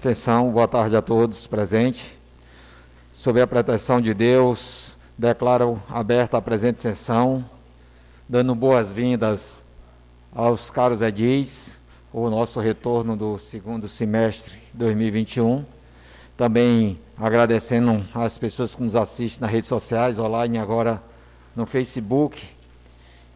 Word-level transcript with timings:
atenção, 0.00 0.50
boa 0.50 0.66
tarde 0.66 0.96
a 0.96 1.02
todos 1.02 1.46
presentes. 1.46 2.14
Sob 3.12 3.38
a 3.38 3.46
proteção 3.46 4.00
de 4.00 4.14
Deus, 4.14 4.96
declaro 5.16 5.80
aberta 5.90 6.38
a 6.38 6.42
presente 6.42 6.80
sessão, 6.80 7.44
dando 8.26 8.54
boas-vindas 8.54 9.62
aos 10.34 10.70
caros 10.70 11.02
edis, 11.02 11.78
o 12.14 12.30
nosso 12.30 12.60
retorno 12.60 13.14
do 13.14 13.36
segundo 13.36 13.90
semestre 13.90 14.58
2021. 14.72 15.66
Também 16.34 16.98
agradecendo 17.14 18.02
as 18.14 18.38
pessoas 18.38 18.74
que 18.74 18.82
nos 18.82 18.96
assistem 18.96 19.42
nas 19.42 19.50
redes 19.50 19.68
sociais, 19.68 20.18
online 20.18 20.56
agora 20.56 21.02
no 21.54 21.66
Facebook 21.66 22.42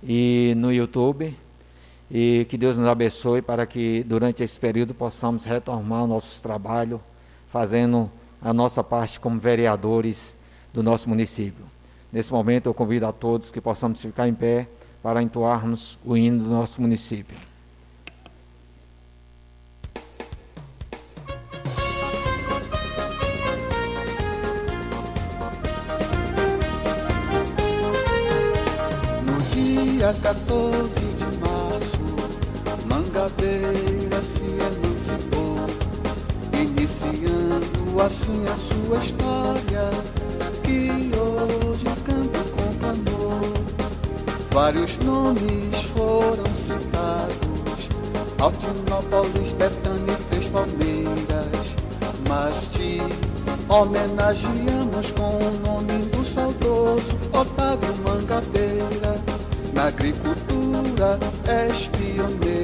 e 0.02 0.54
no 0.56 0.72
YouTube. 0.72 1.36
E 2.16 2.46
que 2.48 2.56
Deus 2.56 2.78
nos 2.78 2.86
abençoe 2.86 3.42
para 3.42 3.66
que 3.66 4.04
durante 4.04 4.40
esse 4.40 4.60
período 4.60 4.94
possamos 4.94 5.44
retomar 5.44 6.04
o 6.04 6.06
nosso 6.06 6.40
trabalho, 6.40 7.00
fazendo 7.50 8.08
a 8.40 8.52
nossa 8.52 8.84
parte 8.84 9.18
como 9.18 9.40
vereadores 9.40 10.36
do 10.72 10.80
nosso 10.80 11.08
município. 11.08 11.64
Nesse 12.12 12.32
momento 12.32 12.66
eu 12.66 12.74
convido 12.74 13.04
a 13.04 13.12
todos 13.12 13.50
que 13.50 13.60
possamos 13.60 14.00
ficar 14.00 14.28
em 14.28 14.34
pé 14.34 14.68
para 15.02 15.20
entoarmos 15.20 15.98
o 16.04 16.16
hino 16.16 16.44
do 16.44 16.50
nosso 16.50 16.80
município. 16.80 17.36
No 29.26 29.42
dia 29.52 30.14
14 30.22 31.03
Mangabeira 33.24 34.20
se 34.22 34.42
emancipou, 34.42 35.56
iniciando 36.52 38.02
assim 38.02 38.44
a 38.44 38.54
sua 38.54 38.98
história, 38.98 39.90
que 40.62 41.10
hoje 41.16 41.86
canto 42.04 42.44
com 42.50 42.74
clamor. 42.80 43.54
Vários 44.50 44.98
nomes 44.98 45.84
foram 45.94 46.44
citados, 46.54 47.88
Altinópolis, 48.38 49.52
Betânia 49.54 50.12
e 50.12 50.24
Três 50.28 50.46
Palmeiras, 50.48 51.74
mas 52.28 52.66
te 52.72 53.00
homenageamos 53.70 55.10
com 55.12 55.38
o 55.38 55.60
nome 55.66 55.98
do 56.10 56.22
saudoso 56.26 57.16
Otávio 57.32 57.96
Mangabeira. 58.04 59.18
Na 59.72 59.86
agricultura 59.86 61.18
és 61.48 61.88
pioneira, 61.88 62.63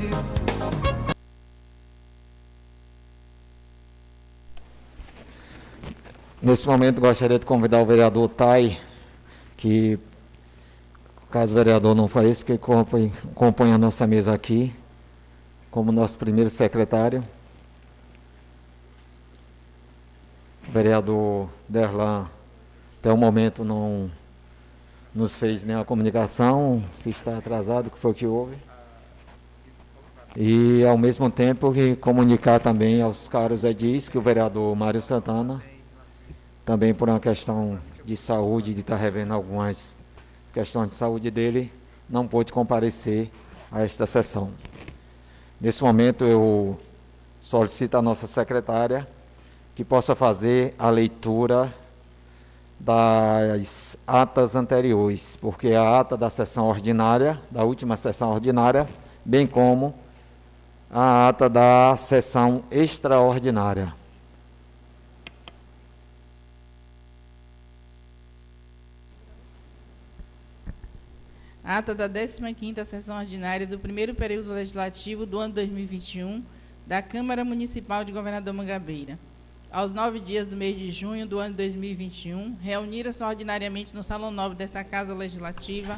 Nesse 6.51 6.67
momento 6.67 6.99
gostaria 6.99 7.39
de 7.39 7.45
convidar 7.45 7.81
o 7.81 7.85
vereador 7.85 8.27
Tai, 8.27 8.77
que 9.55 9.97
caso 11.29 11.53
o 11.53 11.55
vereador 11.55 11.95
não 11.95 12.09
pareça, 12.09 12.45
que 12.45 12.57
compõe, 12.57 13.71
a 13.73 13.77
nossa 13.77 14.05
mesa 14.05 14.33
aqui, 14.33 14.75
como 15.71 15.93
nosso 15.93 16.17
primeiro 16.17 16.49
secretário. 16.49 17.23
O 20.67 20.71
vereador 20.73 21.47
Derlan, 21.69 22.27
até 22.99 23.13
o 23.13 23.17
momento, 23.17 23.63
não 23.63 24.11
nos 25.15 25.37
fez 25.37 25.63
nenhuma 25.63 25.85
comunicação, 25.85 26.83
se 27.01 27.11
está 27.11 27.37
atrasado, 27.37 27.87
o 27.87 27.91
que 27.91 27.97
foi 27.97 28.13
que 28.13 28.25
houve. 28.25 28.57
E, 30.35 30.83
ao 30.85 30.97
mesmo 30.97 31.29
tempo, 31.29 31.73
comunicar 32.01 32.59
também 32.59 33.01
aos 33.01 33.29
caros 33.29 33.63
edis 33.63 34.09
que 34.09 34.17
o 34.17 34.21
vereador 34.21 34.75
Mário 34.75 35.01
Santana, 35.01 35.70
também 36.65 36.93
por 36.93 37.09
uma 37.09 37.19
questão 37.19 37.79
de 38.05 38.15
saúde, 38.15 38.73
de 38.73 38.81
estar 38.81 38.95
revendo 38.95 39.33
algumas 39.33 39.95
questões 40.53 40.89
de 40.89 40.95
saúde 40.95 41.31
dele, 41.31 41.71
não 42.09 42.27
pôde 42.27 42.51
comparecer 42.51 43.31
a 43.71 43.83
esta 43.83 44.05
sessão. 44.05 44.51
Nesse 45.59 45.83
momento, 45.83 46.25
eu 46.25 46.79
solicito 47.41 47.95
à 47.95 48.01
nossa 48.01 48.27
secretária 48.27 49.07
que 49.75 49.83
possa 49.83 50.15
fazer 50.15 50.75
a 50.77 50.89
leitura 50.89 51.73
das 52.79 53.95
atas 54.05 54.55
anteriores, 54.55 55.37
porque 55.39 55.73
a 55.73 55.99
ata 55.99 56.17
da 56.17 56.29
sessão 56.29 56.67
ordinária, 56.67 57.39
da 57.49 57.63
última 57.63 57.95
sessão 57.95 58.31
ordinária, 58.31 58.87
bem 59.23 59.45
como 59.45 59.93
a 60.89 61.29
ata 61.29 61.47
da 61.47 61.95
sessão 61.97 62.63
extraordinária. 62.71 64.00
Ata 71.73 71.95
da 71.95 72.09
15ª 72.09 72.83
Sessão 72.83 73.17
Ordinária 73.17 73.65
do 73.65 73.79
primeiro 73.79 74.13
período 74.13 74.51
legislativo 74.51 75.25
do 75.25 75.39
ano 75.39 75.53
2021 75.53 76.43
da 76.85 77.01
Câmara 77.01 77.45
Municipal 77.45 78.03
de 78.03 78.11
Governador 78.11 78.53
Mangabeira. 78.53 79.17
Aos 79.71 79.93
nove 79.93 80.19
dias 80.19 80.45
do 80.45 80.57
mês 80.57 80.77
de 80.77 80.91
junho 80.91 81.25
do 81.25 81.39
ano 81.39 81.55
2021, 81.55 82.57
reuniram-se 82.61 83.23
ordinariamente 83.23 83.95
no 83.95 84.03
Salão 84.03 84.31
Nobre 84.31 84.57
desta 84.57 84.83
Casa 84.83 85.13
Legislativa, 85.13 85.97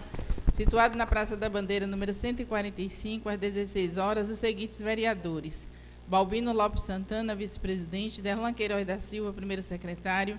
situado 0.52 0.96
na 0.96 1.08
Praça 1.08 1.36
da 1.36 1.50
Bandeira, 1.50 1.88
número 1.88 2.14
145, 2.14 3.28
às 3.28 3.40
16 3.40 3.98
horas, 3.98 4.30
os 4.30 4.38
seguintes 4.38 4.78
vereadores. 4.78 5.68
Balbino 6.08 6.54
Lopes 6.54 6.84
Santana, 6.84 7.34
vice-presidente, 7.34 8.22
Derlan 8.22 8.54
Queiroz 8.54 8.86
da 8.86 9.00
Silva, 9.00 9.34
primeiro 9.34 9.64
secretário, 9.64 10.38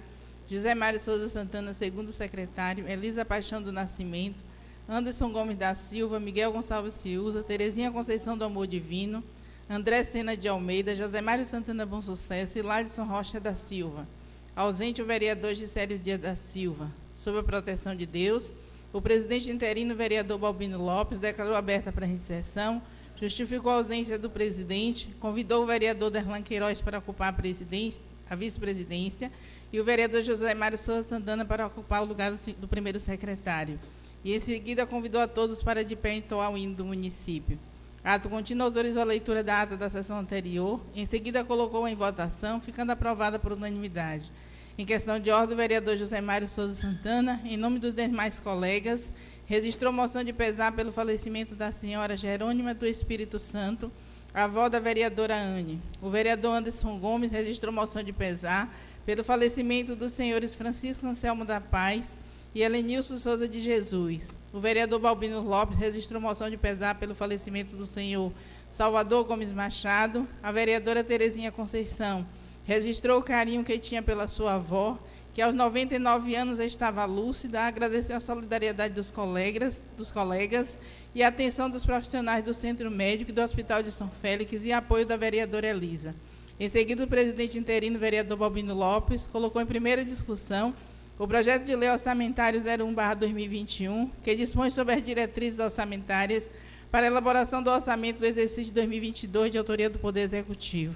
José 0.49 0.77
Mário 0.77 1.01
Souza 1.01 1.29
Santana, 1.29 1.73
segundo 1.73 2.13
secretário, 2.13 2.89
Elisa 2.89 3.25
Paixão 3.25 3.61
do 3.61 3.73
Nascimento, 3.73 4.54
Anderson 4.89 5.33
Gomes 5.33 5.57
da 5.57 5.75
Silva, 5.75 6.21
Miguel 6.21 6.53
Gonçalves 6.53 6.95
Ciuza, 6.95 7.43
Terezinha 7.43 7.91
Conceição 7.91 8.37
do 8.37 8.45
Amor 8.45 8.67
Divino, 8.67 9.25
André 9.69 10.05
Sena 10.05 10.37
de 10.37 10.47
Almeida, 10.47 10.95
José 10.95 11.23
Mário 11.23 11.47
Santana 11.47 11.87
Bom 11.87 12.03
Sucesso 12.03 12.59
e 12.59 12.63
Ladson 12.63 13.05
Rocha 13.05 13.41
da 13.41 13.55
Silva. 13.55 14.07
Ausente 14.55 15.01
o 15.01 15.07
vereador 15.07 15.55
Gisélio 15.55 15.99
Dias 15.99 16.21
da 16.21 16.35
Silva. 16.35 16.91
Sob 17.17 17.39
a 17.39 17.43
proteção 17.43 17.97
de 17.97 18.05
Deus, 18.05 18.53
o 18.93 19.01
presidente 19.01 19.51
interino, 19.51 19.95
vereador 19.95 20.39
Balbino 20.39 20.79
Lopes, 20.79 21.19
declarou 21.19 21.55
aberta 21.55 21.91
para 21.91 22.07
sessão, 22.19 22.83
justificou 23.19 23.73
a 23.73 23.77
ausência 23.77 24.19
do 24.19 24.29
presidente, 24.29 25.09
convidou 25.19 25.63
o 25.63 25.67
vereador 25.67 26.11
Derlan 26.11 26.43
Queiroz 26.43 26.83
para 26.83 26.99
ocupar 26.99 27.33
a, 27.33 28.33
a 28.33 28.37
vice-presidência 28.37 29.33
e 29.73 29.81
o 29.81 29.85
vereador 29.85 30.21
José 30.21 30.53
Mário 30.53 30.77
Souza 30.77 31.09
Santana 31.09 31.43
para 31.43 31.67
ocupar 31.67 32.03
o 32.03 32.05
lugar 32.05 32.31
do, 32.31 32.53
do 32.61 32.69
primeiro 32.69 33.01
secretário. 33.01 33.81
E 34.25 34.35
em 34.35 34.41
seguida 34.41 34.87
convidou 34.87 35.21
a 35.21 35.29
todos 35.29 35.63
para 35.63 35.85
de 35.85 35.95
pé 35.95 36.15
entoar 36.15 36.51
o 36.51 36.57
hino 36.57 36.75
do 36.75 36.85
município. 36.85 37.59
Ato 38.03 38.29
contínuo 38.29 38.67
autorizou 38.67 39.03
a 39.03 39.05
leitura 39.05 39.43
da 39.45 39.63
ata 39.63 39.77
da 39.77 39.89
sessão 39.89 40.19
anterior, 40.19 40.81
em 40.95 41.07
seguida 41.07 41.45
colocou 41.45 41.87
em 41.87 41.95
votação, 41.95 42.61
ficando 42.61 42.91
aprovada 42.91 43.39
por 43.39 43.53
unanimidade. 43.53 44.31
Em 44.77 44.85
questão 44.85 45.21
de 45.21 45.31
ordem, 45.31 45.55
o 45.55 45.57
vereador 45.57 45.97
José 45.97 46.21
Mário 46.21 46.49
Souza 46.49 46.81
Santana, 46.81 47.41
em 47.45 47.57
nome 47.57 47.79
dos 47.79 47.95
demais 47.95 48.41
colegas, 48.41 49.11
registrou 49.47 49.93
moção 49.93 50.25
de 50.25 50.33
pesar 50.33 50.73
pelo 50.73 50.93
falecimento 50.93 51.55
da 51.55 51.71
senhora 51.71 52.17
Jerônima 52.17 52.75
do 52.75 52.87
Espírito 52.87 53.39
Santo, 53.39 53.93
avó 54.35 54.69
da 54.69 54.81
vereadora 54.81 55.37
Anne. 55.37 55.79
O 56.03 56.11
vereador 56.11 56.57
Anderson 56.57 56.99
Gomes 56.99 57.31
registrou 57.31 57.73
moção 57.73 58.03
de 58.03 58.13
pesar 58.13 58.75
pelo 59.07 59.23
falecimento 59.23 59.95
dos 59.95 60.13
senhores 60.13 60.55
Francisco 60.57 61.07
Anselmo 61.07 61.45
da 61.45 61.61
Paz 61.61 62.09
e 62.55 62.63
Helenilson 62.63 63.19
Souza 63.19 63.49
de 63.49 63.61
Jesus. 63.61 64.29
O 64.53 64.61
vereador 64.61 65.01
Balbino 65.01 65.41
Lopes 65.41 65.77
registrou 65.77 66.21
moção 66.21 66.49
de 66.49 66.57
pesar 66.57 66.95
pelo 66.95 67.15
falecimento 67.15 67.75
do 67.75 67.85
senhor 67.85 68.33
Salvador 68.71 69.25
Gomes 69.25 69.53
Machado. 69.53 70.29
A 70.41 70.53
vereadora 70.53 71.03
Terezinha 71.03 71.51
Conceição 71.51 72.25
registrou 72.65 73.19
o 73.19 73.23
carinho 73.23 73.65
que 73.65 73.77
tinha 73.79 74.01
pela 74.01 74.29
sua 74.29 74.55
avó, 74.55 74.97
que 75.35 75.43
aos 75.43 75.53
99 75.53 76.37
anos 76.37 76.61
estava 76.61 77.05
lúcida, 77.05 77.63
agradeceu 77.63 78.17
a 78.17 78.21
solidariedade 78.21 78.95
dos 78.95 79.11
colegas, 79.11 79.81
dos 79.97 80.13
colegas 80.13 80.79
e 81.13 81.25
a 81.25 81.29
atenção 81.29 81.69
dos 81.69 81.85
profissionais 81.85 82.45
do 82.45 82.55
Centro 82.55 82.89
Médico 82.89 83.33
e 83.33 83.35
do 83.35 83.43
Hospital 83.43 83.83
de 83.83 83.91
São 83.91 84.09
Félix 84.23 84.65
e 84.65 84.73
apoio 84.73 85.05
da 85.05 85.17
vereadora 85.17 85.67
Elisa. 85.67 86.15
Em 86.59 86.69
seguida, 86.69 87.03
o 87.03 87.09
presidente 87.09 87.59
interino, 87.59 87.99
vereador 87.99 88.39
Balbino 88.39 88.75
Lopes, 88.75 89.27
colocou 89.27 89.61
em 89.61 89.67
primeira 89.67 90.05
discussão 90.05 90.73
o 91.19 91.29
projeto 91.29 91.65
de 91.65 91.77
lei 91.77 91.89
orçamentário 91.91 92.61
01/2021, 92.61 94.11
que 94.23 94.35
dispõe 94.35 94.71
sobre 94.71 94.95
as 94.95 95.03
diretrizes 95.03 95.61
orçamentárias 95.61 96.49
para 96.91 97.07
a 97.07 97.11
elaboração 97.11 97.63
do 97.63 97.71
orçamento 97.71 98.19
do 98.19 98.27
exercício 98.27 98.65
de 98.65 98.73
2022 98.73 99.51
de 99.53 99.59
autoria 99.59 99.89
do 99.89 99.99
Poder 99.99 100.23
Executivo. 100.23 100.95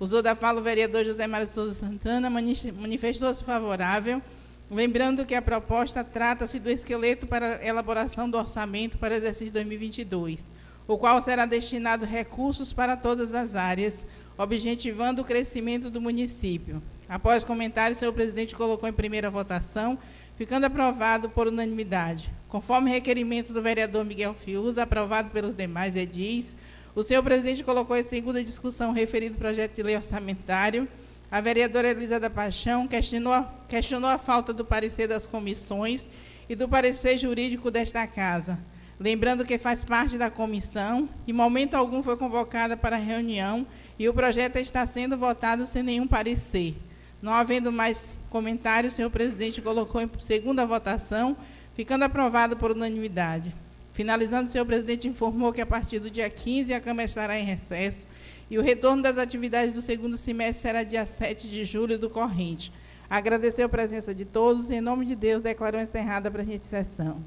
Usou 0.00 0.22
da 0.22 0.34
fala 0.34 0.60
o 0.60 0.62
vereador 0.62 1.04
José 1.04 1.26
Mário 1.26 1.48
Souza 1.48 1.74
Santana, 1.74 2.30
manifestou-se 2.30 3.42
favorável, 3.44 4.22
lembrando 4.70 5.26
que 5.26 5.34
a 5.34 5.42
proposta 5.42 6.04
trata-se 6.04 6.58
do 6.58 6.70
esqueleto 6.70 7.26
para 7.26 7.56
a 7.56 7.66
elaboração 7.66 8.30
do 8.30 8.38
orçamento 8.38 8.96
para 8.96 9.14
o 9.14 9.16
exercício 9.16 9.52
2022, 9.52 10.40
o 10.86 10.96
qual 10.96 11.20
será 11.20 11.44
destinado 11.44 12.06
recursos 12.06 12.72
para 12.72 12.96
todas 12.96 13.34
as 13.34 13.54
áreas, 13.54 14.06
objetivando 14.36 15.22
o 15.22 15.24
crescimento 15.24 15.90
do 15.90 16.00
município. 16.00 16.80
Após 17.08 17.42
comentários, 17.42 17.96
o 17.96 18.00
senhor 18.00 18.12
presidente 18.12 18.54
colocou 18.54 18.88
em 18.88 18.92
primeira 18.92 19.30
votação, 19.30 19.98
ficando 20.36 20.64
aprovado 20.64 21.30
por 21.30 21.46
unanimidade. 21.46 22.28
Conforme 22.48 22.90
requerimento 22.90 23.52
do 23.52 23.62
vereador 23.62 24.04
Miguel 24.04 24.34
Fiuza, 24.34 24.82
aprovado 24.82 25.30
pelos 25.30 25.54
demais 25.54 25.96
edis, 25.96 26.54
o 26.94 27.02
senhor 27.02 27.22
presidente 27.22 27.64
colocou 27.64 27.96
em 27.96 28.02
segunda 28.02 28.44
discussão 28.44 28.90
o 28.90 28.94
referido 28.94 29.38
projeto 29.38 29.74
de 29.74 29.82
lei 29.82 29.96
orçamentário. 29.96 30.86
A 31.30 31.40
vereadora 31.40 31.88
Elisa 31.88 32.20
da 32.20 32.28
Paixão 32.28 32.86
questionou, 32.86 33.46
questionou 33.68 34.10
a 34.10 34.18
falta 34.18 34.52
do 34.52 34.64
parecer 34.64 35.08
das 35.08 35.26
comissões 35.26 36.06
e 36.48 36.54
do 36.54 36.68
parecer 36.68 37.16
jurídico 37.16 37.70
desta 37.70 38.06
casa. 38.06 38.58
Lembrando 39.00 39.44
que 39.44 39.58
faz 39.58 39.84
parte 39.84 40.18
da 40.18 40.30
comissão, 40.30 41.08
em 41.26 41.32
momento 41.32 41.74
algum 41.74 42.02
foi 42.02 42.16
convocada 42.16 42.76
para 42.76 42.96
reunião 42.96 43.66
e 43.98 44.08
o 44.08 44.14
projeto 44.14 44.56
está 44.56 44.84
sendo 44.84 45.16
votado 45.16 45.64
sem 45.64 45.82
nenhum 45.82 46.06
parecer. 46.06 46.74
Não 47.20 47.32
havendo 47.32 47.72
mais 47.72 48.08
comentários, 48.30 48.92
o 48.92 48.96
senhor 48.96 49.10
presidente 49.10 49.60
colocou 49.60 50.00
em 50.00 50.10
segunda 50.20 50.64
votação, 50.64 51.36
ficando 51.74 52.04
aprovado 52.04 52.56
por 52.56 52.70
unanimidade. 52.70 53.52
Finalizando, 53.92 54.48
o 54.48 54.52
senhor 54.52 54.64
presidente 54.64 55.08
informou 55.08 55.52
que 55.52 55.60
a 55.60 55.66
partir 55.66 55.98
do 55.98 56.10
dia 56.10 56.30
15 56.30 56.72
a 56.72 56.80
Câmara 56.80 57.06
estará 57.06 57.38
em 57.38 57.44
recesso 57.44 58.06
e 58.50 58.58
o 58.58 58.62
retorno 58.62 59.02
das 59.02 59.18
atividades 59.18 59.72
do 59.72 59.80
segundo 59.80 60.16
semestre 60.16 60.62
será 60.62 60.82
dia 60.82 61.04
7 61.04 61.48
de 61.48 61.64
julho 61.64 61.98
do 61.98 62.08
corrente. 62.08 62.72
Agradeceu 63.10 63.66
a 63.66 63.68
presença 63.68 64.14
de 64.14 64.24
todos 64.24 64.70
e, 64.70 64.74
em 64.74 64.80
nome 64.80 65.04
de 65.04 65.14
Deus, 65.14 65.42
declarou 65.42 65.80
encerrada 65.80 66.28
a 66.28 66.32
presente 66.32 66.66
sessão. 66.66 67.22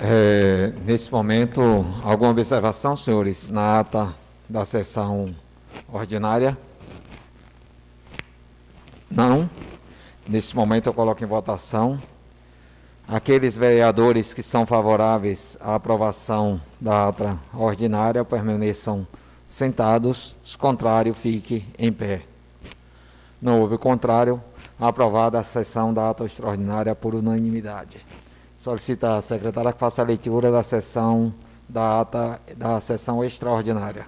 É, 0.00 0.72
nesse 0.86 1.10
momento, 1.10 1.60
alguma 2.04 2.30
observação, 2.30 2.94
senhores, 2.94 3.50
na 3.50 3.80
ata 3.80 4.14
da 4.48 4.64
sessão 4.64 5.34
ordinária? 5.92 6.56
Não. 9.10 9.50
Nesse 10.28 10.54
momento, 10.54 10.86
eu 10.86 10.94
coloco 10.94 11.24
em 11.24 11.26
votação. 11.26 12.00
Aqueles 13.08 13.56
vereadores 13.56 14.32
que 14.32 14.42
são 14.42 14.64
favoráveis 14.64 15.56
à 15.60 15.74
aprovação 15.74 16.60
da 16.80 17.08
ata 17.08 17.36
ordinária 17.52 18.24
permaneçam 18.24 19.04
sentados. 19.48 20.36
Os 20.44 20.54
contrários, 20.54 21.18
fiquem 21.18 21.66
em 21.76 21.92
pé. 21.92 22.22
Não 23.42 23.60
houve 23.60 23.76
contrário. 23.76 24.40
Aprovada 24.78 25.40
a 25.40 25.42
sessão 25.42 25.92
da 25.92 26.10
ata 26.10 26.24
extraordinária 26.24 26.94
por 26.94 27.16
unanimidade. 27.16 28.06
Solicita 28.68 29.16
a 29.16 29.22
secretária 29.22 29.72
que 29.72 29.78
faça 29.78 30.02
a 30.02 30.04
leitura 30.04 30.50
da 30.50 30.62
sessão 30.62 31.32
da 31.66 32.02
ata 32.02 32.38
da 32.54 32.78
sessão 32.78 33.24
extraordinária. 33.24 34.04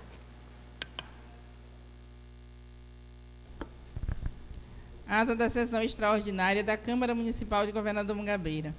Ata 5.08 5.34
da 5.34 5.48
sessão 5.48 5.82
extraordinária 5.82 6.62
da 6.62 6.76
Câmara 6.76 7.14
Municipal 7.14 7.64
de 7.64 7.72
Governador 7.72 8.14
Mangabeira. 8.14 8.74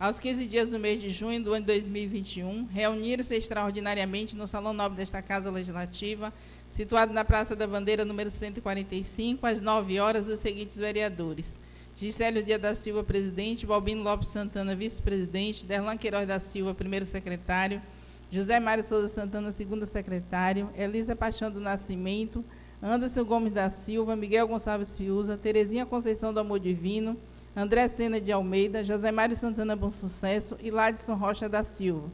Aos 0.00 0.18
15 0.18 0.46
dias 0.46 0.70
do 0.70 0.78
mês 0.78 1.02
de 1.02 1.10
junho 1.10 1.44
do 1.44 1.52
ano 1.52 1.60
de 1.60 1.66
2021, 1.66 2.68
reuniram-se 2.72 3.36
extraordinariamente 3.36 4.34
no 4.34 4.46
Salão 4.46 4.72
Nobre 4.72 4.96
desta 4.96 5.20
Casa 5.20 5.50
Legislativa, 5.50 6.32
situado 6.70 7.12
na 7.12 7.26
Praça 7.26 7.54
da 7.54 7.66
Bandeira, 7.66 8.06
número 8.06 8.30
145, 8.30 9.46
às 9.46 9.60
9 9.60 10.00
horas, 10.00 10.30
os 10.30 10.38
seguintes 10.38 10.78
vereadores 10.78 11.65
Gisélio 11.98 12.42
Dia 12.42 12.58
da 12.58 12.74
Silva, 12.74 13.02
presidente, 13.02 13.64
Balbino 13.64 14.02
Lopes 14.02 14.28
Santana, 14.28 14.74
vice-presidente, 14.74 15.64
Derlan 15.64 15.96
Queiroz 15.96 16.28
da 16.28 16.38
Silva, 16.38 16.74
primeiro 16.74 17.06
secretário, 17.06 17.80
José 18.30 18.60
Mário 18.60 18.84
Souza 18.84 19.08
Santana, 19.08 19.50
segundo 19.50 19.86
secretário, 19.86 20.68
Elisa 20.76 21.16
Paixão 21.16 21.50
do 21.50 21.58
Nascimento, 21.58 22.44
Anderson 22.82 23.24
Gomes 23.24 23.54
da 23.54 23.70
Silva, 23.70 24.14
Miguel 24.14 24.46
Gonçalves 24.46 24.94
Fiuza, 24.94 25.38
Terezinha 25.38 25.86
Conceição 25.86 26.34
do 26.34 26.40
Amor 26.40 26.60
Divino, 26.60 27.16
André 27.56 27.88
Sena 27.88 28.20
de 28.20 28.30
Almeida, 28.30 28.84
José 28.84 29.10
Mário 29.10 29.34
Santana 29.34 29.74
Bom 29.74 29.90
Sucesso 29.90 30.54
e 30.62 30.70
Ladson 30.70 31.14
Rocha 31.14 31.48
da 31.48 31.62
Silva. 31.62 32.10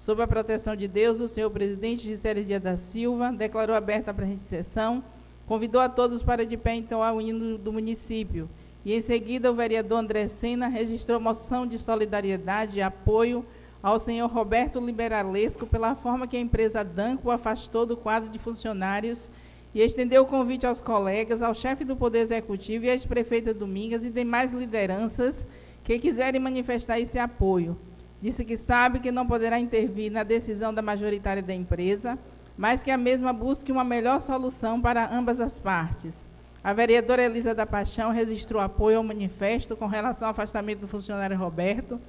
Sob 0.00 0.22
a 0.22 0.26
proteção 0.26 0.74
de 0.74 0.88
Deus, 0.88 1.20
o 1.20 1.28
senhor 1.28 1.50
presidente 1.50 2.04
Gisélio 2.04 2.42
Dia 2.42 2.58
da 2.58 2.78
Silva 2.78 3.30
declarou 3.32 3.76
aberta 3.76 4.12
a 4.12 4.14
presente 4.14 4.48
sessão, 4.48 5.04
convidou 5.46 5.82
a 5.82 5.90
todos 5.90 6.22
para 6.22 6.46
de 6.46 6.56
pé 6.56 6.74
então 6.74 7.02
ao 7.02 7.20
hino 7.20 7.58
do 7.58 7.70
município 7.70 8.48
e 8.86 8.94
em 8.94 9.02
seguida, 9.02 9.50
o 9.50 9.54
vereador 9.54 9.98
André 9.98 10.28
Sena 10.28 10.68
registrou 10.68 11.18
moção 11.18 11.66
de 11.66 11.76
solidariedade 11.76 12.78
e 12.78 12.80
apoio 12.80 13.44
ao 13.82 13.98
senhor 13.98 14.30
Roberto 14.30 14.78
Liberalesco 14.78 15.66
pela 15.66 15.96
forma 15.96 16.28
que 16.28 16.36
a 16.36 16.40
empresa 16.40 16.84
Danco 16.84 17.32
afastou 17.32 17.84
do 17.84 17.96
quadro 17.96 18.30
de 18.30 18.38
funcionários 18.38 19.28
e 19.74 19.80
estendeu 19.80 20.22
o 20.22 20.26
convite 20.26 20.68
aos 20.68 20.80
colegas, 20.80 21.42
ao 21.42 21.52
chefe 21.52 21.84
do 21.84 21.96
Poder 21.96 22.20
Executivo 22.20 22.84
e 22.84 22.90
à 22.90 22.92
ex-prefeita 22.92 23.52
Domingas 23.52 24.04
e 24.04 24.08
demais 24.08 24.52
lideranças 24.52 25.34
que 25.82 25.98
quiserem 25.98 26.40
manifestar 26.40 27.00
esse 27.00 27.18
apoio. 27.18 27.76
Disse 28.22 28.44
que 28.44 28.56
sabe 28.56 29.00
que 29.00 29.10
não 29.10 29.26
poderá 29.26 29.58
intervir 29.58 30.12
na 30.12 30.22
decisão 30.22 30.72
da 30.72 30.80
majoritária 30.80 31.42
da 31.42 31.52
empresa, 31.52 32.16
mas 32.56 32.84
que 32.84 32.92
a 32.92 32.96
mesma 32.96 33.32
busque 33.32 33.72
uma 33.72 33.82
melhor 33.82 34.20
solução 34.20 34.80
para 34.80 35.12
ambas 35.12 35.40
as 35.40 35.58
partes. 35.58 36.25
A 36.66 36.72
vereadora 36.72 37.22
Elisa 37.22 37.54
da 37.54 37.64
Paixão 37.64 38.10
registrou 38.10 38.60
apoio 38.60 38.98
ao 38.98 39.04
manifesto 39.04 39.76
com 39.76 39.86
relação 39.86 40.26
ao 40.26 40.32
afastamento 40.32 40.80
do 40.80 40.88
funcionário 40.88 41.38
Roberto 41.38 42.00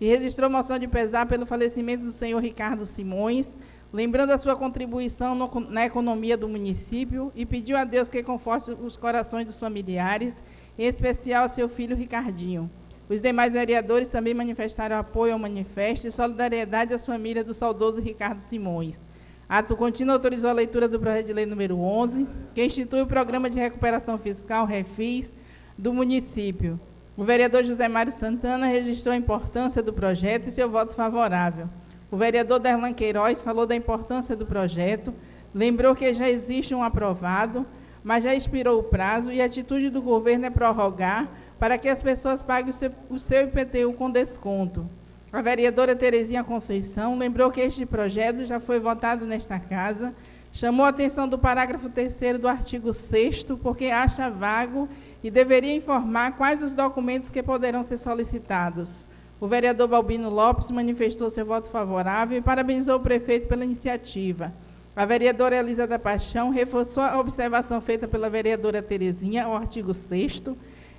e 0.00 0.06
registrou 0.06 0.48
moção 0.48 0.78
de 0.78 0.88
pesar 0.88 1.26
pelo 1.26 1.44
falecimento 1.44 2.02
do 2.02 2.12
senhor 2.12 2.38
Ricardo 2.38 2.86
Simões, 2.86 3.46
lembrando 3.92 4.30
a 4.30 4.38
sua 4.38 4.56
contribuição 4.56 5.34
no, 5.34 5.60
na 5.68 5.84
economia 5.84 6.34
do 6.34 6.48
município 6.48 7.30
e 7.34 7.44
pediu 7.44 7.76
a 7.76 7.84
Deus 7.84 8.08
que 8.08 8.22
conforte 8.22 8.70
os 8.70 8.96
corações 8.96 9.44
dos 9.44 9.58
familiares, 9.58 10.34
em 10.78 10.86
especial 10.86 11.44
a 11.44 11.50
seu 11.50 11.68
filho 11.68 11.94
Ricardinho. 11.94 12.70
Os 13.10 13.20
demais 13.20 13.52
vereadores 13.52 14.08
também 14.08 14.32
manifestaram 14.32 14.96
apoio 14.96 15.34
ao 15.34 15.38
manifesto 15.38 16.08
e 16.08 16.10
solidariedade 16.10 16.94
às 16.94 17.04
famílias 17.04 17.44
do 17.44 17.52
saudoso 17.52 18.00
Ricardo 18.00 18.40
Simões. 18.40 18.98
Ato 19.48 19.76
contínuo 19.76 20.12
autorizou 20.12 20.50
a 20.50 20.52
leitura 20.52 20.88
do 20.88 20.98
projeto 20.98 21.26
de 21.26 21.32
lei 21.32 21.46
número 21.46 21.78
11, 21.78 22.26
que 22.52 22.64
institui 22.64 23.02
o 23.02 23.06
Programa 23.06 23.48
de 23.48 23.60
Recuperação 23.60 24.18
Fiscal, 24.18 24.66
REFIS, 24.66 25.32
do 25.78 25.94
município. 25.94 26.80
O 27.16 27.22
vereador 27.22 27.62
José 27.62 27.86
Mário 27.86 28.12
Santana 28.12 28.66
registrou 28.66 29.14
a 29.14 29.16
importância 29.16 29.80
do 29.82 29.92
projeto 29.92 30.48
e 30.48 30.50
seu 30.50 30.68
voto 30.68 30.94
favorável. 30.94 31.68
O 32.10 32.16
vereador 32.16 32.58
Derlan 32.58 32.92
Queiroz 32.92 33.40
falou 33.40 33.66
da 33.66 33.76
importância 33.76 34.34
do 34.34 34.44
projeto, 34.44 35.14
lembrou 35.54 35.94
que 35.94 36.12
já 36.12 36.28
existe 36.28 36.74
um 36.74 36.82
aprovado, 36.82 37.64
mas 38.02 38.24
já 38.24 38.34
expirou 38.34 38.80
o 38.80 38.84
prazo 38.84 39.30
e 39.30 39.40
a 39.40 39.46
atitude 39.46 39.90
do 39.90 40.02
governo 40.02 40.46
é 40.46 40.50
prorrogar 40.50 41.28
para 41.58 41.78
que 41.78 41.88
as 41.88 42.00
pessoas 42.00 42.42
paguem 42.42 42.74
o 43.08 43.18
seu, 43.18 43.44
IPTU 43.44 43.92
com 43.92 44.10
desconto. 44.10 44.88
A 45.36 45.42
vereadora 45.42 45.94
Terezinha 45.94 46.42
Conceição 46.42 47.18
lembrou 47.18 47.50
que 47.50 47.60
este 47.60 47.84
projeto 47.84 48.46
já 48.46 48.58
foi 48.58 48.80
votado 48.80 49.26
nesta 49.26 49.58
casa, 49.58 50.14
chamou 50.50 50.86
a 50.86 50.88
atenção 50.88 51.28
do 51.28 51.38
parágrafo 51.38 51.90
3 51.90 52.38
do 52.38 52.48
artigo 52.48 52.94
6 52.94 53.42
porque 53.62 53.84
acha 53.84 54.30
vago 54.30 54.88
e 55.22 55.30
deveria 55.30 55.76
informar 55.76 56.38
quais 56.38 56.62
os 56.62 56.72
documentos 56.72 57.28
que 57.28 57.42
poderão 57.42 57.82
ser 57.82 57.98
solicitados. 57.98 59.04
O 59.38 59.46
vereador 59.46 59.88
Balbino 59.88 60.30
Lopes 60.30 60.70
manifestou 60.70 61.28
seu 61.28 61.44
voto 61.44 61.68
favorável 61.68 62.38
e 62.38 62.40
parabenizou 62.40 62.96
o 62.96 63.00
prefeito 63.00 63.46
pela 63.46 63.62
iniciativa. 63.62 64.50
A 64.96 65.04
vereadora 65.04 65.56
Elisa 65.56 65.86
da 65.86 65.98
Paixão 65.98 66.48
reforçou 66.48 67.02
a 67.02 67.20
observação 67.20 67.78
feita 67.82 68.08
pela 68.08 68.30
vereadora 68.30 68.80
Terezinha 68.80 69.44
ao 69.44 69.54
artigo 69.54 69.92
6 69.92 70.42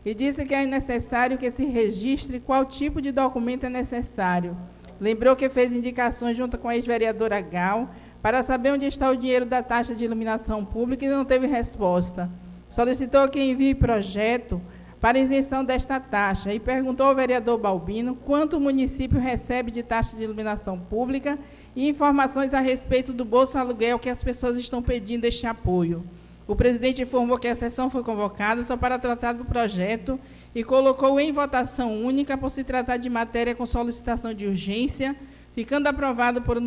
e 0.07 0.13
disse 0.13 0.45
que 0.45 0.55
é 0.55 0.65
necessário 0.65 1.37
que 1.37 1.51
se 1.51 1.65
registre 1.65 2.39
qual 2.39 2.63
tipo 2.63 3.01
de 3.01 3.11
documento 3.11 3.65
é 3.65 3.69
necessário. 3.69 4.55
Lembrou 5.01 5.35
que 5.35 5.49
fez 5.49 5.73
indicações 5.73 6.37
junto 6.37 6.57
com 6.57 6.69
a 6.69 6.77
ex-vereadora 6.77 7.41
Gal 7.41 7.89
para 8.21 8.41
saber 8.41 8.71
onde 8.71 8.85
está 8.85 9.11
o 9.11 9.17
dinheiro 9.17 9.45
da 9.45 9.61
taxa 9.61 9.93
de 9.93 10.05
iluminação 10.05 10.63
pública 10.63 11.03
e 11.03 11.09
não 11.09 11.25
teve 11.25 11.45
resposta. 11.45 12.29
Solicitou 12.69 13.27
que 13.27 13.37
envie 13.37 13.75
projeto 13.75 14.61
para 15.01 15.19
isenção 15.19 15.65
desta 15.65 15.99
taxa 15.99 16.53
e 16.53 16.59
perguntou 16.59 17.05
ao 17.05 17.13
vereador 17.13 17.57
Balbino 17.57 18.15
quanto 18.15 18.55
o 18.55 18.61
município 18.61 19.19
recebe 19.19 19.71
de 19.71 19.83
taxa 19.83 20.15
de 20.15 20.23
iluminação 20.23 20.79
pública 20.79 21.37
e 21.75 21.89
informações 21.89 22.53
a 22.53 22.61
respeito 22.61 23.11
do 23.11 23.25
Bolsa 23.25 23.59
Aluguel 23.59 23.99
que 23.99 24.09
as 24.09 24.23
pessoas 24.23 24.55
estão 24.55 24.81
pedindo 24.81 25.25
este 25.25 25.45
apoio. 25.45 26.01
O 26.47 26.55
presidente 26.55 27.01
informou 27.01 27.37
que 27.37 27.47
a 27.47 27.55
sessão 27.55 27.89
foi 27.89 28.03
convocada 28.03 28.63
só 28.63 28.77
para 28.77 28.97
tratar 28.97 29.33
do 29.33 29.43
projeto 29.43 30.17
e 30.55 30.63
colocou 30.63 31.19
em 31.19 31.31
votação 31.33 32.01
única 32.03 32.37
por 32.37 32.49
se 32.49 32.63
tratar 32.63 32.97
de 32.97 33.09
matéria 33.09 33.53
com 33.53 33.65
solicitação 33.65 34.33
de 34.33 34.45
urgência, 34.47 35.15
ficando 35.53 35.87
aprovado 35.87 36.41
por, 36.41 36.57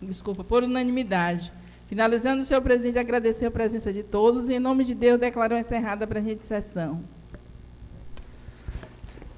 desculpa, 0.00 0.42
por 0.42 0.62
unanimidade. 0.62 1.52
Finalizando, 1.88 2.40
o 2.40 2.44
senhor 2.44 2.62
presidente 2.62 2.98
agradeceu 2.98 3.48
a 3.48 3.50
presença 3.50 3.92
de 3.92 4.02
todos 4.02 4.48
e, 4.48 4.54
em 4.54 4.58
nome 4.58 4.82
de 4.82 4.94
Deus, 4.94 5.20
declarou 5.20 5.58
encerrada 5.58 6.04
a 6.04 6.08
presente 6.08 6.42
sessão. 6.48 7.00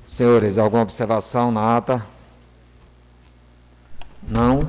Senhores, 0.05 0.57
alguma 0.57 0.83
observação 0.83 1.51
na 1.51 1.77
ata? 1.77 2.07
Não? 4.29 4.69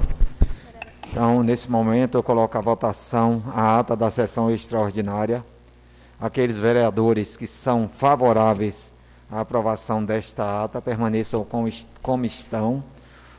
Então, 1.15 1.41
nesse 1.41 1.71
momento, 1.71 2.17
eu 2.17 2.21
coloco 2.21 2.57
a 2.57 2.59
votação, 2.59 3.41
a 3.55 3.79
ata 3.79 3.95
da 3.95 4.11
sessão 4.11 4.51
extraordinária. 4.51 5.45
Aqueles 6.19 6.57
vereadores 6.57 7.37
que 7.37 7.47
são 7.47 7.87
favoráveis 7.87 8.93
à 9.31 9.39
aprovação 9.39 10.03
desta 10.03 10.65
ata 10.65 10.81
permaneçam 10.81 11.47
como 12.01 12.25
estão. 12.25 12.83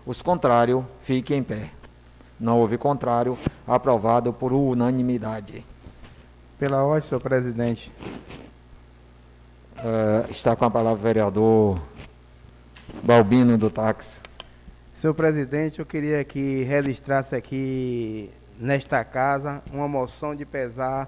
Os 0.07 0.23
contrários, 0.23 0.83
fiquem 1.03 1.41
em 1.41 1.43
pé. 1.43 1.69
Não 2.41 2.59
houve 2.59 2.79
contrário, 2.79 3.39
aprovado 3.69 4.33
por 4.33 4.55
unanimidade. 4.55 5.63
Pela 6.59 6.83
ordem, 6.83 7.07
senhor 7.07 7.21
presidente. 7.21 7.93
Uh, 9.77 10.31
está 10.31 10.57
com 10.57 10.65
a 10.65 10.71
palavra 10.71 10.99
o 10.99 11.03
vereador 11.03 11.79
Balbino 13.03 13.59
do 13.59 13.69
táxi. 13.69 14.26
Senhor 14.97 15.13
presidente, 15.13 15.79
eu 15.79 15.85
queria 15.85 16.25
que 16.25 16.63
registrasse 16.63 17.37
aqui 17.37 18.31
nesta 18.59 19.05
casa 19.05 19.63
uma 19.71 19.87
moção 19.87 20.35
de 20.35 20.47
pesar 20.47 21.07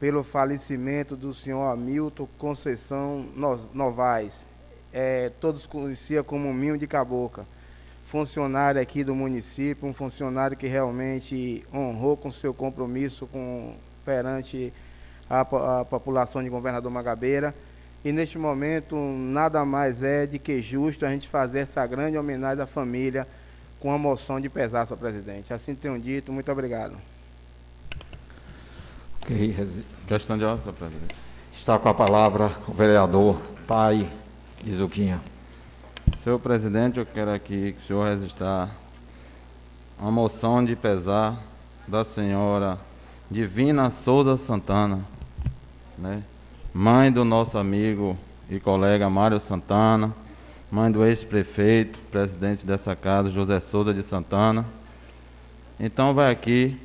pelo 0.00 0.24
falecimento 0.24 1.14
do 1.14 1.34
senhor 1.34 1.70
Hamilton 1.70 2.26
Conceição 2.38 3.26
Novaes. 3.74 4.46
É, 4.90 5.30
todos 5.38 5.66
conheciam 5.66 6.24
como 6.24 6.50
Minho 6.54 6.78
de 6.78 6.86
Caboca. 6.86 7.44
Funcionário 8.06 8.80
aqui 8.80 9.04
do 9.04 9.14
município, 9.14 9.86
um 9.86 9.92
funcionário 9.92 10.56
que 10.56 10.66
realmente 10.66 11.62
honrou 11.74 12.16
com 12.16 12.32
seu 12.32 12.54
compromisso 12.54 13.26
com, 13.26 13.74
perante 14.02 14.72
a, 15.28 15.40
a 15.80 15.84
população 15.84 16.42
de 16.42 16.48
Governador 16.48 16.90
Magabeira 16.90 17.54
e 18.04 18.12
neste 18.12 18.36
momento 18.36 18.96
nada 18.96 19.64
mais 19.64 20.02
é 20.02 20.26
de 20.26 20.38
que 20.38 20.60
justo 20.60 21.06
a 21.06 21.08
gente 21.08 21.26
fazer 21.26 21.60
essa 21.60 21.86
grande 21.86 22.18
homenagem 22.18 22.62
à 22.62 22.66
família 22.66 23.26
com 23.80 23.90
a 23.92 23.96
moção 23.96 24.38
de 24.38 24.48
pesar, 24.48 24.86
senhor 24.86 24.98
presidente. 24.98 25.54
Assim 25.54 25.74
tenho 25.74 25.98
dito, 25.98 26.30
muito 26.30 26.52
obrigado. 26.52 26.96
Ok, 29.22 29.56
questão 30.06 30.36
de 30.36 30.44
ordem, 30.44 30.62
senhor 30.62 30.74
presidente. 30.74 31.14
Está 31.50 31.78
com 31.78 31.88
a 31.88 31.94
palavra 31.94 32.52
o 32.68 32.72
vereador 32.72 33.40
Tai 33.66 34.06
Izuquinha. 34.64 35.20
Senhor 36.22 36.38
presidente, 36.38 36.98
eu 36.98 37.06
quero 37.06 37.32
aqui 37.32 37.72
que 37.72 37.82
o 37.82 37.86
senhor 37.86 38.08
registrar 38.08 38.70
a 39.98 40.10
moção 40.10 40.62
de 40.62 40.76
pesar 40.76 41.38
da 41.88 42.04
senhora 42.04 42.78
Divina 43.30 43.88
Souza 43.88 44.36
Santana, 44.36 45.02
né? 45.96 46.22
Mãe 46.74 47.10
do 47.12 47.24
nosso 47.24 47.56
amigo 47.56 48.18
e 48.50 48.58
colega 48.58 49.08
Mário 49.08 49.38
Santana, 49.38 50.12
mãe 50.68 50.90
do 50.90 51.06
ex-prefeito, 51.06 52.00
presidente 52.10 52.66
dessa 52.66 52.96
casa, 52.96 53.30
José 53.30 53.60
Souza 53.60 53.94
de 53.94 54.02
Santana. 54.02 54.66
Então 55.78 56.12
vai 56.12 56.32
aqui 56.32 56.76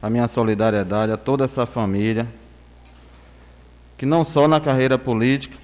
a 0.00 0.08
minha 0.08 0.28
solidariedade 0.28 1.10
a 1.10 1.16
toda 1.16 1.44
essa 1.44 1.66
família, 1.66 2.24
que 3.96 4.06
não 4.06 4.24
só 4.24 4.46
na 4.46 4.60
carreira 4.60 4.96
política, 4.96 5.58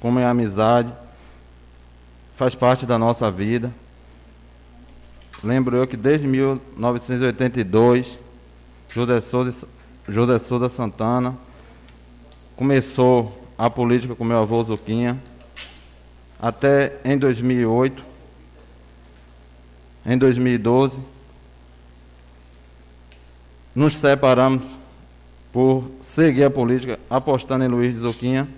como 0.00 0.18
em 0.18 0.24
amizade, 0.24 0.92
faz 2.34 2.56
parte 2.56 2.84
da 2.84 2.98
nossa 2.98 3.30
vida. 3.30 3.72
Lembro 5.44 5.76
eu 5.76 5.86
que 5.86 5.96
desde 5.96 6.26
1982, 6.26 8.18
José 8.88 9.20
Souza, 9.20 9.68
José 10.08 10.40
Souza 10.40 10.68
Santana 10.68 11.46
começou 12.58 13.40
a 13.56 13.70
política 13.70 14.16
com 14.16 14.24
meu 14.24 14.38
avô 14.38 14.60
Zuquinha, 14.64 15.16
até 16.42 16.96
em 17.04 17.16
2008, 17.16 18.04
em 20.04 20.18
2012, 20.18 20.98
nos 23.72 23.94
separamos 23.94 24.64
por 25.52 25.88
seguir 26.00 26.42
a 26.42 26.50
política, 26.50 26.98
apostando 27.08 27.64
em 27.64 27.68
Luiz 27.68 27.94
de 27.94 28.00
Zuquinha. 28.00 28.48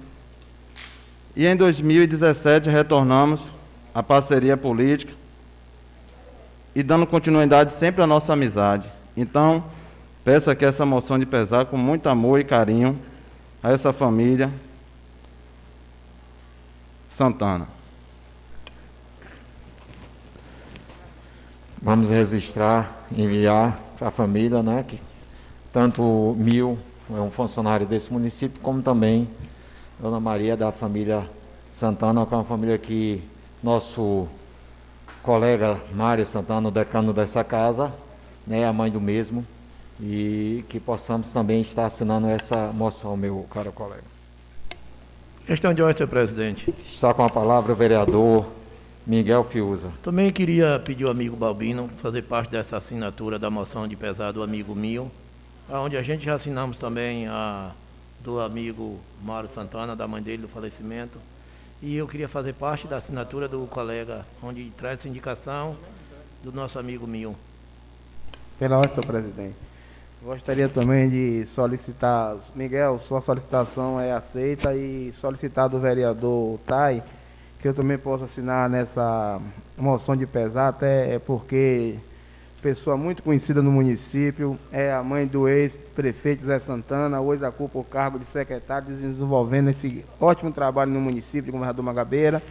E 1.37 1.47
em 1.47 1.54
2017 1.54 2.71
retornamos 2.71 3.42
à 3.95 4.02
parceria 4.02 4.57
política 4.57 5.12
e 6.75 6.83
dando 6.83 7.07
continuidade 7.07 7.73
sempre 7.73 8.02
à 8.02 8.07
nossa 8.07 8.33
amizade. 8.33 8.88
Então, 9.14 9.62
peço 10.25 10.50
aqui 10.50 10.64
essa 10.64 10.87
moção 10.87 11.19
de 11.19 11.26
pesar 11.26 11.66
com 11.66 11.76
muito 11.76 12.09
amor 12.09 12.40
e 12.40 12.45
carinho 12.45 12.99
a 13.62 13.70
essa 13.70 13.92
família 13.92 14.50
Santana. 17.10 17.68
Vamos 21.82 22.10
registrar, 22.10 23.06
enviar 23.10 23.78
para 23.98 24.08
a 24.08 24.10
família, 24.10 24.62
né? 24.62 24.82
Que 24.86 25.00
tanto 25.72 26.02
o 26.02 26.34
Mil 26.34 26.78
é 27.10 27.20
um 27.20 27.30
funcionário 27.30 27.86
desse 27.86 28.12
município, 28.12 28.60
como 28.60 28.82
também 28.82 29.28
Dona 29.98 30.20
Maria 30.20 30.56
da 30.56 30.72
família 30.72 31.28
Santana, 31.70 32.24
que 32.24 32.32
é 32.32 32.36
uma 32.36 32.44
família 32.44 32.78
que 32.78 33.22
nosso 33.62 34.26
colega 35.22 35.78
Mário 35.94 36.24
Santana, 36.24 36.68
o 36.68 36.70
decano 36.70 37.12
dessa 37.12 37.44
casa, 37.44 37.92
né, 38.46 38.66
a 38.66 38.72
mãe 38.72 38.90
do 38.90 39.00
mesmo, 39.00 39.44
e 40.02 40.64
que 40.69 40.80
possamos 40.80 41.33
também 41.33 41.61
estar 41.61 41.87
assinando 41.87 42.26
essa 42.26 42.73
moção, 42.73 43.16
meu 43.16 43.47
caro 43.50 43.73
colega. 43.73 44.04
Questão 45.47 45.75
de 45.75 45.83
ordem, 45.83 45.97
senhor 45.97 46.09
presidente. 46.09 46.73
Está 46.83 47.12
com 47.12 47.25
a 47.25 47.28
palavra 47.28 47.73
o 47.73 47.76
vereador 47.76 48.47
Miguel 49.07 49.45
Fiuza. 49.45 49.90
Também 50.02 50.30
queria 50.33 50.80
pedir 50.85 51.04
ao 51.04 51.11
amigo 51.11 51.37
Balbino 51.37 51.88
fazer 52.00 52.23
parte 52.23 52.50
dessa 52.50 52.76
assinatura 52.76 53.38
da 53.38 53.50
moção 53.50 53.87
de 53.88 53.97
pesar 53.97 54.33
do 54.33 54.42
amigo 54.42 54.75
Mil, 54.75 55.11
onde 55.69 55.97
a 55.97 56.02
gente 56.02 56.25
já 56.25 56.35
assinamos 56.35 56.76
também 56.76 57.26
a 57.26 57.73
do 58.21 58.38
amigo 58.38 58.99
Mário 59.23 59.49
Santana, 59.49 59.97
da 59.97 60.07
mãe 60.07 60.23
dele, 60.23 60.42
do 60.42 60.49
falecimento. 60.49 61.19
E 61.83 61.97
eu 61.97 62.07
queria 62.07 62.28
fazer 62.28 62.52
parte 62.52 62.87
da 62.87 62.99
assinatura 62.99 63.49
do 63.49 63.66
colega, 63.66 64.26
onde 64.42 64.71
traz 64.76 65.00
essa 65.00 65.09
indicação 65.09 65.75
do 66.45 66.52
nosso 66.52 66.78
amigo 66.78 67.07
Mil. 67.07 67.35
Pela 68.59 68.76
ordem, 68.76 68.95
senhor 68.95 69.07
presidente. 69.07 69.69
Gostaria 70.22 70.68
também 70.68 71.08
de 71.08 71.46
solicitar, 71.46 72.36
Miguel, 72.54 72.98
sua 72.98 73.22
solicitação 73.22 73.98
é 73.98 74.12
aceita 74.12 74.74
e 74.74 75.10
solicitar 75.14 75.66
do 75.66 75.80
vereador 75.80 76.58
Tai 76.66 77.02
que 77.58 77.68
eu 77.68 77.72
também 77.72 77.96
possa 77.96 78.24
assinar 78.24 78.68
nessa 78.68 79.40
moção 79.78 80.14
de 80.14 80.26
pesar, 80.26 80.68
até 80.68 81.18
porque 81.20 81.96
pessoa 82.60 82.98
muito 82.98 83.22
conhecida 83.22 83.62
no 83.62 83.72
município, 83.72 84.58
é 84.70 84.92
a 84.92 85.02
mãe 85.02 85.26
do 85.26 85.48
ex-prefeito 85.48 86.44
Zé 86.44 86.58
Santana, 86.58 87.20
hoje 87.20 87.42
ocupa 87.44 87.78
o 87.78 87.84
cargo 87.84 88.18
de 88.18 88.26
secretário, 88.26 88.88
desenvolvendo 88.88 89.70
esse 89.70 90.04
ótimo 90.20 90.52
trabalho 90.52 90.90
no 90.90 91.00
município 91.00 91.44
de 91.44 91.50
Governador 91.50 91.84
Magabeira. 91.84 92.42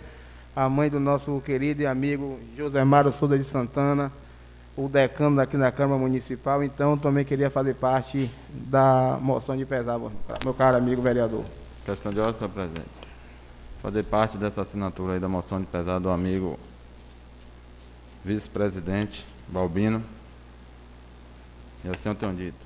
A 0.55 0.67
mãe 0.67 0.89
do 0.89 0.99
nosso 0.99 1.39
querido 1.45 1.83
e 1.83 1.85
amigo 1.85 2.39
José 2.57 2.83
Mário 2.83 3.11
Souza 3.11 3.37
de 3.37 3.43
Santana, 3.43 4.11
o 4.79 4.87
decano 4.87 5.41
aqui 5.41 5.57
na 5.57 5.71
Câmara 5.71 5.99
Municipal, 5.99 6.63
então 6.63 6.97
também 6.97 7.25
queria 7.25 7.49
fazer 7.49 7.73
parte 7.75 8.31
da 8.49 9.17
moção 9.21 9.57
de 9.57 9.65
pesar, 9.65 9.99
meu 10.43 10.53
caro 10.53 10.77
amigo 10.77 11.01
vereador. 11.01 11.43
Questão 11.85 12.13
de 12.13 12.19
ordem, 12.19 12.35
senhor 12.35 12.49
presidente. 12.49 12.87
Fazer 13.81 14.05
parte 14.05 14.37
dessa 14.37 14.61
assinatura 14.61 15.13
aí 15.13 15.19
da 15.19 15.27
moção 15.27 15.59
de 15.59 15.65
pesar 15.65 15.99
do 15.99 16.09
amigo 16.09 16.57
vice-presidente 18.23 19.25
Balbino. 19.49 20.01
E 21.83 21.89
assim 21.89 22.07
eu 22.07 22.15
tenho 22.15 22.33
dito. 22.33 22.57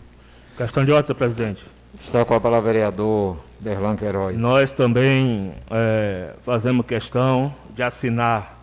Questão 0.56 0.86
de 0.86 0.92
ordem, 0.92 1.08
senhor 1.08 1.18
presidente. 1.18 1.66
Está 2.00 2.24
com 2.26 2.36
a 2.36 2.40
palavra 2.40 2.70
o 2.70 2.74
vereador 2.74 3.38
Berlan 3.60 3.96
Queiroz. 3.96 4.38
Nós 4.38 4.72
também 4.72 5.54
é, 5.72 6.34
fazemos 6.44 6.86
questão 6.86 7.54
de 7.74 7.82
assinar 7.82 8.60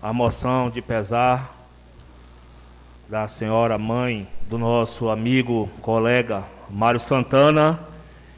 a 0.00 0.12
moção 0.12 0.70
de 0.70 0.80
pesar 0.80 1.57
da 3.08 3.26
senhora 3.26 3.78
mãe 3.78 4.28
do 4.50 4.58
nosso 4.58 5.08
amigo, 5.08 5.68
colega 5.80 6.44
Mário 6.68 7.00
Santana 7.00 7.80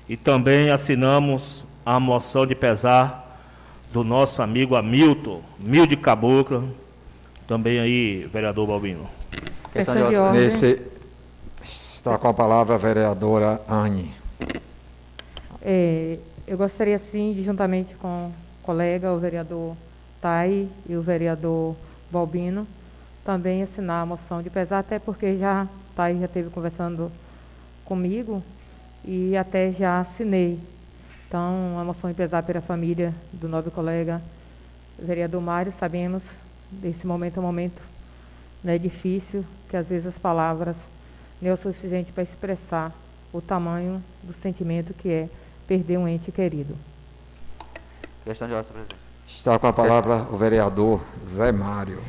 e 0.09 0.17
também 0.17 0.71
assinamos 0.71 1.67
a 1.85 1.99
moção 1.99 2.47
de 2.47 2.55
pesar 2.55 3.41
do 3.93 4.05
nosso 4.05 4.41
amigo 4.43 4.77
Hamilton, 4.77 5.43
Mil 5.59 5.87
de 5.87 5.97
Cabocla, 5.97 6.62
também 7.49 7.81
aí, 7.81 8.29
vereador 8.33 8.69
Balbino. 8.69 9.09
Questão 9.73 10.09
de 10.09 10.17
ordem. 10.17 10.41
Nesse, 10.41 10.81
está 11.62 12.17
com 12.17 12.29
a 12.29 12.35
palavra 12.35 12.77
a 12.77 12.79
vereadora 12.79 13.61
Anne. 13.69 14.12
É, 15.61 16.17
eu 16.47 16.57
gostaria 16.57 16.99
sim, 17.00 17.33
de, 17.33 17.43
juntamente 17.43 17.97
com 17.97 18.27
o 18.27 18.33
colega, 18.62 19.12
o 19.12 19.19
vereador 19.19 19.75
Tai 20.21 20.69
e 20.89 20.97
o 20.97 21.03
vereador 21.03 21.75
Balbino, 22.11 22.67
também 23.25 23.62
assinar 23.62 24.03
a 24.03 24.07
moção 24.07 24.43
de 24.43 24.50
pesar, 24.50 24.79
até 24.79 24.99
porque 24.99 25.37
já 25.37 25.67
Tai 25.95 26.17
já 26.17 26.25
esteve 26.25 26.50
conversando 26.50 27.11
comigo 27.85 28.43
e 29.05 29.37
até 29.37 29.71
já 29.73 30.00
assinei. 30.00 30.61
Então, 31.27 31.79
a 31.79 31.85
moção 31.85 32.11
de 32.11 32.17
pesar 32.17 32.43
pela 32.43 32.61
família 32.61 33.15
do 33.33 33.49
nobre 33.49 33.71
colega 33.71 34.23
vereador 34.99 35.41
Mário, 35.41 35.73
sabemos 35.73 36.23
desse 36.71 37.07
momento 37.07 37.39
é 37.39 37.41
um 37.41 37.45
momento 37.45 37.83
né, 38.62 38.79
difícil, 38.79 39.45
que 39.69 39.77
às 39.77 39.89
vezes 39.89 40.07
as 40.07 40.19
palavras 40.19 40.77
não 41.41 41.50
é 41.50 41.53
o 41.55 41.57
suficiente 41.57 42.12
para 42.12 42.23
expressar 42.23 42.93
o 43.33 43.41
tamanho 43.41 44.03
do 44.23 44.33
sentimento 44.33 44.93
que 44.93 45.09
é 45.09 45.29
perder 45.67 45.99
um 45.99 46.07
ente 46.07 46.31
querido. 46.31 46.77
Questão 48.25 48.47
de 48.47 48.55
ordem, 48.55 48.73
presidente. 48.73 49.00
Está 49.27 49.59
com 49.59 49.67
a 49.67 49.73
palavra 49.73 50.27
o 50.31 50.37
vereador 50.37 51.00
Zé 51.27 51.53
Mário. 51.53 52.03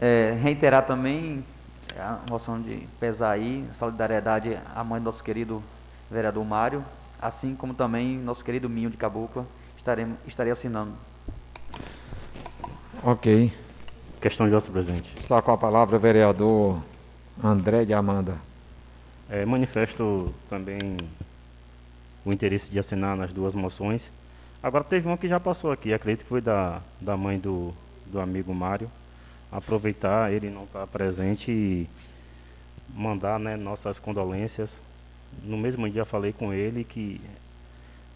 É, 0.00 0.32
reiterar 0.42 0.86
também 0.86 1.44
a 1.98 2.20
moção 2.28 2.58
de 2.60 2.88
pesar 2.98 3.32
aí, 3.32 3.64
solidariedade 3.74 4.58
à 4.74 4.82
mãe 4.82 4.98
do 4.98 5.04
nosso 5.04 5.22
querido 5.22 5.62
vereador 6.10 6.42
Mário, 6.44 6.82
assim 7.20 7.54
como 7.54 7.74
também 7.74 8.16
nosso 8.16 8.42
querido 8.42 8.68
Minho 8.68 8.88
de 8.88 8.96
Cabocla, 8.96 9.46
estaremos, 9.76 10.16
estarei 10.26 10.52
assinando. 10.52 10.92
Ok. 13.02 13.52
Questão 14.20 14.48
de 14.48 14.54
ordem, 14.54 14.70
presidente. 14.70 15.14
Está 15.18 15.40
com 15.42 15.52
a 15.52 15.58
palavra 15.58 15.96
o 15.96 16.00
vereador 16.00 16.82
André 17.42 17.84
de 17.84 17.92
Amanda. 17.92 18.36
É, 19.28 19.44
manifesto 19.44 20.34
também 20.48 20.96
o 22.24 22.32
interesse 22.32 22.70
de 22.70 22.78
assinar 22.78 23.16
nas 23.16 23.32
duas 23.32 23.54
moções. 23.54 24.10
Agora 24.62 24.84
teve 24.84 25.06
uma 25.06 25.16
que 25.16 25.28
já 25.28 25.40
passou 25.40 25.72
aqui, 25.72 25.92
acredito 25.92 26.22
que 26.22 26.28
foi 26.28 26.40
da, 26.40 26.80
da 27.00 27.16
mãe 27.16 27.38
do, 27.38 27.72
do 28.06 28.20
amigo 28.20 28.54
Mário. 28.54 28.90
Aproveitar, 29.50 30.32
ele 30.32 30.48
não 30.48 30.64
está 30.64 30.86
presente 30.86 31.50
e 31.50 31.88
mandar 32.94 33.38
né, 33.38 33.56
nossas 33.56 33.98
condolências. 33.98 34.76
No 35.42 35.56
mesmo 35.56 35.88
dia 35.88 36.04
falei 36.04 36.32
com 36.32 36.52
ele 36.52 36.84
que 36.84 37.20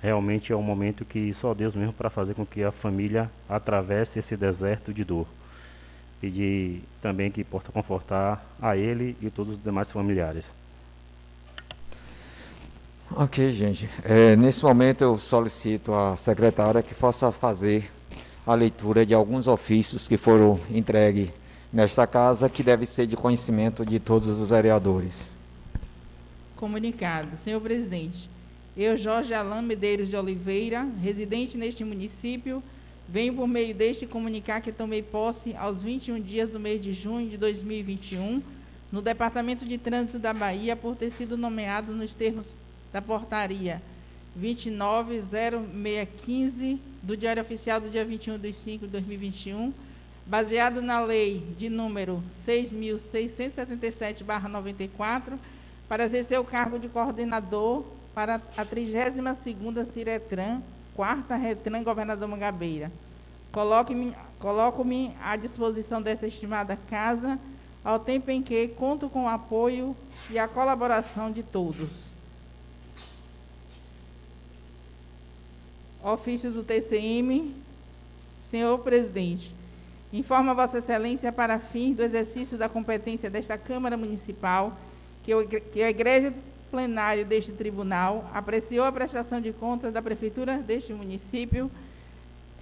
realmente 0.01 0.53
é 0.53 0.57
um 0.57 0.63
momento 0.63 1.05
que 1.05 1.33
só 1.33 1.55
Deus 1.55 1.75
mesmo 1.75 1.93
para 1.93 2.11
fazer 2.11 2.35
com 2.35 2.45
que 2.45 2.63
a 2.63 2.71
família 2.71 3.31
atravesse 3.49 4.19
esse 4.19 4.37
deserto 4.37 4.93
de 4.93 5.03
dor. 5.03 5.27
Pedir 6.21 6.83
também 7.01 7.31
que 7.31 7.43
possa 7.43 7.73
confortar 7.73 8.45
a 8.61 8.77
ele 8.77 9.17
e 9.21 9.31
todos 9.31 9.55
os 9.55 9.63
demais 9.63 9.91
familiares. 9.91 10.47
Ok, 13.17 13.51
gente. 13.53 13.89
É, 14.03 14.35
nesse 14.35 14.63
momento 14.63 15.03
eu 15.03 15.17
solicito 15.17 15.95
à 15.95 16.17
secretária 16.17 16.83
que 16.83 16.95
possa 16.95 17.31
fazer 17.31 17.91
a 18.47 18.55
leitura 18.55 19.07
de 19.07 19.15
alguns 19.15 19.47
ofícios 19.47 20.07
que 20.07 20.17
foram 20.17 20.61
entregues 20.71 21.31
nesta 21.73 22.07
casa, 22.07 22.49
que 22.49 22.63
deve 22.63 22.87
ser 22.87 23.07
de 23.07 23.17
conhecimento 23.17 23.85
de 23.85 23.99
todos 23.99 24.27
os 24.29 24.49
vereadores. 24.49 25.33
Comunicado. 26.57 27.37
Senhor 27.43 27.61
presidente, 27.61 28.29
eu, 28.77 28.97
Jorge 28.97 29.33
Alain 29.35 29.63
Medeiros 29.63 30.09
de 30.09 30.17
Oliveira, 30.17 30.87
residente 31.03 31.57
neste 31.57 31.85
município, 31.85 32.63
venho 33.09 33.35
por 33.35 33.49
meio 33.49 33.75
deste 33.75 34.07
comunicar 34.07 34.61
que 34.61 34.73
tomei 34.73 35.03
posse 35.03 35.55
aos 35.57 35.83
21 35.83 36.21
dias 36.21 36.51
do 36.51 36.61
mês 36.61 36.83
de 36.83 36.93
junho 36.93 37.29
de 37.29 37.37
2021 37.37 38.43
no 38.93 39.03
Departamento 39.03 39.65
de 39.65 39.77
Trânsito 39.77 40.19
da 40.19 40.33
Bahia 40.33 40.77
por 40.77 40.95
ter 40.95 41.11
sido 41.11 41.37
nomeado 41.37 41.93
nos 41.93 42.15
termos 42.15 42.55
da 42.93 43.03
portaria 43.03 43.83
290615 44.37 46.79
do 47.03 47.17
Diário 47.17 47.43
Oficial 47.43 47.81
do 47.81 47.89
dia 47.89 48.05
21 48.05 48.39
de 48.39 48.53
5 48.53 48.87
de 48.87 48.93
2021, 48.93 49.73
baseado 50.27 50.83
na 50.83 51.01
lei 51.01 51.45
de 51.59 51.69
número 51.69 52.23
6.677-94, 52.47 55.35
para 55.89 56.05
exercer 56.05 56.39
o 56.41 56.45
cargo 56.45 56.79
de 56.79 56.89
coordenador 56.89 57.85
para 58.15 58.41
a 58.57 58.65
32ª 58.65 59.85
Ciretran, 59.93 60.63
quarta 60.95 61.35
Retran 61.37 61.83
Governador 61.83 62.27
Mangabeira. 62.29 62.91
Coloco-me 63.53 64.15
coloco 64.39 64.87
à 65.23 65.37
disposição 65.37 66.01
dessa 66.03 66.27
estimada 66.27 66.79
casa, 66.89 67.39
ao 67.85 67.99
tempo 67.99 68.31
em 68.31 68.43
que 68.43 68.69
conto 68.69 69.09
com 69.09 69.25
o 69.25 69.29
apoio 69.29 69.97
e 70.31 70.39
a 70.39 70.49
colaboração 70.49 71.31
de 71.31 71.43
todos. 71.43 72.14
Ofício 76.05 76.51
do 76.51 76.63
TCM, 76.63 77.55
senhor 78.51 78.79
presidente, 78.81 79.51
informa 80.13 80.53
Vossa 80.53 80.77
Excelência 80.77 81.33
para 81.33 81.59
fins 81.59 81.97
do 81.97 82.03
exercício 82.03 82.59
da 82.59 82.69
competência 82.69 83.31
desta 83.31 83.57
Câmara 83.57 83.97
Municipal 83.97 84.77
que 85.23 85.35
o, 85.35 85.49
que 85.49 85.83
o 85.83 85.89
Igreja 85.89 86.31
Plenário 86.71 87.25
deste 87.25 87.53
Tribunal 87.53 88.31
apreciou 88.35 88.85
a 88.85 88.93
prestação 88.93 89.41
de 89.41 89.51
contas 89.55 89.95
da 89.95 90.03
Prefeitura 90.03 90.59
deste 90.59 90.93
município 90.93 91.71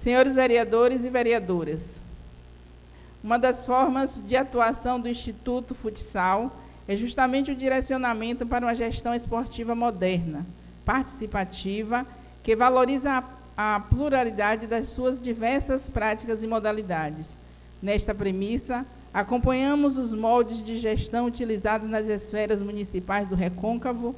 Senhores 0.00 0.32
vereadores 0.32 1.02
e 1.02 1.08
vereadoras, 1.08 1.80
uma 3.20 3.36
das 3.36 3.66
formas 3.66 4.22
de 4.24 4.36
atuação 4.36 5.00
do 5.00 5.08
Instituto 5.08 5.74
Futsal 5.74 6.56
é 6.86 6.94
justamente 6.94 7.50
o 7.50 7.56
direcionamento 7.56 8.46
para 8.46 8.64
uma 8.64 8.76
gestão 8.76 9.12
esportiva 9.12 9.74
moderna, 9.74 10.46
participativa, 10.84 12.06
que 12.44 12.54
valoriza 12.54 13.10
a, 13.10 13.39
a 13.56 13.80
pluralidade 13.80 14.66
das 14.66 14.88
suas 14.88 15.20
diversas 15.20 15.82
práticas 15.82 16.42
e 16.42 16.46
modalidades. 16.46 17.26
Nesta 17.82 18.14
premissa, 18.14 18.84
acompanhamos 19.12 19.96
os 19.96 20.12
moldes 20.12 20.64
de 20.64 20.78
gestão 20.78 21.26
utilizados 21.26 21.88
nas 21.88 22.06
esferas 22.06 22.62
municipais 22.62 23.28
do 23.28 23.34
Recôncavo 23.34 24.14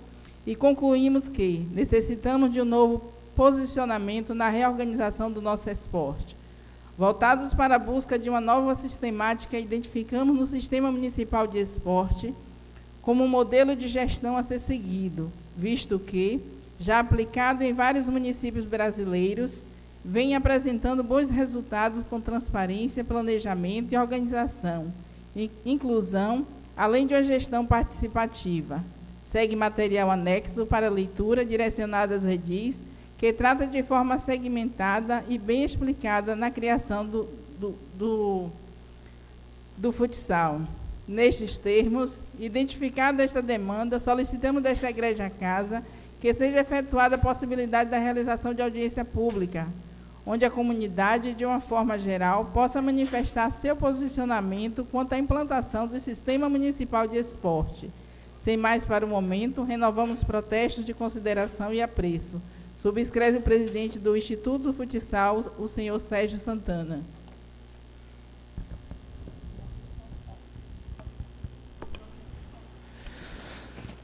e 0.47 0.55
concluímos 0.57 1.29
que 1.29 1.67
necessitamos 1.73 2.53
de 2.53 2.61
um 2.61 2.65
novo 2.65 3.13
posicionamento 3.35 4.35
na 4.35 4.49
reorganização 4.49 5.31
do 5.31 5.41
nosso 5.41 5.71
esporte. 5.71 6.37
Voltados 6.99 7.55
para 7.55 7.77
a 7.77 7.79
busca 7.79 8.19
de 8.19 8.29
uma 8.29 8.41
nova 8.41 8.75
sistemática, 8.75 9.59
identificamos 9.59 10.39
no 10.39 10.47
Sistema 10.47 10.93
Municipal 10.93 11.47
de 11.47 11.59
Esporte 11.59 12.35
como 13.01 13.25
um 13.25 13.29
modelo 13.29 13.75
de 13.75 13.89
gestão 13.89 14.37
a 14.37 14.45
ser 14.45 14.61
seguido, 14.61 15.33
visto 15.57 15.99
que, 15.99 16.41
já 16.83 16.99
aplicado 16.99 17.63
em 17.63 17.73
vários 17.73 18.09
municípios 18.09 18.67
brasileiros, 18.67 19.53
vem 20.05 20.35
apresentando 20.35 21.05
bons 21.05 21.31
resultados 21.31 22.05
com 22.11 22.21
transparência, 22.21 23.05
planejamento 23.05 23.93
e 23.93 23.97
organização, 23.97 24.93
inclusão, 25.65 26.45
além 26.77 27.07
de 27.07 27.15
uma 27.15 27.23
gestão 27.23 27.65
participativa. 27.65 28.83
Segue 29.31 29.55
material 29.55 30.11
anexo 30.11 30.67
para 30.67 30.91
leitura 30.91 31.45
direcionado 31.45 32.15
às 32.15 32.25
redis, 32.25 32.75
que 33.17 33.33
trata 33.33 33.65
de 33.65 33.81
forma 33.85 34.19
segmentada 34.19 35.23
e 35.29 35.39
bem 35.39 35.63
explicada 35.63 36.35
na 36.35 36.51
criação 36.51 37.07
do, 37.07 37.29
do, 37.61 37.75
do, 37.97 38.51
do 39.79 39.93
futsal. 39.93 40.61
Nestes 41.07 41.57
termos, 41.57 42.11
identificada 42.41 43.23
esta 43.23 43.41
demanda, 43.41 44.01
solicitamos 44.01 44.65
desta 44.65 44.91
Igreja 44.91 45.31
Casa 45.31 45.85
que 46.23 46.33
seja 46.33 46.61
efetuada 46.61 47.17
a 47.17 47.19
possibilidade 47.19 47.91
da 47.91 47.99
realização 47.99 48.55
de 48.55 48.63
audiência 48.63 49.05
pública, 49.05 49.67
onde 50.25 50.45
a 50.45 50.51
comunidade, 50.51 51.35
de 51.35 51.45
uma 51.45 51.59
forma 51.59 51.99
geral, 51.99 52.45
possa 52.55 52.81
manifestar 52.81 53.51
seu 53.51 53.75
posicionamento 53.75 54.87
quanto 54.89 55.15
à 55.15 55.19
implantação 55.19 55.85
do 55.85 55.99
Sistema 55.99 56.49
Municipal 56.49 57.09
de 57.09 57.19
Esporte. 57.19 57.91
Sem 58.45 58.57
mais 58.57 58.85
para 58.85 59.05
o 59.05 59.09
momento, 59.09 59.65
renovamos 59.65 60.23
protestos 60.23 60.87
de 60.87 60.95
consideração 60.95 61.75
e 61.75 61.83
apreço. 61.83 62.41
Subscreve 62.81 63.39
o 63.39 63.43
presidente 63.43 63.99
do 63.99 64.17
Instituto 64.17 64.73
Futsal, 64.73 65.45
o 65.59 65.67
senhor 65.67 66.01
Sérgio 66.01 66.39
Santana. 66.39 67.01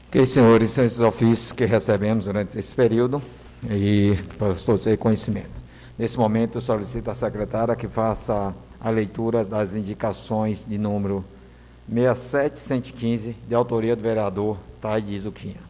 Ok, 0.09 0.25
senhores, 0.25 0.75
esses 0.75 0.99
ofícios 1.01 1.51
que 1.51 1.65
recebemos 1.65 2.25
durante 2.25 2.57
esse 2.57 2.75
período 2.75 3.21
e 3.69 4.17
para 4.39 4.55
todos 4.55 4.83
ter 4.83 4.97
conhecimento. 4.97 5.51
Nesse 5.99 6.17
momento, 6.17 6.59
solicito 6.59 7.11
à 7.11 7.13
secretária 7.13 7.75
que 7.75 7.87
faça 7.87 8.51
a 8.81 8.89
leitura 8.89 9.43
das 9.43 9.75
indicações 9.75 10.65
de 10.65 10.79
número 10.79 11.23
67115, 11.87 13.35
de 13.47 13.53
autoria 13.53 13.95
do 13.95 14.01
vereador 14.01 14.57
Taide 14.81 15.19
Zuquinha. 15.19 15.61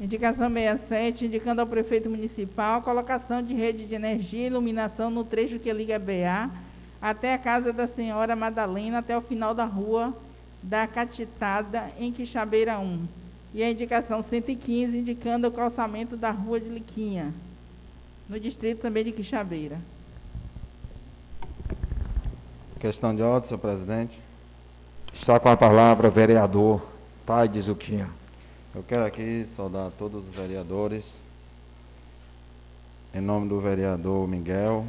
Indicação 0.00 0.50
67, 0.50 1.26
indicando 1.26 1.60
ao 1.60 1.66
prefeito 1.66 2.08
municipal 2.08 2.78
a 2.78 2.80
colocação 2.80 3.42
de 3.42 3.52
rede 3.52 3.84
de 3.84 3.94
energia 3.94 4.44
e 4.44 4.46
iluminação 4.46 5.10
no 5.10 5.24
trecho 5.24 5.58
que 5.58 5.70
liga 5.70 5.98
BA 5.98 6.69
até 7.00 7.34
a 7.34 7.38
casa 7.38 7.72
da 7.72 7.86
senhora 7.86 8.36
Madalena, 8.36 8.98
até 8.98 9.16
o 9.16 9.22
final 9.22 9.54
da 9.54 9.64
rua 9.64 10.14
da 10.62 10.86
Catitada, 10.86 11.90
em 11.98 12.12
Quixabeira 12.12 12.78
1. 12.78 13.06
E 13.54 13.62
a 13.62 13.70
indicação 13.70 14.22
115, 14.22 14.98
indicando 14.98 15.48
o 15.48 15.52
calçamento 15.52 16.16
da 16.16 16.30
rua 16.30 16.60
de 16.60 16.68
Liquinha, 16.68 17.32
no 18.28 18.38
distrito 18.38 18.80
também 18.80 19.04
de 19.04 19.12
Quixabeira. 19.12 19.78
Questão 22.78 23.14
de 23.14 23.22
ordem, 23.22 23.48
senhor 23.48 23.60
presidente. 23.60 24.18
Está 25.12 25.40
com 25.40 25.48
a 25.48 25.56
palavra 25.56 26.08
o 26.08 26.10
vereador 26.10 26.80
Pai 27.26 27.48
de 27.48 27.60
Zuquinha. 27.60 28.08
Eu 28.74 28.84
quero 28.84 29.04
aqui 29.04 29.46
saudar 29.54 29.90
todos 29.90 30.28
os 30.28 30.34
vereadores, 30.34 31.18
em 33.12 33.20
nome 33.20 33.48
do 33.48 33.60
vereador 33.60 34.28
Miguel, 34.28 34.86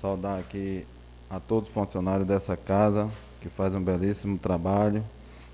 Saudar 0.00 0.38
aqui 0.38 0.86
a 1.28 1.40
todos 1.40 1.68
os 1.68 1.74
funcionários 1.74 2.24
dessa 2.24 2.56
casa, 2.56 3.10
que 3.40 3.48
faz 3.48 3.74
um 3.74 3.82
belíssimo 3.82 4.38
trabalho. 4.38 5.02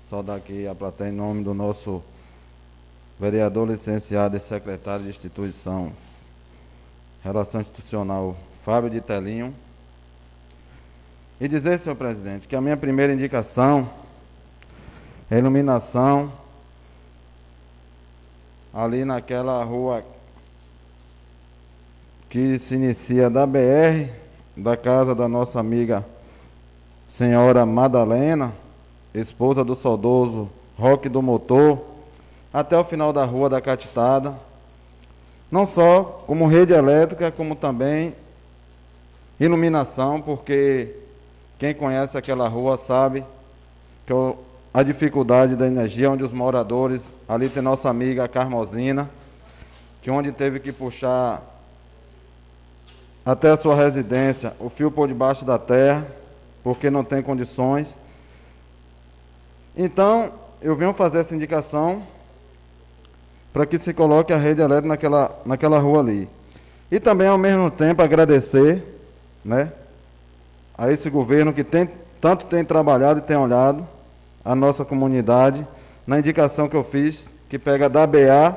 Saudar 0.07 0.35
aqui 0.35 0.67
a 0.67 0.75
plateia 0.75 1.09
em 1.09 1.11
nome 1.11 1.43
do 1.43 1.51
nosso 1.51 2.03
vereador 3.19 3.67
licenciado 3.67 4.37
e 4.37 4.39
secretário 4.39 5.03
de 5.03 5.09
instituição, 5.09 5.91
Relação 7.23 7.59
Institucional, 7.59 8.37
Fábio 8.63 8.87
de 8.87 9.01
Telinho. 9.01 9.51
E 11.41 11.47
dizer, 11.47 11.79
senhor 11.79 11.95
presidente, 11.95 12.47
que 12.47 12.55
a 12.55 12.61
minha 12.61 12.77
primeira 12.77 13.13
indicação 13.13 13.89
é 15.27 15.39
iluminação 15.39 16.31
ali 18.71 19.03
naquela 19.03 19.63
rua 19.63 20.05
que 22.29 22.59
se 22.59 22.75
inicia 22.75 23.27
da 23.27 23.47
BR 23.47 24.24
da 24.55 24.77
casa 24.77 25.13
da 25.13 25.27
nossa 25.27 25.59
amiga 25.59 26.05
senhora 27.09 27.65
Madalena, 27.65 28.53
esposa 29.13 29.63
do 29.63 29.75
saudoso 29.75 30.49
Roque 30.77 31.09
do 31.09 31.21
Motor, 31.21 31.79
até 32.53 32.77
o 32.77 32.83
final 32.83 33.11
da 33.11 33.25
rua 33.25 33.49
da 33.49 33.59
Catitada, 33.59 34.33
não 35.51 35.65
só 35.65 36.23
como 36.25 36.47
rede 36.47 36.73
elétrica, 36.73 37.31
como 37.31 37.55
também 37.55 38.13
iluminação, 39.39 40.21
porque 40.21 40.95
quem 41.59 41.73
conhece 41.73 42.17
aquela 42.17 42.47
rua 42.47 42.77
sabe 42.77 43.23
que 44.05 44.13
a 44.73 44.83
dificuldade 44.83 45.55
da 45.55 45.67
energia, 45.67 46.11
onde 46.11 46.23
os 46.23 46.33
moradores, 46.33 47.03
ali 47.27 47.49
tem 47.49 47.61
nossa 47.61 47.89
amiga 47.89 48.27
Carmosina, 48.27 49.09
que 50.01 50.11
onde 50.11 50.31
teve 50.31 50.59
que 50.59 50.71
puxar 50.71 51.41
até 53.25 53.49
a 53.49 53.57
sua 53.57 53.75
residência 53.75 54.53
o 54.59 54.69
fio 54.69 54.91
por 54.91 55.07
debaixo 55.07 55.43
da 55.43 55.57
terra, 55.57 56.05
porque 56.63 56.89
não 56.89 57.03
tem 57.03 57.23
condições. 57.23 57.87
Então, 59.75 60.31
eu 60.61 60.75
venho 60.75 60.93
fazer 60.93 61.19
essa 61.19 61.33
indicação 61.35 62.03
para 63.51 63.65
que 63.65 63.79
se 63.79 63.93
coloque 63.93 64.31
a 64.31 64.37
rede 64.37 64.61
elétrica 64.61 64.87
naquela, 64.87 65.41
naquela 65.45 65.79
rua 65.79 66.01
ali. 66.01 66.29
E 66.91 66.99
também, 66.99 67.27
ao 67.27 67.37
mesmo 67.37 67.71
tempo, 67.71 68.01
agradecer 68.01 68.83
né, 69.43 69.71
a 70.77 70.91
esse 70.91 71.09
governo 71.09 71.51
que 71.51 71.63
tem, 71.63 71.89
tanto 72.21 72.45
tem 72.45 72.63
trabalhado 72.63 73.19
e 73.19 73.23
tem 73.23 73.35
olhado 73.35 73.85
a 74.43 74.53
nossa 74.53 74.85
comunidade 74.85 75.65
na 76.05 76.19
indicação 76.19 76.69
que 76.69 76.75
eu 76.75 76.83
fiz, 76.83 77.27
que 77.49 77.57
pega 77.57 77.89
da 77.89 78.05
BA, 78.05 78.55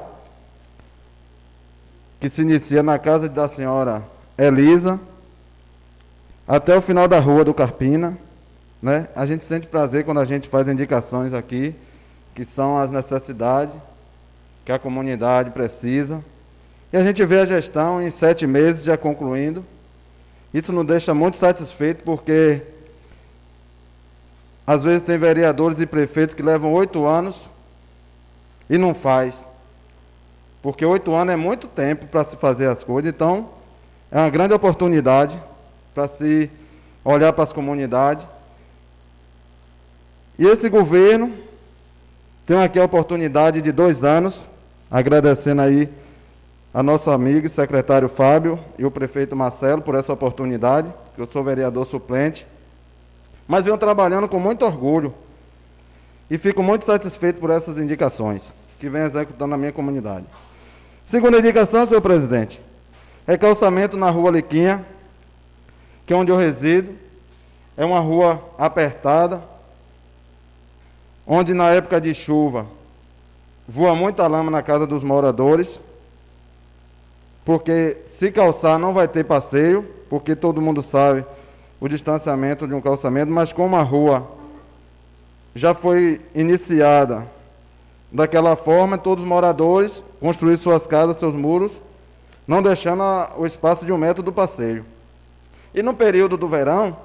que 2.21 2.29
se 2.29 2.43
inicia 2.43 2.83
na 2.83 2.99
casa 2.99 3.29
da 3.29 3.49
senhora 3.49 4.03
Elisa, 4.39 5.01
até 6.47 6.77
o 6.77 6.81
final 6.81 7.09
da 7.09 7.19
rua 7.19 7.45
do 7.45 7.53
Carpina. 7.53 8.17
Né? 8.81 9.09
A 9.17 9.27
gente 9.27 9.45
sente 9.45 9.67
prazer 9.67 10.05
quando 10.05 10.21
a 10.21 10.25
gente 10.25 10.49
faz 10.49 10.69
indicações 10.69 11.35
aqui, 11.35 11.75
que 12.35 12.45
são 12.45 12.79
as 12.79 12.91
necessidades 12.91 13.75
que 14.65 14.71
a 14.71 14.79
comunidade 14.79 15.51
precisa. 15.51 16.25
E 16.93 16.97
a 16.97 17.03
gente 17.03 17.25
vê 17.25 17.41
a 17.41 17.45
gestão 17.45 18.01
em 18.01 18.11
sete 18.11 18.47
meses 18.47 18.85
já 18.85 18.97
concluindo. 18.97 19.65
Isso 20.55 20.73
nos 20.73 20.87
deixa 20.87 21.13
muito 21.13 21.37
satisfeito 21.37 22.05
porque 22.05 22.63
às 24.67 24.85
vezes 24.85 25.03
tem 25.03 25.19
vereadores 25.19 25.81
e 25.81 25.87
prefeitos 25.87 26.35
que 26.35 26.43
levam 26.43 26.73
oito 26.73 27.07
anos 27.07 27.37
e 28.71 28.79
não 28.79 28.95
faz. 28.95 29.49
Porque 30.63 30.85
oito 30.85 31.13
anos 31.15 31.35
é 31.35 31.37
muito 31.37 31.67
tempo 31.67 32.07
para 32.07 32.25
se 32.25 32.37
fazer 32.37 32.69
as 32.69 32.85
coisas. 32.85 33.13
Então, 33.13 33.49
é 34.11 34.19
uma 34.19 34.31
grande 34.31 34.55
oportunidade 34.55 35.39
para 35.95 36.09
se 36.09 36.51
olhar 37.05 37.33
para 37.33 37.45
as 37.45 37.53
comunidades. 37.53 38.25
E 40.39 40.47
esse 40.47 40.69
governo 40.69 41.33
tem 42.47 42.63
aqui 42.63 42.79
a 42.79 42.85
oportunidade 42.85 43.61
de 43.61 43.73
dois 43.73 44.05
anos, 44.05 44.41
agradecendo 44.91 45.63
aí 45.63 45.89
a 46.73 46.83
nosso 46.83 47.11
amigo 47.11 47.49
secretário 47.49 48.09
Fábio 48.09 48.59
e 48.79 48.85
o 48.85 48.91
prefeito 48.91 49.35
Marcelo 49.35 49.83
por 49.83 49.95
essa 49.95 50.13
oportunidade, 50.13 50.89
que 51.15 51.21
eu 51.21 51.27
sou 51.27 51.43
vereador 51.43 51.87
suplente 51.87 52.47
mas 53.49 53.65
venho 53.65 53.79
trabalhando 53.79 54.29
com 54.29 54.39
muito 54.39 54.67
orgulho 54.67 55.15
e 56.31 56.37
fico 56.37 56.63
muito 56.63 56.85
satisfeito 56.85 57.41
por 57.41 57.49
essas 57.49 57.79
indicações 57.79 58.43
que 58.79 58.91
vem 58.91 59.03
executando 59.03 59.51
na 59.51 59.57
minha 59.57 59.73
comunidade. 59.73 60.27
Segunda 61.11 61.39
indicação, 61.39 61.89
senhor 61.89 62.03
presidente, 62.03 62.61
é 63.29 63.37
calçamento 63.37 63.95
na 63.95 64.09
rua 64.09 64.31
Liquinha, 64.31 64.83
que 66.07 66.15
é 66.15 66.17
onde 66.17 66.33
eu 66.33 66.37
resido. 66.37 66.95
É 67.77 67.85
uma 67.85 68.01
rua 68.01 68.43
apertada, 68.57 69.43
onde 71.27 71.53
na 71.53 71.71
época 71.71 72.01
de 72.01 72.15
chuva 72.15 72.67
voa 73.69 73.95
muita 73.95 74.27
lama 74.27 74.51
na 74.51 74.63
casa 74.63 74.87
dos 74.87 75.03
moradores, 75.03 75.69
porque 77.45 77.99
se 78.07 78.33
calçar 78.33 78.79
não 78.79 78.95
vai 78.95 79.07
ter 79.07 79.25
passeio, 79.25 79.83
porque 80.09 80.35
todo 80.35 80.63
mundo 80.63 80.83
sabe 80.83 81.23
o 81.79 81.87
distanciamento 81.87 82.67
de 82.67 82.73
um 82.73 82.81
calçamento, 82.81 83.31
mas 83.31 83.53
como 83.53 83.77
a 83.77 83.83
rua 83.83 84.27
já 85.55 85.75
foi 85.75 86.19
iniciada 86.35 87.27
daquela 88.11 88.57
forma, 88.57 88.97
todos 88.97 89.23
os 89.23 89.29
moradores 89.29 90.03
construíram 90.19 90.63
suas 90.63 90.87
casas, 90.87 91.19
seus 91.19 91.35
muros, 91.35 91.73
não 92.49 92.63
deixando 92.63 93.03
a, 93.03 93.33
o 93.37 93.45
espaço 93.45 93.85
de 93.85 93.93
um 93.93 93.99
metro 93.99 94.23
do 94.23 94.33
passeio. 94.33 94.85
E 95.75 95.83
no 95.83 95.93
período 95.93 96.39
do 96.39 96.49
verão, 96.49 96.97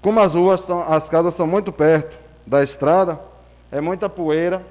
como 0.00 0.20
as 0.20 0.34
ruas 0.34 0.60
são, 0.60 0.80
as 0.80 1.08
casas 1.08 1.34
são 1.34 1.48
muito 1.48 1.72
perto 1.72 2.16
da 2.46 2.62
estrada, 2.62 3.18
é 3.72 3.80
muita 3.80 4.08
poeira, 4.08 4.64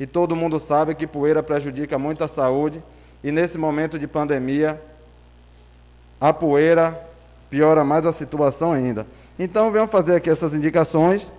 e 0.00 0.06
todo 0.06 0.34
mundo 0.34 0.58
sabe 0.58 0.94
que 0.94 1.06
poeira 1.06 1.42
prejudica 1.42 1.98
muito 1.98 2.24
a 2.24 2.28
saúde, 2.28 2.82
e 3.22 3.30
nesse 3.30 3.58
momento 3.58 3.98
de 3.98 4.06
pandemia, 4.06 4.80
a 6.18 6.32
poeira 6.32 6.98
piora 7.50 7.84
mais 7.84 8.06
a 8.06 8.12
situação 8.14 8.72
ainda. 8.72 9.06
Então, 9.38 9.70
venham 9.70 9.86
fazer 9.86 10.14
aqui 10.14 10.30
essas 10.30 10.54
indicações 10.54 11.30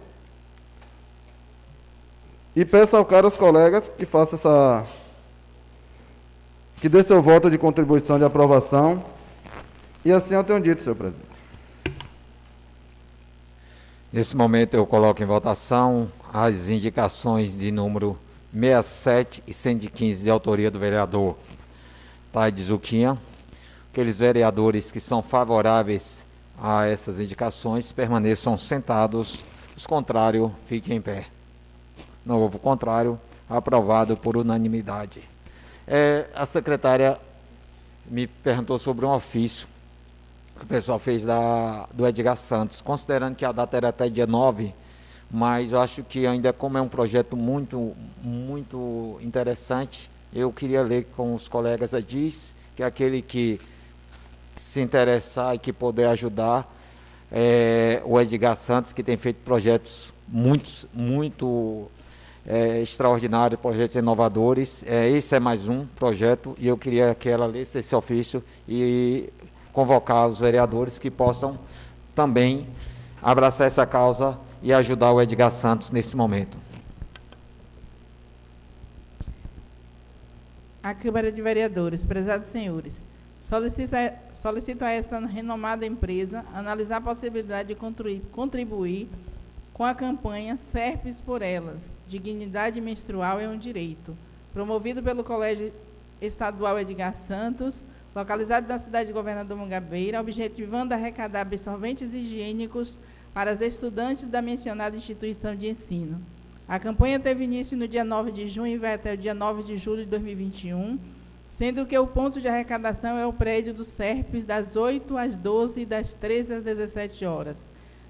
e 2.56 2.64
peço 2.64 2.96
ao 2.96 3.06
caro 3.06 3.26
aos 3.26 3.38
colegas 3.38 3.90
que 3.98 4.06
faça 4.06 4.36
essa 4.36 4.86
que 6.82 6.90
dê 6.90 7.04
seu 7.04 7.22
voto 7.22 7.48
de 7.48 7.60
contribuição 7.60 8.18
de 8.18 8.26
aprovação. 8.26 9.04
E 10.04 10.12
assim 10.12 10.34
eu 10.34 10.44
tenho 10.44 10.60
dito, 10.60 10.82
senhor 10.82 10.96
presidente. 10.96 11.30
Nesse 14.12 14.36
momento 14.36 14.74
eu 14.74 14.86
coloco 14.88 15.22
em 15.22 15.26
votação 15.26 16.12
as 16.34 16.70
indicações 16.70 17.56
de 17.56 17.72
número 17.72 18.18
67 18.52 19.44
e 19.46 19.54
115 19.54 20.24
de 20.24 20.30
autoria 20.32 20.72
do 20.72 20.80
vereador 20.80 21.38
Taide 22.34 22.64
Zuquinha. 22.64 23.16
Aqueles 23.92 24.18
vereadores 24.18 24.92
que 24.92 25.00
são 25.00 25.22
favoráveis 25.22 26.26
a 26.60 26.88
essas 26.88 27.20
indicações 27.20 27.92
permaneçam 27.92 28.58
sentados, 28.58 29.46
os 29.78 29.86
contrários 29.86 30.52
fiquem 30.66 30.98
em 30.98 31.02
pé. 31.02 31.28
Não 32.26 32.42
houve 32.42 32.58
contrário, 32.58 33.20
aprovado 33.48 34.18
por 34.18 34.36
unanimidade. 34.36 35.31
É, 35.88 36.26
a 36.36 36.46
secretária 36.46 37.18
me 38.06 38.28
perguntou 38.28 38.78
sobre 38.78 39.06
um 39.06 39.12
ofício 39.14 39.68
que 40.58 40.66
o 40.66 40.68
pessoal 40.68 41.00
fez 41.00 41.24
da, 41.24 41.88
do 41.94 42.08
Edgar 42.08 42.36
Santos, 42.36 42.82
considerando 42.82 43.36
que 43.36 43.44
a 43.44 43.52
data 43.52 43.78
era 43.78 43.90
até 43.90 44.08
dia 44.08 44.28
9, 44.28 44.74
mas 45.30 45.72
eu 45.72 45.82
acho 45.82 46.04
que 46.04 46.28
ainda 46.28 46.54
como 46.54 46.78
é 46.78 46.82
um 46.82 46.88
projeto 46.88 47.36
muito, 47.36 47.96
muito 48.22 49.18
interessante, 49.22 50.10
eu 50.34 50.52
queria 50.52 50.82
ler 50.82 51.06
com 51.16 51.34
os 51.34 51.48
colegas. 51.48 51.94
A 51.94 52.00
diz 52.00 52.56
que 52.76 52.84
é 52.84 52.86
aquele 52.86 53.22
que 53.22 53.60
se 54.56 54.82
interessar 54.82 55.56
e 55.56 55.60
que 55.60 55.74
puder 55.74 56.08
ajudar, 56.10 56.72
é, 57.32 58.02
o 58.06 58.20
Edgar 58.20 58.56
Santos, 58.56 58.94
que 58.94 59.02
tem 59.02 59.18
feito 59.18 59.38
projetos 59.44 60.14
muito, 60.28 60.88
muito 60.94 61.90
é, 62.46 62.82
extraordinários, 62.82 63.60
projetos 63.60 63.96
inovadores. 63.96 64.84
É, 64.88 65.10
esse 65.10 65.36
é 65.36 65.40
mais 65.40 65.68
um 65.68 65.86
projeto 65.86 66.56
e 66.60 66.68
eu 66.68 66.78
queria 66.78 67.16
que 67.16 67.30
ela 67.30 67.46
lesse 67.46 67.80
esse 67.80 67.96
ofício 67.96 68.44
e 68.68 69.30
convocar 69.72 70.28
os 70.28 70.40
vereadores 70.40 71.00
que 71.00 71.10
possam 71.10 71.58
também 72.16 72.68
abraçar 73.22 73.68
essa 73.68 73.86
causa 73.86 74.38
e 74.62 74.74
ajudar 74.74 75.12
o 75.12 75.22
Edgar 75.22 75.52
Santos 75.52 75.92
nesse 75.92 76.16
momento. 76.16 76.58
A 80.84 80.94
Câmara 80.96 81.32
de 81.32 81.42
Vereadores, 81.42 82.04
prezados 82.04 82.48
senhores, 82.48 82.94
solicita 83.48 84.14
solicito 84.42 84.82
a 84.82 84.90
esta 84.90 85.20
renomada 85.20 85.86
empresa 85.86 86.44
analisar 86.54 86.98
a 86.98 87.02
possibilidade 87.02 87.70
de 87.70 87.76
contribuir 88.32 89.08
com 89.72 89.86
a 89.86 89.94
campanha 89.94 90.58
Serpes 90.72 91.18
por 91.22 91.44
Elas, 91.44 91.80
Dignidade 92.12 92.82
Menstrual 92.82 93.40
é 93.40 93.48
um 93.48 93.58
Direito, 93.58 94.16
promovido 94.54 95.02
pelo 95.02 95.24
Colégio 95.24 95.72
Estadual 96.22 96.78
Edgar 96.78 97.16
Santos, 97.26 97.76
localizado 98.14 98.68
na 98.68 98.78
cidade 98.78 99.08
de 99.08 99.14
Governador 99.14 99.58
Mangabeira, 99.58 100.20
objetivando 100.20 100.94
arrecadar 100.94 101.42
absorventes 101.42 102.14
higiênicos 102.14 102.94
para 103.34 103.52
as 103.52 103.62
estudantes 103.62 104.26
da 104.26 104.42
mencionada 104.42 104.98
instituição 104.98 105.56
de 105.56 105.70
ensino. 105.70 106.20
A 106.68 106.78
campanha 106.78 107.18
teve 107.18 107.46
início 107.46 107.78
no 107.78 107.88
dia 107.88 108.04
9 108.04 108.32
de 108.32 108.50
junho 108.50 108.76
e 108.76 108.78
vai 108.78 108.96
até 108.96 109.14
o 109.14 109.18
dia 109.18 109.34
9 109.34 109.64
de 109.64 109.78
julho 109.78 110.04
de 110.04 110.10
2021 110.10 111.00
sendo 111.62 111.86
que 111.86 111.96
o 111.96 112.08
ponto 112.08 112.42
de 112.42 112.48
arrecadação 112.48 113.20
é 113.20 113.28
o 113.28 113.32
prédio 113.32 113.72
do 113.72 113.86
SERPES, 113.86 114.46
das 114.46 114.76
8 114.76 115.16
às 115.16 115.36
12 115.36 115.82
e 115.82 115.86
das 115.86 116.12
13 116.12 116.56
às 116.56 116.64
17 116.64 117.24
horas. 117.24 117.56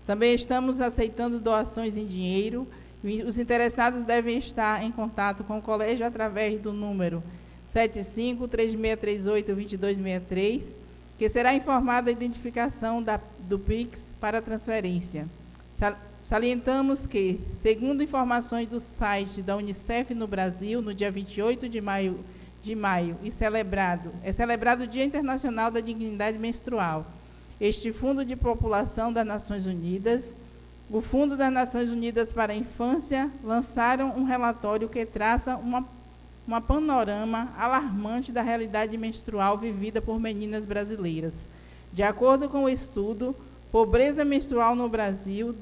Também 0.07 0.33
estamos 0.33 0.79
aceitando 0.79 1.37
doações 1.37 1.97
em 1.97 2.05
dinheiro. 2.05 2.65
Os 3.03 3.39
interessados 3.39 4.03
devem 4.03 4.37
estar 4.37 4.83
em 4.83 4.91
contato 4.91 5.43
com 5.43 5.57
o 5.57 5.61
colégio 5.61 6.05
através 6.05 6.61
do 6.61 6.71
número 6.71 7.23
75-3638-2263, 7.73 10.61
que 11.17 11.27
será 11.29 11.55
informada 11.55 12.09
a 12.09 12.13
identificação 12.13 13.01
da, 13.01 13.19
do 13.39 13.57
PIX 13.57 13.99
para 14.19 14.41
transferência. 14.41 15.25
Salientamos 16.21 17.07
que, 17.07 17.39
segundo 17.61 18.03
informações 18.03 18.69
do 18.69 18.79
site 18.99 19.41
da 19.41 19.57
Unicef 19.57 20.13
no 20.13 20.27
Brasil, 20.27 20.79
no 20.81 20.93
dia 20.93 21.09
28 21.09 21.67
de 21.67 21.81
maio 21.81 22.19
de 22.63 22.75
maio 22.75 23.17
e 23.23 23.31
celebrado, 23.31 24.11
é 24.23 24.31
celebrado 24.31 24.83
o 24.83 24.87
Dia 24.87 25.03
Internacional 25.03 25.71
da 25.71 25.79
Dignidade 25.79 26.37
Menstrual. 26.37 27.07
Este 27.59 27.91
Fundo 27.91 28.23
de 28.23 28.35
População 28.35 29.11
das 29.11 29.25
Nações 29.25 29.65
Unidas, 29.65 30.21
o 30.91 30.99
Fundo 31.01 31.37
das 31.37 31.53
Nações 31.53 31.89
Unidas 31.89 32.29
para 32.29 32.51
a 32.51 32.55
Infância, 32.55 33.31
lançaram 33.43 34.09
um 34.17 34.25
relatório 34.25 34.89
que 34.89 35.05
traça 35.05 35.55
uma, 35.55 35.85
uma 36.45 36.59
panorama 36.59 37.47
alarmante 37.57 38.31
da 38.31 38.41
realidade 38.41 38.97
menstrual 38.97 39.57
vivida 39.57 40.01
por 40.01 40.19
meninas 40.19 40.65
brasileiras. 40.65 41.31
De 41.93 42.03
acordo 42.03 42.49
com 42.49 42.65
o 42.65 42.69
estudo, 42.69 43.33
pobreza 43.71 44.25
menstrual 44.25 44.75
no 44.75 44.89
Brasil, 44.89 45.55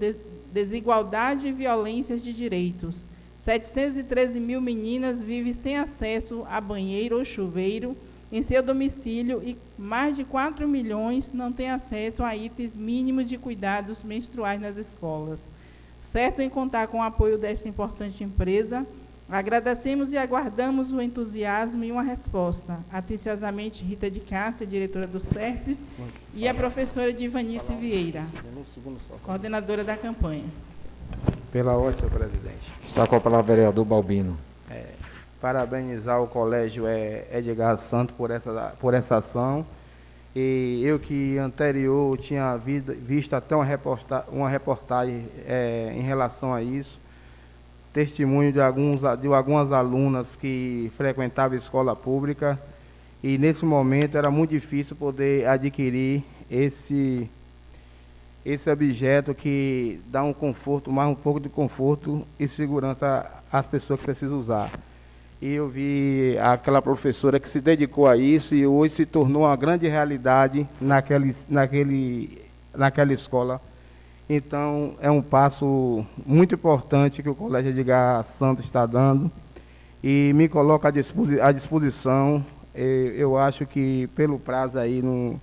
desigualdade 0.51 1.47
e 1.47 1.51
violências 1.51 2.23
de 2.23 2.33
direitos, 2.33 2.95
713 3.45 4.39
mil 4.39 4.59
meninas 4.59 5.21
vivem 5.21 5.53
sem 5.53 5.77
acesso 5.77 6.43
a 6.49 6.59
banheiro 6.59 7.19
ou 7.19 7.25
chuveiro 7.25 7.95
em 8.31 8.43
seu 8.43 8.61
domicílio 8.61 9.41
e 9.43 9.57
mais 9.77 10.15
de 10.15 10.23
4 10.23 10.67
milhões 10.67 11.31
não 11.33 11.51
têm 11.51 11.69
acesso 11.69 12.23
a 12.23 12.35
itens 12.35 12.75
mínimos 12.75 13.27
de 13.27 13.37
cuidados 13.37 14.03
menstruais 14.03 14.61
nas 14.61 14.77
escolas. 14.77 15.39
Certo 16.11 16.41
em 16.41 16.49
contar 16.49 16.87
com 16.87 16.99
o 16.99 17.03
apoio 17.03 17.37
desta 17.37 17.67
importante 17.67 18.23
empresa, 18.23 18.85
agradecemos 19.29 20.11
e 20.11 20.17
aguardamos 20.17 20.91
o 20.91 21.01
entusiasmo 21.01 21.83
e 21.83 21.91
uma 21.91 22.01
resposta. 22.01 22.79
Atenciosamente, 22.91 23.83
Rita 23.83 24.09
de 24.09 24.19
Cássia, 24.19 24.65
diretora 24.65 25.05
do 25.05 25.19
CERF, 25.19 25.77
e 26.33 26.47
a 26.47 26.53
professora 26.53 27.13
Divanice 27.13 27.73
Vieira, 27.73 28.25
coordenadora 29.23 29.83
da 29.83 29.95
campanha. 29.95 30.45
Pela 31.51 31.73
ordem, 31.73 31.99
senhor 31.99 32.11
presidente. 32.11 32.71
Está 32.85 33.07
com 33.07 33.15
a 33.15 33.19
palavra 33.19 33.53
o 33.53 33.55
vereador 33.55 33.85
Balbino. 33.85 34.48
Parabenizar 35.41 36.21
o 36.21 36.27
colégio 36.27 36.83
Edgar 37.31 37.77
Santos 37.77 38.15
por 38.15 38.29
essa, 38.29 38.73
por 38.79 38.93
essa 38.93 39.17
ação. 39.17 39.65
E 40.35 40.81
eu 40.85 40.99
que 40.99 41.37
anterior 41.37 42.17
tinha 42.17 42.55
visto 42.57 43.33
até 43.33 43.55
uma, 43.55 43.65
uma 44.31 44.49
reportagem 44.49 45.25
é, 45.47 45.91
em 45.95 46.01
relação 46.01 46.53
a 46.53 46.61
isso, 46.61 46.99
testemunho 47.91 48.51
de, 48.53 48.61
alguns, 48.61 49.01
de 49.19 49.27
algumas 49.27 49.71
alunas 49.71 50.35
que 50.35 50.91
frequentavam 50.95 51.57
escola 51.57 51.95
pública, 51.95 52.59
e 53.23 53.37
nesse 53.37 53.65
momento 53.65 54.17
era 54.17 54.29
muito 54.29 54.51
difícil 54.51 54.95
poder 54.95 55.47
adquirir 55.47 56.23
esse, 56.49 57.29
esse 58.45 58.69
objeto 58.69 59.33
que 59.33 59.99
dá 60.07 60.23
um 60.23 60.31
conforto, 60.31 60.91
mais 60.91 61.09
um 61.09 61.15
pouco 61.15 61.39
de 61.39 61.49
conforto 61.49 62.25
e 62.39 62.47
segurança 62.47 63.29
às 63.51 63.67
pessoas 63.67 63.99
que 63.99 64.05
precisam 64.05 64.37
usar. 64.37 64.71
E 65.41 65.53
eu 65.53 65.69
vi 65.69 66.37
aquela 66.37 66.81
professora 66.81 67.39
que 67.39 67.47
se 67.47 67.61
dedicou 67.61 68.07
a 68.07 68.17
isso 68.17 68.53
e 68.53 68.67
hoje 68.67 68.95
se 68.95 69.05
tornou 69.05 69.43
uma 69.43 69.55
grande 69.55 69.87
realidade 69.87 70.67
naquele, 70.81 71.33
naquele, 71.47 72.41
naquela 72.75 73.13
escola. 73.13 73.61
Então, 74.29 74.95
é 74.99 75.09
um 75.09 75.21
passo 75.21 76.05
muito 76.25 76.55
importante 76.55 77.23
que 77.23 77.29
o 77.29 77.33
Colégio 77.33 77.71
Edgar 77.71 78.21
Santos 78.25 78.65
está 78.65 78.85
dando 78.85 79.31
e 80.03 80.33
me 80.35 80.49
coloca 80.49 80.89
à 80.89 81.51
disposição. 81.51 82.45
Eu 82.75 83.37
acho 83.37 83.65
que 83.65 84.07
pelo 84.15 84.37
prazo 84.37 84.77
aí, 84.77 85.01
no, 85.01 85.39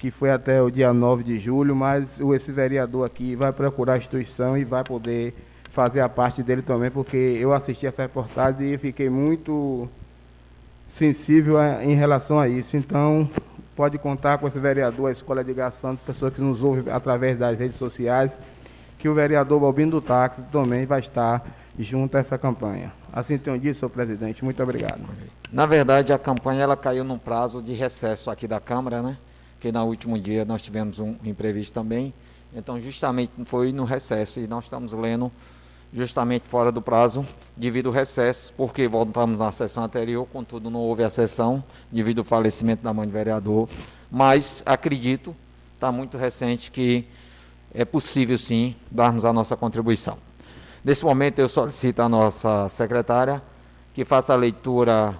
que 0.00 0.10
foi 0.10 0.32
até 0.32 0.60
o 0.60 0.68
dia 0.68 0.92
9 0.92 1.22
de 1.22 1.38
julho, 1.38 1.76
mas 1.76 2.20
esse 2.20 2.50
vereador 2.50 3.06
aqui 3.06 3.36
vai 3.36 3.52
procurar 3.52 3.94
a 3.94 3.98
instituição 3.98 4.58
e 4.58 4.64
vai 4.64 4.82
poder 4.82 5.32
fazer 5.72 6.00
a 6.00 6.08
parte 6.08 6.42
dele 6.42 6.60
também, 6.60 6.90
porque 6.90 7.16
eu 7.16 7.52
assisti 7.52 7.86
essa 7.86 8.02
reportagem 8.02 8.74
e 8.74 8.78
fiquei 8.78 9.08
muito 9.08 9.88
sensível 10.94 11.58
a, 11.58 11.82
em 11.82 11.94
relação 11.94 12.38
a 12.38 12.46
isso. 12.46 12.76
Então, 12.76 13.28
pode 13.74 13.96
contar 13.96 14.36
com 14.36 14.46
esse 14.46 14.58
vereador, 14.58 15.08
a 15.08 15.12
Escola 15.12 15.42
de 15.42 15.54
Santos, 15.72 16.04
pessoa 16.04 16.30
que 16.30 16.42
nos 16.42 16.62
ouve 16.62 16.90
através 16.90 17.38
das 17.38 17.58
redes 17.58 17.76
sociais, 17.76 18.30
que 18.98 19.08
o 19.08 19.14
vereador 19.14 19.58
Balbino 19.58 19.92
do 19.92 20.00
Táxi 20.02 20.42
também 20.52 20.84
vai 20.84 21.00
estar 21.00 21.42
junto 21.78 22.18
a 22.18 22.20
essa 22.20 22.36
campanha. 22.36 22.92
Assim 23.10 23.38
tenho 23.38 23.58
dito, 23.58 23.78
senhor 23.78 23.88
presidente. 23.88 24.44
Muito 24.44 24.62
obrigado. 24.62 25.00
Na 25.50 25.64
verdade, 25.64 26.12
a 26.12 26.18
campanha 26.18 26.62
ela 26.62 26.76
caiu 26.76 27.02
num 27.02 27.18
prazo 27.18 27.62
de 27.62 27.72
recesso 27.72 28.30
aqui 28.30 28.46
da 28.46 28.60
Câmara, 28.60 29.00
né? 29.00 29.16
Que 29.58 29.72
no 29.72 29.82
último 29.84 30.18
dia 30.18 30.44
nós 30.44 30.60
tivemos 30.60 30.98
um 30.98 31.16
imprevisto 31.24 31.72
também. 31.72 32.12
Então, 32.54 32.78
justamente 32.78 33.32
foi 33.46 33.72
no 33.72 33.84
recesso 33.84 34.38
e 34.38 34.46
nós 34.46 34.64
estamos 34.64 34.92
lendo 34.92 35.32
justamente 35.92 36.48
fora 36.48 36.72
do 36.72 36.80
prazo, 36.80 37.26
devido 37.56 37.88
ao 37.88 37.92
recesso, 37.92 38.52
porque 38.56 38.88
voltamos 38.88 39.38
na 39.38 39.52
sessão 39.52 39.84
anterior, 39.84 40.26
contudo 40.32 40.70
não 40.70 40.80
houve 40.80 41.04
a 41.04 41.10
sessão, 41.10 41.62
devido 41.90 42.20
ao 42.20 42.24
falecimento 42.24 42.82
da 42.82 42.94
mãe 42.94 43.06
do 43.06 43.12
vereador, 43.12 43.68
mas 44.10 44.62
acredito, 44.64 45.36
está 45.74 45.92
muito 45.92 46.16
recente, 46.16 46.70
que 46.70 47.04
é 47.74 47.84
possível 47.84 48.38
sim 48.38 48.74
darmos 48.90 49.24
a 49.24 49.32
nossa 49.32 49.56
contribuição. 49.56 50.16
Nesse 50.84 51.04
momento 51.04 51.38
eu 51.38 51.48
solicito 51.48 52.00
à 52.00 52.08
nossa 52.08 52.68
secretária 52.68 53.42
que 53.94 54.04
faça 54.04 54.32
a 54.32 54.36
leitura 54.36 55.14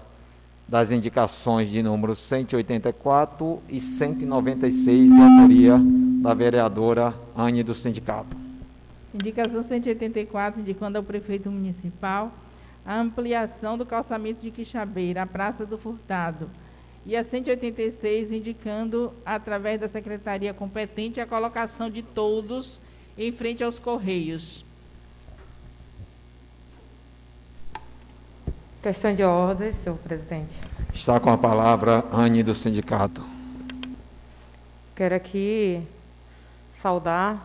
das 0.66 0.90
indicações 0.90 1.70
de 1.70 1.82
número 1.82 2.16
184 2.16 3.62
e 3.68 3.78
196 3.78 5.08
de 5.10 5.20
autoria 5.20 5.78
da 6.22 6.32
vereadora 6.32 7.14
Anne 7.36 7.62
do 7.62 7.74
sindicato. 7.74 8.41
Indicação 9.14 9.62
184, 9.62 10.60
indicando 10.60 10.96
ao 10.96 11.04
prefeito 11.04 11.50
municipal 11.50 12.32
a 12.84 12.98
ampliação 12.98 13.76
do 13.76 13.84
calçamento 13.84 14.40
de 14.40 14.50
Quixabeira, 14.50 15.22
a 15.22 15.26
Praça 15.26 15.66
do 15.66 15.76
Furtado. 15.76 16.48
E 17.04 17.16
a 17.16 17.24
186, 17.24 18.32
indicando, 18.32 19.12
através 19.26 19.80
da 19.80 19.88
secretaria 19.88 20.54
competente, 20.54 21.20
a 21.20 21.26
colocação 21.26 21.90
de 21.90 22.02
todos 22.02 22.80
em 23.18 23.30
frente 23.32 23.62
aos 23.62 23.78
Correios. 23.78 24.64
Questão 28.82 29.14
de 29.14 29.22
ordem, 29.22 29.72
senhor 29.72 29.98
presidente. 29.98 30.54
Está 30.92 31.20
com 31.20 31.30
a 31.30 31.38
palavra 31.38 32.04
Anne 32.12 32.42
do 32.42 32.54
sindicato. 32.54 33.22
Quero 34.96 35.14
aqui 35.14 35.82
saudar 36.82 37.40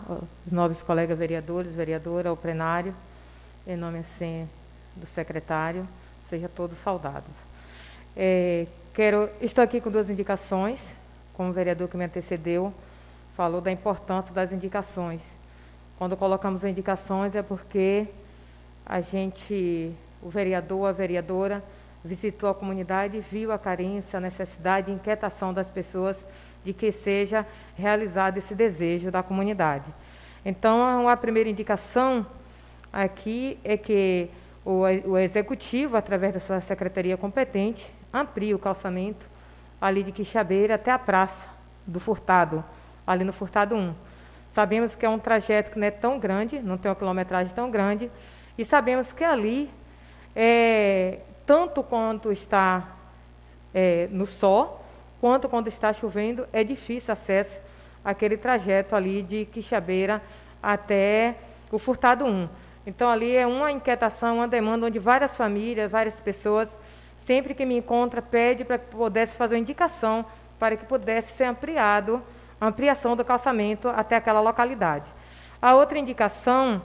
os 0.45 0.52
nobres 0.52 0.82
colegas 0.82 1.17
vereadores, 1.17 1.71
vereadora, 1.71 2.30
ao 2.30 2.36
plenário, 2.36 2.93
em 3.67 3.78
nome 3.78 4.00
assim 4.00 4.50
do 4.95 5.06
secretário, 5.06 5.88
sejam 6.28 6.50
todos 6.50 6.78
saudados. 6.80 7.30
É, 8.15 8.65
quero, 8.95 9.30
estou 9.39 9.63
aqui 9.63 9.80
com 9.80 9.91
duas 9.91 10.10
indicações, 10.10 10.95
como 11.36 11.52
o 11.52 11.54
vereador 11.54 11.88
que 11.88 11.95
me 11.95 12.06
antecedeu 12.06 12.73
falou 13.36 13.62
da 13.62 13.71
importância 13.71 14.34
das 14.34 14.52
indicações. 14.52 15.21
Quando 16.00 16.17
colocamos 16.17 16.63
indicações 16.63 17.36
é 17.36 17.43
porque 17.43 18.08
a 18.84 19.00
gente, 19.02 19.93
o 20.23 20.30
vereador, 20.30 20.89
a 20.89 20.91
vereadora, 20.91 21.63
visitou 22.04 22.50
a 22.50 22.56
comunidade, 22.56 23.19
viu 23.19 23.52
a 23.52 23.60
carência, 23.60 24.17
a 24.17 24.19
necessidade, 24.19 24.89
a 24.89 24.95
inquietação 24.95 25.54
das 25.54 25.69
pessoas 25.69 26.23
de 26.63 26.74
que 26.74 26.91
seja 26.91 27.46
realizado 27.78 28.38
esse 28.38 28.54
desejo 28.54 29.12
da 29.12 29.24
comunidade. 29.24 29.86
Então, 30.46 31.08
a 31.08 31.17
primeira 31.17 31.50
indicação 31.50 32.26
aqui 32.91 33.58
é 33.63 33.76
que 33.78 34.30
o, 34.65 34.82
o 35.06 35.17
executivo, 35.17 35.96
através 35.98 36.34
da 36.34 36.39
sua 36.39 36.60
secretaria 36.60 37.17
competente, 37.17 37.91
amplie 38.13 38.54
o 38.54 38.60
calçamento 38.60 39.26
ali 39.80 40.04
de 40.04 40.12
Quixabeira 40.12 40.76
até 40.76 40.91
a 40.91 41.00
praça 41.00 41.43
do 41.86 42.00
Furtado, 42.00 42.63
ali 43.06 43.24
no 43.24 43.32
Furtado 43.32 43.76
1. 43.76 43.93
Sabemos 44.52 44.96
que 44.96 45.06
é 45.06 45.10
um 45.10 45.20
trajeto 45.20 45.72
que 45.72 45.80
não 45.80 45.88
é 45.88 45.91
tão 45.91 46.20
grande, 46.20 46.60
não 46.60 46.78
tem 46.78 46.89
uma 46.89 46.96
quilometragem 46.96 47.54
tão 47.54 47.70
grande, 47.70 48.10
e 48.58 48.65
sabemos 48.65 49.13
que 49.13 49.24
ali, 49.24 49.70
é, 50.36 51.20
tanto 51.46 51.84
quanto 51.84 52.32
está 52.32 52.88
é, 53.74 54.08
no 54.12 54.26
sol, 54.26 54.84
quanto 55.19 55.49
quando 55.49 55.67
está 55.67 55.91
chovendo, 55.93 56.47
é 56.53 56.63
difícil 56.63 57.12
acesso 57.12 57.60
àquele 58.03 58.38
trajeto 58.38 58.95
ali 58.95 59.21
de 59.21 59.45
Quixabeira 59.45 60.21
até 60.62 61.36
o 61.71 61.77
Furtado 61.77 62.25
1. 62.25 62.49
Então, 62.86 63.10
ali 63.10 63.36
é 63.36 63.45
uma 63.45 63.71
inquietação, 63.71 64.38
uma 64.38 64.47
demanda 64.47 64.86
onde 64.86 64.99
várias 64.99 65.36
famílias, 65.36 65.91
várias 65.91 66.19
pessoas, 66.21 66.69
sempre 67.25 67.53
que 67.53 67.65
me 67.65 67.77
encontra, 67.77 68.21
pede 68.21 68.63
para 68.63 68.77
que 68.77 68.86
pudesse 68.86 69.36
fazer 69.36 69.56
uma 69.56 69.62
indicação 69.62 70.25
para 70.60 70.75
que 70.75 70.86
pudesse 70.86 71.34
ser 71.34 71.45
ampliado, 71.45 72.21
a 72.60 72.67
ampliação 72.67 73.15
do 73.15 73.23
calçamento 73.23 73.88
até 73.89 74.15
aquela 74.15 74.41
localidade. 74.41 75.06
A 75.62 75.75
outra 75.75 75.99
indicação 75.99 76.82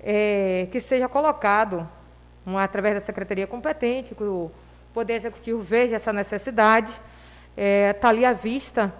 é 0.00 0.68
que 0.72 0.80
seja 0.80 1.08
colocado, 1.08 1.86
através 2.56 2.94
da 2.94 3.00
secretaria 3.00 3.46
competente, 3.46 4.14
que 4.14 4.22
o 4.22 4.50
Poder 4.92 5.14
Executivo 5.14 5.62
veja 5.62 5.96
essa 5.96 6.12
necessidade, 6.12 6.92
está 7.56 7.62
é, 7.62 7.92
tá 7.92 8.08
ali 8.08 8.24
à 8.24 8.32
vista, 8.32 8.92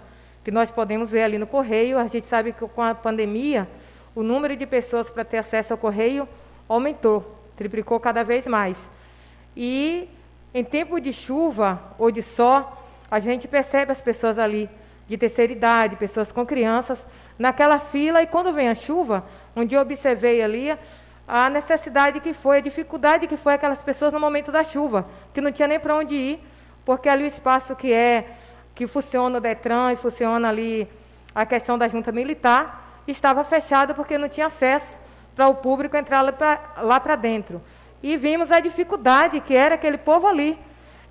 que 0.43 0.51
nós 0.51 0.71
podemos 0.71 1.09
ver 1.09 1.23
ali 1.23 1.37
no 1.37 1.47
correio. 1.47 1.99
A 1.99 2.07
gente 2.07 2.27
sabe 2.27 2.53
que 2.53 2.67
com 2.67 2.81
a 2.81 2.95
pandemia, 2.95 3.67
o 4.15 4.23
número 4.23 4.55
de 4.55 4.65
pessoas 4.65 5.09
para 5.09 5.25
ter 5.25 5.37
acesso 5.37 5.73
ao 5.73 5.77
correio 5.77 6.27
aumentou, 6.67 7.39
triplicou 7.57 7.99
cada 7.99 8.23
vez 8.23 8.47
mais. 8.47 8.77
E 9.55 10.09
em 10.53 10.63
tempo 10.63 10.99
de 10.99 11.11
chuva 11.11 11.81
ou 11.99 12.09
de 12.11 12.21
sol, 12.21 12.81
a 13.11 13.19
gente 13.19 13.47
percebe 13.47 13.91
as 13.91 14.01
pessoas 14.01 14.39
ali 14.39 14.69
de 15.07 15.17
terceira 15.17 15.51
idade, 15.51 15.95
pessoas 15.97 16.31
com 16.31 16.45
crianças, 16.45 16.97
naquela 17.37 17.77
fila, 17.77 18.23
e 18.23 18.27
quando 18.27 18.53
vem 18.53 18.69
a 18.69 18.75
chuva, 18.75 19.23
um 19.55 19.65
dia 19.65 19.77
eu 19.77 19.81
observei 19.81 20.41
ali 20.41 20.75
a 21.27 21.49
necessidade 21.49 22.19
que 22.19 22.33
foi, 22.33 22.57
a 22.57 22.61
dificuldade 22.61 23.27
que 23.27 23.37
foi 23.37 23.53
aquelas 23.53 23.81
pessoas 23.81 24.13
no 24.13 24.19
momento 24.19 24.51
da 24.51 24.63
chuva, 24.63 25.05
que 25.33 25.41
não 25.41 25.51
tinha 25.51 25.67
nem 25.67 25.79
para 25.79 25.95
onde 25.95 26.15
ir, 26.15 26.39
porque 26.85 27.09
ali 27.09 27.23
o 27.23 27.27
espaço 27.27 27.75
que 27.75 27.91
é 27.91 28.25
que 28.75 28.85
funciona 28.85 29.37
o 29.37 29.41
Detran 29.41 29.93
e 29.93 29.95
funciona 29.95 30.49
ali 30.49 30.87
a 31.33 31.45
questão 31.45 31.77
da 31.77 31.87
junta 31.87 32.11
militar, 32.11 33.01
estava 33.07 33.43
fechada 33.43 33.93
porque 33.93 34.17
não 34.17 34.27
tinha 34.27 34.47
acesso 34.47 34.99
para 35.35 35.47
o 35.47 35.55
público 35.55 35.95
entrar 35.95 36.21
lá 36.77 36.99
para 36.99 37.15
dentro. 37.15 37.61
E 38.03 38.17
vimos 38.17 38.51
a 38.51 38.59
dificuldade 38.59 39.39
que 39.39 39.55
era 39.55 39.75
aquele 39.75 39.97
povo 39.97 40.27
ali. 40.27 40.57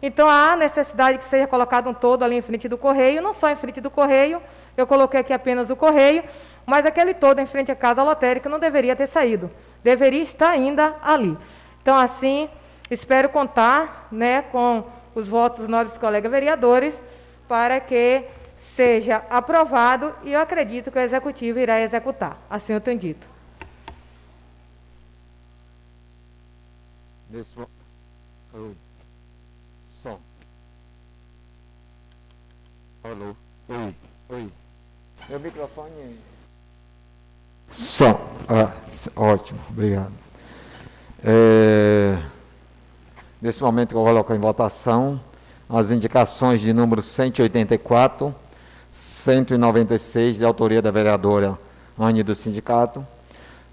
Então 0.02 0.28
há 0.28 0.54
necessidade 0.54 1.18
que 1.18 1.24
seja 1.24 1.46
colocado 1.46 1.88
um 1.88 1.94
todo 1.94 2.22
ali 2.22 2.36
em 2.36 2.42
frente 2.42 2.68
do 2.68 2.76
correio, 2.76 3.22
não 3.22 3.32
só 3.32 3.48
em 3.50 3.56
frente 3.56 3.80
do 3.80 3.90
correio, 3.90 4.40
eu 4.76 4.86
coloquei 4.86 5.20
aqui 5.20 5.32
apenas 5.32 5.70
o 5.70 5.76
correio, 5.76 6.22
mas 6.66 6.84
aquele 6.84 7.14
todo 7.14 7.38
em 7.38 7.46
frente 7.46 7.72
à 7.72 7.74
casa 7.74 8.02
lotérica 8.02 8.48
não 8.48 8.58
deveria 8.58 8.94
ter 8.94 9.06
saído, 9.06 9.50
deveria 9.82 10.22
estar 10.22 10.50
ainda 10.50 10.94
ali. 11.02 11.36
Então, 11.80 11.98
assim, 11.98 12.50
espero 12.90 13.28
contar 13.28 14.08
né, 14.12 14.42
com 14.42 14.84
os 15.14 15.28
votos 15.28 15.60
dos 15.60 15.68
nobres 15.68 15.96
colegas 15.96 16.30
vereadores 16.30 16.94
para 17.48 17.80
que 17.80 18.24
seja 18.74 19.18
aprovado 19.30 20.14
e 20.24 20.32
eu 20.32 20.40
acredito 20.40 20.90
que 20.90 20.98
o 20.98 21.00
Executivo 21.00 21.58
irá 21.58 21.80
executar. 21.80 22.38
Assim 22.50 22.72
eu 22.72 22.80
tenho 22.80 22.98
dito. 22.98 23.26
Nesse, 27.30 27.54
Som. 29.88 30.20
Alô. 33.02 33.34
Oi. 33.68 33.94
Oi. 34.28 34.52
Meu 35.28 35.40
microfone. 35.40 36.20
Som. 37.70 38.20
Ah, 38.48 38.72
ótimo, 39.16 39.60
obrigado. 39.70 40.12
É, 41.24 42.18
nesse 43.40 43.62
momento 43.62 43.96
eu 43.96 44.04
coloco 44.04 44.32
em 44.34 44.38
votação 44.38 45.20
as 45.68 45.90
indicações 45.90 46.60
de 46.60 46.72
número 46.72 47.00
184, 47.00 48.34
196, 48.90 50.36
de 50.36 50.44
autoria 50.44 50.82
da 50.82 50.90
vereadora 50.90 51.58
Anne 51.98 52.22
do 52.22 52.34
Sindicato. 52.34 53.04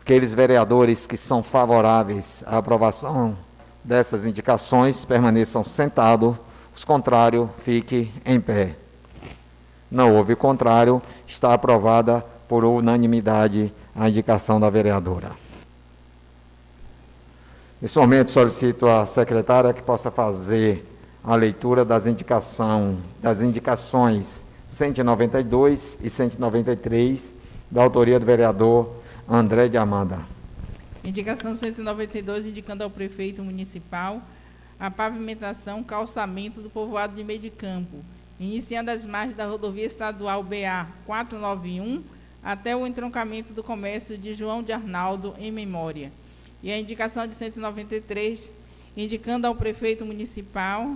Aqueles 0.01 0.33
vereadores 0.33 1.05
que 1.05 1.17
são 1.17 1.43
favoráveis 1.43 2.43
à 2.47 2.57
aprovação 2.57 3.37
dessas 3.83 4.25
indicações 4.25 5.05
permaneçam 5.05 5.63
sentados, 5.63 6.35
os 6.75 6.83
contrários 6.85 7.49
fiquem 7.63 8.11
em 8.25 8.39
pé. 8.39 8.75
Não 9.89 10.15
houve 10.15 10.35
contrário, 10.35 11.01
está 11.27 11.53
aprovada 11.53 12.25
por 12.47 12.63
unanimidade 12.63 13.71
a 13.95 14.07
indicação 14.07 14.59
da 14.59 14.69
vereadora. 14.69 15.31
Nesse 17.81 17.97
momento 17.97 18.29
solicito 18.29 18.87
à 18.87 19.05
secretária 19.05 19.73
que 19.73 19.81
possa 19.81 20.11
fazer 20.11 20.90
a 21.23 21.35
leitura 21.35 21.85
das, 21.85 22.05
indicação, 22.05 22.97
das 23.21 23.41
indicações 23.41 24.43
192 24.67 25.99
e 26.01 26.09
193, 26.09 27.33
da 27.69 27.83
autoria 27.83 28.19
do 28.19 28.25
vereador 28.25 28.95
André 29.29 29.67
de 29.67 29.77
Amanda. 29.77 30.19
Indicação 31.03 31.55
192, 31.55 32.47
indicando 32.47 32.83
ao 32.83 32.89
prefeito 32.89 33.43
municipal 33.43 34.21
a 34.79 34.89
pavimentação, 34.89 35.83
calçamento 35.83 36.61
do 36.61 36.69
povoado 36.69 37.15
de 37.15 37.23
meio 37.23 37.39
de 37.39 37.49
campo, 37.51 37.97
iniciando 38.39 38.89
as 38.89 39.05
margens 39.05 39.35
da 39.35 39.45
rodovia 39.45 39.85
estadual 39.85 40.41
BA 40.41 40.87
491 41.05 42.03
até 42.43 42.75
o 42.75 42.87
entroncamento 42.87 43.53
do 43.53 43.63
comércio 43.63 44.17
de 44.17 44.33
João 44.33 44.63
de 44.63 44.71
Arnaldo 44.71 45.35
em 45.37 45.51
memória. 45.51 46.11
E 46.63 46.71
a 46.71 46.79
indicação 46.79 47.27
de 47.27 47.35
193, 47.35 48.51
indicando 48.97 49.45
ao 49.45 49.53
prefeito 49.53 50.03
municipal 50.03 50.95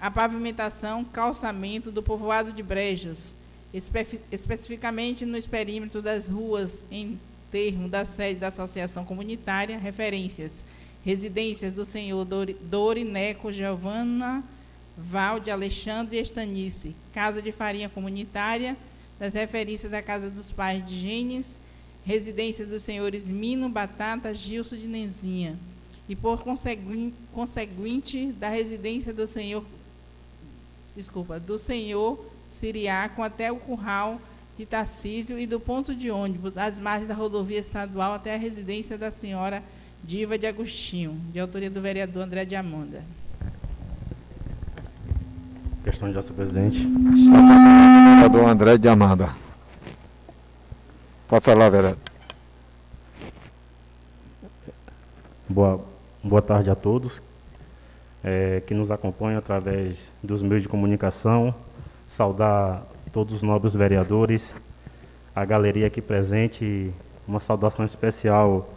a 0.00 0.10
pavimentação, 0.10 1.04
calçamento 1.04 1.90
do 1.90 2.02
povoado 2.02 2.52
de 2.52 2.62
Brejos, 2.62 3.34
espe 3.72 4.20
especificamente 4.32 5.26
nos 5.26 5.46
perímetros 5.46 6.02
das 6.02 6.26
ruas 6.26 6.70
em 6.90 7.18
termo 7.52 7.88
da 7.88 8.04
sede 8.04 8.40
da 8.40 8.48
Associação 8.48 9.04
Comunitária, 9.04 9.78
referências, 9.78 10.52
residências 11.04 11.74
do 11.74 11.84
senhor 11.84 12.26
Dorineco 12.62 13.52
Giovana 13.52 14.42
Valde 14.96 15.50
Alexandre 15.50 16.18
Estanice, 16.18 16.94
Casa 17.12 17.40
de 17.40 17.52
Farinha 17.52 17.88
Comunitária, 17.88 18.76
das 19.18 19.34
referências 19.34 19.92
da 19.92 20.02
Casa 20.02 20.30
dos 20.30 20.50
Pais 20.50 20.84
de 20.86 20.98
Gênesis, 20.98 21.58
residência 22.04 22.66
dos 22.66 22.82
senhores 22.82 23.26
Mino 23.26 23.68
Batata 23.68 24.32
Gilson 24.32 24.76
de 24.76 24.86
Nenzinha, 24.86 25.58
e 26.08 26.16
por 26.16 26.42
conseguinte 27.32 28.26
da 28.32 28.48
residência 28.48 29.12
do 29.12 29.26
senhor 29.26 29.64
desculpa, 31.00 31.40
do 31.40 31.58
senhor 31.58 32.24
Siriaco 32.58 33.22
até 33.22 33.50
o 33.50 33.56
curral 33.56 34.20
de 34.56 34.66
Tarcísio 34.66 35.38
e 35.38 35.46
do 35.46 35.58
ponto 35.58 35.94
de 35.94 36.10
ônibus 36.10 36.58
às 36.58 36.78
margens 36.78 37.08
da 37.08 37.14
rodovia 37.14 37.58
estadual 37.58 38.12
até 38.12 38.34
a 38.34 38.38
residência 38.38 38.98
da 38.98 39.10
senhora 39.10 39.62
Diva 40.04 40.38
de 40.38 40.46
Agostinho, 40.46 41.18
de 41.32 41.40
autoria 41.40 41.70
do 41.70 41.80
vereador 41.80 42.22
André 42.22 42.44
de 42.44 42.54
Amanda. 42.54 43.02
Questão 45.82 46.08
de 46.08 46.22
senhor 46.22 46.34
presidente. 46.34 46.78
Vereador 46.78 48.48
André 48.48 48.76
de 48.76 48.88
Amanda. 48.88 49.34
Pode 51.26 51.44
falar, 51.44 51.70
vereador. 51.70 51.98
Boa, 55.48 55.84
boa 56.22 56.42
tarde 56.42 56.70
a 56.70 56.74
todos 56.74 57.20
é, 58.22 58.62
que 58.66 58.74
nos 58.74 58.90
acompanham 58.90 59.38
através 59.38 60.10
dos 60.22 60.42
meios 60.42 60.62
de 60.62 60.68
comunicação. 60.68 61.54
Saudar 62.08 62.82
todos 63.12 63.34
os 63.34 63.42
nobres 63.42 63.74
vereadores, 63.74 64.54
a 65.34 65.44
galeria 65.44 65.86
aqui 65.86 66.00
presente, 66.00 66.92
uma 67.26 67.40
saudação 67.40 67.84
especial 67.84 68.68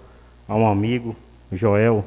a 0.48 0.56
um 0.56 0.68
amigo, 0.68 1.16
Joel, 1.52 2.06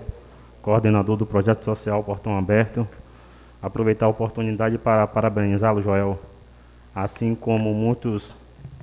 coordenador 0.63 1.17
do 1.17 1.27
projeto 1.27 1.65
social 1.65 2.03
Portão 2.03 2.37
Aberto, 2.37 2.87
aproveitar 3.63 4.07
a 4.07 4.09
oportunidade 4.09 4.79
para 4.79 5.07
parabenizá-lo, 5.07 5.83
Joel, 5.83 6.19
assim 6.95 7.35
como 7.35 7.73
muitos 7.73 8.35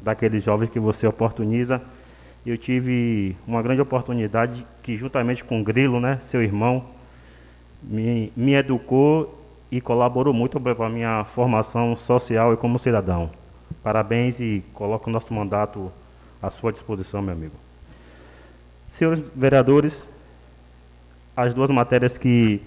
daqueles 0.01 0.43
jovens 0.43 0.69
que 0.69 0.79
você 0.79 1.07
oportuniza. 1.07 1.81
Eu 2.45 2.57
tive 2.57 3.37
uma 3.47 3.61
grande 3.61 3.81
oportunidade 3.81 4.65
que, 4.81 4.97
juntamente 4.97 5.43
com 5.43 5.61
o 5.61 5.63
Grilo, 5.63 5.99
né, 5.99 6.19
seu 6.21 6.43
irmão, 6.43 6.83
me, 7.83 8.31
me 8.35 8.53
educou 8.53 9.39
e 9.71 9.81
colaborou 9.81 10.33
muito 10.33 10.59
para 10.59 10.85
a 10.85 10.89
minha 10.89 11.23
formação 11.23 11.95
social 11.95 12.53
e 12.53 12.57
como 12.57 12.79
cidadão. 12.79 13.29
Parabéns 13.81 14.39
e 14.39 14.63
coloco 14.73 15.09
o 15.09 15.13
nosso 15.13 15.33
mandato 15.33 15.91
à 16.41 16.49
sua 16.49 16.71
disposição, 16.71 17.21
meu 17.21 17.33
amigo. 17.33 17.55
Senhores 18.91 19.23
vereadores, 19.35 20.05
as 21.35 21.53
duas 21.53 21.69
matérias 21.69 22.17
que 22.17 22.61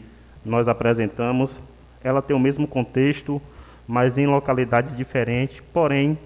nós 0.44 0.68
apresentamos 0.68 1.60
ela 2.06 2.22
tem 2.22 2.36
o 2.36 2.38
mesmo 2.38 2.68
contexto, 2.68 3.42
mas 3.86 4.16
em 4.16 4.28
localidades 4.28 4.96
diferentes, 4.96 5.60
porém 5.72 6.16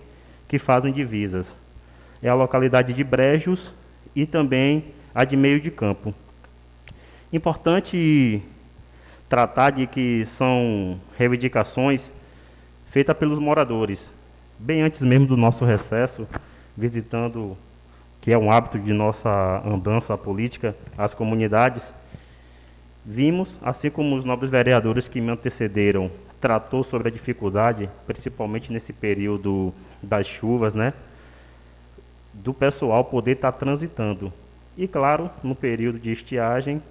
que 0.46 0.58
fazem 0.58 0.92
divisas. 0.92 1.54
É 2.22 2.28
a 2.28 2.34
localidade 2.34 2.92
de 2.92 3.02
Brejos 3.02 3.72
e 4.14 4.26
também 4.26 4.84
a 5.14 5.24
de 5.24 5.38
Meio 5.38 5.58
de 5.58 5.70
Campo. 5.70 6.14
Importante 7.32 8.42
tratar 9.30 9.70
de 9.70 9.86
que 9.86 10.26
são 10.26 11.00
reivindicações 11.16 12.10
feitas 12.90 13.16
pelos 13.16 13.38
moradores. 13.38 14.10
Bem 14.58 14.82
antes 14.82 15.00
mesmo 15.00 15.26
do 15.26 15.38
nosso 15.38 15.64
recesso, 15.64 16.28
visitando, 16.76 17.56
que 18.20 18.30
é 18.30 18.36
um 18.36 18.52
hábito 18.52 18.78
de 18.78 18.92
nossa 18.92 19.62
andança 19.64 20.18
política, 20.18 20.76
as 20.98 21.14
comunidades, 21.14 21.90
Vimos, 23.04 23.56
assim 23.62 23.88
como 23.88 24.14
os 24.14 24.24
nobres 24.24 24.50
vereadores 24.50 25.08
que 25.08 25.20
me 25.20 25.30
antecederam, 25.30 26.10
tratou 26.40 26.84
sobre 26.84 27.08
a 27.08 27.10
dificuldade, 27.10 27.88
principalmente 28.06 28.72
nesse 28.72 28.92
período 28.92 29.72
das 30.02 30.26
chuvas, 30.26 30.74
né? 30.74 30.92
Do 32.32 32.52
pessoal 32.52 33.04
poder 33.04 33.32
estar 33.32 33.52
transitando. 33.52 34.32
E 34.76 34.86
claro, 34.86 35.30
no 35.42 35.54
período 35.54 35.98
de 35.98 36.12
estiagem, 36.12 36.82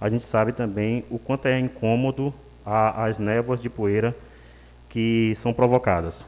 a 0.00 0.08
gente 0.08 0.24
sabe 0.24 0.52
também 0.52 1.04
o 1.10 1.18
quanto 1.18 1.46
é 1.46 1.58
incômodo 1.58 2.32
a, 2.64 3.04
as 3.04 3.18
névoas 3.18 3.60
de 3.60 3.68
poeira 3.68 4.14
que 4.88 5.34
são 5.36 5.52
provocadas. 5.52 6.24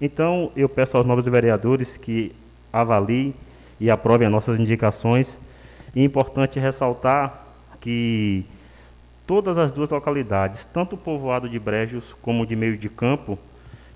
Então, 0.00 0.52
eu 0.54 0.68
peço 0.68 0.96
aos 0.96 1.06
nobres 1.06 1.26
vereadores 1.26 1.96
que 1.96 2.34
avaliem 2.72 3.34
e 3.80 3.90
aprovem 3.90 4.26
as 4.26 4.32
nossas 4.32 4.60
indicações. 4.60 5.38
E 5.94 6.00
é 6.00 6.04
importante 6.04 6.60
ressaltar 6.60 7.46
que 7.80 8.44
todas 9.26 9.56
as 9.56 9.72
duas 9.72 9.88
localidades, 9.88 10.66
tanto 10.66 10.94
o 10.94 10.98
povoado 10.98 11.48
de 11.48 11.58
Brejos 11.58 12.14
como 12.20 12.46
de 12.46 12.54
Meio 12.54 12.76
de 12.76 12.88
Campo, 12.88 13.38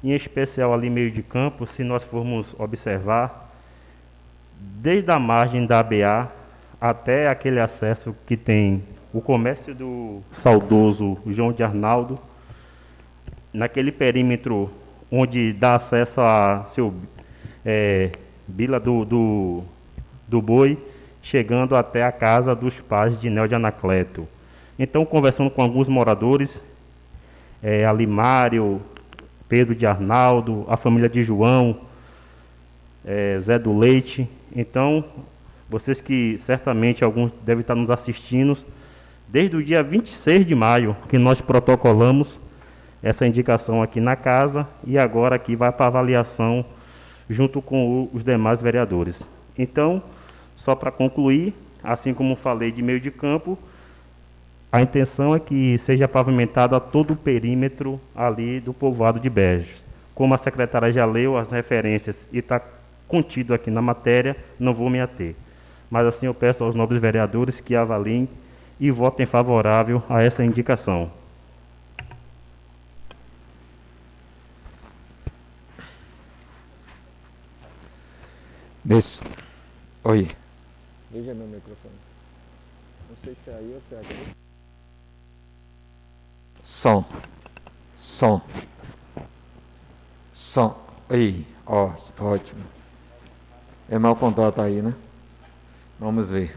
em 0.02 0.12
especial 0.12 0.72
ali 0.72 0.88
Meio 0.88 1.10
de 1.10 1.22
Campo, 1.22 1.66
se 1.66 1.84
nós 1.84 2.02
formos 2.02 2.54
observar, 2.58 3.50
desde 4.58 5.10
a 5.10 5.18
margem 5.18 5.66
da 5.66 5.80
ABA 5.80 6.30
até 6.80 7.28
aquele 7.28 7.60
acesso 7.60 8.16
que 8.26 8.36
tem 8.36 8.82
o 9.12 9.20
comércio 9.20 9.74
do 9.74 10.20
saudoso 10.34 11.18
João 11.26 11.52
de 11.52 11.62
Arnaldo, 11.62 12.18
naquele 13.52 13.90
perímetro 13.90 14.70
onde 15.10 15.52
dá 15.52 15.74
acesso 15.74 16.20
a 16.20 16.66
seu 16.68 16.94
é, 17.64 18.10
Bila 18.46 18.78
do, 18.78 19.04
do, 19.04 19.62
do 20.28 20.40
Boi, 20.40 20.78
chegando 21.22 21.76
até 21.76 22.04
a 22.04 22.12
casa 22.12 22.54
dos 22.54 22.80
pais 22.80 23.20
de 23.20 23.28
Nel 23.28 23.48
de 23.48 23.54
Anacleto. 23.54 24.26
Então, 24.78 25.04
conversando 25.04 25.50
com 25.50 25.62
alguns 25.62 25.88
moradores, 25.88 26.60
é, 27.62 27.84
Alimário, 27.84 28.80
Pedro 29.48 29.74
de 29.74 29.84
Arnaldo, 29.86 30.64
a 30.68 30.76
família 30.76 31.08
de 31.08 31.22
João, 31.22 31.76
é, 33.04 33.38
Zé 33.40 33.58
do 33.58 33.76
Leite. 33.76 34.28
Então, 34.54 35.04
vocês 35.68 36.00
que 36.00 36.38
certamente 36.38 37.04
alguns 37.04 37.32
devem 37.44 37.60
estar 37.60 37.74
nos 37.74 37.90
assistindo, 37.90 38.56
desde 39.30 39.56
o 39.56 39.62
dia 39.62 39.82
26 39.82 40.44
de 40.44 40.54
maio 40.54 40.96
que 41.08 41.16
nós 41.18 41.40
protocolamos 41.40 42.38
essa 43.02 43.26
indicação 43.26 43.82
aqui 43.82 44.00
na 44.00 44.16
casa 44.16 44.66
e 44.84 44.98
agora 44.98 45.36
aqui 45.36 45.56
vai 45.56 45.70
para 45.72 45.86
avaliação 45.86 46.64
junto 47.28 47.62
com 47.62 47.86
o, 47.86 48.10
os 48.12 48.24
demais 48.24 48.60
vereadores. 48.60 49.22
Então, 49.56 50.02
só 50.56 50.74
para 50.74 50.90
concluir, 50.90 51.54
assim 51.82 52.12
como 52.12 52.34
falei 52.34 52.70
de 52.70 52.82
meio 52.82 53.00
de 53.00 53.10
campo, 53.10 53.58
A 54.72 54.80
intenção 54.80 55.34
é 55.34 55.40
que 55.40 55.76
seja 55.78 56.06
pavimentado 56.06 56.76
a 56.76 56.80
todo 56.80 57.14
o 57.14 57.16
perímetro 57.16 58.00
ali 58.14 58.60
do 58.60 58.72
povoado 58.72 59.18
de 59.18 59.28
Berges. 59.28 59.82
Como 60.14 60.32
a 60.32 60.38
secretária 60.38 60.92
já 60.92 61.04
leu 61.04 61.36
as 61.36 61.50
referências 61.50 62.14
e 62.32 62.38
está 62.38 62.60
contido 63.08 63.52
aqui 63.52 63.68
na 63.68 63.82
matéria, 63.82 64.36
não 64.60 64.72
vou 64.72 64.88
me 64.88 65.00
ater. 65.00 65.34
Mas 65.90 66.06
assim 66.06 66.26
eu 66.26 66.34
peço 66.34 66.62
aos 66.62 66.76
nobres 66.76 67.02
vereadores 67.02 67.58
que 67.58 67.74
avaliem 67.74 68.28
e 68.80 68.90
votem 68.90 69.26
favorável 69.26 70.02
a 70.08 70.22
essa 70.22 70.42
indicação. 70.42 71.12
Nesse... 78.82 79.22
Oi. 80.02 80.30
Liga 81.12 81.34
meu 81.34 81.46
microfone. 81.46 81.94
Não 83.10 83.16
sei 83.22 83.36
se 83.44 83.50
é 83.50 83.54
aí 83.54 83.74
ou 83.74 83.80
se 83.86 83.94
é 83.94 83.98
aqui. 83.98 84.34
Som. 86.62 87.04
Som. 87.94 88.40
Som. 90.32 90.74
Aí, 91.10 91.46
ó, 91.66 91.92
ótimo. 92.18 92.64
É 93.90 93.98
mau 93.98 94.16
contato 94.16 94.60
aí, 94.62 94.80
né? 94.80 94.94
Vamos 95.98 96.30
ver. 96.30 96.56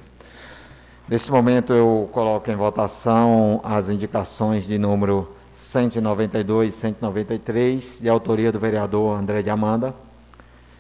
Nesse 1.13 1.31
momento 1.31 1.73
eu 1.73 2.09
coloco 2.11 2.49
em 2.49 2.55
votação 2.55 3.61
as 3.63 3.87
indicações 3.87 4.65
de 4.65 4.79
número 4.79 5.29
192 5.51 6.73
e 6.73 6.75
193, 6.75 7.99
de 8.01 8.09
autoria 8.09 8.51
do 8.51 8.59
vereador 8.59 9.19
André 9.19 9.43
de 9.43 9.49
Amanda. 9.51 9.93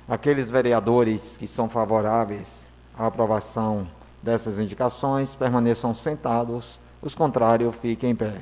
Aqueles 0.09 0.49
vereadores 0.49 1.37
que 1.37 1.45
são 1.45 1.69
favoráveis 1.69 2.65
à 2.97 3.05
aprovação 3.05 3.87
dessas 4.23 4.57
indicações 4.57 5.35
permaneçam 5.35 5.93
sentados, 5.93 6.79
os 6.99 7.13
contrários 7.13 7.75
fiquem 7.75 8.09
em 8.09 8.15
pé. 8.15 8.39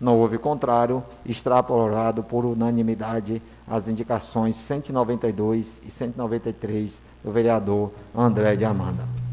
Não 0.00 0.16
houve 0.16 0.38
contrário, 0.38 1.02
extrapolado 1.26 2.22
por 2.22 2.44
unanimidade 2.44 3.42
as 3.66 3.88
indicações 3.88 4.54
192 4.54 5.82
e 5.84 5.90
193 5.90 7.02
do 7.24 7.32
vereador 7.32 7.90
André 8.14 8.54
de 8.54 8.64
Amanda. 8.64 9.23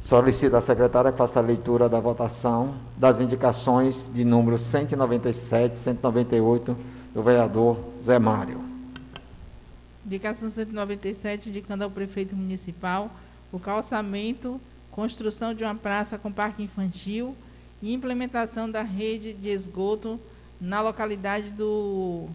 Solicito 0.00 0.56
à 0.56 0.60
secretária 0.60 1.12
que 1.12 1.18
faça 1.18 1.38
a 1.38 1.42
leitura 1.42 1.88
da 1.88 2.00
votação 2.00 2.74
das 2.96 3.20
indicações 3.20 4.10
de 4.12 4.24
número 4.24 4.58
197 4.58 5.74
e 5.74 5.78
198 5.78 6.76
do 7.14 7.22
vereador 7.22 7.78
Zé 8.02 8.18
Mário. 8.18 8.60
Indicação 10.04 10.48
197, 10.48 11.50
indicando 11.50 11.84
ao 11.84 11.90
prefeito 11.90 12.34
municipal 12.34 13.10
o 13.52 13.58
calçamento, 13.60 14.58
construção 14.90 15.52
de 15.52 15.62
uma 15.62 15.74
praça 15.74 16.16
com 16.16 16.32
parque 16.32 16.62
infantil 16.62 17.36
e 17.82 17.92
implementação 17.92 18.70
da 18.70 18.82
rede 18.82 19.34
de 19.34 19.50
esgoto 19.50 20.18
na 20.60 20.80
localidade 20.80 21.50
do 21.50 22.26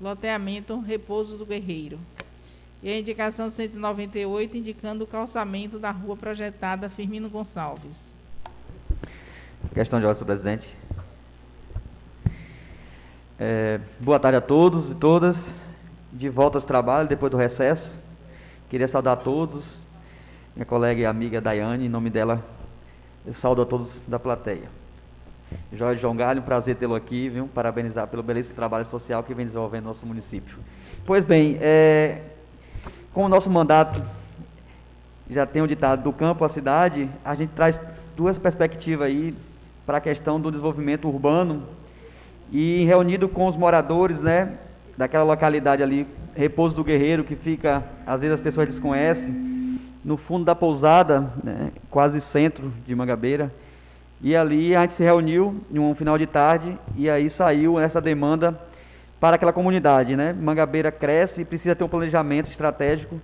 loteamento 0.00 0.78
Repouso 0.78 1.38
do 1.38 1.46
Guerreiro. 1.46 1.98
E 2.86 2.88
a 2.88 3.00
indicação 3.00 3.50
198, 3.50 4.56
indicando 4.56 5.02
o 5.02 5.06
calçamento 5.08 5.76
da 5.76 5.90
rua 5.90 6.16
projetada 6.16 6.88
Firmino 6.88 7.28
Gonçalves. 7.28 8.12
Questão 9.74 9.98
de 9.98 10.06
ordem, 10.06 10.24
senhor 10.24 10.26
presidente. 10.26 10.72
É, 13.40 13.80
boa 13.98 14.20
tarde 14.20 14.36
a 14.36 14.40
todos 14.40 14.92
e 14.92 14.94
todas 14.94 15.62
de 16.12 16.28
volta 16.28 16.58
aos 16.58 16.64
trabalhos 16.64 17.08
depois 17.08 17.28
do 17.28 17.36
recesso. 17.36 17.98
Queria 18.70 18.86
saudar 18.86 19.14
a 19.14 19.16
todos, 19.16 19.80
minha 20.54 20.64
colega 20.64 21.00
e 21.00 21.06
amiga 21.06 21.40
Daiane, 21.40 21.86
em 21.86 21.88
nome 21.88 22.08
dela, 22.08 22.40
eu 23.26 23.34
saúdo 23.34 23.62
a 23.62 23.66
todos 23.66 24.00
da 24.06 24.20
plateia. 24.20 24.68
Jorge 25.72 26.00
João 26.00 26.14
Galho, 26.14 26.40
um 26.40 26.44
prazer 26.44 26.76
tê-lo 26.76 26.94
aqui, 26.94 27.28
viu? 27.30 27.48
Parabenizar 27.48 28.06
pelo 28.06 28.22
belíssimo 28.22 28.54
trabalho 28.54 28.86
social 28.86 29.24
que 29.24 29.34
vem 29.34 29.44
desenvolvendo 29.44 29.82
no 29.82 29.88
nosso 29.88 30.06
município. 30.06 30.56
Pois 31.04 31.24
bem, 31.24 31.58
é, 31.60 32.22
com 33.16 33.24
o 33.24 33.30
nosso 33.30 33.48
mandato, 33.48 34.02
já 35.30 35.46
tem 35.46 35.62
o 35.62 35.66
ditado 35.66 36.02
do 36.02 36.12
campo 36.12 36.44
à 36.44 36.50
cidade, 36.50 37.08
a 37.24 37.34
gente 37.34 37.48
traz 37.56 37.80
duas 38.14 38.36
perspectivas 38.36 39.06
aí 39.06 39.34
para 39.86 39.96
a 39.96 40.00
questão 40.02 40.38
do 40.38 40.50
desenvolvimento 40.50 41.08
urbano 41.08 41.62
e 42.52 42.84
reunido 42.84 43.26
com 43.26 43.46
os 43.46 43.56
moradores, 43.56 44.20
né, 44.20 44.52
daquela 44.98 45.24
localidade 45.24 45.82
ali, 45.82 46.06
Repouso 46.34 46.76
do 46.76 46.84
Guerreiro, 46.84 47.24
que 47.24 47.34
fica, 47.34 47.82
às 48.06 48.20
vezes 48.20 48.34
as 48.34 48.40
pessoas 48.42 48.68
desconhecem, 48.68 49.80
no 50.04 50.18
fundo 50.18 50.44
da 50.44 50.54
pousada, 50.54 51.26
né, 51.42 51.70
quase 51.90 52.20
centro 52.20 52.70
de 52.86 52.94
Mangabeira. 52.94 53.50
E 54.20 54.36
ali 54.36 54.76
a 54.76 54.82
gente 54.82 54.92
se 54.92 55.02
reuniu 55.02 55.58
em 55.72 55.78
um 55.78 55.94
final 55.94 56.18
de 56.18 56.26
tarde 56.26 56.76
e 56.94 57.08
aí 57.08 57.30
saiu 57.30 57.80
essa 57.80 57.98
demanda 57.98 58.60
para 59.20 59.36
aquela 59.36 59.52
comunidade, 59.52 60.16
né? 60.16 60.32
Mangabeira 60.32 60.92
cresce 60.92 61.42
e 61.42 61.44
precisa 61.44 61.74
ter 61.74 61.84
um 61.84 61.88
planejamento 61.88 62.50
estratégico 62.50 63.20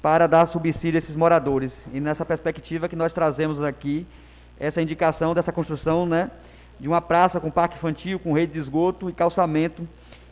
para 0.00 0.26
dar 0.26 0.46
subsídio 0.46 0.96
a 0.96 0.98
esses 0.98 1.16
moradores. 1.16 1.86
E 1.92 2.00
nessa 2.00 2.24
perspectiva 2.24 2.88
que 2.88 2.96
nós 2.96 3.12
trazemos 3.12 3.62
aqui 3.62 4.06
essa 4.58 4.80
indicação 4.80 5.34
dessa 5.34 5.52
construção, 5.52 6.06
né, 6.06 6.30
de 6.78 6.88
uma 6.88 7.00
praça 7.00 7.40
com 7.40 7.50
parque 7.50 7.76
infantil, 7.76 8.18
com 8.18 8.32
rede 8.32 8.52
de 8.52 8.58
esgoto 8.58 9.08
e 9.08 9.12
calçamento 9.12 9.86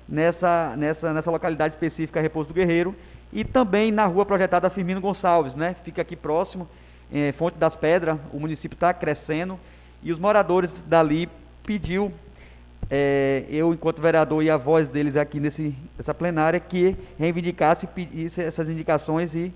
nessa, 0.08 0.74
nessa, 0.76 1.12
nessa 1.12 1.30
localidade 1.30 1.74
específica, 1.74 2.20
Repouso 2.20 2.48
do 2.48 2.54
Guerreiro, 2.54 2.94
e 3.32 3.44
também 3.44 3.90
na 3.90 4.04
rua 4.04 4.26
projetada 4.26 4.68
Firmino 4.68 5.00
Gonçalves, 5.00 5.54
né? 5.54 5.74
Fica 5.82 6.02
aqui 6.02 6.16
próximo, 6.16 6.68
é, 7.12 7.32
Fonte 7.32 7.56
das 7.56 7.74
Pedras, 7.74 8.18
o 8.32 8.38
município 8.38 8.74
está 8.74 8.92
crescendo, 8.92 9.58
e 10.02 10.12
os 10.12 10.18
moradores 10.18 10.84
dali 10.86 11.28
pediu, 11.64 12.12
é, 12.90 13.44
eu 13.48 13.72
enquanto 13.72 14.00
vereador 14.00 14.42
e 14.42 14.50
a 14.50 14.56
voz 14.56 14.88
deles 14.88 15.16
aqui 15.16 15.40
nesse, 15.40 15.74
nessa 15.96 16.12
plenária, 16.12 16.60
que 16.60 16.96
reivindicasse 17.18 17.86
pedisse 17.86 18.42
essas 18.42 18.68
indicações 18.68 19.34
e 19.34 19.52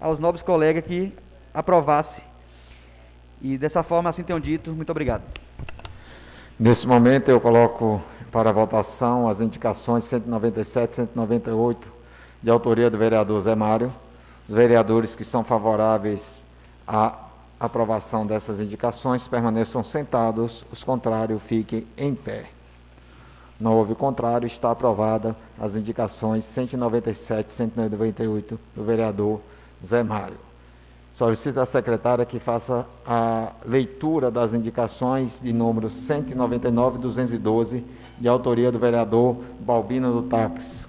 aos 0.00 0.18
nobres 0.18 0.42
colegas 0.42 0.84
que 0.84 1.12
aprovasse. 1.52 2.22
E 3.40 3.56
dessa 3.56 3.82
forma, 3.82 4.10
assim 4.10 4.22
tenham 4.22 4.40
dito, 4.40 4.72
muito 4.72 4.90
obrigado. 4.90 5.22
Nesse 6.58 6.86
momento 6.86 7.28
eu 7.28 7.40
coloco 7.40 8.02
para 8.32 8.52
votação 8.52 9.28
as 9.28 9.40
indicações 9.40 10.04
197 10.04 10.90
e 10.90 10.94
198, 10.94 11.88
de 12.42 12.50
autoria 12.50 12.90
do 12.90 12.98
vereador 12.98 13.40
Zé 13.40 13.54
Mário. 13.54 13.92
Os 14.46 14.54
vereadores 14.54 15.14
que 15.14 15.24
são 15.24 15.44
favoráveis 15.44 16.44
à 16.86 17.16
aprovação 17.60 18.26
dessas 18.26 18.60
indicações 18.60 19.28
permaneçam 19.28 19.82
sentados, 19.82 20.64
os 20.72 20.82
contrários 20.82 21.42
fiquem 21.42 21.86
em 21.96 22.14
pé. 22.14 22.57
Não 23.60 23.76
houve 23.76 23.94
contrário, 23.94 24.46
está 24.46 24.70
aprovada 24.70 25.34
as 25.58 25.74
indicações 25.74 26.44
197 26.44 27.48
e 27.48 27.52
198 27.52 28.60
do 28.76 28.84
vereador 28.84 29.40
Zé 29.84 30.02
Mário. 30.02 30.36
Solicito 31.14 31.58
à 31.58 31.66
secretária 31.66 32.24
que 32.24 32.38
faça 32.38 32.86
a 33.04 33.50
leitura 33.66 34.30
das 34.30 34.54
indicações 34.54 35.40
de 35.42 35.52
números 35.52 35.92
199 35.92 36.98
e 36.98 37.00
212 37.00 37.84
de 38.20 38.28
autoria 38.28 38.70
do 38.70 38.78
vereador 38.78 39.36
Balbino 39.58 40.12
do 40.12 40.28
Táxi. 40.28 40.86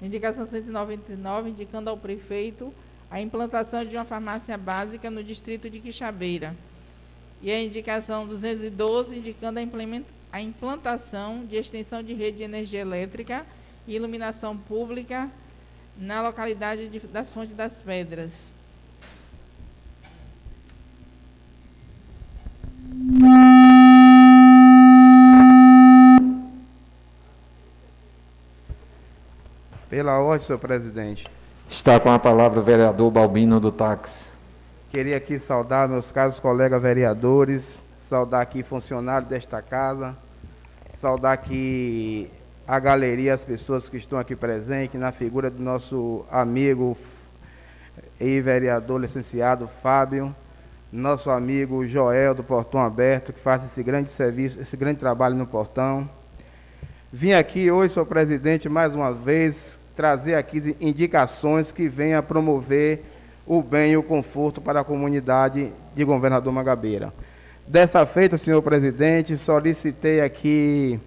Indicação 0.00 0.46
199, 0.46 1.50
indicando 1.50 1.90
ao 1.90 1.96
prefeito 1.96 2.72
a 3.10 3.20
implantação 3.20 3.84
de 3.84 3.96
uma 3.96 4.04
farmácia 4.04 4.56
básica 4.56 5.10
no 5.10 5.22
distrito 5.24 5.68
de 5.68 5.80
Quixabeira. 5.80 6.54
E 7.42 7.50
a 7.50 7.60
indicação 7.60 8.24
212, 8.26 9.18
indicando 9.18 9.58
a 9.58 9.62
implantação 10.40 11.44
de 11.44 11.56
extensão 11.56 12.02
de 12.02 12.14
rede 12.14 12.38
de 12.38 12.42
energia 12.42 12.80
elétrica 12.80 13.44
e 13.86 13.94
iluminação 13.94 14.56
pública 14.56 15.28
na 15.98 16.22
localidade 16.22 16.88
de, 16.88 16.98
das 17.00 17.30
Fontes 17.30 17.54
das 17.54 17.74
Pedras. 17.82 18.50
Pela 29.90 30.18
ordem, 30.18 30.46
senhor 30.46 30.58
presidente. 30.58 31.26
Está 31.68 32.00
com 32.00 32.10
a 32.10 32.18
palavra 32.18 32.60
o 32.60 32.62
vereador 32.62 33.10
Balbino 33.10 33.60
do 33.60 33.70
Táxi. 33.70 34.32
Queria 34.90 35.16
aqui 35.16 35.38
saudar 35.38 35.88
meus 35.88 36.10
caros 36.10 36.38
colegas 36.38 36.80
vereadores, 36.80 37.82
saudar 37.98 38.42
aqui 38.42 38.62
funcionários 38.62 39.28
desta 39.28 39.62
casa, 39.62 40.16
saudar 41.02 41.32
aqui 41.32 42.30
a 42.64 42.78
galeria, 42.78 43.34
as 43.34 43.42
pessoas 43.42 43.88
que 43.88 43.96
estão 43.96 44.20
aqui 44.20 44.36
presentes, 44.36 45.00
na 45.00 45.10
figura 45.10 45.50
do 45.50 45.60
nosso 45.60 46.24
amigo 46.30 46.96
e 48.20 48.40
vereador 48.40 49.00
licenciado 49.00 49.68
Fábio, 49.82 50.32
nosso 50.92 51.28
amigo 51.28 51.84
Joel 51.84 52.36
do 52.36 52.44
Portão 52.44 52.80
Aberto, 52.80 53.32
que 53.32 53.40
faz 53.40 53.64
esse 53.64 53.82
grande 53.82 54.10
serviço, 54.10 54.60
esse 54.60 54.76
grande 54.76 55.00
trabalho 55.00 55.34
no 55.34 55.44
portão. 55.44 56.08
Vim 57.12 57.32
aqui 57.32 57.68
hoje, 57.68 57.94
senhor 57.94 58.06
presidente, 58.06 58.68
mais 58.68 58.94
uma 58.94 59.12
vez, 59.12 59.76
trazer 59.96 60.36
aqui 60.36 60.76
indicações 60.80 61.72
que 61.72 61.88
venham 61.88 62.22
promover 62.22 63.02
o 63.44 63.60
bem 63.60 63.90
e 63.90 63.96
o 63.96 64.04
conforto 64.04 64.60
para 64.60 64.82
a 64.82 64.84
comunidade 64.84 65.72
de 65.96 66.04
Governador 66.04 66.52
Magabeira. 66.52 67.12
Dessa 67.66 68.04
feita, 68.04 68.36
senhor 68.36 68.60
presidente, 68.60 69.36
solicitei 69.36 70.20
aqui 70.20 70.98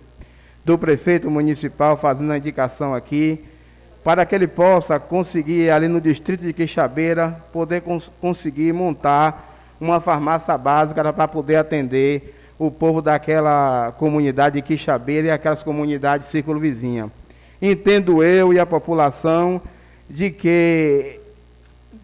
do 0.63 0.77
prefeito 0.77 1.29
municipal, 1.29 1.97
fazendo 1.97 2.31
a 2.31 2.37
indicação 2.37 2.95
aqui, 2.95 3.43
para 4.03 4.25
que 4.25 4.33
ele 4.33 4.47
possa 4.47 4.99
conseguir, 4.99 5.69
ali 5.69 5.87
no 5.87 5.99
distrito 5.99 6.43
de 6.43 6.53
Quixabeira, 6.53 7.37
poder 7.51 7.81
cons 7.81 8.09
conseguir 8.21 8.71
montar 8.71 9.53
uma 9.79 9.99
farmácia 9.99 10.57
básica 10.57 11.11
para 11.11 11.27
poder 11.27 11.57
atender 11.57 12.33
o 12.57 12.71
povo 12.71 13.01
daquela 13.01 13.93
comunidade 13.97 14.55
de 14.55 14.61
Quixabeira 14.61 15.27
e 15.27 15.31
aquelas 15.31 15.61
comunidades 15.61 16.29
círculo 16.29 16.59
vizinha. 16.59 17.11
Entendo 17.61 18.23
eu 18.23 18.53
e 18.53 18.59
a 18.59 18.65
população 18.65 19.61
de 20.09 20.31
que 20.31 21.19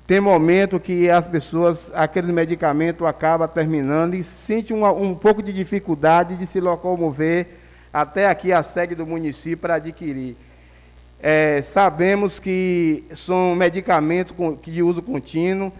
tem 0.07 0.19
momento 0.19 0.79
que 0.79 1.09
as 1.09 1.27
pessoas, 1.27 1.91
aquele 1.93 2.31
medicamento 2.31 3.05
acaba 3.05 3.47
terminando 3.47 4.13
e 4.13 4.23
sente 4.23 4.73
um, 4.73 5.15
pouco 5.15 5.41
de 5.41 5.53
dificuldade 5.53 6.35
de 6.35 6.45
se 6.45 6.59
locomover 6.59 7.47
até 7.93 8.27
aqui 8.27 8.51
a 8.51 8.63
sede 8.63 8.95
do 8.95 9.05
município 9.05 9.57
para 9.57 9.75
adquirir. 9.75 10.35
É, 11.21 11.61
sabemos 11.61 12.39
que 12.39 13.03
são 13.13 13.55
medicamentos 13.55 14.35
de 14.63 14.81
uso 14.81 15.01
contínuo. 15.01 15.71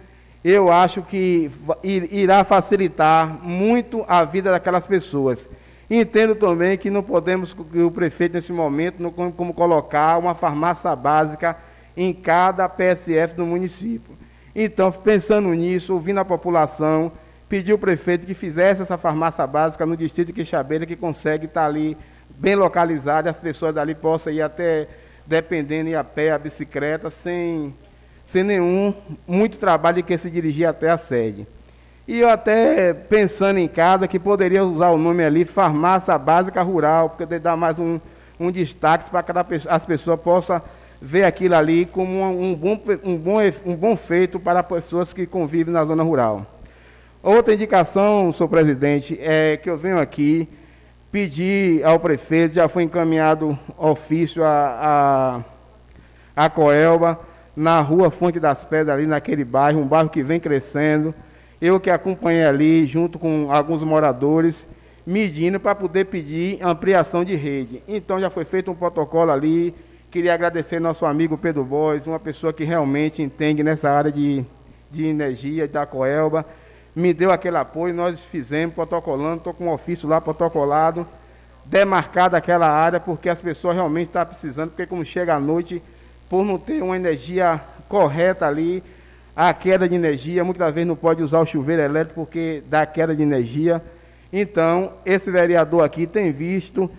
Eu 0.44 0.72
acho 0.72 1.02
que 1.02 1.50
irá 1.82 2.44
facilitar 2.44 3.26
muito 3.42 4.04
a 4.08 4.24
vida 4.24 4.50
daquelas 4.50 4.86
pessoas. 4.86 5.48
Entendo 5.90 6.34
também 6.34 6.78
que 6.78 6.88
não 6.88 7.02
podemos, 7.02 7.52
que 7.52 7.80
o 7.80 7.90
prefeito, 7.90 8.34
nesse 8.34 8.52
momento, 8.52 9.02
não 9.02 9.10
como 9.10 9.52
colocar 9.52 10.16
uma 10.16 10.34
farmácia 10.34 10.94
básica 10.96 11.56
em 11.96 12.12
cada 12.12 12.68
PSF 12.68 13.34
do 13.34 13.46
município. 13.46 14.16
Então, 14.54 14.92
pensando 14.92 15.48
nisso, 15.54 15.94
ouvindo 15.94 16.20
a 16.20 16.24
população, 16.24 17.12
pedi 17.48 17.72
ao 17.72 17.78
prefeito 17.78 18.26
que 18.26 18.34
fizesse 18.34 18.82
essa 18.82 18.98
farmácia 18.98 19.46
básica 19.46 19.84
no 19.86 19.96
distrito 19.96 20.28
de 20.28 20.32
Quixabeira, 20.32 20.86
que 20.86 20.96
consegue 20.96 21.46
estar 21.46 21.66
ali 21.66 21.96
bem 22.38 22.54
localizada, 22.54 23.30
as 23.30 23.36
pessoas 23.36 23.74
dali 23.74 23.94
possam 23.94 24.32
ir 24.32 24.42
até, 24.42 24.88
dependendo, 25.26 25.90
ir 25.90 25.94
a 25.94 26.04
pé, 26.04 26.32
a 26.32 26.38
bicicleta, 26.38 27.10
sem, 27.10 27.74
sem 28.32 28.42
nenhum, 28.42 28.94
muito 29.26 29.58
trabalho 29.58 30.02
que 30.02 30.16
se 30.16 30.30
dirigir 30.30 30.66
até 30.66 30.90
a 30.90 30.96
sede. 30.96 31.46
E 32.06 32.20
eu 32.20 32.28
até 32.28 32.92
pensando 32.92 33.58
em 33.58 33.68
casa 33.68 34.08
que 34.08 34.18
poderia 34.18 34.64
usar 34.64 34.90
o 34.90 34.98
nome 34.98 35.24
ali, 35.24 35.44
farmácia 35.44 36.18
básica 36.18 36.60
rural, 36.60 37.10
porque 37.10 37.38
dá 37.38 37.56
mais 37.56 37.78
um, 37.78 38.00
um 38.40 38.50
destaque 38.50 39.08
para 39.08 39.22
que 39.22 39.68
as 39.68 39.84
pessoas 39.86 40.20
possam 40.20 40.60
ver 41.02 41.24
aquilo 41.24 41.56
ali 41.56 41.84
como 41.84 42.22
um 42.22 42.54
bom, 42.54 42.80
um, 43.02 43.16
bom, 43.16 43.38
um 43.66 43.74
bom 43.74 43.96
feito 43.96 44.38
para 44.38 44.62
pessoas 44.62 45.12
que 45.12 45.26
convivem 45.26 45.74
na 45.74 45.84
zona 45.84 46.04
rural. 46.04 46.46
Outra 47.20 47.52
indicação, 47.52 48.32
senhor 48.32 48.48
presidente, 48.48 49.18
é 49.20 49.56
que 49.56 49.68
eu 49.68 49.76
venho 49.76 49.98
aqui 49.98 50.48
pedir 51.10 51.84
ao 51.84 51.98
prefeito, 51.98 52.54
já 52.54 52.68
foi 52.68 52.84
encaminhado 52.84 53.58
ofício 53.76 54.44
a, 54.44 55.42
a, 56.36 56.44
a 56.44 56.48
Coelba, 56.48 57.18
na 57.54 57.80
rua 57.80 58.08
Fonte 58.08 58.38
das 58.38 58.64
Pedras, 58.64 58.96
ali 58.96 59.06
naquele 59.06 59.44
bairro, 59.44 59.80
um 59.80 59.86
bairro 59.86 60.08
que 60.08 60.22
vem 60.22 60.38
crescendo. 60.38 61.12
Eu 61.60 61.80
que 61.80 61.90
acompanhei 61.90 62.44
ali, 62.44 62.86
junto 62.86 63.18
com 63.18 63.48
alguns 63.50 63.82
moradores, 63.82 64.64
medindo 65.04 65.58
para 65.58 65.74
poder 65.74 66.06
pedir 66.06 66.62
ampliação 66.62 67.24
de 67.24 67.34
rede. 67.34 67.82
Então 67.88 68.20
já 68.20 68.30
foi 68.30 68.44
feito 68.44 68.70
um 68.70 68.74
protocolo 68.74 69.32
ali, 69.32 69.74
Queria 70.12 70.34
agradecer 70.34 70.78
nosso 70.78 71.06
amigo 71.06 71.38
Pedro 71.38 71.64
Bois, 71.64 72.06
uma 72.06 72.20
pessoa 72.20 72.52
que 72.52 72.64
realmente 72.64 73.22
entende 73.22 73.62
nessa 73.62 73.88
área 73.88 74.12
de, 74.12 74.44
de 74.90 75.06
energia 75.06 75.66
da 75.66 75.86
Coelba. 75.86 76.44
Me 76.94 77.14
deu 77.14 77.30
aquele 77.32 77.56
apoio, 77.56 77.94
nós 77.94 78.22
fizemos, 78.22 78.74
protocolando, 78.74 79.38
estou 79.38 79.54
com 79.54 79.64
um 79.64 79.72
ofício 79.72 80.06
lá 80.06 80.20
protocolado, 80.20 81.06
demarcado 81.64 82.36
aquela 82.36 82.68
área, 82.68 83.00
porque 83.00 83.30
as 83.30 83.40
pessoas 83.40 83.74
realmente 83.74 84.08
estão 84.08 84.26
precisando, 84.26 84.68
porque 84.68 84.84
como 84.84 85.02
chega 85.02 85.34
à 85.34 85.40
noite, 85.40 85.82
por 86.28 86.44
não 86.44 86.58
ter 86.58 86.82
uma 86.82 86.94
energia 86.94 87.58
correta 87.88 88.46
ali, 88.46 88.84
a 89.34 89.54
queda 89.54 89.88
de 89.88 89.94
energia, 89.94 90.44
muitas 90.44 90.74
vezes 90.74 90.88
não 90.88 90.96
pode 90.96 91.22
usar 91.22 91.40
o 91.40 91.46
chuveiro 91.46 91.80
elétrico 91.80 92.20
porque 92.20 92.62
dá 92.68 92.84
queda 92.84 93.16
de 93.16 93.22
energia. 93.22 93.82
Então, 94.30 94.92
esse 95.06 95.30
vereador 95.30 95.82
aqui 95.82 96.06
tem 96.06 96.30
visto 96.32 96.90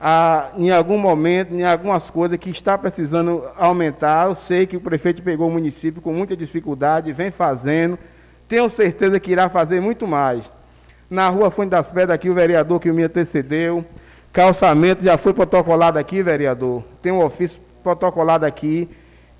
ah, 0.00 0.48
em 0.56 0.70
algum 0.70 0.96
momento, 0.96 1.52
em 1.52 1.62
algumas 1.62 2.08
coisas 2.08 2.38
que 2.38 2.48
está 2.48 2.78
precisando 2.78 3.44
aumentar. 3.54 4.28
Eu 4.28 4.34
sei 4.34 4.66
que 4.66 4.76
o 4.76 4.80
prefeito 4.80 5.22
pegou 5.22 5.48
o 5.48 5.52
município 5.52 6.00
com 6.00 6.10
muita 6.10 6.34
dificuldade, 6.34 7.12
vem 7.12 7.30
fazendo. 7.30 7.98
Tenho 8.48 8.68
certeza 8.70 9.20
que 9.20 9.30
irá 9.30 9.50
fazer 9.50 9.80
muito 9.80 10.06
mais. 10.06 10.42
Na 11.10 11.28
rua 11.28 11.50
Fonte 11.50 11.68
das 11.70 11.92
Pedras, 11.92 12.14
aqui, 12.14 12.30
o 12.30 12.34
vereador 12.34 12.80
que 12.80 12.90
me 12.90 13.02
antecedeu. 13.02 13.84
Calçamento 14.32 15.02
já 15.02 15.18
foi 15.18 15.34
protocolado 15.34 15.98
aqui, 15.98 16.22
vereador. 16.22 16.82
Tem 17.02 17.12
um 17.12 17.22
ofício 17.22 17.60
protocolado 17.82 18.46
aqui, 18.46 18.88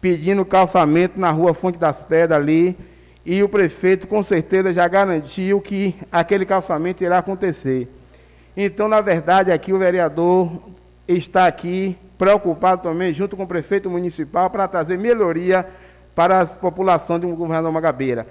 pedindo 0.01 0.45
calçamento 0.45 1.19
na 1.19 1.31
rua 1.31 1.55
Fonte 1.55 1.79
das 1.79 2.05
Pedras 2.05 2.39
ali. 2.39 2.77
E 3.25 3.43
o 3.43 3.49
prefeito, 3.49 4.07
com 4.07 4.23
certeza, 4.23 4.73
já 4.75 4.87
garantiu 4.87 5.61
que 5.61 5.95
aquele 6.13 6.45
calçamento 6.45 7.03
irá 7.03 7.19
acontecer. 7.19 7.89
Então, 8.57 8.89
na 8.89 9.01
verdade, 9.01 9.53
aqui 9.53 9.73
o 9.73 9.79
vereador 9.79 10.51
está 11.07 11.47
aqui 11.47 11.97
preocupado 12.19 12.83
também, 12.83 13.13
junto 13.13 13.37
com 13.37 13.45
o 13.45 13.47
prefeito 13.47 13.89
municipal, 13.89 14.51
para 14.51 14.69
trazer 14.69 14.99
melhoria 14.99 15.67
para 16.15 16.43
a 16.43 16.47
população 16.47 17.19
de 17.19 17.27
um 17.27 17.35
governador 17.35 17.73
Magabeira. 17.73 18.27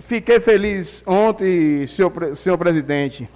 Fiquei 0.00 0.40
feliz 0.40 1.02
ontem, 1.06 1.86
senhor, 1.86 2.34
senhor 2.34 2.56
presidente, 2.56 3.28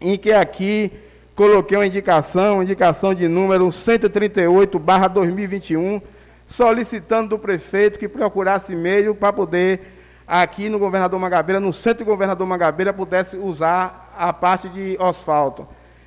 em 0.00 0.18
que 0.18 0.32
aqui 0.32 0.90
coloquei 1.36 1.78
uma 1.78 1.86
indicação, 1.86 2.62
indicação 2.62 3.14
de 3.14 3.28
número 3.28 3.70
138, 3.70 4.78
barra 4.78 5.06
2021, 5.06 6.00
solicitando 6.48 7.30
do 7.30 7.38
prefeito 7.38 7.98
que 7.98 8.08
procurasse 8.08 8.74
meio 8.74 9.14
para 9.14 9.32
poder, 9.32 9.80
aqui 10.26 10.68
no 10.68 10.78
governador 10.78 11.20
Magabeira, 11.20 11.60
no 11.60 11.72
centro 11.72 12.04
do 12.04 12.10
governador 12.10 12.46
Magabeira, 12.46 12.92
pudesse 12.92 13.36
usar 13.36 14.03
a 14.16 14.32
parte 14.32 14.68
de 14.68 14.96
asfalto. 15.00 15.66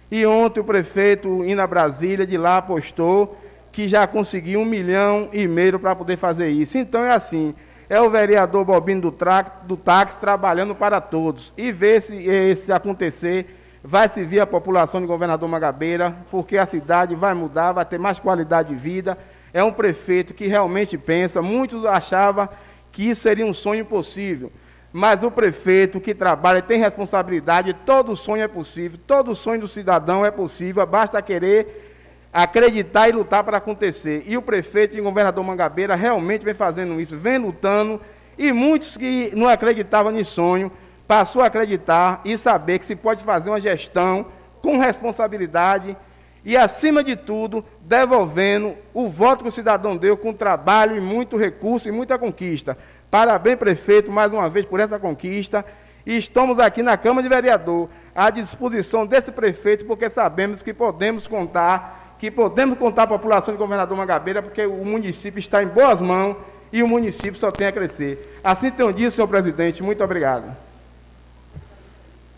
E 0.10 0.26
ontem 0.26 0.60
o 0.60 0.64
prefeito, 0.64 1.43
indo 1.43 1.62
a 1.62 1.68
Brasília, 1.68 2.26
de 2.26 2.38
lá 2.38 2.58
apostou 2.58 3.38
que 3.72 3.88
já 3.88 4.08
conseguiu 4.08 4.62
um 4.62 4.66
milhão 4.66 5.30
e 5.32 5.47
meio 5.47 5.80
para 5.80 5.95
poder 5.95 6.18
fazer 6.18 6.49
isso. 6.49 6.78
Então 6.78 7.03
é 7.03 7.12
assim, 7.12 7.53
é 7.89 8.01
o 8.01 8.10
vereador 8.10 8.66
Bobino 8.66 9.01
do, 9.01 9.18
do 9.64 9.78
táxi 9.78 10.20
trabalhando 10.20 10.74
para 10.74 10.99
todos. 10.99 11.53
E 11.58 11.72
ver 11.72 12.01
se 12.01 12.16
esse 12.16 12.72
acontecer, 12.72 13.55
vai 13.84 14.10
servir 14.10 14.39
a 14.39 14.47
população 14.47 14.99
de 14.99 15.08
governador 15.08 15.47
Magabeira, 15.47 16.18
porque 16.30 16.58
a 16.58 16.66
cidade 16.66 17.16
vai 17.16 17.34
mudar, 17.34 17.72
vai 17.72 17.86
ter 17.86 17.97
mais 17.97 18.20
qualidade 18.20 18.70
de 18.70 18.76
vida. 18.76 19.18
É 19.53 19.64
um 19.64 19.72
prefeito 19.72 20.34
que 20.34 20.47
realmente 20.47 20.97
pensa, 20.97 21.41
muitos 21.41 21.86
achavam 21.86 22.49
que 22.91 23.10
isso 23.10 23.22
seria 23.22 23.45
um 23.45 23.53
sonho 23.53 23.82
impossível. 23.82 24.51
Mas 24.98 25.22
o 25.22 25.30
prefeito 25.30 26.02
que 26.02 26.16
trabalha 26.16 26.60
tem 26.60 26.80
responsabilidade, 26.80 27.72
todo 27.86 28.16
sonho 28.16 28.41
é 28.41 28.48
possível, 28.48 28.98
todo 29.06 29.36
sonho 29.36 29.62
do 29.62 29.68
cidadão 29.68 30.26
é 30.26 30.32
possível, 30.32 30.84
basta 30.88 31.22
querer 31.22 32.28
acreditar 32.34 33.08
e 33.08 33.12
lutar 33.12 33.43
para 33.43 33.58
acontecer. 33.58 34.24
E 34.26 34.36
o 34.36 34.41
prefeito 34.41 34.95
e 34.95 35.00
o 35.00 35.04
governador 35.04 35.43
Mangabeira 35.43 35.93
realmente 35.93 36.43
vem 36.43 36.56
fazendo 36.56 37.00
isso, 37.00 37.16
vem 37.16 37.38
lutando, 37.38 38.02
e 38.39 38.52
muitos 38.52 38.98
que 38.98 39.32
não 39.36 39.48
acreditavam 39.48 40.18
em 40.18 40.24
sonho, 40.24 40.72
passou 41.08 41.43
a 41.43 41.45
acreditar 41.45 42.20
e 42.26 42.36
saber 42.36 42.80
que 42.80 42.86
se 42.88 42.95
pode 42.95 43.24
fazer 43.24 43.52
uma 43.52 43.62
gestão 43.62 44.26
com 44.64 44.80
responsabilidade 44.80 45.95
e, 46.43 46.58
acima 46.58 47.04
de 47.04 47.16
tudo, 47.16 47.64
devolvendo 47.82 48.74
o 48.95 49.08
voto 49.10 49.43
que 49.43 49.50
o 49.50 49.52
cidadão 49.52 49.95
deu 49.95 50.18
com 50.18 50.34
trabalho 50.34 50.95
e 50.95 51.00
muito 51.00 51.38
recurso 51.38 51.88
e 51.88 51.91
muita 51.91 52.18
conquista. 52.18 52.76
Parabéns, 53.18 53.57
prefeito, 53.57 54.11
mais 54.11 54.32
uma 54.32 54.47
vez 54.47 54.63
por 54.63 54.80
essa 54.80 54.99
conquista. 54.99 55.65
E 56.05 56.20
estamos 56.20 56.59
aqui 56.59 56.84
na 56.84 56.95
Câmara 56.95 57.24
de 57.24 57.30
Vereador 57.30 57.89
à 58.13 58.30
disposição 58.30 59.07
desse 59.07 59.32
prefeito, 59.32 59.86
porque 59.86 60.07
sabemos 60.07 60.61
que 60.61 60.72
podemos 60.72 61.28
contar, 61.28 62.15
que 62.20 62.30
podemos 62.30 62.78
contar 62.78 63.03
a 63.03 63.07
população 63.07 63.55
de 63.55 63.57
Governador 63.57 63.97
Mangabeira, 63.97 64.43
porque 64.43 64.63
o 64.68 64.86
município 64.86 65.39
está 65.39 65.63
em 65.63 65.65
boas 65.65 65.99
mãos 65.99 66.38
e 66.72 66.84
o 66.84 66.88
município 66.88 67.34
só 67.39 67.49
tem 67.49 67.65
a 67.65 67.72
crescer. 67.72 68.39
Assim 68.43 68.70
tenho 68.70 68.93
dito, 68.93 69.09
senhor 69.09 69.28
presidente. 69.28 69.82
Muito 69.82 70.03
obrigado. 70.03 70.55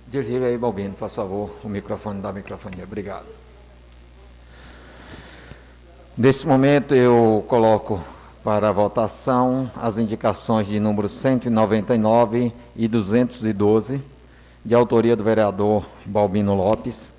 Desliga 0.08 0.46
aí, 0.46 0.58
Balbino, 0.58 0.94
por 0.94 1.10
favor, 1.10 1.58
o 1.62 1.68
microfone 1.68 2.22
da 2.22 2.32
microfonia. 2.32 2.86
Obrigado. 2.86 3.28
Nesse 6.18 6.48
momento 6.48 6.96
eu 6.96 7.44
coloco 7.50 8.02
para 8.50 8.72
votação 8.72 9.70
as 9.76 10.00
indicações 10.00 10.66
de 10.66 10.80
número 10.80 11.08
199 11.08 12.52
e 12.76 12.88
212, 12.88 14.02
de 14.66 14.74
autoria 14.74 15.16
do 15.16 15.24
vereador 15.24 15.86
Balbino 16.04 16.56
Lopes. 16.56 17.14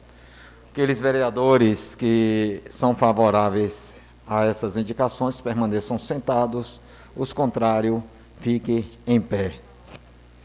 Aqueles 0.72 0.98
vereadores 0.98 1.94
que 1.94 2.60
são 2.68 2.96
favoráveis 2.96 3.94
a 4.26 4.44
essas 4.44 4.76
indicações 4.76 5.40
permaneçam 5.40 6.00
sentados, 6.00 6.80
os 7.16 7.32
contrários 7.32 8.02
fiquem 8.40 8.90
em 9.06 9.20
pé. 9.20 9.54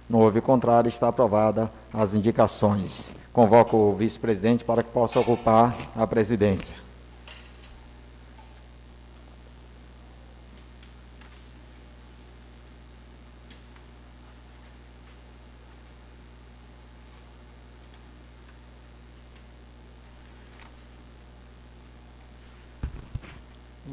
Não 0.08 0.20
houve 0.20 0.40
contrário, 0.40 0.88
está 0.88 1.08
aprovada 1.08 1.68
as 1.92 2.14
indicações. 2.14 3.12
Convoco 3.34 3.76
o 3.76 3.96
vice-presidente 3.96 4.64
para 4.64 4.84
que 4.84 4.92
possa 4.92 5.20
ocupar 5.20 5.76
a 5.96 6.06
presidência. 6.06 6.85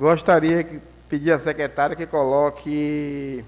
Gostaria 0.02 0.64
de 0.64 0.80
pedir 1.08 1.30
à 1.30 1.38
secretária 1.38 1.94
que 1.94 2.06
coloque 2.06 3.44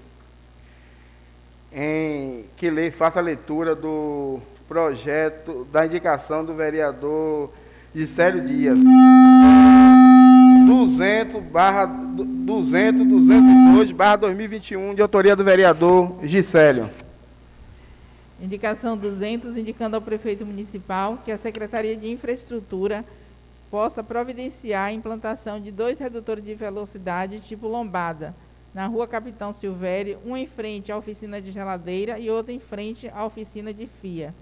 em 1.69 2.45
que 2.55 2.69
lê, 2.69 2.89
faça 2.91 3.19
a 3.19 3.21
leitura 3.21 3.75
do 3.75 4.39
projeto 4.65 5.67
da 5.69 5.85
indicação 5.85 6.45
do 6.45 6.53
vereador 6.53 7.51
Gisélio 7.93 8.39
Dias. 8.47 8.79
200 10.65 11.43
barra 11.43 11.87
200 11.87 13.05
202 13.05 13.91
barra 13.91 14.15
2021 14.15 14.95
de 14.95 15.01
autoria 15.01 15.35
do 15.35 15.43
vereador 15.43 16.19
Gisélio. 16.23 16.89
Indicação 18.41 18.95
200, 18.95 19.57
indicando 19.57 19.97
ao 19.97 20.01
prefeito 20.01 20.45
municipal 20.45 21.19
que 21.25 21.33
a 21.33 21.37
Secretaria 21.37 21.97
de 21.97 22.09
Infraestrutura 22.09 23.03
possa 23.75 24.01
providenciar 24.01 24.85
a 24.85 24.93
implantação 24.93 25.59
de 25.59 25.69
dois 25.69 25.99
redutores 25.99 26.45
de 26.45 26.55
velocidade 26.55 27.41
tipo 27.41 27.67
lombada, 27.67 28.33
na 28.73 28.87
rua 28.87 29.05
Capitão 29.05 29.51
Silvério, 29.51 30.17
um 30.25 30.37
em 30.37 30.47
frente 30.47 30.93
à 30.93 30.97
oficina 30.97 31.41
de 31.41 31.51
geladeira 31.51 32.17
e 32.17 32.29
outro 32.29 32.53
em 32.53 32.59
frente 32.59 33.09
à 33.13 33.25
oficina 33.25 33.73
de 33.73 33.85
FIA. 33.85 34.33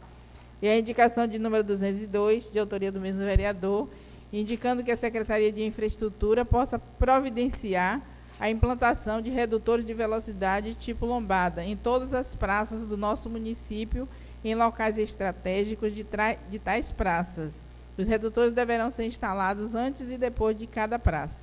E 0.61 0.67
a 0.67 0.77
indicação 0.77 1.25
de 1.25 1.39
número 1.39 1.63
202, 1.63 2.51
de 2.51 2.59
autoria 2.59 2.91
do 2.91 2.99
mesmo 2.99 3.21
vereador, 3.21 3.89
indicando 4.31 4.83
que 4.83 4.91
a 4.91 4.95
Secretaria 4.95 5.51
de 5.51 5.65
Infraestrutura 5.65 6.45
possa 6.45 6.77
providenciar 6.77 8.03
a 8.39 8.51
implantação 8.51 9.19
de 9.19 9.31
redutores 9.31 9.83
de 9.83 9.95
velocidade 9.95 10.75
tipo 10.75 11.07
lombada 11.07 11.65
em 11.65 11.75
todas 11.75 12.13
as 12.13 12.35
praças 12.35 12.81
do 12.81 12.95
nosso 12.95 13.31
município, 13.31 14.07
em 14.45 14.53
locais 14.53 14.99
estratégicos 14.99 15.95
de, 15.95 16.05
de 16.51 16.59
tais 16.59 16.91
praças. 16.91 17.62
Os 17.97 18.07
redutores 18.07 18.53
deverão 18.53 18.89
ser 18.89 19.05
instalados 19.05 19.75
antes 19.75 20.09
e 20.09 20.17
depois 20.17 20.57
de 20.57 20.65
cada 20.65 20.97
praça. 20.97 21.35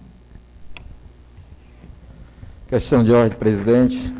Questão 2.68 3.04
de 3.04 3.12
ordem, 3.12 3.38
presidente. 3.38 4.14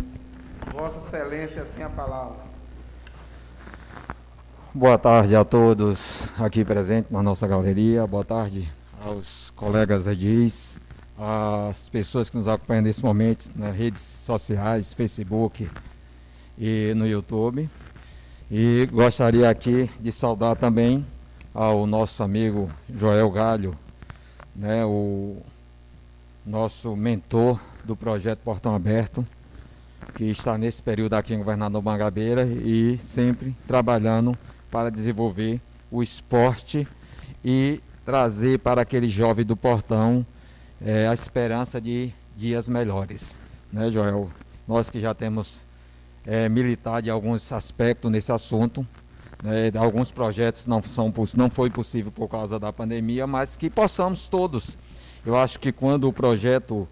Vossa 0.73 0.99
Excelência 0.99 1.67
tem 1.77 1.85
a 1.85 1.89
palavra. 1.89 2.51
Boa 4.73 4.97
tarde 4.97 5.35
a 5.35 5.45
todos 5.45 6.31
aqui 6.39 6.65
presentes 6.65 7.11
na 7.11 7.23
nossa 7.23 7.47
galeria. 7.49 8.07
Boa 8.07 8.25
tarde 8.25 8.71
aos 9.05 9.51
colegas 9.57 10.07
edis, 10.07 10.79
às 11.19 11.89
pessoas 11.89 12.31
que 12.31 12.37
nos 12.37 12.47
acompanham 12.47 12.83
nesse 12.83 13.05
momento 13.05 13.51
nas 13.57 13.75
redes 13.75 14.01
sociais, 14.01 14.95
Facebook 14.95 15.69
e 16.57 16.95
no 16.95 17.07
YouTube. 17.07 17.69
E 18.49 18.89
gostaria 18.93 19.51
aqui 19.51 19.91
de 19.99 20.13
saudar 20.13 20.55
também 20.55 21.05
ao 21.55 21.87
nosso 21.87 22.23
amigo 22.23 22.71
Joel 22.89 23.31
Galho, 23.31 23.77
né, 24.55 24.85
o 24.85 25.37
nosso 26.47 26.97
mentor 26.97 27.61
do 27.85 27.97
projeto 27.97 28.41
Portão 28.41 28.75
Aberto, 28.75 29.27
que 30.15 30.25
está 30.25 30.57
nesse 30.57 30.83
período 30.83 31.15
aqui 31.15 31.35
em 31.35 31.39
Governador 31.39 31.83
Mangabeira 31.83 32.45
e 32.45 32.99
sempre 32.99 33.55
trabalhando 33.67 34.37
para 34.71 34.91
desenvolver 34.91 35.61
o 35.91 36.03
esporte 36.03 36.87
e 37.45 37.81
trazer 38.05 38.59
para 38.59 38.83
aquele 38.83 39.09
jovem 39.09 39.45
do 39.45 39.57
portão 39.57 40.25
é, 40.85 41.07
a 41.09 41.15
esperança 41.15 41.81
de 41.81 42.13
dias 42.37 42.69
melhores. 42.69 43.39
Né, 43.73 43.91
Joel? 43.91 44.31
Nós 44.67 44.91
que 44.91 45.01
já 45.01 45.15
temos 45.15 45.67
é, 46.27 46.49
militado 46.49 47.07
em 47.07 47.11
alguns 47.11 47.53
aspectos 47.53 48.11
nesse 48.11 48.33
assunto, 48.33 48.87
né, 49.43 49.71
alguns 49.79 50.11
projetos 50.11 50.67
não, 50.67 50.83
são, 50.83 51.13
não 51.37 51.51
foi 51.51 51.71
possível 51.71 52.13
por 52.13 52.29
causa 52.29 52.59
da 52.59 52.73
pandemia, 52.73 53.27
mas 53.27 53.57
que 53.57 53.71
possamos 53.71 54.29
todos. 54.29 54.77
Eu 55.25 55.37
acho 55.37 55.59
que 55.59 55.73
quando 55.73 56.09
o 56.09 56.13
projeto 56.13 56.87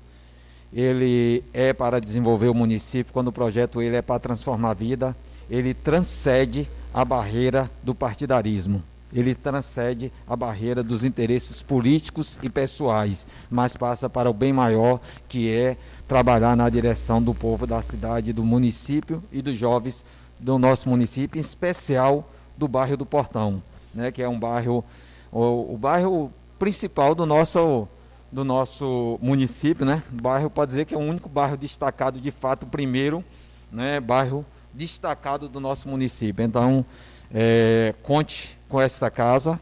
ele 0.73 1.43
é 1.53 1.73
para 1.73 2.01
desenvolver 2.01 2.49
o 2.49 2.55
município, 2.55 3.13
quando 3.13 3.29
o 3.29 3.33
projeto 3.33 3.81
ele 3.81 3.97
é 3.97 4.03
para 4.03 4.19
transformar 4.19 4.71
a 4.71 4.75
vida, 4.75 5.17
ele 5.49 5.73
transcende 5.73 6.69
a 6.93 7.05
barreira 7.05 7.71
do 7.83 7.95
partidarismo. 7.95 8.83
Ele 9.11 9.35
transcende 9.35 10.13
a 10.27 10.37
barreira 10.37 10.83
dos 10.83 11.03
interesses 11.03 11.63
políticos 11.63 12.39
e 12.43 12.51
pessoais, 12.51 13.27
mas 13.51 13.75
passa 13.75 14.11
para 14.11 14.29
o 14.29 14.35
bem 14.35 14.53
maior, 14.53 15.01
que 15.27 15.51
é 15.51 15.79
trabalhar 16.07 16.55
na 16.55 16.69
direção 16.69 17.23
do 17.23 17.35
povo 17.35 17.67
da 17.67 17.81
cidade, 17.81 18.35
do 18.35 18.45
município 18.45 19.23
e 19.33 19.41
dos 19.41 19.57
jovens 19.57 20.05
do 20.39 20.59
nosso 20.59 20.91
município, 20.91 21.39
em 21.39 21.41
especial 21.41 22.29
do 22.59 22.69
bairro 22.69 22.97
do 22.97 23.07
Portão, 23.07 23.63
né, 23.95 24.11
que 24.11 24.21
é 24.21 24.29
um 24.29 24.39
bairro, 24.39 24.85
o, 25.33 25.75
o 25.75 25.79
bairro 25.79 26.31
principal 26.59 27.15
do 27.15 27.25
nosso 27.25 27.89
do 28.31 28.45
nosso 28.45 29.19
município, 29.23 29.87
né? 29.87 30.03
O 30.13 30.21
bairro 30.21 30.51
pode 30.51 30.69
dizer 30.69 30.85
que 30.85 30.95
é 30.95 30.99
o 30.99 31.01
único 31.01 31.31
bairro 31.31 31.57
destacado, 31.57 32.21
de 32.21 32.31
fato, 32.31 32.65
o 32.65 32.67
primeiro, 32.67 33.25
né? 33.73 34.01
Bairro 34.01 34.45
destacado 34.75 35.49
do 35.49 35.59
nosso 35.59 35.89
município. 35.89 36.45
Então, 36.45 36.85
é, 37.33 37.95
conte 38.03 38.59
com 38.69 38.79
esta 38.81 39.11
casa, 39.11 39.59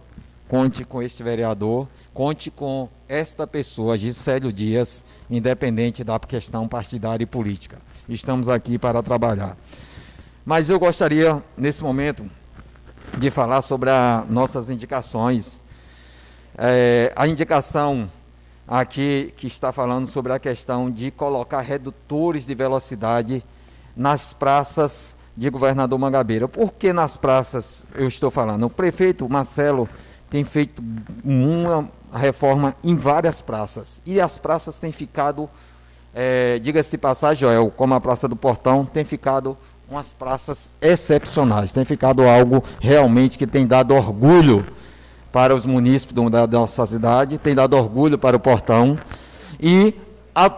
conte 0.48 0.84
com 0.84 1.00
este 1.00 1.22
vereador, 1.22 1.86
conte 2.12 2.50
com 2.50 2.88
esta 3.08 3.46
pessoa, 3.46 3.96
Gisélio 3.96 4.52
Dias, 4.52 5.04
independente 5.30 6.02
da 6.02 6.18
questão 6.18 6.66
partidária 6.66 7.22
e 7.22 7.26
política. 7.26 7.78
Estamos 8.08 8.48
aqui 8.48 8.78
para 8.78 9.00
trabalhar. 9.02 9.56
Mas 10.44 10.68
eu 10.70 10.78
gostaria, 10.78 11.42
nesse 11.56 11.82
momento, 11.82 12.24
de 13.16 13.30
falar 13.30 13.62
sobre 13.62 13.90
as 13.90 14.28
nossas 14.28 14.68
indicações. 14.68 15.62
É, 16.58 17.12
a 17.16 17.26
indicação 17.26 18.10
aqui 18.68 19.32
que 19.36 19.46
está 19.46 19.72
falando 19.72 20.06
sobre 20.06 20.32
a 20.32 20.38
questão 20.38 20.90
de 20.90 21.10
colocar 21.10 21.60
redutores 21.60 22.46
de 22.46 22.54
velocidade 22.54 23.42
nas 23.96 24.34
praças 24.34 25.16
de 25.36 25.48
governador 25.48 25.98
Mangabeira. 25.98 26.48
Por 26.48 26.72
que 26.72 26.92
nas 26.92 27.16
praças 27.16 27.86
eu 27.94 28.08
estou 28.08 28.30
falando? 28.30 28.64
O 28.64 28.70
prefeito 28.70 29.28
Marcelo 29.28 29.88
tem 30.30 30.44
feito 30.44 30.82
uma 31.24 31.88
reforma 32.12 32.74
em 32.82 32.96
várias 32.96 33.40
praças 33.40 34.00
e 34.04 34.20
as 34.20 34.38
praças 34.38 34.78
têm 34.78 34.92
ficado, 34.92 35.48
é, 36.14 36.58
diga-se 36.58 36.90
de 36.90 36.98
passagem, 36.98 37.40
Joel, 37.40 37.70
como 37.70 37.94
a 37.94 38.00
Praça 38.00 38.26
do 38.26 38.36
Portão, 38.36 38.84
tem 38.84 39.04
ficado 39.04 39.56
umas 39.88 40.12
praças 40.12 40.68
excepcionais, 40.80 41.72
tem 41.72 41.84
ficado 41.84 42.22
algo 42.28 42.62
realmente 42.80 43.38
que 43.38 43.46
tem 43.46 43.66
dado 43.66 43.94
orgulho 43.94 44.66
para 45.32 45.54
os 45.54 45.66
munícipes 45.66 46.14
da, 46.30 46.46
nossa 46.46 46.86
cidade, 46.86 47.38
tem 47.38 47.54
dado 47.54 47.76
orgulho 47.76 48.18
para 48.18 48.36
o 48.36 48.40
portão. 48.40 48.98
E 49.60 49.94
a, 50.34 50.50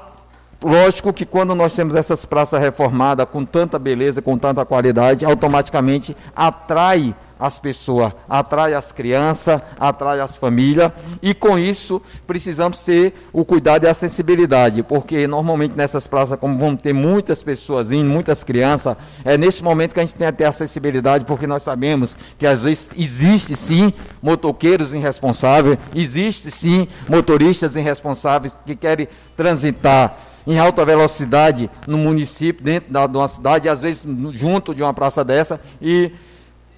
lógico 0.62 1.12
que 1.12 1.26
quando 1.26 1.54
nós 1.54 1.74
temos 1.74 1.94
essas 1.94 2.24
praças 2.24 2.60
reformadas 2.60 3.26
com 3.30 3.44
tanta 3.44 3.78
beleza, 3.78 4.22
com 4.22 4.38
tanta 4.38 4.64
qualidade, 4.64 5.24
automaticamente 5.24 6.16
atrai 6.34 7.14
as 7.38 7.58
pessoas, 7.58 8.12
atrai 8.28 8.74
as 8.74 8.92
crianças, 8.92 9.60
atrai 9.78 10.20
as 10.20 10.36
famílias, 10.36 10.92
e 11.22 11.34
com 11.34 11.58
isso 11.58 12.00
precisamos 12.26 12.80
ter 12.80 13.14
o 13.32 13.44
cuidado 13.44 13.84
e 13.84 13.88
a 13.88 13.94
sensibilidade, 13.94 14.82
porque 14.82 15.26
normalmente 15.26 15.76
nessas 15.76 16.06
praças, 16.06 16.38
como 16.38 16.58
vão 16.58 16.76
ter 16.76 16.92
muitas 16.92 17.42
pessoas 17.42 17.90
indo, 17.90 18.08
muitas 18.08 18.44
crianças, 18.44 18.96
é 19.24 19.36
nesse 19.36 19.62
momento 19.62 19.94
que 19.94 20.00
a 20.00 20.02
gente 20.02 20.14
tem 20.14 20.32
ter 20.32 20.44
a 20.44 20.52
sensibilidade, 20.52 21.24
porque 21.24 21.46
nós 21.46 21.62
sabemos 21.62 22.16
que 22.36 22.46
às 22.46 22.62
vezes 22.62 22.90
existe 22.96 23.56
sim 23.56 23.92
motoqueiros 24.22 24.92
irresponsáveis, 24.92 25.78
existe 25.94 26.50
sim 26.50 26.86
motoristas 27.08 27.76
irresponsáveis 27.76 28.56
que 28.66 28.76
querem 28.76 29.08
transitar 29.36 30.18
em 30.46 30.58
alta 30.58 30.82
velocidade 30.84 31.70
no 31.86 31.98
município, 31.98 32.64
dentro 32.64 32.90
da, 32.90 33.06
de 33.06 33.18
uma 33.18 33.28
cidade, 33.28 33.68
às 33.68 33.82
vezes 33.82 34.06
junto 34.32 34.74
de 34.74 34.82
uma 34.82 34.94
praça 34.94 35.22
dessa, 35.22 35.60
e 35.80 36.10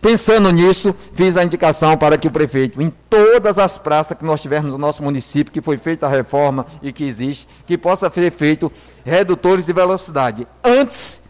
Pensando 0.01 0.51
nisso, 0.51 0.95
fiz 1.13 1.37
a 1.37 1.45
indicação 1.45 1.97
para 1.97 2.17
que 2.17 2.27
o 2.27 2.31
prefeito, 2.31 2.81
em 2.81 2.91
todas 3.11 3.59
as 3.59 3.77
praças 3.77 4.17
que 4.17 4.25
nós 4.25 4.41
tivermos 4.41 4.73
no 4.73 4.79
nosso 4.79 5.03
município, 5.03 5.53
que 5.53 5.61
foi 5.61 5.77
feita 5.77 6.07
a 6.07 6.09
reforma 6.09 6.65
e 6.83 6.91
que 6.91 7.05
existe, 7.05 7.47
que 7.67 7.77
possa 7.77 8.09
ser 8.11 8.33
feito 8.33 8.73
redutores 9.05 9.67
de 9.67 9.73
velocidade 9.73 10.47
antes 10.65 11.23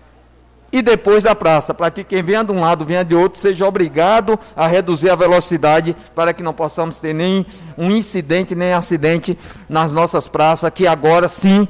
e 0.73 0.83
depois 0.83 1.25
da 1.25 1.35
praça, 1.35 1.75
para 1.75 1.91
que 1.91 2.05
quem 2.05 2.23
venha 2.23 2.45
de 2.45 2.53
um 2.53 2.61
lado, 2.61 2.85
venha 2.85 3.05
de 3.05 3.15
outro, 3.15 3.41
seja 3.41 3.67
obrigado 3.67 4.39
a 4.55 4.69
reduzir 4.69 5.11
a 5.11 5.17
velocidade, 5.17 5.97
para 6.15 6.33
que 6.33 6.43
não 6.43 6.53
possamos 6.53 7.01
ter 7.01 7.13
nem 7.13 7.45
um 7.77 7.91
incidente, 7.91 8.55
nem 8.55 8.73
acidente 8.73 9.37
nas 9.69 9.93
nossas 9.93 10.29
praças, 10.29 10.71
que 10.71 10.87
agora 10.87 11.27
sim 11.27 11.67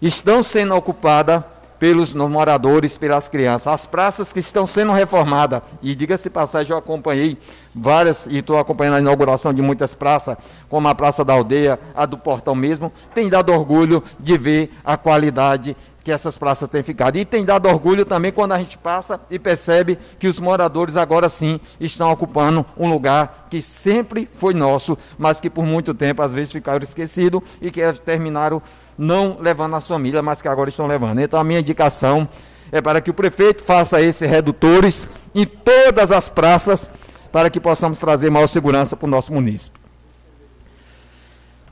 estão 0.00 0.42
sendo 0.42 0.74
ocupadas 0.74 1.42
pelos 1.84 2.14
moradores, 2.14 2.96
pelas 2.96 3.28
crianças. 3.28 3.66
As 3.66 3.84
praças 3.84 4.32
que 4.32 4.40
estão 4.40 4.64
sendo 4.64 4.90
reformadas, 4.90 5.60
e 5.82 5.94
diga-se 5.94 6.30
passagem, 6.30 6.72
eu 6.72 6.78
acompanhei 6.78 7.36
várias, 7.74 8.26
e 8.26 8.38
estou 8.38 8.56
acompanhando 8.56 8.94
a 8.94 9.00
inauguração 9.00 9.52
de 9.52 9.60
muitas 9.60 9.94
praças, 9.94 10.34
como 10.70 10.88
a 10.88 10.94
Praça 10.94 11.22
da 11.22 11.34
Aldeia, 11.34 11.78
a 11.94 12.06
do 12.06 12.16
Portão 12.16 12.54
mesmo, 12.54 12.90
tem 13.14 13.28
dado 13.28 13.52
orgulho 13.52 14.02
de 14.18 14.38
ver 14.38 14.70
a 14.82 14.96
qualidade 14.96 15.76
que 16.04 16.12
essas 16.12 16.36
praças 16.36 16.68
têm 16.68 16.82
ficado. 16.82 17.16
E 17.16 17.24
tem 17.24 17.44
dado 17.44 17.66
orgulho 17.66 18.04
também 18.04 18.30
quando 18.30 18.52
a 18.52 18.58
gente 18.58 18.76
passa 18.76 19.18
e 19.30 19.38
percebe 19.38 19.98
que 20.18 20.28
os 20.28 20.38
moradores 20.38 20.96
agora 20.96 21.30
sim 21.30 21.58
estão 21.80 22.12
ocupando 22.12 22.64
um 22.76 22.88
lugar 22.90 23.46
que 23.48 23.62
sempre 23.62 24.28
foi 24.30 24.52
nosso, 24.52 24.98
mas 25.16 25.40
que 25.40 25.48
por 25.48 25.64
muito 25.64 25.94
tempo 25.94 26.20
às 26.20 26.32
vezes 26.32 26.52
ficaram 26.52 26.82
esquecidos 26.82 27.40
e 27.60 27.70
que 27.70 27.80
terminaram 28.04 28.60
não 28.96 29.36
levando 29.40 29.76
as 29.76 29.86
famílias, 29.86 30.22
mas 30.22 30.40
que 30.40 30.48
agora 30.48 30.68
estão 30.68 30.86
levando. 30.86 31.20
Então 31.20 31.38
a 31.38 31.44
minha 31.44 31.60
indicação 31.60 32.28
é 32.70 32.80
para 32.80 33.00
que 33.00 33.10
o 33.10 33.14
prefeito 33.14 33.64
faça 33.64 34.00
esses 34.00 34.28
redutores 34.28 35.08
em 35.34 35.44
todas 35.44 36.10
as 36.10 36.28
praças 36.28 36.90
para 37.30 37.50
que 37.50 37.60
possamos 37.60 37.98
trazer 37.98 38.30
maior 38.30 38.46
segurança 38.46 38.96
para 38.96 39.06
o 39.06 39.10
nosso 39.10 39.32
município. 39.32 39.80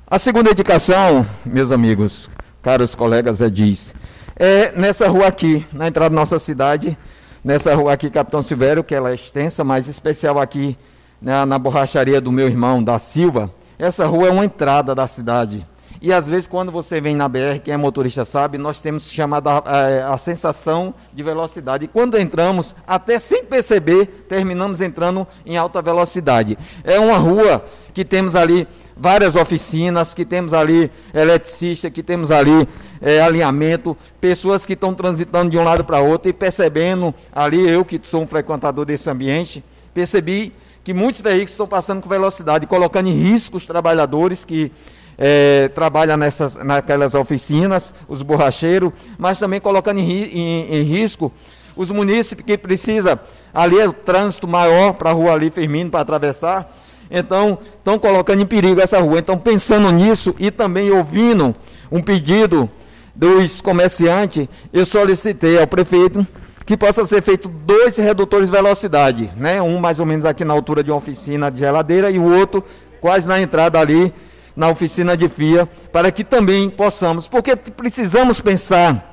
A 0.06 0.18
segunda 0.18 0.50
indicação, 0.50 1.26
meus 1.44 1.72
amigos, 1.72 2.28
caros 2.62 2.94
colegas, 2.94 3.40
é 3.40 3.48
diz, 3.48 3.94
é 4.36 4.72
nessa 4.72 5.08
rua 5.08 5.26
aqui, 5.26 5.66
na 5.72 5.88
entrada 5.88 6.10
da 6.10 6.20
nossa 6.20 6.38
cidade, 6.38 6.98
nessa 7.42 7.74
rua 7.74 7.92
aqui, 7.94 8.10
Capitão 8.10 8.42
Silvério, 8.42 8.84
que 8.84 8.94
ela 8.94 9.10
é 9.10 9.14
extensa, 9.14 9.64
mas 9.64 9.88
especial 9.88 10.38
aqui 10.38 10.76
né, 11.20 11.44
na 11.44 11.58
borracharia 11.58 12.20
do 12.20 12.32
meu 12.32 12.46
irmão, 12.46 12.82
da 12.82 12.98
Silva. 12.98 13.50
Essa 13.78 14.06
rua 14.06 14.28
é 14.28 14.30
uma 14.30 14.44
entrada 14.44 14.94
da 14.94 15.06
cidade. 15.06 15.66
E 16.04 16.12
às 16.12 16.26
vezes, 16.26 16.48
quando 16.48 16.72
você 16.72 17.00
vem 17.00 17.14
na 17.14 17.28
BR, 17.28 17.60
quem 17.62 17.72
é 17.72 17.76
motorista 17.76 18.24
sabe, 18.24 18.58
nós 18.58 18.82
temos 18.82 19.08
chamada 19.08 19.62
a, 19.64 19.88
é, 19.88 20.02
a, 20.02 20.18
sensação 20.18 20.92
de 21.14 21.22
velocidade. 21.22 21.84
E 21.84 21.88
quando 21.88 22.18
entramos, 22.18 22.74
até 22.84 23.20
sem 23.20 23.44
perceber, 23.44 24.26
terminamos 24.28 24.80
entrando 24.80 25.24
em 25.46 25.56
alta 25.56 25.80
velocidade. 25.80 26.58
É 26.82 26.98
uma 26.98 27.16
rua 27.18 27.64
que 27.94 28.04
temos 28.04 28.34
ali 28.34 28.66
várias 28.96 29.36
oficinas, 29.36 30.12
que 30.12 30.24
temos 30.24 30.52
ali 30.52 30.90
eletricista, 31.14 31.88
que 31.88 32.02
temos 32.02 32.32
ali 32.32 32.68
é, 33.00 33.20
alinhamento, 33.20 33.96
pessoas 34.20 34.66
que 34.66 34.72
estão 34.72 34.92
transitando 34.92 35.52
de 35.52 35.56
um 35.56 35.62
lado 35.62 35.84
para 35.84 36.00
outro 36.00 36.28
e 36.28 36.32
percebendo 36.32 37.14
ali, 37.32 37.68
eu 37.68 37.84
que 37.84 38.00
sou 38.02 38.22
um 38.22 38.26
frequentador 38.26 38.84
desse 38.84 39.08
ambiente, 39.08 39.64
percebi 39.94 40.52
que 40.82 40.92
muitos 40.92 41.20
veículos 41.20 41.52
estão 41.52 41.68
passando 41.68 42.02
com 42.02 42.08
velocidade, 42.08 42.66
colocando 42.66 43.08
em 43.08 43.12
risco 43.12 43.56
os 43.56 43.66
trabalhadores 43.66 44.44
que 44.44 44.72
é, 45.18 45.68
trabalha 45.68 46.16
nessas, 46.16 46.56
naquelas 46.56 47.14
oficinas, 47.14 47.94
os 48.08 48.22
borracheiros, 48.22 48.92
mas 49.18 49.38
também 49.38 49.60
colocando 49.60 49.98
em, 49.98 50.10
em, 50.10 50.74
em 50.74 50.82
risco 50.82 51.32
os 51.76 51.90
munícipes 51.90 52.44
que 52.44 52.58
precisa 52.58 53.18
ali 53.52 53.78
é 53.78 53.88
o 53.88 53.92
trânsito 53.92 54.46
maior 54.46 54.94
para 54.94 55.10
a 55.10 55.12
rua 55.12 55.32
ali 55.32 55.50
Firmino 55.50 55.90
para 55.90 56.00
atravessar. 56.00 56.74
Então, 57.10 57.58
estão 57.76 57.98
colocando 57.98 58.42
em 58.42 58.46
perigo 58.46 58.80
essa 58.80 58.98
rua. 58.98 59.18
Então, 59.18 59.38
pensando 59.38 59.90
nisso 59.90 60.34
e 60.38 60.50
também 60.50 60.90
ouvindo 60.90 61.54
um 61.90 62.00
pedido 62.00 62.70
dos 63.14 63.60
comerciantes, 63.60 64.48
eu 64.72 64.86
solicitei 64.86 65.60
ao 65.60 65.66
prefeito 65.66 66.26
que 66.64 66.76
possa 66.76 67.04
ser 67.04 67.20
feito 67.22 67.48
dois 67.48 67.98
redutores 67.98 68.48
de 68.48 68.52
velocidade, 68.52 69.30
né? 69.36 69.60
Um 69.60 69.78
mais 69.78 70.00
ou 70.00 70.06
menos 70.06 70.24
aqui 70.24 70.44
na 70.44 70.54
altura 70.54 70.82
de 70.82 70.90
uma 70.90 70.96
oficina 70.96 71.50
de 71.50 71.58
geladeira 71.58 72.10
e 72.10 72.18
o 72.18 72.38
outro 72.38 72.64
quase 73.00 73.26
na 73.26 73.40
entrada 73.40 73.78
ali 73.78 74.14
na 74.54 74.68
oficina 74.68 75.16
de 75.16 75.28
FIA, 75.28 75.66
para 75.92 76.10
que 76.10 76.24
também 76.24 76.68
possamos, 76.68 77.28
porque 77.28 77.56
precisamos 77.56 78.40
pensar 78.40 79.12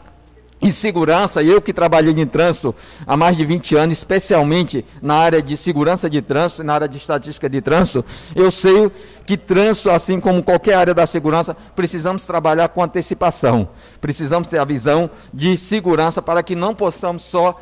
em 0.62 0.72
segurança, 0.72 1.42
eu 1.42 1.62
que 1.62 1.72
trabalhei 1.72 2.14
em 2.14 2.26
trânsito 2.28 2.76
há 3.08 3.16
mais 3.16 3.38
de 3.38 3.46
20 3.46 3.76
anos, 3.78 3.98
especialmente 3.98 4.86
na 5.02 5.16
área 5.16 5.42
de 5.42 5.56
segurança 5.56 6.10
de 6.10 6.22
trânsito, 6.22 6.64
na 6.64 6.74
área 6.74 6.88
de 6.88 6.98
estatística 6.98 7.50
de 7.50 7.62
trânsito, 7.62 8.04
eu 8.36 8.52
sei 8.52 8.92
que 9.26 9.38
trânsito, 9.38 9.90
assim 9.90 10.20
como 10.20 10.44
qualquer 10.44 10.74
área 10.74 10.94
da 10.94 11.06
segurança, 11.06 11.56
precisamos 11.76 12.26
trabalhar 12.26 12.68
com 12.70 12.84
antecipação. 12.84 13.70
Precisamos 14.02 14.50
ter 14.50 14.60
a 14.60 14.66
visão 14.66 15.10
de 15.34 15.56
segurança 15.56 16.22
para 16.22 16.44
que 16.44 16.56
não 16.56 16.76
possamos 16.76 17.24
só 17.24 17.58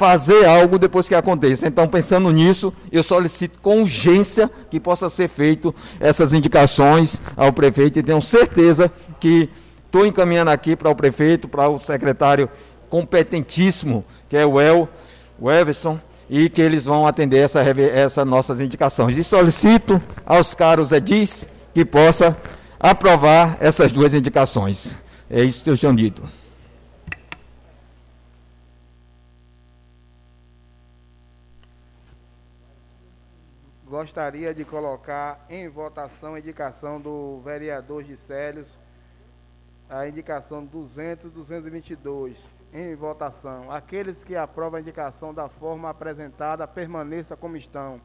fazer 0.00 0.46
algo 0.46 0.78
depois 0.78 1.06
que 1.06 1.14
aconteça. 1.14 1.68
Então, 1.68 1.86
pensando 1.86 2.30
nisso, 2.30 2.72
eu 2.90 3.02
solicito 3.02 3.60
com 3.60 3.82
urgência 3.82 4.50
que 4.70 4.80
possa 4.80 5.10
ser 5.10 5.28
feito 5.28 5.74
essas 6.00 6.32
indicações 6.32 7.20
ao 7.36 7.52
prefeito 7.52 7.98
e 7.98 8.02
tenho 8.02 8.22
certeza 8.22 8.90
que 9.20 9.50
estou 9.84 10.06
encaminhando 10.06 10.50
aqui 10.50 10.74
para 10.74 10.88
o 10.88 10.94
prefeito, 10.96 11.46
para 11.46 11.68
o 11.68 11.78
secretário 11.78 12.48
competentíssimo, 12.88 14.02
que 14.26 14.38
é 14.38 14.46
o 14.46 14.58
El, 14.58 14.88
o 15.38 15.50
Everson, 15.50 16.00
e 16.30 16.48
que 16.48 16.62
eles 16.62 16.86
vão 16.86 17.06
atender 17.06 17.36
essa, 17.36 17.60
essas 17.60 18.26
nossas 18.26 18.58
indicações. 18.58 19.18
E 19.18 19.22
solicito 19.22 20.00
aos 20.24 20.54
caros 20.54 20.92
edis 20.92 21.46
que 21.74 21.84
possa 21.84 22.34
aprovar 22.78 23.58
essas 23.60 23.92
duas 23.92 24.14
indicações. 24.14 24.96
É 25.28 25.44
isso 25.44 25.62
que 25.62 25.68
eu 25.68 25.76
tinha 25.76 25.92
dito. 25.92 26.39
Gostaria 33.90 34.54
de 34.54 34.64
colocar 34.64 35.44
em 35.50 35.68
votação 35.68 36.34
a 36.34 36.38
indicação 36.38 37.00
do 37.00 37.40
vereador 37.44 38.04
Gisélio, 38.04 38.64
a 39.90 40.06
indicação 40.06 40.64
200 40.64 41.32
222 41.32 42.36
em 42.72 42.94
votação. 42.94 43.68
Aqueles 43.68 44.22
que 44.22 44.36
aprovam 44.36 44.78
a 44.78 44.80
indicação 44.80 45.34
da 45.34 45.48
forma 45.48 45.90
apresentada 45.90 46.68
permaneça 46.68 47.36
como 47.36 47.56
estão. 47.56 48.00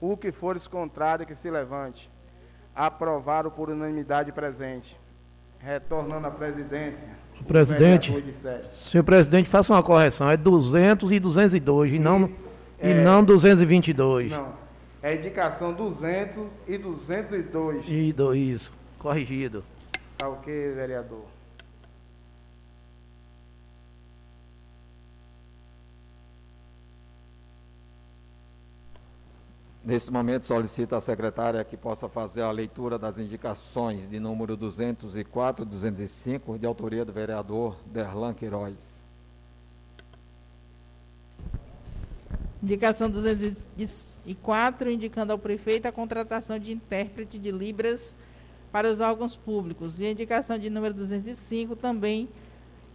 O 0.00 0.16
que 0.16 0.30
for 0.30 0.56
contrário 0.70 1.26
que 1.26 1.34
se 1.34 1.50
levante. 1.50 2.08
Aprovado 2.72 3.50
por 3.50 3.68
unanimidade 3.68 4.30
presente. 4.30 4.96
Retornando 5.58 6.28
à 6.28 6.30
presidência. 6.30 7.08
Presidente, 7.48 8.12
senhor 8.90 9.04
presidente, 9.04 9.48
faça 9.48 9.72
uma 9.72 9.82
correção. 9.82 10.30
É 10.30 10.36
200 10.36 11.10
e 11.10 11.18
202 11.18 11.92
e, 11.92 11.96
e 11.96 11.98
não, 11.98 12.30
é, 12.78 12.90
e 12.90 12.94
não 12.94 13.24
222. 13.24 14.30
Não. 14.30 14.65
É 15.06 15.14
indicação 15.14 15.72
200 15.72 16.48
e 16.66 16.76
202. 16.76 17.84
E 17.86 18.12
do, 18.12 18.34
isso, 18.34 18.72
corrigido. 18.98 19.62
Tá 20.18 20.28
ok, 20.28 20.72
vereador. 20.72 21.22
Nesse 29.84 30.10
momento, 30.10 30.44
solicito 30.44 30.96
à 30.96 31.00
secretária 31.00 31.62
que 31.62 31.76
possa 31.76 32.08
fazer 32.08 32.42
a 32.42 32.50
leitura 32.50 32.98
das 32.98 33.16
indicações 33.16 34.08
de 34.08 34.18
número 34.18 34.56
204 34.56 35.64
e 35.64 35.68
205, 35.68 36.58
de 36.58 36.66
autoria 36.66 37.04
do 37.04 37.12
vereador 37.12 37.76
Derlan 37.86 38.34
Queiroz. 38.34 38.96
Indicação 42.60 43.08
204, 44.26 44.90
indicando 44.90 45.32
ao 45.32 45.38
prefeito 45.38 45.86
a 45.86 45.92
contratação 45.92 46.58
de 46.58 46.72
intérprete 46.72 47.38
de 47.38 47.50
Libras 47.50 48.14
para 48.72 48.90
os 48.90 49.00
órgãos 49.00 49.36
públicos. 49.36 50.00
E 50.00 50.06
a 50.06 50.10
indicação 50.10 50.58
de 50.58 50.68
número 50.68 50.92
205 50.94 51.76
também 51.76 52.28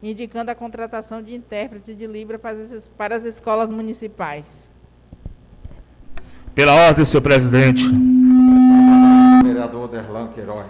indicando 0.03 0.49
a 0.49 0.55
contratação 0.55 1.21
de 1.21 1.33
intérprete 1.35 1.93
de 1.93 2.07
Libras 2.07 2.41
para 2.41 2.57
as, 2.57 2.83
para 2.97 3.15
as 3.15 3.23
escolas 3.23 3.69
municipais. 3.69 4.45
Pela 6.53 6.73
ordem, 6.73 7.05
senhor 7.05 7.21
presidente. 7.21 7.83
Vereador 9.43 9.87
Derlan 9.87 10.27
Queiroz. 10.33 10.65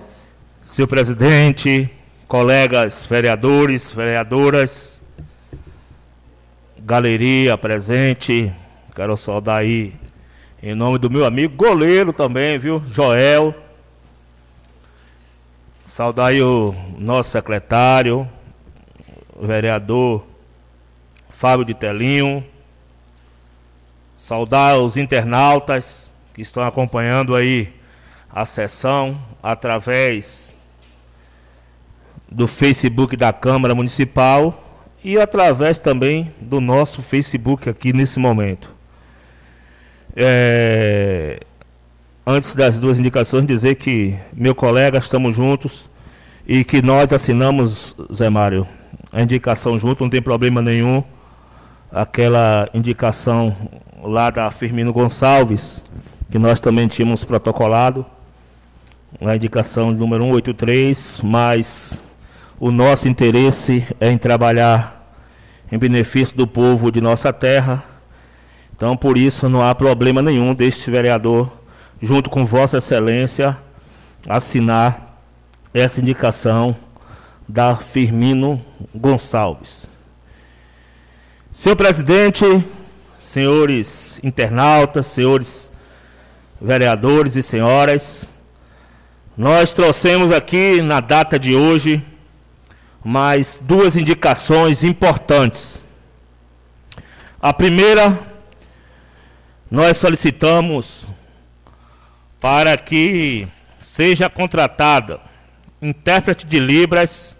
Senhor 0.63 0.87
presidente, 0.87 1.89
colegas 2.27 3.03
vereadores, 3.03 3.89
vereadoras, 3.89 5.01
galeria 6.77 7.57
presente, 7.57 8.53
Quero 8.93 9.15
saudar 9.15 9.61
aí, 9.61 9.93
em 10.61 10.75
nome 10.75 10.99
do 10.99 11.09
meu 11.09 11.25
amigo 11.25 11.55
goleiro 11.55 12.13
também, 12.13 12.57
viu? 12.57 12.83
Joel. 12.93 13.55
Saudar 15.85 16.27
aí 16.27 16.41
o 16.41 16.75
nosso 16.97 17.31
secretário, 17.31 18.29
o 19.35 19.45
vereador 19.45 20.23
Fábio 21.29 21.65
de 21.65 21.73
Telinho. 21.73 22.45
Saudar 24.17 24.77
os 24.77 24.97
internautas 24.97 26.13
que 26.31 26.43
estão 26.43 26.63
acompanhando 26.63 27.35
aí 27.35 27.73
a 28.29 28.45
sessão 28.45 29.19
através 29.41 30.55
do 32.29 32.47
Facebook 32.47 33.17
da 33.17 33.33
Câmara 33.33 33.73
Municipal 33.73 34.63
e 35.03 35.17
através 35.19 35.79
também 35.79 36.31
do 36.39 36.61
nosso 36.61 37.01
Facebook 37.01 37.67
aqui 37.67 37.91
nesse 37.91 38.19
momento. 38.19 38.80
É, 40.15 41.39
antes 42.25 42.55
das 42.55 42.79
duas 42.79 42.99
indicações, 42.99 43.45
dizer 43.45 43.75
que 43.75 44.17
meu 44.33 44.53
colega 44.53 44.97
estamos 44.97 45.35
juntos 45.35 45.89
e 46.47 46.63
que 46.63 46.81
nós 46.81 47.13
assinamos, 47.13 47.95
Zé 48.13 48.29
Mário, 48.29 48.67
a 49.11 49.21
indicação 49.21 49.77
junto, 49.77 50.03
não 50.03 50.09
tem 50.09 50.21
problema 50.21 50.61
nenhum. 50.61 51.03
Aquela 51.91 52.69
indicação 52.73 53.55
lá 54.03 54.29
da 54.29 54.49
Firmino 54.49 54.93
Gonçalves, 54.93 55.83
que 56.29 56.39
nós 56.39 56.59
também 56.59 56.87
tínhamos 56.87 57.23
protocolado, 57.23 58.05
a 59.19 59.35
indicação 59.35 59.91
número 59.91 60.23
183, 60.23 61.21
mas 61.23 62.03
o 62.59 62.71
nosso 62.71 63.07
interesse 63.07 63.85
é 63.99 64.09
em 64.09 64.17
trabalhar 64.17 65.15
em 65.71 65.77
benefício 65.77 66.35
do 66.35 66.47
povo 66.47 66.91
de 66.91 67.01
nossa 67.01 67.33
terra. 67.33 67.90
Então, 68.81 68.97
por 68.97 69.15
isso, 69.15 69.47
não 69.47 69.61
há 69.61 69.75
problema 69.75 70.23
nenhum 70.23 70.55
deste 70.55 70.89
vereador, 70.89 71.53
junto 72.01 72.31
com 72.31 72.43
Vossa 72.43 72.79
Excelência, 72.79 73.55
assinar 74.27 75.21
essa 75.71 76.01
indicação 76.01 76.75
da 77.47 77.75
Firmino 77.75 78.59
Gonçalves. 78.91 79.87
Senhor 81.53 81.75
presidente, 81.75 82.43
senhores 83.19 84.19
internautas, 84.23 85.05
senhores 85.05 85.71
vereadores 86.59 87.35
e 87.35 87.43
senhoras, 87.43 88.27
nós 89.37 89.73
trouxemos 89.73 90.31
aqui 90.31 90.81
na 90.81 90.99
data 90.99 91.37
de 91.37 91.53
hoje 91.53 92.03
mais 93.05 93.59
duas 93.61 93.95
indicações 93.95 94.83
importantes. 94.83 95.85
A 97.39 97.53
primeira, 97.53 98.30
nós 99.71 99.95
solicitamos 99.95 101.07
para 102.41 102.77
que 102.77 103.47
seja 103.81 104.29
contratada 104.29 105.21
intérprete 105.81 106.45
de 106.45 106.59
Libras 106.59 107.37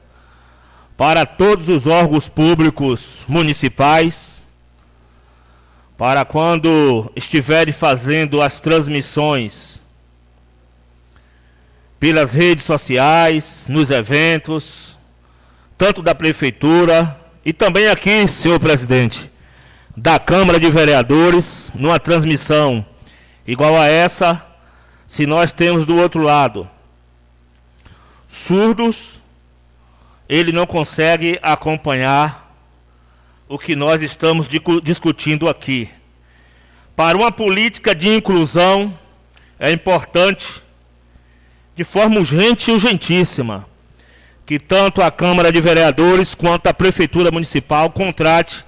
para 0.96 1.26
todos 1.26 1.68
os 1.68 1.88
órgãos 1.88 2.30
públicos 2.30 3.26
municipais, 3.28 4.48
para 5.98 6.24
quando 6.24 7.12
estiverem 7.16 7.74
fazendo 7.74 8.42
as 8.42 8.62
transmissões 8.62 9.82
pelas 12.00 12.34
redes 12.34 12.64
sociais, 12.64 13.66
nos 13.68 13.92
eventos, 13.92 14.98
tanto 15.78 16.02
da 16.02 16.16
prefeitura 16.16 17.20
e 17.46 17.52
também 17.52 17.88
aqui, 17.88 18.28
senhor 18.28 18.60
presidente, 18.60 19.31
da 19.96 20.18
Câmara 20.18 20.60
de 20.60 20.70
Vereadores, 20.70 21.72
numa 21.76 22.00
transmissão 22.00 22.86
igual 23.46 23.78
a 23.78 23.88
essa, 23.88 24.46
se 25.06 25.26
nós 25.26 25.52
temos 25.52 25.86
do 25.86 25.98
outro 25.98 26.22
lado 26.22 26.70
surdos, 28.28 29.20
ele 30.30 30.54
não 30.54 30.66
consegue 30.66 31.38
acompanhar 31.42 32.56
o 33.50 33.60
que 33.60 33.76
nós 33.76 34.02
estamos 34.02 34.48
discutindo 34.82 35.50
aqui. 35.50 35.90
Para 36.96 37.18
uma 37.18 37.30
política 37.30 37.94
de 37.94 38.08
inclusão, 38.08 38.98
é 39.60 39.74
importante, 39.74 40.62
de 41.76 41.84
forma 41.84 42.18
urgente 42.18 42.72
e 42.72 42.74
urgentíssima, 42.74 43.68
que 44.46 44.58
tanto 44.58 45.02
a 45.02 45.12
Câmara 45.12 45.52
de 45.52 45.60
Vereadores 45.60 46.34
quanto 46.34 46.68
a 46.68 46.74
Prefeitura 46.74 47.30
Municipal 47.30 47.90
contrate 47.90 48.66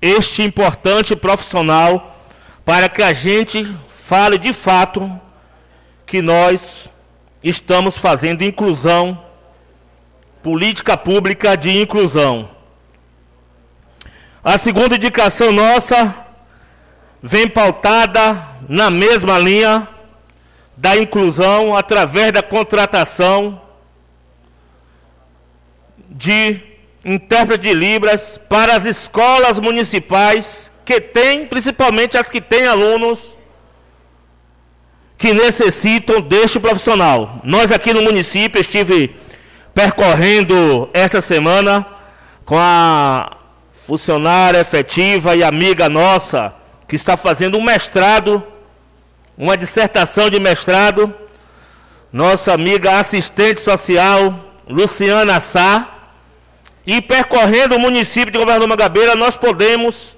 este 0.00 0.42
importante 0.42 1.14
profissional 1.14 2.16
para 2.64 2.88
que 2.88 3.02
a 3.02 3.12
gente 3.12 3.76
fale 3.88 4.38
de 4.38 4.52
fato 4.52 5.20
que 6.06 6.22
nós 6.22 6.88
estamos 7.42 7.96
fazendo 7.96 8.42
inclusão, 8.42 9.22
política 10.42 10.96
pública 10.96 11.56
de 11.56 11.80
inclusão. 11.80 12.50
A 14.42 14.56
segunda 14.56 14.96
indicação 14.96 15.52
nossa 15.52 16.14
vem 17.22 17.48
pautada 17.48 18.42
na 18.68 18.90
mesma 18.90 19.38
linha 19.38 19.86
da 20.76 20.96
inclusão 20.96 21.76
através 21.76 22.32
da 22.32 22.42
contratação 22.42 23.60
de 26.08 26.69
intérprete 27.04 27.68
de 27.68 27.74
Libras 27.74 28.38
para 28.48 28.74
as 28.74 28.84
escolas 28.84 29.58
municipais 29.58 30.70
que 30.84 31.00
têm, 31.00 31.46
principalmente 31.46 32.18
as 32.18 32.28
que 32.28 32.40
têm 32.40 32.66
alunos 32.66 33.36
que 35.16 35.32
necessitam 35.34 36.20
deste 36.20 36.58
profissional. 36.58 37.40
Nós 37.44 37.70
aqui 37.70 37.92
no 37.92 38.02
município 38.02 38.60
estive 38.60 39.14
percorrendo 39.74 40.88
esta 40.94 41.20
semana 41.20 41.86
com 42.44 42.58
a 42.58 43.30
funcionária 43.70 44.60
efetiva 44.60 45.36
e 45.36 45.44
amiga 45.44 45.88
nossa 45.88 46.54
que 46.88 46.96
está 46.96 47.16
fazendo 47.16 47.56
um 47.56 47.62
mestrado, 47.62 48.42
uma 49.36 49.56
dissertação 49.56 50.28
de 50.28 50.40
mestrado, 50.40 51.14
nossa 52.12 52.52
amiga 52.52 52.98
assistente 52.98 53.60
social 53.60 54.34
Luciana 54.68 55.38
Sá, 55.38 55.99
e 56.86 57.00
percorrendo 57.00 57.76
o 57.76 57.78
município 57.78 58.32
de 58.32 58.38
Governador 58.38 58.68
Magabeira, 58.68 59.14
nós 59.14 59.36
podemos 59.36 60.16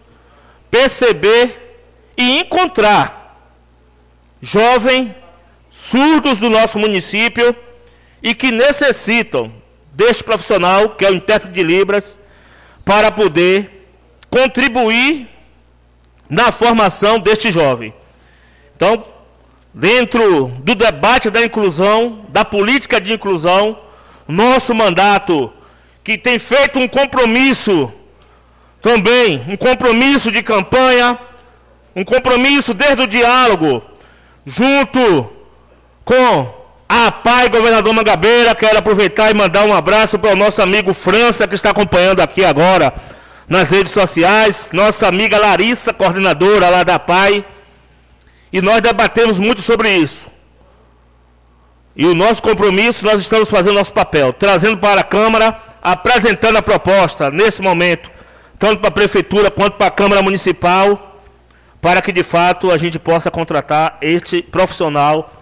perceber 0.70 1.78
e 2.16 2.40
encontrar 2.40 3.50
jovem, 4.40 5.14
surdos 5.70 6.40
do 6.40 6.48
nosso 6.48 6.78
município 6.78 7.54
e 8.22 8.34
que 8.34 8.50
necessitam 8.50 9.52
deste 9.92 10.24
profissional, 10.24 10.90
que 10.90 11.04
é 11.04 11.10
o 11.10 11.14
intérprete 11.14 11.54
de 11.54 11.62
Libras, 11.62 12.18
para 12.84 13.10
poder 13.10 13.88
contribuir 14.30 15.28
na 16.28 16.50
formação 16.50 17.20
deste 17.20 17.50
jovem. 17.50 17.92
Então, 18.74 19.02
dentro 19.74 20.48
do 20.58 20.74
debate 20.74 21.30
da 21.30 21.44
inclusão, 21.44 22.24
da 22.30 22.44
política 22.44 23.00
de 23.00 23.12
inclusão, 23.12 23.78
nosso 24.26 24.74
mandato, 24.74 25.52
que 26.04 26.18
tem 26.18 26.38
feito 26.38 26.78
um 26.78 26.88
compromisso 26.88 27.92
também, 28.80 29.44
um 29.48 29.56
compromisso 29.56 30.30
de 30.32 30.42
campanha, 30.42 31.18
um 31.94 32.04
compromisso 32.04 32.74
desde 32.74 33.02
o 33.02 33.06
diálogo, 33.06 33.82
junto 34.44 35.30
com 36.04 36.62
a 36.88 37.10
pai 37.10 37.48
governador 37.48 37.92
Mangabeira, 37.92 38.54
quero 38.54 38.78
aproveitar 38.78 39.30
e 39.30 39.34
mandar 39.34 39.64
um 39.64 39.72
abraço 39.72 40.18
para 40.18 40.32
o 40.32 40.36
nosso 40.36 40.60
amigo 40.60 40.92
França, 40.92 41.46
que 41.46 41.54
está 41.54 41.70
acompanhando 41.70 42.20
aqui 42.20 42.44
agora 42.44 42.92
nas 43.48 43.70
redes 43.70 43.92
sociais, 43.92 44.70
nossa 44.72 45.06
amiga 45.06 45.38
Larissa, 45.38 45.92
coordenadora 45.92 46.68
lá 46.68 46.82
da 46.82 46.98
PAI, 46.98 47.44
e 48.52 48.60
nós 48.60 48.80
debatemos 48.80 49.38
muito 49.38 49.60
sobre 49.60 49.94
isso. 49.94 50.30
E 51.94 52.06
o 52.06 52.14
nosso 52.14 52.42
compromisso, 52.42 53.04
nós 53.04 53.20
estamos 53.20 53.50
fazendo 53.50 53.74
nosso 53.74 53.92
papel, 53.92 54.32
trazendo 54.32 54.78
para 54.78 55.02
a 55.02 55.04
Câmara, 55.04 55.60
apresentando 55.82 56.56
a 56.56 56.62
proposta 56.62 57.30
nesse 57.30 57.60
momento, 57.60 58.10
tanto 58.58 58.80
para 58.80 58.88
a 58.88 58.92
Prefeitura 58.92 59.50
quanto 59.50 59.76
para 59.76 59.88
a 59.88 59.90
Câmara 59.90 60.22
Municipal, 60.22 61.20
para 61.80 62.00
que 62.00 62.12
de 62.12 62.22
fato 62.22 62.70
a 62.70 62.78
gente 62.78 62.98
possa 62.98 63.30
contratar 63.30 63.98
este 64.00 64.40
profissional 64.40 65.32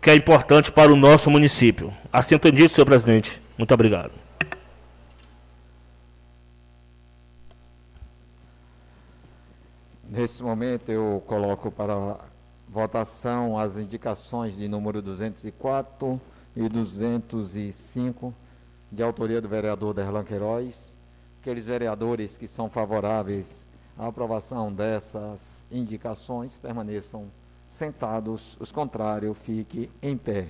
que 0.00 0.10
é 0.10 0.14
importante 0.14 0.70
para 0.70 0.92
o 0.92 0.96
nosso 0.96 1.30
município. 1.30 1.92
Assim 2.12 2.34
entendido, 2.34 2.68
senhor 2.68 2.84
presidente. 2.84 3.40
Muito 3.56 3.72
obrigado. 3.72 4.10
Nesse 10.10 10.42
momento 10.42 10.90
eu 10.90 11.22
coloco 11.26 11.70
para 11.70 12.18
votação 12.68 13.58
as 13.58 13.78
indicações 13.78 14.54
de 14.56 14.68
número 14.68 15.00
204 15.00 16.20
e 16.54 16.68
205 16.68 18.34
de 18.92 19.02
autoria 19.02 19.40
do 19.40 19.48
vereador 19.48 19.94
Derlan 19.94 20.22
Queiroz. 20.22 20.94
Aqueles 21.40 21.64
vereadores 21.64 22.36
que 22.36 22.46
são 22.46 22.68
favoráveis 22.68 23.66
a 23.98 24.06
aprovação 24.06 24.72
dessas 24.72 25.62
indicações 25.70 26.58
permaneçam 26.58 27.26
sentados, 27.70 28.56
os 28.58 28.72
contrários 28.72 29.36
fiquem 29.38 29.88
em 30.00 30.16
pé. 30.16 30.48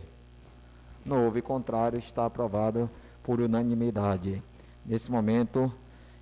Não 1.05 1.25
houve 1.25 1.43
contrário, 1.43 1.99
está 1.99 2.27
aprovado 2.27 2.89
por 3.23 3.41
unanimidade. 3.41 4.43
Nesse 4.87 5.11
momento, 5.11 5.73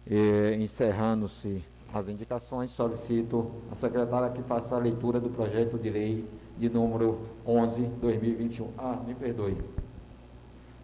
eh, 0.06 0.56
encerrando-se 0.58 1.62
as 1.92 2.08
indicações, 2.08 2.70
solicito 2.70 3.50
a 3.70 3.74
secretária 3.74 4.30
que 4.30 4.42
faça 4.42 4.76
a 4.76 4.78
leitura 4.78 5.20
do 5.20 5.28
projeto 5.28 5.78
de 5.78 5.90
lei 5.90 6.24
de 6.56 6.68
número 6.70 7.20
11, 7.46 7.82
2021. 8.00 8.70
Ah, 8.78 8.98
me 9.06 9.14
perdoe. 9.14 9.56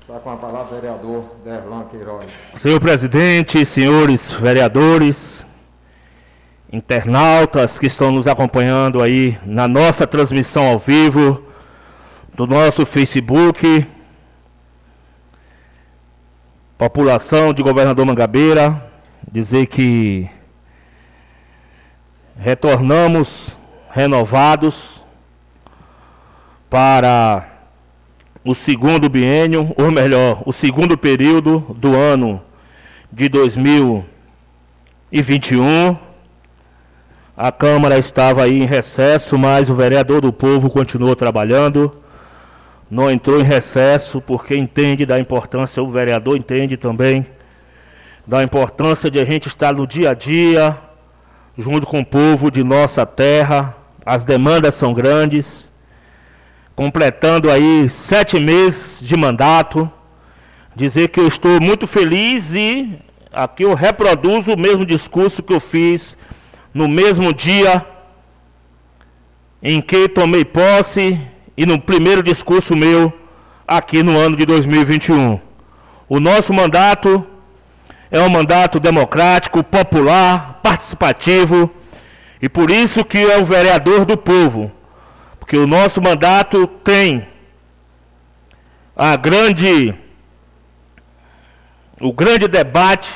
Está 0.00 0.14
com 0.14 0.32
a 0.32 0.36
palavra 0.36 0.80
vereador 0.80 1.26
Derlan 1.44 1.84
Queiroz. 1.84 2.26
Senhor 2.52 2.80
presidente, 2.80 3.64
senhores 3.64 4.32
vereadores, 4.32 5.46
internautas 6.72 7.78
que 7.78 7.86
estão 7.86 8.10
nos 8.10 8.26
acompanhando 8.26 9.00
aí 9.00 9.38
na 9.46 9.68
nossa 9.68 10.08
transmissão 10.08 10.66
ao 10.66 10.76
vivo 10.76 11.40
do 12.34 12.48
nosso 12.48 12.84
Facebook, 12.84 13.86
população 16.76 17.54
de 17.54 17.62
Governador 17.62 18.04
Mangabeira, 18.04 18.90
dizer 19.30 19.66
que 19.68 20.28
retornamos 22.36 23.56
renovados 23.88 25.00
para 26.68 27.53
o 28.44 28.54
segundo 28.54 29.08
biênio, 29.08 29.72
ou 29.76 29.90
melhor, 29.90 30.42
o 30.44 30.52
segundo 30.52 30.98
período 30.98 31.64
do 31.70 31.96
ano 31.96 32.42
de 33.10 33.26
2021. 33.28 35.96
A 37.34 37.50
Câmara 37.50 37.98
estava 37.98 38.44
aí 38.44 38.60
em 38.60 38.66
recesso, 38.66 39.38
mas 39.38 39.70
o 39.70 39.74
vereador 39.74 40.20
do 40.20 40.32
povo 40.32 40.68
continuou 40.68 41.16
trabalhando. 41.16 41.96
Não 42.90 43.10
entrou 43.10 43.40
em 43.40 43.44
recesso 43.44 44.20
porque 44.20 44.54
entende 44.54 45.06
da 45.06 45.18
importância, 45.18 45.82
o 45.82 45.88
vereador 45.88 46.36
entende 46.36 46.76
também 46.76 47.24
da 48.26 48.42
importância 48.42 49.10
de 49.10 49.18
a 49.18 49.24
gente 49.24 49.48
estar 49.48 49.72
no 49.72 49.86
dia 49.86 50.10
a 50.10 50.14
dia, 50.14 50.76
junto 51.56 51.86
com 51.86 52.00
o 52.00 52.06
povo 52.06 52.50
de 52.50 52.62
nossa 52.62 53.06
terra. 53.06 53.74
As 54.04 54.22
demandas 54.22 54.74
são 54.74 54.92
grandes 54.92 55.72
completando 56.74 57.50
aí 57.50 57.88
sete 57.88 58.38
meses 58.40 59.00
de 59.00 59.16
mandato, 59.16 59.90
dizer 60.74 61.08
que 61.08 61.20
eu 61.20 61.26
estou 61.26 61.60
muito 61.60 61.86
feliz 61.86 62.52
e 62.52 62.98
aqui 63.32 63.62
eu 63.62 63.74
reproduzo 63.74 64.52
o 64.52 64.58
mesmo 64.58 64.84
discurso 64.84 65.42
que 65.42 65.52
eu 65.52 65.60
fiz 65.60 66.16
no 66.72 66.88
mesmo 66.88 67.32
dia 67.32 67.84
em 69.62 69.80
que 69.80 70.08
tomei 70.08 70.44
posse 70.44 71.20
e 71.56 71.64
no 71.64 71.80
primeiro 71.80 72.22
discurso 72.22 72.74
meu 72.74 73.12
aqui 73.66 74.02
no 74.02 74.18
ano 74.18 74.36
de 74.36 74.44
2021. 74.44 75.40
O 76.08 76.18
nosso 76.18 76.52
mandato 76.52 77.24
é 78.10 78.20
um 78.20 78.28
mandato 78.28 78.80
democrático, 78.80 79.62
popular, 79.62 80.60
participativo 80.62 81.70
e 82.42 82.48
por 82.48 82.68
isso 82.68 83.04
que 83.04 83.18
é 83.18 83.38
o 83.38 83.44
vereador 83.44 84.04
do 84.04 84.16
povo 84.16 84.72
porque 85.44 85.58
o 85.58 85.66
nosso 85.66 86.00
mandato 86.00 86.66
tem 86.66 87.28
a 88.96 89.14
grande 89.14 89.94
o 92.00 92.14
grande 92.14 92.48
debate 92.48 93.12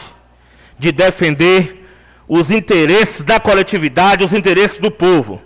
de 0.79 0.93
defender 0.93 1.89
os 2.29 2.51
interesses 2.51 3.25
da 3.25 3.41
coletividade, 3.41 4.25
os 4.25 4.35
interesses 4.35 4.79
do 4.79 4.91
povo. 4.91 5.41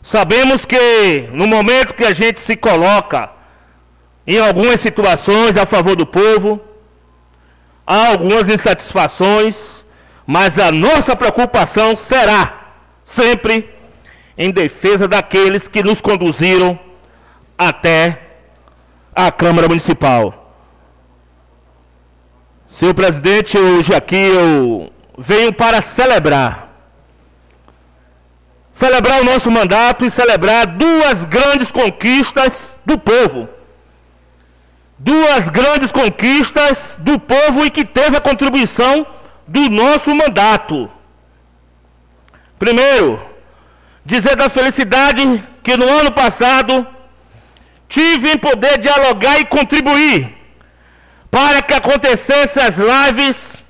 Sabemos 0.00 0.64
que 0.64 1.28
no 1.32 1.46
momento 1.46 1.92
que 1.92 2.04
a 2.04 2.14
gente 2.14 2.40
se 2.40 2.56
coloca 2.56 3.30
em 4.26 4.38
algumas 4.38 4.80
situações 4.80 5.58
a 5.58 5.66
favor 5.66 5.94
do 5.94 6.06
povo, 6.06 6.58
há 7.86 8.08
algumas 8.08 8.48
insatisfações, 8.48 9.84
mas 10.26 10.58
a 10.58 10.72
nossa 10.72 11.14
preocupação 11.14 11.94
será 11.94 12.70
sempre 13.04 13.68
em 14.36 14.50
defesa 14.50 15.06
daqueles 15.06 15.68
que 15.68 15.82
nos 15.82 16.00
conduziram 16.00 16.78
até 17.56 18.20
a 19.14 19.30
Câmara 19.30 19.68
Municipal. 19.68 20.54
Senhor 22.66 22.94
presidente, 22.94 23.58
hoje 23.58 23.94
aqui 23.94 24.16
eu 24.16 24.90
venho 25.18 25.52
para 25.52 25.82
celebrar. 25.82 26.70
Celebrar 28.72 29.20
o 29.20 29.24
nosso 29.24 29.50
mandato 29.50 30.06
e 30.06 30.10
celebrar 30.10 30.66
duas 30.66 31.26
grandes 31.26 31.70
conquistas 31.70 32.78
do 32.86 32.98
povo. 32.98 33.48
Duas 34.98 35.50
grandes 35.50 35.92
conquistas 35.92 36.96
do 36.98 37.18
povo 37.18 37.66
e 37.66 37.70
que 37.70 37.84
teve 37.84 38.16
a 38.16 38.20
contribuição 38.20 39.06
do 39.46 39.68
nosso 39.68 40.14
mandato. 40.14 40.90
Primeiro, 42.58 43.20
dizer 44.04 44.36
da 44.36 44.48
felicidade 44.48 45.42
que 45.62 45.76
no 45.76 45.88
ano 45.88 46.12
passado 46.12 46.86
tive 47.88 48.32
em 48.32 48.38
poder 48.38 48.78
dialogar 48.78 49.38
e 49.38 49.44
contribuir 49.44 50.34
para 51.30 51.62
que 51.62 51.74
acontecessem 51.74 52.62
as 52.62 52.76
lives 52.78 53.64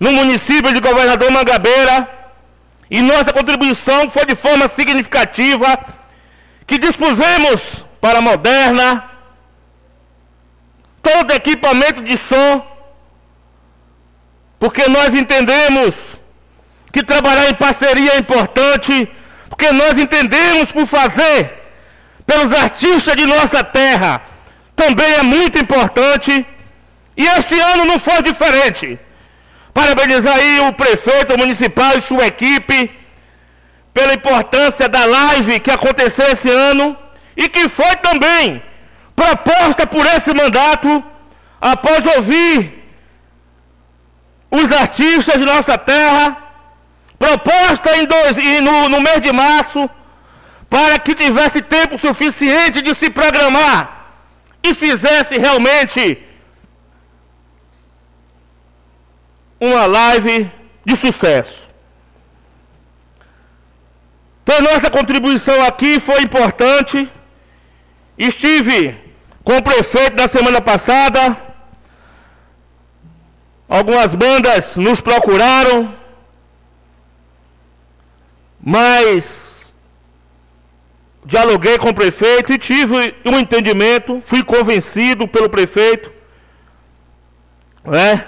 no 0.00 0.12
município 0.12 0.72
de 0.72 0.80
Governador 0.80 1.30
Mangabeira. 1.30 2.08
E 2.90 3.02
nossa 3.02 3.32
contribuição 3.32 4.08
foi 4.10 4.24
de 4.24 4.34
forma 4.34 4.66
significativa 4.68 5.78
que 6.66 6.78
dispusemos 6.78 7.84
para 8.00 8.18
a 8.18 8.22
moderna 8.22 9.04
todo 11.02 11.32
equipamento 11.32 12.02
de 12.02 12.16
som 12.16 12.64
porque 14.58 14.88
nós 14.88 15.14
entendemos 15.14 16.16
que 16.92 17.02
trabalhar 17.02 17.48
em 17.48 17.54
parceria 17.54 18.14
é 18.14 18.18
importante 18.18 19.08
porque 19.58 19.72
nós 19.72 19.98
entendemos 19.98 20.70
por 20.70 20.86
fazer 20.86 21.52
pelos 22.24 22.52
artistas 22.52 23.16
de 23.16 23.26
nossa 23.26 23.64
terra 23.64 24.22
também 24.76 25.14
é 25.14 25.22
muito 25.22 25.58
importante. 25.58 26.46
E 27.16 27.26
este 27.26 27.58
ano 27.58 27.84
não 27.84 27.98
foi 27.98 28.22
diferente. 28.22 28.96
Parabenizar 29.74 30.36
aí 30.36 30.60
o 30.60 30.72
prefeito 30.72 31.36
municipal 31.36 31.98
e 31.98 32.00
sua 32.00 32.28
equipe 32.28 32.88
pela 33.92 34.14
importância 34.14 34.88
da 34.88 35.04
live 35.04 35.58
que 35.58 35.72
aconteceu 35.72 36.30
esse 36.30 36.48
ano 36.48 36.96
e 37.36 37.48
que 37.48 37.68
foi 37.68 37.96
também 37.96 38.62
proposta 39.16 39.84
por 39.88 40.06
esse 40.06 40.32
mandato 40.32 41.02
após 41.60 42.06
ouvir 42.06 42.56
os 44.52 44.70
artistas 44.70 45.34
de 45.34 45.44
nossa 45.44 45.76
terra 45.76 46.47
proposta 47.18 47.96
em 47.96 48.06
dois, 48.06 48.36
no, 48.62 48.88
no 48.88 49.00
mês 49.00 49.20
de 49.20 49.32
março, 49.32 49.88
para 50.70 50.98
que 50.98 51.14
tivesse 51.14 51.60
tempo 51.62 51.98
suficiente 51.98 52.82
de 52.82 52.94
se 52.94 53.10
programar 53.10 54.12
e 54.62 54.74
fizesse 54.74 55.38
realmente 55.38 56.22
uma 59.60 59.86
live 59.86 60.50
de 60.84 60.96
sucesso. 60.96 61.62
Então, 64.42 64.60
nossa 64.62 64.90
contribuição 64.90 65.62
aqui 65.62 66.00
foi 66.00 66.22
importante 66.22 67.10
Estive 68.18 68.98
com 69.44 69.56
o 69.56 69.62
prefeito 69.62 70.16
da 70.16 70.26
semana 70.26 70.60
passada. 70.60 71.36
Algumas 73.68 74.12
bandas 74.14 74.76
nos 74.76 75.00
procuraram, 75.00 75.94
mas 78.70 79.74
dialoguei 81.24 81.78
com 81.78 81.88
o 81.88 81.94
prefeito 81.94 82.52
e 82.52 82.58
tive 82.58 83.14
um 83.24 83.38
entendimento, 83.38 84.22
fui 84.26 84.44
convencido 84.44 85.26
pelo 85.26 85.48
prefeito, 85.48 86.12
né, 87.82 88.26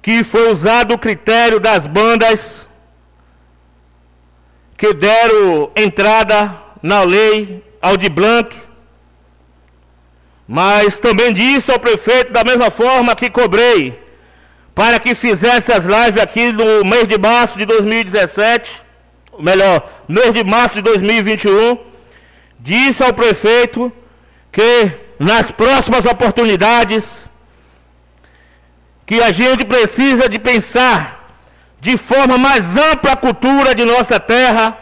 que 0.00 0.24
foi 0.24 0.50
usado 0.50 0.94
o 0.94 0.98
critério 0.98 1.60
das 1.60 1.86
bandas 1.86 2.66
que 4.78 4.94
deram 4.94 5.70
entrada 5.76 6.56
na 6.82 7.02
lei 7.02 7.62
Aldi 7.82 8.08
Blanc, 8.08 8.56
mas 10.48 10.98
também 10.98 11.34
disse 11.34 11.70
ao 11.70 11.78
prefeito, 11.78 12.32
da 12.32 12.42
mesma 12.42 12.70
forma 12.70 13.14
que 13.14 13.28
cobrei, 13.28 14.02
para 14.74 14.98
que 14.98 15.14
fizesse 15.14 15.70
as 15.70 15.84
lives 15.84 16.16
aqui 16.16 16.50
no 16.50 16.82
mês 16.82 17.06
de 17.06 17.18
março 17.18 17.58
de 17.58 17.66
2017, 17.66 18.88
melhor, 19.42 19.88
mês 20.08 20.32
de 20.32 20.44
março 20.44 20.76
de 20.76 20.82
2021, 20.82 21.78
disse 22.58 23.02
ao 23.02 23.12
prefeito 23.12 23.92
que 24.52 24.90
nas 25.18 25.50
próximas 25.50 26.06
oportunidades 26.06 27.30
que 29.06 29.22
a 29.22 29.32
gente 29.32 29.64
precisa 29.64 30.28
de 30.28 30.38
pensar 30.38 31.20
de 31.80 31.96
forma 31.96 32.38
mais 32.38 32.76
ampla 32.76 33.12
a 33.12 33.16
cultura 33.16 33.74
de 33.74 33.84
nossa 33.84 34.20
terra. 34.20 34.78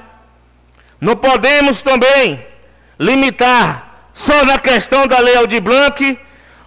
Não 1.00 1.16
podemos 1.16 1.80
também 1.80 2.44
limitar 2.98 4.10
só 4.12 4.44
na 4.44 4.58
questão 4.58 5.06
da 5.06 5.18
Lei 5.20 5.36
Aldir 5.36 5.62
Blanc, 5.62 6.18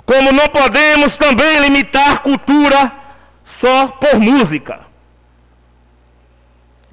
como 0.05 0.31
não 0.31 0.47
podemos 0.47 1.17
também 1.17 1.59
limitar 1.59 2.21
cultura 2.21 2.91
só 3.43 3.87
por 3.87 4.19
música. 4.19 4.90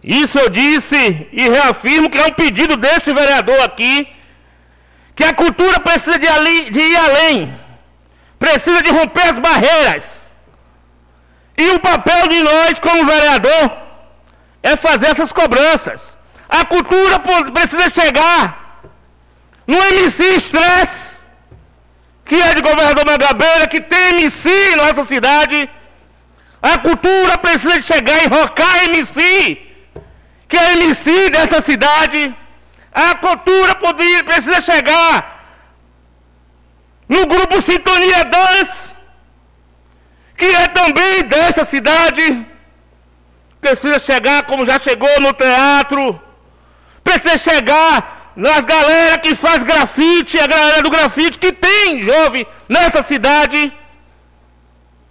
Isso 0.02 0.38
eu 0.38 0.48
disse 0.48 1.28
e 1.32 1.48
reafirmo 1.48 2.08
que 2.08 2.18
é 2.18 2.26
um 2.26 2.32
pedido 2.32 2.76
deste 2.76 3.12
vereador 3.12 3.60
aqui, 3.62 4.08
que 5.14 5.24
a 5.24 5.34
cultura 5.34 5.80
precisa 5.80 6.18
de, 6.18 6.28
ali, 6.28 6.70
de 6.70 6.80
ir 6.80 6.96
além, 6.96 7.54
precisa 8.38 8.82
de 8.82 8.90
romper 8.90 9.28
as 9.28 9.38
barreiras. 9.38 10.18
E 11.56 11.70
o 11.70 11.80
papel 11.80 12.28
de 12.28 12.40
nós, 12.42 12.78
como 12.78 13.04
vereador, 13.04 13.72
é 14.62 14.76
fazer 14.76 15.08
essas 15.08 15.32
cobranças. 15.32 16.16
A 16.48 16.64
cultura 16.64 17.18
precisa 17.52 17.90
chegar 17.90 18.80
no 19.66 19.76
MC 19.76 20.36
Stress, 20.36 21.08
que 22.24 22.36
é 22.40 22.54
de 22.54 22.62
governador 22.62 23.04
Mangabeira, 23.04 23.66
que 23.66 23.80
tem 23.80 24.20
MC 24.20 24.76
na 24.76 24.86
nossa 24.86 25.04
cidade. 25.04 25.68
A 26.62 26.78
cultura 26.78 27.36
precisa 27.38 27.80
chegar 27.80 28.24
em 28.24 28.28
Rocar 28.28 28.84
MC, 28.84 29.67
que 30.48 30.56
é 30.56 30.72
MC 30.72 31.30
dessa 31.30 31.60
cidade. 31.60 32.34
A 32.92 33.14
cultura 33.14 33.76
precisa 34.24 34.60
chegar 34.60 35.38
no 37.08 37.26
grupo 37.26 37.60
Sintonia 37.60 38.24
Dance, 38.24 38.94
que 40.36 40.46
é 40.46 40.68
também 40.68 41.24
dessa 41.24 41.64
cidade. 41.64 42.46
Precisa 43.60 43.98
chegar 43.98 44.44
como 44.44 44.64
já 44.64 44.78
chegou 44.78 45.20
no 45.20 45.32
teatro. 45.32 46.20
Precisa 47.04 47.36
chegar 47.36 48.32
nas 48.34 48.64
galera 48.64 49.18
que 49.18 49.34
faz 49.34 49.62
grafite, 49.62 50.38
a 50.38 50.46
galera 50.46 50.82
do 50.82 50.90
grafite 50.90 51.38
que 51.38 51.52
tem 51.52 52.02
jovem 52.02 52.46
nessa 52.68 53.02
cidade. 53.02 53.72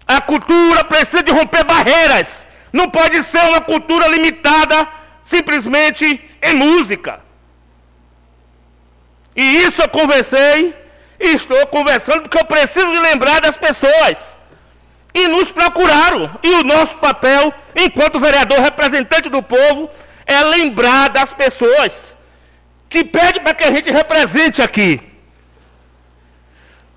A 0.08 0.22
cultura 0.22 0.84
precisa 0.86 1.22
de 1.22 1.32
romper 1.32 1.64
barreiras. 1.66 2.46
Não 2.72 2.90
pode 2.90 3.22
ser 3.24 3.42
uma 3.50 3.62
cultura 3.62 4.08
limitada 4.08 4.97
simplesmente 5.30 6.06
em 6.42 6.56
música. 6.56 7.20
E 9.36 9.64
isso 9.64 9.82
eu 9.82 9.90
conversei 9.90 10.74
e 11.20 11.36
estou 11.36 11.68
conversando 11.68 12.24
porque 12.24 12.40
eu 12.40 12.46
preciso 12.46 12.90
lembrar 13.02 13.42
das 13.42 13.58
pessoas. 13.58 14.18
E 15.14 15.28
nos 15.28 15.52
procuraram. 15.52 16.30
E 16.44 16.50
o 16.56 16.64
nosso 16.64 16.98
papel, 16.98 17.54
enquanto 17.76 18.20
vereador 18.20 18.60
representante 18.60 19.30
do 19.30 19.42
povo, 19.42 19.90
é 20.26 20.44
lembrar 20.44 21.10
das 21.10 21.32
pessoas 21.34 21.92
que 22.90 23.04
pede 23.04 23.40
para 23.40 23.54
que 23.54 23.64
a 23.64 23.72
gente 23.72 23.92
represente 23.92 24.62
aqui. 24.62 25.02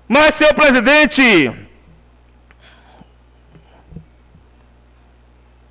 Mas, 0.07 0.35
senhor 0.35 0.53
presidente, 0.53 1.51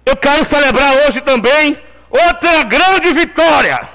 eu 0.05 0.17
quero 0.17 0.45
celebrar 0.45 0.93
hoje 1.07 1.21
também 1.21 1.79
outra 2.11 2.65
grande 2.65 3.13
vitória. 3.13 3.89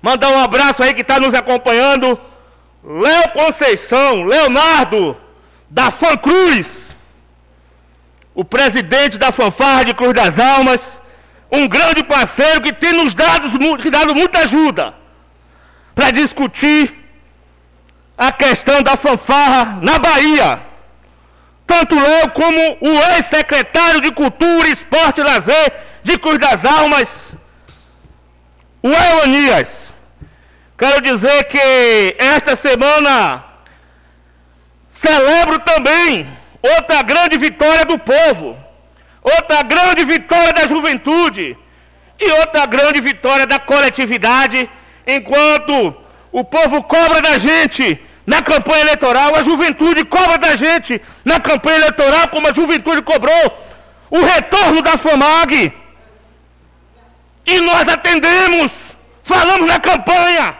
Mandar 0.00 0.30
um 0.30 0.42
abraço 0.42 0.82
aí 0.82 0.94
que 0.94 1.02
está 1.02 1.18
nos 1.18 1.34
acompanhando. 1.34 2.18
Léo 2.84 3.28
Conceição, 3.32 4.24
Leonardo, 4.24 5.16
da 5.68 5.90
Fan 5.90 6.16
Cruz, 6.16 6.66
o 8.34 8.44
presidente 8.44 9.18
da 9.18 9.32
fanfarra 9.32 9.84
de 9.84 9.94
Cruz 9.94 10.14
das 10.14 10.38
Almas, 10.38 11.00
um 11.50 11.66
grande 11.66 12.04
parceiro 12.04 12.60
que 12.60 12.72
tem 12.72 12.92
nos 12.92 13.14
dado, 13.14 13.48
dado 13.90 14.14
muita 14.14 14.40
ajuda 14.40 14.94
para 15.94 16.12
discutir 16.12 16.94
a 18.16 18.30
questão 18.30 18.82
da 18.82 18.96
fanfarra 18.96 19.78
na 19.82 19.98
Bahia. 19.98 20.60
Tanto 21.66 21.94
Léo 21.94 22.30
como 22.30 22.78
o 22.80 23.16
ex-secretário 23.16 24.00
de 24.00 24.12
Cultura, 24.12 24.68
Esporte 24.68 25.20
e 25.20 25.24
Lazer 25.24 25.87
de 26.02 26.18
Cruz 26.18 26.38
das 26.38 26.64
Almas, 26.64 27.36
o 28.82 28.88
Eonias. 28.88 29.94
Quero 30.76 31.00
dizer 31.00 31.44
que 31.44 32.16
esta 32.18 32.54
semana 32.54 33.44
celebro 34.88 35.58
também 35.60 36.26
outra 36.62 37.02
grande 37.02 37.36
vitória 37.36 37.84
do 37.84 37.98
povo, 37.98 38.56
outra 39.22 39.62
grande 39.62 40.04
vitória 40.04 40.52
da 40.52 40.66
juventude 40.66 41.56
e 42.18 42.30
outra 42.32 42.66
grande 42.66 43.00
vitória 43.00 43.46
da 43.46 43.58
coletividade, 43.58 44.68
enquanto 45.06 45.96
o 46.32 46.44
povo 46.44 46.82
cobra 46.82 47.20
da 47.20 47.38
gente 47.38 48.00
na 48.26 48.42
campanha 48.42 48.82
eleitoral, 48.82 49.34
a 49.34 49.42
juventude 49.42 50.04
cobra 50.04 50.36
da 50.36 50.54
gente 50.54 51.00
na 51.24 51.40
campanha 51.40 51.78
eleitoral, 51.78 52.28
como 52.28 52.48
a 52.48 52.52
juventude 52.52 53.02
cobrou 53.02 53.66
o 54.10 54.20
retorno 54.20 54.82
da 54.82 54.96
FAMAG. 54.98 55.72
E 57.48 57.60
nós 57.62 57.88
atendemos, 57.88 58.70
falamos 59.24 59.66
na 59.66 59.80
campanha, 59.80 60.54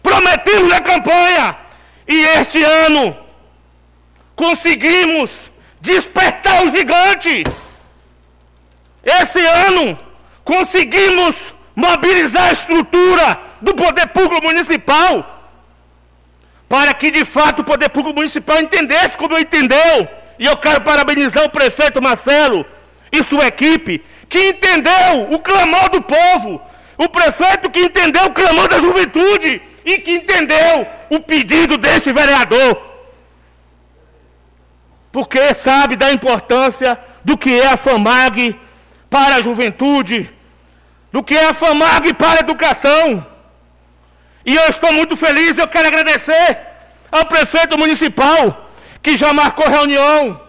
prometemos 0.00 0.68
na 0.68 0.80
campanha, 0.80 1.56
e 2.06 2.14
este 2.38 2.62
ano 2.62 3.16
conseguimos 4.36 5.50
despertar 5.80 6.64
o 6.64 6.76
gigante. 6.76 7.42
Esse 9.04 9.44
ano 9.44 9.98
conseguimos 10.44 11.52
mobilizar 11.74 12.50
a 12.50 12.52
estrutura 12.52 13.40
do 13.60 13.74
poder 13.74 14.06
público 14.06 14.46
municipal 14.46 15.42
para 16.68 16.94
que 16.94 17.10
de 17.10 17.24
fato 17.24 17.62
o 17.62 17.64
poder 17.64 17.88
público 17.88 18.14
municipal 18.14 18.60
entendesse 18.60 19.18
como 19.18 19.36
entendeu. 19.36 20.08
E 20.38 20.46
eu 20.46 20.56
quero 20.56 20.82
parabenizar 20.82 21.44
o 21.44 21.50
prefeito 21.50 22.00
Marcelo 22.00 22.64
e 23.10 23.24
sua 23.24 23.48
equipe 23.48 24.04
que 24.28 24.48
entendeu 24.48 25.30
o 25.30 25.38
clamor 25.38 25.90
do 25.90 26.02
povo, 26.02 26.60
o 26.98 27.08
prefeito 27.08 27.70
que 27.70 27.80
entendeu 27.80 28.26
o 28.26 28.32
clamor 28.32 28.68
da 28.68 28.80
juventude 28.80 29.62
e 29.84 29.98
que 29.98 30.12
entendeu 30.12 30.86
o 31.10 31.20
pedido 31.20 31.76
deste 31.76 32.12
vereador. 32.12 32.82
Porque 35.12 35.54
sabe 35.54 35.96
da 35.96 36.12
importância 36.12 36.98
do 37.24 37.38
que 37.38 37.60
é 37.60 37.68
a 37.68 37.76
FAMAG 37.76 38.58
para 39.08 39.36
a 39.36 39.42
juventude, 39.42 40.30
do 41.12 41.22
que 41.22 41.36
é 41.36 41.48
a 41.48 41.54
FAMAG 41.54 42.14
para 42.14 42.38
a 42.38 42.40
educação. 42.40 43.24
E 44.44 44.54
eu 44.54 44.68
estou 44.68 44.92
muito 44.92 45.16
feliz, 45.16 45.56
eu 45.56 45.68
quero 45.68 45.88
agradecer 45.88 46.58
ao 47.10 47.24
prefeito 47.24 47.78
municipal, 47.78 48.70
que 49.02 49.16
já 49.16 49.32
marcou 49.32 49.68
reunião 49.68 50.45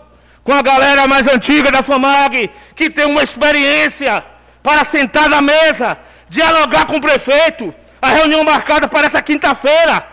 com 0.48 0.53
a 0.53 0.61
galera 0.61 1.06
mais 1.07 1.28
antiga 1.28 1.69
da 1.69 1.84
FAMAG, 1.84 2.49
que 2.74 2.90
tem 2.90 3.06
uma 3.06 3.22
experiência 3.22 4.24
para 4.64 4.86
sentar 4.86 5.28
na 5.28 5.41
mesa, 5.41 5.98
dialogar 6.30 6.86
com 6.86 6.95
o 6.95 7.02
prefeito. 7.02 7.76
A 8.02 8.11
reunião 8.11 8.45
marcada 8.45 8.88
para 8.88 9.07
essa 9.07 9.22
quinta-feira. 9.22 10.07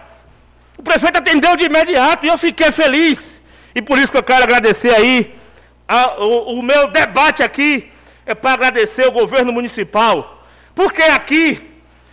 O 0.76 0.82
prefeito 0.82 1.18
atendeu 1.18 1.56
de 1.56 1.66
imediato 1.66 2.26
e 2.26 2.28
eu 2.28 2.36
fiquei 2.36 2.72
feliz. 2.72 3.40
E 3.76 3.80
por 3.80 3.96
isso 3.96 4.10
que 4.10 4.18
eu 4.18 4.24
quero 4.24 4.42
agradecer 4.42 4.92
aí. 4.92 5.38
A, 5.86 6.20
o, 6.20 6.58
o 6.58 6.62
meu 6.64 6.88
debate 6.88 7.40
aqui 7.40 7.88
é 8.26 8.34
para 8.34 8.54
agradecer 8.54 9.06
o 9.06 9.12
governo 9.12 9.52
municipal. 9.52 10.44
Porque 10.74 11.02
aqui 11.02 11.62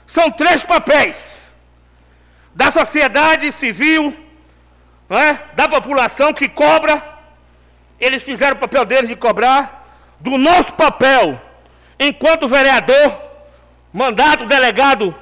são 0.05 0.29
três 0.29 0.63
papéis. 0.63 1.17
da 2.53 2.69
sociedade 2.69 3.51
civil, 3.51 4.15
é? 5.09 5.37
da 5.55 5.67
população 5.67 6.31
que 6.33 6.47
cobra, 6.47 7.10
eles 8.01 8.23
fizeram 8.23 8.55
o 8.55 8.59
papel 8.59 8.83
deles 8.83 9.07
de 9.07 9.15
cobrar, 9.15 9.87
do 10.19 10.35
nosso 10.37 10.73
papel, 10.73 11.39
enquanto 11.99 12.47
vereador, 12.47 13.15
mandato 13.93 14.47
delegado 14.47 15.15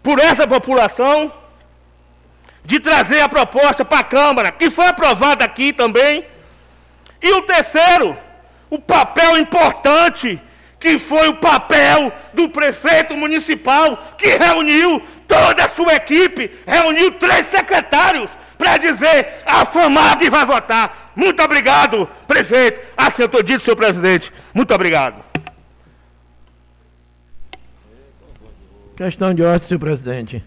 por 0.00 0.20
essa 0.20 0.46
população, 0.46 1.32
de 2.64 2.78
trazer 2.78 3.20
a 3.20 3.28
proposta 3.28 3.84
para 3.84 3.98
a 3.98 4.04
Câmara, 4.04 4.52
que 4.52 4.70
foi 4.70 4.86
aprovada 4.86 5.44
aqui 5.44 5.72
também. 5.72 6.24
E 7.20 7.32
o 7.32 7.42
terceiro, 7.42 8.16
o 8.70 8.78
papel 8.78 9.36
importante, 9.36 10.40
que 10.78 10.98
foi 10.98 11.28
o 11.28 11.36
papel 11.36 12.12
do 12.32 12.48
prefeito 12.48 13.16
municipal, 13.16 14.14
que 14.16 14.28
reuniu 14.28 15.02
toda 15.26 15.64
a 15.64 15.68
sua 15.68 15.94
equipe, 15.94 16.50
reuniu 16.66 17.12
três 17.12 17.46
secretários 17.46 18.30
para 18.64 18.78
dizer 18.78 19.42
a 19.44 19.66
FAMAD 19.66 20.30
vai 20.30 20.46
votar. 20.46 21.12
Muito 21.14 21.40
obrigado, 21.42 22.08
prefeito. 22.26 22.80
Assim 22.96 23.22
eu 23.22 23.26
estou 23.26 23.42
dito, 23.42 23.62
senhor 23.62 23.76
presidente. 23.76 24.32
Muito 24.54 24.72
obrigado. 24.72 25.22
Questão 28.96 29.34
de 29.34 29.42
ordem, 29.42 29.68
senhor 29.68 29.80
presidente. 29.80 30.42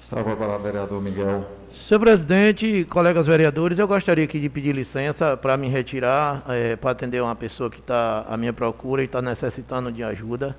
Está 0.00 0.24
com 0.24 0.32
a 0.32 0.36
palavra, 0.36 0.72
vereador 0.72 1.00
Miguel. 1.00 1.46
Senhor 1.72 2.00
presidente, 2.00 2.84
colegas 2.90 3.26
vereadores, 3.26 3.78
eu 3.78 3.86
gostaria 3.86 4.24
aqui 4.24 4.40
de 4.40 4.48
pedir 4.48 4.74
licença 4.74 5.36
para 5.36 5.56
me 5.56 5.68
retirar, 5.68 6.42
é, 6.48 6.74
para 6.74 6.90
atender 6.90 7.22
uma 7.22 7.36
pessoa 7.36 7.70
que 7.70 7.78
está 7.78 8.24
à 8.28 8.36
minha 8.36 8.52
procura 8.52 9.02
e 9.02 9.04
está 9.04 9.22
necessitando 9.22 9.92
de 9.92 10.02
ajuda. 10.02 10.56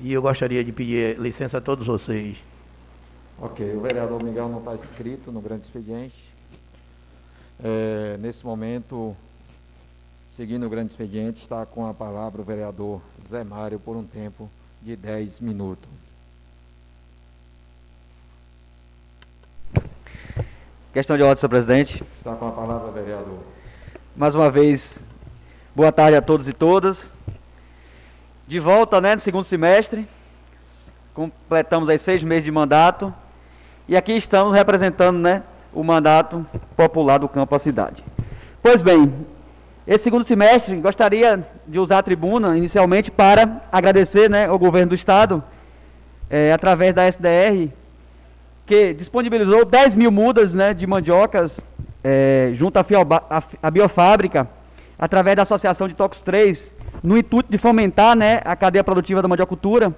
E 0.00 0.12
eu 0.12 0.20
gostaria 0.20 0.62
de 0.62 0.72
pedir 0.72 1.18
licença 1.18 1.58
a 1.58 1.60
todos 1.62 1.86
vocês. 1.86 2.36
Ok, 3.44 3.76
o 3.76 3.80
vereador 3.82 4.22
Miguel 4.22 4.48
não 4.48 4.60
está 4.60 4.74
inscrito 4.74 5.30
no 5.30 5.38
grande 5.38 5.64
expediente. 5.64 6.32
É, 7.62 8.16
nesse 8.18 8.42
momento, 8.42 9.14
seguindo 10.34 10.64
o 10.64 10.70
grande 10.70 10.92
expediente, 10.92 11.42
está 11.42 11.66
com 11.66 11.86
a 11.86 11.92
palavra 11.92 12.40
o 12.40 12.44
vereador 12.44 13.02
Zé 13.28 13.44
Mário 13.44 13.78
por 13.78 13.96
um 13.96 14.02
tempo 14.02 14.48
de 14.80 14.96
10 14.96 15.40
minutos. 15.40 15.86
Questão 20.94 21.14
de 21.14 21.22
ordem, 21.22 21.36
senhor 21.36 21.50
presidente. 21.50 22.02
Está 22.16 22.34
com 22.36 22.48
a 22.48 22.52
palavra, 22.52 22.90
vereador. 22.92 23.40
Mais 24.16 24.34
uma 24.34 24.50
vez, 24.50 25.04
boa 25.76 25.92
tarde 25.92 26.16
a 26.16 26.22
todos 26.22 26.48
e 26.48 26.54
todas. 26.54 27.12
De 28.48 28.58
volta, 28.58 29.02
né, 29.02 29.14
no 29.14 29.20
segundo 29.20 29.44
semestre. 29.44 30.08
Completamos 31.12 31.90
aí 31.90 31.98
seis 31.98 32.22
meses 32.22 32.44
de 32.44 32.50
mandato. 32.50 33.14
E 33.86 33.96
aqui 33.96 34.12
estamos 34.12 34.54
representando, 34.54 35.18
né, 35.18 35.42
o 35.70 35.84
mandato 35.84 36.46
popular 36.74 37.18
do 37.18 37.28
campo 37.28 37.54
à 37.54 37.58
cidade. 37.58 38.02
Pois 38.62 38.80
bem, 38.80 39.12
esse 39.86 40.04
segundo 40.04 40.26
semestre, 40.26 40.76
gostaria 40.76 41.46
de 41.66 41.78
usar 41.78 41.98
a 41.98 42.02
tribuna 42.02 42.56
inicialmente 42.56 43.10
para 43.10 43.60
agradecer 43.70 44.30
né, 44.30 44.46
ao 44.46 44.58
governo 44.58 44.90
do 44.90 44.94
Estado, 44.94 45.44
é, 46.30 46.50
através 46.50 46.94
da 46.94 47.06
SDR, 47.06 47.68
que 48.66 48.94
disponibilizou 48.94 49.66
10 49.66 49.94
mil 49.94 50.10
mudas 50.10 50.54
né, 50.54 50.72
de 50.72 50.86
mandiocas 50.86 51.60
é, 52.02 52.52
junto 52.54 52.78
à, 52.78 53.70
biofábrica, 53.70 54.48
através 54.98 55.36
da 55.36 55.42
Associação 55.42 55.86
de 55.86 55.94
Tocos 55.94 56.22
3, 56.22 56.72
no 57.02 57.18
intuito 57.18 57.50
de 57.50 57.58
fomentar 57.58 58.16
né, 58.16 58.40
a 58.46 58.56
cadeia 58.56 58.82
produtiva 58.82 59.20
da 59.20 59.28
mandiocultura. 59.28 59.92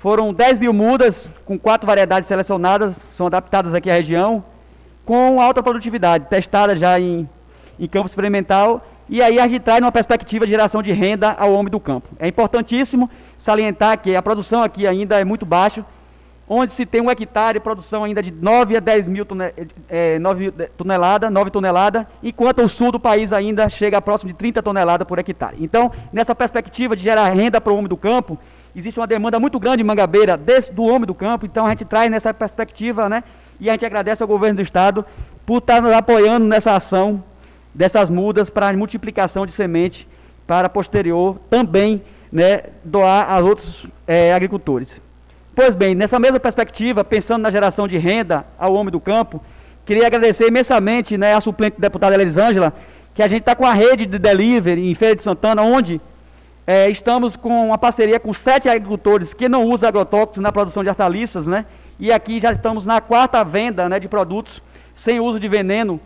Foram 0.00 0.32
10 0.32 0.58
mil 0.58 0.72
mudas, 0.72 1.28
com 1.44 1.58
quatro 1.58 1.86
variedades 1.86 2.26
selecionadas, 2.26 2.96
são 3.12 3.26
adaptadas 3.26 3.74
aqui 3.74 3.90
à 3.90 3.92
região, 3.92 4.42
com 5.04 5.38
alta 5.42 5.62
produtividade, 5.62 6.24
testadas 6.24 6.80
já 6.80 6.98
em, 6.98 7.28
em 7.78 7.86
campo 7.86 8.06
experimental, 8.06 8.82
e 9.10 9.20
aí 9.20 9.38
a 9.38 9.46
gente 9.46 9.60
traz 9.60 9.82
uma 9.82 9.92
perspectiva 9.92 10.46
de 10.46 10.52
geração 10.52 10.82
de 10.82 10.90
renda 10.90 11.36
ao 11.38 11.52
homem 11.52 11.70
do 11.70 11.78
campo. 11.78 12.08
É 12.18 12.26
importantíssimo 12.26 13.10
salientar 13.38 13.98
que 13.98 14.16
a 14.16 14.22
produção 14.22 14.62
aqui 14.62 14.86
ainda 14.86 15.20
é 15.20 15.24
muito 15.24 15.44
baixa, 15.44 15.84
onde 16.48 16.72
se 16.72 16.86
tem 16.86 17.02
um 17.02 17.10
hectare 17.10 17.58
de 17.58 17.62
produção 17.62 18.02
ainda 18.02 18.22
de 18.22 18.30
9 18.30 18.78
a 18.78 18.80
10 18.80 19.06
mil, 19.06 19.26
é, 19.86 20.18
9 20.18 20.50
toneladas, 20.78 21.30
9 21.30 21.50
toneladas, 21.50 22.06
enquanto 22.22 22.62
o 22.62 22.68
sul 22.70 22.90
do 22.90 22.98
país 22.98 23.34
ainda 23.34 23.68
chega 23.68 23.98
a 23.98 24.00
próximo 24.00 24.32
de 24.32 24.38
30 24.38 24.62
toneladas 24.62 25.06
por 25.06 25.18
hectare. 25.18 25.58
Então, 25.60 25.92
nessa 26.10 26.34
perspectiva 26.34 26.96
de 26.96 27.02
gerar 27.02 27.28
renda 27.28 27.60
para 27.60 27.70
o 27.70 27.76
homem 27.76 27.86
do 27.86 27.98
campo, 27.98 28.38
existe 28.74 29.00
uma 29.00 29.06
demanda 29.06 29.38
muito 29.40 29.58
grande 29.58 29.82
em 29.82 29.86
Mangabeira 29.86 30.36
desse, 30.36 30.72
do 30.72 30.84
homem 30.84 31.06
do 31.06 31.14
campo, 31.14 31.46
então 31.46 31.66
a 31.66 31.70
gente 31.70 31.84
traz 31.84 32.10
nessa 32.10 32.32
perspectiva, 32.32 33.08
né? 33.08 33.24
E 33.60 33.68
a 33.68 33.72
gente 33.72 33.84
agradece 33.84 34.22
ao 34.22 34.28
governo 34.28 34.56
do 34.56 34.62
estado 34.62 35.04
por 35.44 35.58
estar 35.58 35.82
nos 35.82 35.92
apoiando 35.92 36.46
nessa 36.46 36.74
ação 36.74 37.22
dessas 37.74 38.10
mudas 38.10 38.50
para 38.50 38.68
a 38.68 38.72
multiplicação 38.72 39.46
de 39.46 39.52
semente 39.52 40.06
para 40.46 40.68
posterior 40.68 41.38
também 41.48 42.02
né, 42.32 42.62
doar 42.84 43.30
a 43.30 43.38
outros 43.38 43.86
é, 44.06 44.32
agricultores. 44.32 45.00
Pois 45.54 45.74
bem, 45.74 45.94
nessa 45.94 46.18
mesma 46.18 46.40
perspectiva, 46.40 47.04
pensando 47.04 47.42
na 47.42 47.50
geração 47.50 47.86
de 47.86 47.98
renda 47.98 48.44
ao 48.58 48.74
homem 48.74 48.90
do 48.90 49.00
campo, 49.00 49.42
queria 49.84 50.06
agradecer 50.06 50.48
imensamente 50.48 51.18
né, 51.18 51.34
a 51.34 51.40
suplente 51.40 51.80
deputada 51.80 52.14
Elisângela, 52.14 52.72
que 53.14 53.22
a 53.22 53.28
gente 53.28 53.40
está 53.40 53.54
com 53.54 53.66
a 53.66 53.74
rede 53.74 54.06
de 54.06 54.18
delivery 54.18 54.88
em 54.88 54.94
Feira 54.94 55.16
de 55.16 55.22
Santana, 55.22 55.62
onde 55.62 56.00
é, 56.70 56.88
estamos 56.88 57.34
com 57.34 57.66
uma 57.66 57.76
parceria 57.76 58.20
com 58.20 58.32
sete 58.32 58.68
agricultores 58.68 59.34
que 59.34 59.48
não 59.48 59.64
usam 59.64 59.88
agrotóxicos 59.88 60.40
na 60.40 60.52
produção 60.52 60.84
de 60.84 60.88
hortaliças, 60.88 61.44
né? 61.48 61.66
E 61.98 62.12
aqui 62.12 62.38
já 62.38 62.52
estamos 62.52 62.86
na 62.86 63.00
quarta 63.00 63.42
venda 63.42 63.88
né, 63.88 63.98
de 63.98 64.06
produtos 64.06 64.62
sem 64.94 65.18
uso 65.18 65.40
de 65.40 65.48
veneno, 65.48 66.00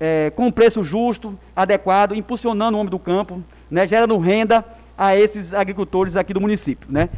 é, 0.00 0.32
com 0.34 0.50
preço 0.50 0.82
justo, 0.82 1.38
adequado, 1.54 2.14
impulsionando 2.14 2.74
o 2.74 2.80
homem 2.80 2.90
do 2.90 2.98
campo, 2.98 3.42
né, 3.70 3.86
gerando 3.86 4.16
renda 4.16 4.64
a 4.96 5.14
esses 5.14 5.52
agricultores 5.52 6.16
aqui 6.16 6.32
do 6.32 6.40
município. 6.40 6.88
Né? 6.90 7.10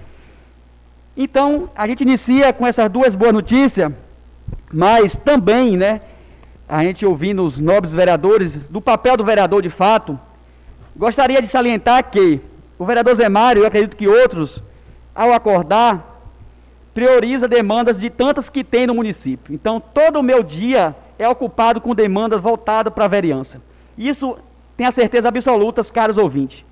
Então, 1.16 1.70
a 1.76 1.86
gente 1.86 2.00
inicia 2.00 2.52
com 2.52 2.66
essas 2.66 2.90
duas 2.90 3.14
boas 3.14 3.32
notícias, 3.32 3.92
mas 4.72 5.14
também, 5.14 5.76
né, 5.76 6.00
a 6.68 6.82
gente 6.82 7.06
ouvindo 7.06 7.44
os 7.44 7.60
nobres 7.60 7.92
vereadores, 7.92 8.64
do 8.64 8.80
papel 8.80 9.16
do 9.16 9.24
vereador 9.24 9.62
de 9.62 9.70
fato, 9.70 10.18
gostaria 10.96 11.40
de 11.40 11.46
salientar 11.46 12.10
que 12.10 12.49
o 12.80 12.84
vereador 12.84 13.14
Zé 13.14 13.28
Mário, 13.28 13.62
eu 13.62 13.66
acredito 13.66 13.96
que 13.96 14.08
outros, 14.08 14.60
ao 15.14 15.32
acordar, 15.32 16.20
prioriza 16.92 17.46
demandas 17.46 18.00
de 18.00 18.10
tantas 18.10 18.48
que 18.48 18.64
tem 18.64 18.86
no 18.86 18.94
município. 18.94 19.54
Então, 19.54 19.78
todo 19.78 20.18
o 20.18 20.22
meu 20.22 20.42
dia 20.42 20.96
é 21.18 21.28
ocupado 21.28 21.80
com 21.80 21.94
demandas 21.94 22.40
voltadas 22.40 22.92
para 22.92 23.04
a 23.04 23.08
vereança. 23.08 23.60
Isso 23.96 24.36
tem 24.76 24.86
a 24.86 24.90
certeza 24.90 25.28
absoluta, 25.28 25.84
caros 25.84 26.18
ouvintes. 26.18 26.64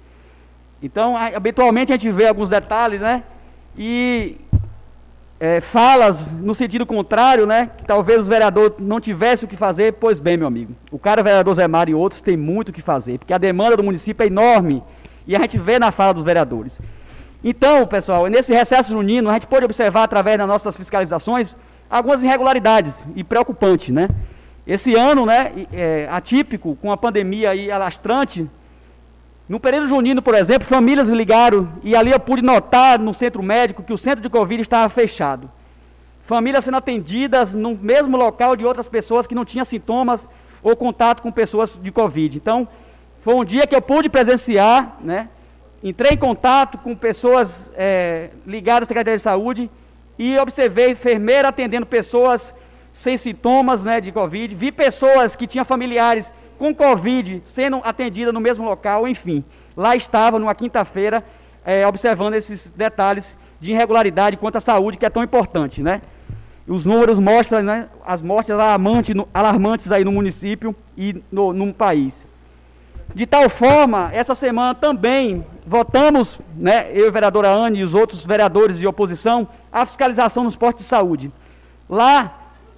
Então, 0.82 1.16
habitualmente 1.16 1.93
a 1.93 1.97
gente 1.97 2.10
vê 2.10 2.26
alguns 2.26 2.48
detalhes, 2.48 3.01
né? 3.01 3.22
e 3.78 4.36
é, 5.39 5.60
falas 5.60 6.32
no 6.32 6.52
sentido 6.52 6.85
contrário, 6.85 7.47
né? 7.47 7.70
Que 7.78 7.85
talvez 7.85 8.20
os 8.20 8.28
vereadores 8.28 8.72
não 8.78 9.01
tivessem 9.01 9.47
o 9.47 9.48
que 9.48 9.56
fazer, 9.56 9.93
pois 9.93 10.18
bem, 10.18 10.36
meu 10.36 10.48
amigo. 10.48 10.74
O 10.90 10.98
cara, 10.98 11.20
o 11.20 11.24
vereador 11.24 11.55
Zé 11.55 11.68
Mário 11.68 11.93
e 11.93 11.94
outros, 11.94 12.20
tem 12.20 12.36
muito 12.36 12.70
o 12.70 12.72
que 12.72 12.82
fazer, 12.82 13.18
porque 13.18 13.32
a 13.32 13.39
demanda 13.39 13.76
do 13.76 13.85
município 13.85 14.24
é 14.24 14.26
enorme 14.26 14.82
e 15.28 15.36
a 15.36 15.40
gente 15.40 15.59
vê 15.59 15.78
na 15.78 15.92
fala 15.92 16.14
dos 16.14 16.24
vereadores. 16.24 16.80
Então, 17.44 17.86
pessoal, 17.86 18.26
nesse 18.26 18.52
recesso 18.52 18.92
junino, 18.92 19.28
a 19.28 19.34
gente 19.34 19.46
pode 19.46 19.64
observar 19.64 20.05
através 20.05 20.38
das 20.38 20.48
nossas 20.48 20.76
fiscalizações 20.76 21.55
algumas 21.88 22.24
irregularidades 22.24 23.06
e 23.14 23.22
preocupantes, 23.22 23.90
né? 23.90 24.09
Esse 24.66 24.94
ano, 24.94 25.24
né, 25.24 25.52
é, 25.72 26.09
atípico, 26.10 26.76
com 26.76 26.90
a 26.90 26.96
pandemia 26.96 27.50
aí 27.50 27.70
alastrante, 27.70 28.48
no 29.48 29.60
período 29.60 29.88
junino, 29.88 30.20
por 30.20 30.34
exemplo, 30.34 30.66
famílias 30.66 31.09
me 31.09 31.16
ligaram 31.16 31.68
e 31.82 31.94
ali 31.94 32.10
eu 32.10 32.20
pude 32.20 32.42
notar 32.42 32.98
no 32.98 33.14
centro 33.14 33.42
médico 33.42 33.82
que 33.82 33.92
o 33.92 33.98
centro 33.98 34.22
de 34.22 34.28
Covid 34.28 34.60
estava 34.60 34.88
fechado. 34.90 35.50
Famílias 36.26 36.64
sendo 36.64 36.76
atendidas 36.76 37.55
no 37.55 37.74
mesmo 37.74 38.16
local 38.16 38.56
de 38.56 38.66
outras 38.66 38.88
pessoas 38.88 39.26
que 39.26 39.34
não 39.34 39.46
tinham 39.46 39.64
sintomas 39.64 40.28
ou 40.62 40.76
contato 40.76 41.22
com 41.22 41.32
pessoas 41.32 41.78
de 41.82 41.90
Covid. 41.90 42.36
Então, 42.36 42.68
foi 43.20 43.35
um 43.35 43.45
dia 43.45 43.66
que 43.66 43.74
eu 43.74 43.82
pude 43.82 44.09
presenciar, 44.09 44.97
né? 45.01 45.28
Entrei 45.82 46.12
em 46.12 46.16
contato 46.16 46.78
com 46.78 46.95
pessoas 46.95 47.70
é, 47.77 48.31
ligadas 48.47 48.86
à 48.86 48.89
Secretaria 48.89 49.16
de 49.16 49.23
Saúde 49.23 49.70
e 50.19 50.36
observei 50.39 50.90
enfermeira 50.90 51.49
atendendo 51.49 51.86
pessoas 51.86 52.53
sem 52.93 53.16
sintomas 53.16 53.82
né, 53.82 54.01
de 54.01 54.11
Covid. 54.11 54.55
Vi 54.55 54.73
pessoas 54.73 55.36
que 55.36 55.47
tinham 55.47 55.65
familiares 55.65 56.32
com 56.59 56.74
Covid, 56.74 57.43
sendo 57.47 57.81
atendida 57.85 58.32
no 58.32 58.40
mesmo 58.40 58.65
local, 58.65 59.07
enfim. 59.07 59.45
Lá 59.77 59.95
estava, 59.95 60.39
numa 60.40 60.55
quinta-feira, 60.55 61.24
é, 61.65 61.86
observando 61.86 62.35
esses 62.35 62.70
detalhes 62.70 63.39
de 63.61 63.70
irregularidade 63.70 64.36
quanto 64.36 64.59
à 64.59 64.61
saúde, 64.61 64.99
que 64.99 65.07
é 65.07 65.11
tão 65.11 65.23
importante, 65.23 65.82
né? 65.82 66.03
Os 66.66 66.85
números 66.85 67.19
mostram 67.19 67.62
né, 67.62 67.89
as 68.05 68.20
mortes 68.20 68.51
alarmantes, 68.51 69.15
alarmantes 69.32 69.90
aí 69.90 70.05
no 70.05 70.12
município 70.12 70.74
e 70.97 71.23
no, 71.32 71.53
no 71.53 71.73
país. 71.73 72.27
De 73.14 73.26
tal 73.26 73.48
forma, 73.48 74.10
essa 74.12 74.35
semana 74.35 74.74
também 74.74 75.44
votamos, 75.66 76.39
né, 76.55 76.90
eu, 76.93 77.10
vereadora 77.10 77.48
Anne 77.48 77.80
e 77.80 77.82
os 77.82 77.94
outros 77.94 78.24
vereadores 78.24 78.78
de 78.78 78.86
oposição, 78.86 79.48
a 79.72 79.85
fiscalização 79.86 80.44
nos 80.44 80.56
postos 80.56 80.85
de 80.85 80.89
saúde. 80.89 81.32
Lá 81.89 82.32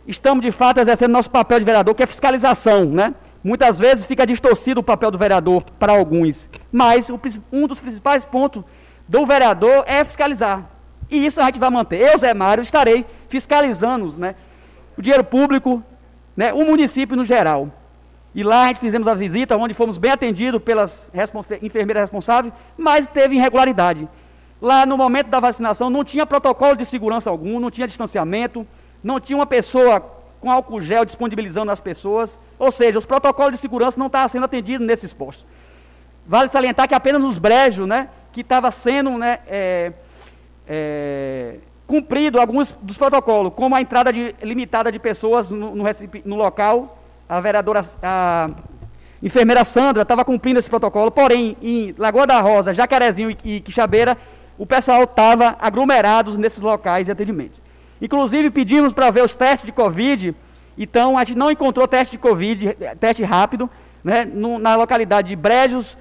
estamos 0.07 0.45
de 0.45 0.53
fato 0.53 0.79
exercendo 0.79 1.13
nosso 1.13 1.31
papel 1.31 1.59
de 1.59 1.65
vereador, 1.65 1.95
que 1.95 2.03
é 2.03 2.07
fiscalização, 2.07 2.85
né? 2.85 3.15
Muitas 3.43 3.79
vezes 3.79 4.07
fica 4.07 4.27
distorcido 4.27 4.81
o 4.81 4.85
papel 4.85 5.11
do 5.11 5.19
vereador 5.19 5.63
para 5.79 5.93
alguns, 5.93 6.49
mas 6.71 7.09
um 7.53 7.67
dos 7.67 7.81
principais 7.81 8.25
pontos 8.25 8.63
do 9.09 9.27
vereador 9.27 9.85
é 9.87 10.05
fiscalizar. 10.05 10.65
E 11.11 11.25
isso 11.27 11.41
a 11.41 11.47
gente 11.47 11.59
vai 11.59 11.71
manter. 11.71 12.01
Eu, 12.01 12.19
Zé 12.19 12.33
Mário, 12.35 12.63
estarei 12.63 13.05
fiscalizando 13.29 14.13
né, 14.19 14.35
o 14.97 15.03
dinheiro 15.03 15.25
público, 15.25 15.83
né, 16.37 16.53
o 16.53 16.65
município 16.65 17.17
no 17.17 17.25
geral. 17.25 17.69
E 18.35 18.43
lá 18.43 18.65
a 18.65 18.67
gente 18.69 18.81
fizemos 18.81 19.09
a 19.09 19.15
visita, 19.15 19.57
onde 19.57 19.75
fomos 19.75 19.99
bem 19.99 20.13
atendidos 20.13 20.63
pelas 20.63 21.09
respons 21.13 21.47
enfermeiras 21.63 22.03
responsáveis, 22.03 22.55
mas 22.79 23.07
teve 23.07 23.35
irregularidade. 23.35 24.09
Lá 24.63 24.87
no 24.87 24.97
momento 24.97 25.29
da 25.29 25.41
vacinação 25.41 25.91
não 25.91 26.05
tinha 26.05 26.27
protocolo 26.27 26.77
de 26.77 26.85
segurança 26.85 27.31
algum, 27.31 27.59
não 27.59 27.71
tinha 27.71 27.89
distanciamento, 27.89 28.67
não 29.03 29.19
tinha 29.19 29.37
uma 29.37 29.47
pessoa 29.47 30.01
com 30.41 30.51
álcool 30.51 30.81
gel 30.81 31.05
disponibilizando 31.05 31.73
as 31.73 31.81
pessoas. 31.81 32.39
Ou 32.59 32.71
seja, 32.71 32.99
os 32.99 33.07
protocolos 33.07 33.53
de 33.53 33.59
segurança 33.59 33.99
não 33.99 34.07
estavam 34.07 34.29
sendo 34.29 34.45
atendidos 34.45 34.87
nesses 34.87 35.13
postos. 35.13 35.45
Vale 36.27 36.49
salientar 36.49 36.87
que 36.87 36.95
apenas 36.95 37.25
nos 37.25 37.39
brejos, 37.39 37.89
né, 37.89 38.09
que 38.33 38.43
estava 38.43 38.71
sendo 38.71 39.19
né, 39.19 39.41
é, 39.49 39.93
é, 40.69 41.55
cumprido 41.87 42.39
alguns 42.39 42.71
dos 42.81 42.97
protocolos, 42.97 43.53
como 43.55 43.75
a 43.75 43.81
entrada 43.81 44.13
de, 44.13 44.35
limitada 44.43 44.93
de 44.93 44.99
pessoas 44.99 45.51
no, 45.51 45.75
no, 45.75 45.85
no 46.25 46.37
local, 46.37 47.00
a 47.31 47.41
vereadora, 47.41 47.87
a 48.03 48.51
enfermeira 49.23 49.63
Sandra 49.63 50.03
estava 50.03 50.25
cumprindo 50.25 50.59
esse 50.59 50.69
protocolo, 50.69 51.13
porém, 51.13 51.57
em 51.63 51.95
Lagoa 51.97 52.27
da 52.27 52.41
Rosa, 52.41 52.75
Jacarezinho 52.75 53.37
e, 53.45 53.61
Quixabeira, 53.61 54.19
o 54.59 54.67
pessoal 54.67 55.05
estava 55.05 55.57
aglomerados 55.61 56.37
nesses 56.37 56.59
locais 56.59 57.07
de 57.07 57.13
atendimento. 57.13 57.53
Inclusive, 58.03 58.51
pedimos 58.51 58.93
para 58.93 59.11
ver 59.11 59.23
os 59.23 59.37
testes 59.37 59.65
de 59.65 59.71
Covid, 59.71 60.35
então 60.77 61.17
a 61.17 61.23
gente 61.23 61.39
não 61.39 61.53
encontrou 61.53 61.87
teste 61.87 62.13
de 62.13 62.19
Covid, 62.19 62.77
teste 62.99 63.23
rápido, 63.23 63.71
né, 64.03 64.25
no, 64.25 64.59
na 64.59 64.75
localidade 64.75 65.29
de 65.29 65.37
Brejos, 65.37 65.97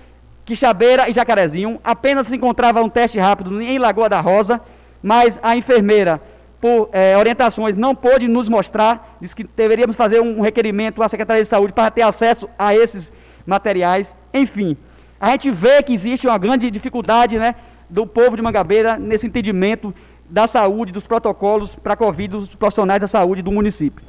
Quixabeira 0.45 1.07
e 1.09 1.13
Jacarezinho. 1.13 1.79
Apenas 1.83 2.25
se 2.25 2.35
encontrava 2.35 2.81
um 2.81 2.89
teste 2.89 3.19
rápido 3.19 3.61
em 3.61 3.77
Lagoa 3.77 4.09
da 4.09 4.19
Rosa, 4.19 4.59
mas 5.03 5.39
a 5.43 5.55
enfermeira, 5.55 6.19
por 6.59 6.89
é, 6.91 7.17
orientações, 7.17 7.77
não 7.77 7.95
pôde 7.95 8.27
nos 8.27 8.49
mostrar, 8.49 9.17
disse 9.21 9.35
que 9.35 9.43
deveríamos 9.43 9.95
fazer 9.95 10.19
um 10.19 10.41
requerimento 10.41 11.01
à 11.01 11.07
Secretaria 11.07 11.43
de 11.43 11.49
Saúde 11.49 11.71
para 11.71 11.89
ter 11.89 12.01
acesso 12.01 12.49
a 12.57 12.75
esses 12.75 13.11
materiais. 13.45 14.13
Enfim, 14.33 14.75
a 15.19 15.31
gente 15.31 15.49
vê 15.51 15.81
que 15.81 15.93
existe 15.93 16.27
uma 16.27 16.37
grande 16.37 16.69
dificuldade 16.69 17.37
né, 17.37 17.55
do 17.89 18.05
povo 18.05 18.35
de 18.35 18.41
Mangabeira 18.41 18.97
nesse 18.97 19.25
entendimento 19.25 19.93
da 20.29 20.47
saúde, 20.47 20.91
dos 20.91 21.07
protocolos 21.07 21.75
para 21.75 21.93
a 21.93 21.97
Covid 21.97 22.27
dos 22.37 22.55
profissionais 22.55 23.01
da 23.01 23.07
saúde 23.07 23.41
do 23.41 23.51
município. 23.51 24.05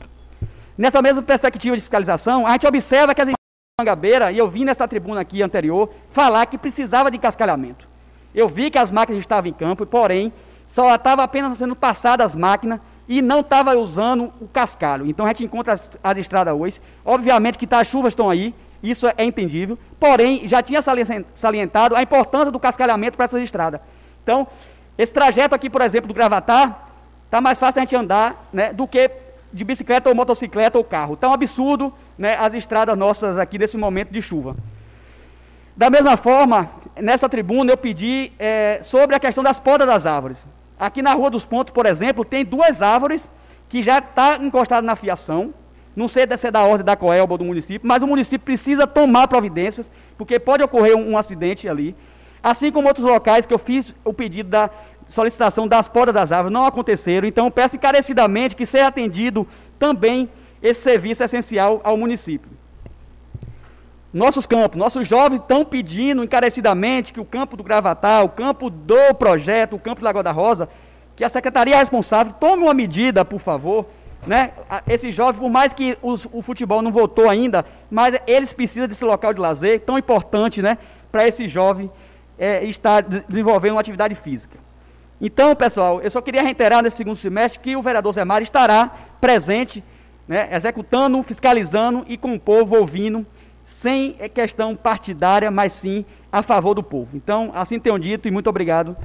Nessa 0.77 1.01
mesma 1.01 1.23
perspectiva 1.23 1.77
de 1.77 1.83
fiscalização, 1.83 2.47
a 2.47 2.53
gente 2.53 2.67
observa 2.67 3.15
que 3.15 3.21
as 3.21 3.29
empresas 3.29 3.37
de 3.37 3.83
Mangabeira, 3.83 4.33
e 4.33 4.39
eu 4.39 4.49
vi 4.49 4.65
nessa 4.65 4.87
tribuna 4.87 5.21
aqui 5.21 5.43
anterior, 5.43 5.91
falar 6.11 6.47
que 6.47 6.59
precisava 6.59 7.11
de 7.11 7.19
cascalhamento. 7.19 7.89
Eu 8.35 8.49
vi 8.49 8.71
que 8.71 8.79
as 8.79 8.91
máquinas 8.91 9.21
estavam 9.21 9.51
em 9.51 9.53
campo, 9.53 9.87
porém, 9.87 10.33
só 10.71 10.95
estava 10.95 11.23
apenas 11.23 11.59
sendo 11.59 11.75
passadas 11.75 12.27
as 12.27 12.35
máquinas 12.35 12.81
e 13.09 13.21
não 13.21 13.41
estava 13.41 13.77
usando 13.77 14.33
o 14.41 14.47
cascalho. 14.47 15.07
Então 15.07 15.27
a 15.27 15.29
gente 15.31 15.45
encontra 15.45 15.73
as, 15.73 15.91
as 16.03 16.19
estradas 16.19 16.55
hoje. 16.55 16.81
Obviamente 17.05 17.59
que 17.59 17.67
tá, 17.67 17.81
as 17.81 17.89
chuvas 17.89 18.13
estão 18.13 18.31
aí, 18.31 18.55
isso 18.83 19.07
é 19.07 19.25
entendível, 19.25 19.77
porém 19.99 20.47
já 20.49 20.63
tinha 20.63 20.81
salientado 21.35 21.97
a 21.97 22.03
importância 22.03 22.51
do 22.51 22.59
cascalhamento 22.59 23.17
para 23.17 23.27
essas 23.27 23.43
estradas. 23.43 23.81
Então, 24.23 24.47
esse 24.97 25.13
trajeto 25.13 25.55
aqui, 25.55 25.69
por 25.69 25.83
exemplo, 25.83 26.09
do 26.09 26.15
Gravatar, 26.15 26.89
está 27.25 27.41
mais 27.41 27.59
fácil 27.59 27.81
a 27.81 27.85
gente 27.85 27.97
andar 27.97 28.49
né, 28.53 28.73
do 28.73 28.87
que 28.87 29.11
de 29.53 29.65
bicicleta 29.65 30.09
ou 30.09 30.15
motocicleta 30.15 30.79
ou 30.79 30.85
carro. 30.85 31.15
Está 31.15 31.29
um 31.29 31.33
absurdo 31.33 31.93
né, 32.17 32.37
as 32.39 32.55
estradas 32.55 32.97
nossas 32.97 33.37
aqui 33.39 33.59
nesse 33.59 33.77
momento 33.77 34.11
de 34.11 34.23
chuva. 34.23 34.55
Da 35.77 35.91
mesma 35.91 36.17
forma, 36.17 36.71
nessa 36.97 37.29
tribuna 37.29 37.73
eu 37.73 37.77
pedi 37.77 38.33
é, 38.39 38.81
sobre 38.83 39.17
a 39.17 39.21
questão 39.21 39.43
das 39.43 39.59
podas 39.59 39.87
das 39.87 40.07
árvores. 40.07 40.39
Aqui 40.81 41.03
na 41.03 41.13
Rua 41.13 41.29
dos 41.29 41.45
Pontos, 41.45 41.75
por 41.75 41.85
exemplo, 41.85 42.25
tem 42.25 42.43
duas 42.43 42.81
árvores 42.81 43.31
que 43.69 43.83
já 43.83 43.99
estão 43.99 44.39
tá 44.39 44.43
encostadas 44.43 44.85
na 44.85 44.97
fiação. 44.97 45.53
Não 45.95 46.09
sei 46.09 46.27
se 46.39 46.47
é 46.47 46.51
da 46.51 46.63
ordem 46.63 46.87
da 46.87 46.97
Coelba 46.97 47.35
ou 47.35 47.39
do 47.39 47.45
município, 47.45 47.87
mas 47.87 48.03
o 48.03 48.07
município 48.07 48.47
precisa 48.47 48.87
tomar 48.87 49.29
providências, 49.29 49.91
porque 50.17 50.39
pode 50.39 50.63
ocorrer 50.63 50.97
um, 50.97 51.11
um 51.11 51.19
acidente 51.19 51.69
ali. 51.69 51.95
Assim 52.43 52.73
como 52.73 52.89
outros 52.89 53.05
locais 53.05 53.45
que 53.45 53.53
eu 53.53 53.59
fiz 53.59 53.95
o 54.03 54.15
pedido 54.15 54.49
da 54.49 54.71
solicitação 55.07 55.69
das 55.69 55.87
podas 55.87 56.15
das 56.15 56.33
árvores, 56.33 56.55
não 56.55 56.65
aconteceram. 56.65 57.29
Então, 57.29 57.51
peço 57.51 57.77
encarecidamente 57.77 58.57
que 58.57 58.65
seja 58.65 58.87
atendido 58.87 59.47
também 59.79 60.31
esse 60.63 60.81
serviço 60.81 61.23
essencial 61.23 61.83
ao 61.85 61.97
município. 61.99 62.51
Nossos 64.13 64.45
campos, 64.45 64.77
nossos 64.77 65.07
jovens 65.07 65.41
estão 65.41 65.65
pedindo 65.65 66.25
encarecidamente 66.25 67.13
que 67.13 67.21
o 67.21 67.25
campo 67.25 67.57
do 67.57 67.63
Gravatar, 67.63 68.25
o 68.25 68.29
campo 68.29 68.69
do 68.69 69.15
projeto, 69.15 69.77
o 69.77 69.79
campo 69.79 70.01
do 70.01 70.05
Lagoa 70.05 70.23
da 70.23 70.33
Rosa, 70.33 70.69
que 71.15 71.23
a 71.23 71.29
secretaria 71.29 71.77
responsável 71.77 72.33
tome 72.33 72.65
uma 72.65 72.75
medida, 72.75 73.25
por 73.25 73.39
favor. 73.39 73.87
Né? 74.27 74.51
Esses 74.89 75.15
jovens, 75.15 75.39
por 75.39 75.49
mais 75.49 75.73
que 75.73 75.97
os, 76.03 76.27
o 76.33 76.43
futebol 76.43 76.83
não 76.83 76.91
voltou 76.91 77.31
ainda, 77.31 77.65
mas 77.89 78.21
eles 78.27 78.53
precisam 78.53 78.89
desse 78.89 79.05
local 79.05 79.33
de 79.33 79.41
lazer 79.41 79.81
tão 79.81 79.97
importante 79.97 80.61
né, 80.61 80.77
para 81.13 81.29
esse 81.29 81.47
jovem 81.47 81.89
é, 82.37 82.65
estar 82.65 83.03
desenvolvendo 83.03 83.73
uma 83.73 83.81
atividade 83.81 84.17
física. 84.17 84.59
Então, 85.21 85.55
pessoal, 85.55 86.01
eu 86.03 86.11
só 86.11 86.21
queria 86.21 86.43
reiterar 86.43 86.83
nesse 86.83 86.97
segundo 86.97 87.17
semestre 87.17 87.61
que 87.61 87.77
o 87.77 87.83
vereador 87.83 88.13
Zé 88.13 88.25
Mário 88.25 88.45
estará 88.45 88.91
presente, 89.21 89.85
né, 90.27 90.49
executando, 90.51 91.23
fiscalizando 91.23 92.05
e 92.09 92.17
com 92.17 92.35
o 92.35 92.41
povo 92.41 92.77
ouvindo 92.77 93.25
sem 93.71 94.13
questão 94.35 94.75
partidária, 94.77 95.51
mas 95.51 95.73
sim 95.73 96.05
a 96.31 96.43
favor 96.43 96.75
do 96.75 96.83
povo. 96.83 97.17
Então, 97.17 97.51
assim 97.55 97.79
tenho 97.79 97.99
dito 97.99 98.29
e 98.29 98.31
muito 98.31 98.51
obrigado. 98.51 98.97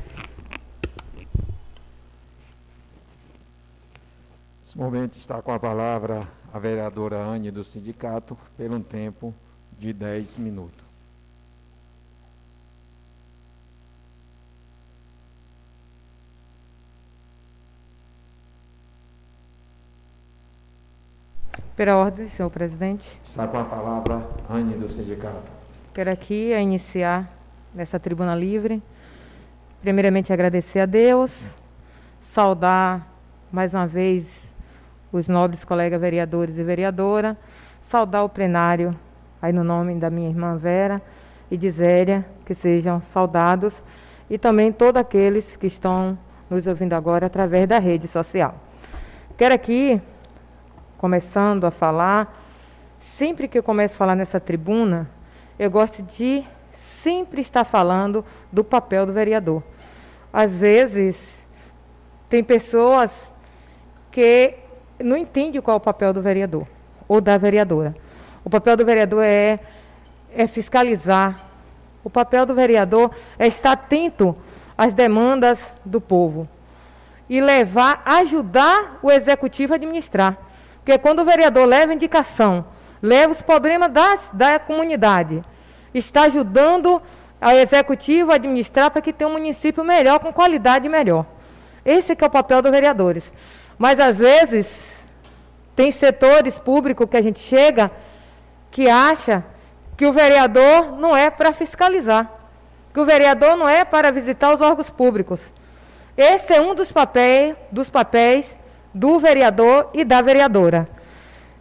Nesse 4.60 4.78
momento 4.78 5.18
está 5.18 5.42
com 5.42 5.54
a 5.54 5.60
palavra 5.60 6.28
a 6.52 6.60
vereadora 6.60 7.18
Anne 7.18 7.52
do 7.52 7.64
sindicato, 7.64 8.38
pelo 8.58 8.76
um 8.76 8.82
tempo 8.82 9.34
de 9.78 9.94
10 9.94 10.38
minutos. 10.38 10.85
Pela 21.76 21.98
ordem, 21.98 22.30
senhor 22.30 22.50
presidente. 22.50 23.06
Está 23.26 23.46
com 23.46 23.60
a 23.60 23.66
palavra 23.66 24.26
Anne 24.50 24.76
do 24.76 24.88
sindicato. 24.88 25.52
Quero 25.94 26.10
aqui 26.10 26.54
iniciar 26.54 27.30
nessa 27.74 28.00
tribuna 28.00 28.34
livre. 28.34 28.82
Primeiramente 29.82 30.32
agradecer 30.32 30.80
a 30.80 30.86
Deus, 30.86 31.52
saudar 32.22 33.06
mais 33.52 33.74
uma 33.74 33.86
vez 33.86 34.48
os 35.12 35.28
nobres 35.28 35.66
colegas 35.66 36.00
vereadores 36.00 36.58
e 36.58 36.64
vereadora, 36.64 37.36
saudar 37.82 38.24
o 38.24 38.30
plenário 38.30 38.98
aí 39.42 39.52
no 39.52 39.64
nome 39.64 39.96
da 39.96 40.10
minha 40.10 40.30
irmã 40.30 40.56
Vera 40.56 41.02
e 41.52 41.58
de 41.58 41.70
Zélia, 41.70 42.26
que 42.46 42.56
sejam 42.56 43.02
saudados, 43.02 43.76
e 44.30 44.38
também 44.38 44.72
todos 44.72 45.02
aqueles 45.02 45.58
que 45.58 45.68
estão 45.68 46.18
nos 46.50 46.68
ouvindo 46.68 46.94
agora 46.94 47.26
através 47.26 47.68
da 47.68 47.80
rede 47.80 48.08
social. 48.08 48.56
Quero 49.38 49.54
aqui 49.54 50.02
começando 51.06 51.66
a 51.66 51.70
falar, 51.70 52.36
sempre 53.00 53.48
que 53.48 53.60
eu 53.60 53.62
começo 53.62 53.94
a 53.94 53.98
falar 54.00 54.16
nessa 54.16 54.40
tribuna, 54.40 55.08
eu 55.60 55.70
gosto 55.70 56.02
de 56.02 56.44
sempre 56.74 57.42
estar 57.42 57.64
falando 57.64 58.26
do 58.52 58.64
papel 58.64 59.06
do 59.06 59.14
vereador. 59.14 59.62
Às 60.34 60.54
vezes, 60.54 61.46
tem 62.28 62.44
pessoas 62.44 63.32
que 64.10 64.56
não 65.00 65.16
entendem 65.16 65.62
qual 65.62 65.76
é 65.76 65.78
o 65.78 65.80
papel 65.80 66.12
do 66.12 66.24
vereador 66.24 66.66
ou 67.08 67.22
da 67.22 67.38
vereadora. 67.38 67.96
O 68.44 68.50
papel 68.50 68.76
do 68.76 68.84
vereador 68.84 69.24
é, 69.24 69.60
é 70.36 70.48
fiscalizar. 70.48 71.40
O 72.04 72.10
papel 72.10 72.48
do 72.48 72.56
vereador 72.56 73.12
é 73.38 73.46
estar 73.46 73.74
atento 73.74 74.36
às 74.76 74.96
demandas 74.96 75.72
do 75.86 76.02
povo 76.02 76.50
e 77.30 77.40
levar, 77.40 78.02
ajudar 78.06 78.98
o 79.04 79.12
executivo 79.12 79.74
a 79.74 79.76
administrar. 79.76 80.36
Porque 80.86 81.00
quando 81.00 81.24
o 81.24 81.26
vereador 81.26 81.66
leva 81.66 81.96
indicação, 81.96 82.64
leva 83.02 83.34
os 83.34 83.42
problemas 83.42 83.92
das, 83.92 84.30
da 84.32 84.60
comunidade, 84.60 85.42
está 85.92 86.26
ajudando 86.26 87.02
a 87.42 87.56
executivo 87.56 88.32
a 88.32 88.36
administrar 88.36 88.92
para 88.92 89.02
que 89.02 89.12
tenha 89.12 89.28
um 89.28 89.34
município 89.34 89.84
melhor, 89.84 90.20
com 90.20 90.32
qualidade 90.32 90.88
melhor. 90.88 91.26
Esse 91.84 92.12
é 92.12 92.26
o 92.26 92.30
papel 92.30 92.62
dos 92.62 92.72
vereadores. 92.72 93.34
Mas 93.80 94.00
às 94.00 94.20
vezes 94.20 94.84
tem 95.76 95.92
setores 95.92 96.60
públicos 96.60 97.10
que 97.10 97.18
a 97.18 97.22
gente 97.22 97.40
chega 97.40 97.90
que 98.70 98.88
acha 98.88 99.44
que 99.98 100.06
o 100.06 100.14
vereador 100.14 100.96
não 101.00 101.18
é 101.18 101.32
para 101.32 101.52
fiscalizar, 101.52 102.32
que 102.94 103.00
o 103.00 103.06
vereador 103.06 103.58
não 103.58 103.68
é 103.68 103.84
para 103.84 104.12
visitar 104.12 104.54
os 104.54 104.62
órgãos 104.62 104.92
públicos. 104.92 105.52
Esse 106.16 106.54
é 106.54 106.62
um 106.62 106.76
dos 106.76 106.92
papéis, 106.92 107.56
dos 107.72 107.90
papéis 107.90 108.56
do 108.96 109.20
vereador 109.20 109.90
e 109.94 110.06
da 110.06 110.22
vereadora. 110.22 110.88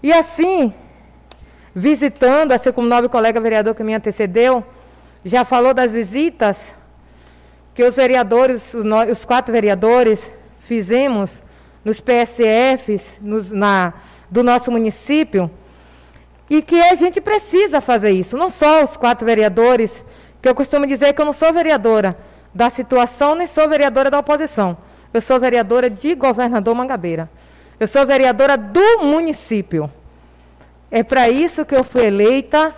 E 0.01 0.13
assim, 0.13 0.73
visitando, 1.75 2.53
assim 2.53 2.71
como 2.71 2.87
o 2.87 2.91
nobre 2.91 3.09
colega 3.09 3.41
vereador 3.41 3.75
que 3.75 3.83
me 3.83 3.93
antecedeu, 3.93 4.65
já 5.25 5.45
falou 5.45 5.75
das 5.75 5.91
visitas 5.91 6.57
que 7.75 7.83
os 7.83 7.97
vereadores, 7.97 8.73
os 9.11 9.25
quatro 9.25 9.53
vereadores, 9.53 10.31
fizemos 10.61 11.43
nos 11.85 12.01
PSFs 12.01 13.19
nos, 13.21 13.51
na, 13.51 13.93
do 14.31 14.45
nosso 14.45 14.71
município, 14.71 15.51
e 16.49 16.63
que 16.63 16.81
a 16.81 16.95
gente 16.95 17.21
precisa 17.21 17.81
fazer 17.81 18.11
isso, 18.11 18.37
não 18.37 18.49
só 18.49 18.85
os 18.85 18.97
quatro 18.97 19.27
vereadores, 19.27 20.05
que 20.41 20.49
eu 20.49 20.55
costumo 20.55 20.87
dizer 20.87 21.13
que 21.13 21.21
eu 21.21 21.25
não 21.25 21.33
sou 21.33 21.53
vereadora 21.53 22.17
da 22.55 22.71
situação, 22.71 23.35
nem 23.35 23.47
sou 23.47 23.69
vereadora 23.69 24.09
da 24.09 24.21
oposição. 24.21 24.77
Eu 25.15 25.21
sou 25.21 25.39
vereadora 25.39 25.89
de 25.89 26.17
governador 26.17 26.75
Mangabeira. 26.75 27.31
Eu 27.79 27.87
sou 27.87 28.05
vereadora 28.05 28.57
do 28.57 29.05
município. 29.05 29.89
É 30.91 31.05
para 31.05 31.29
isso 31.29 31.65
que 31.65 31.77
eu 31.77 31.85
fui 31.85 32.07
eleita, 32.07 32.75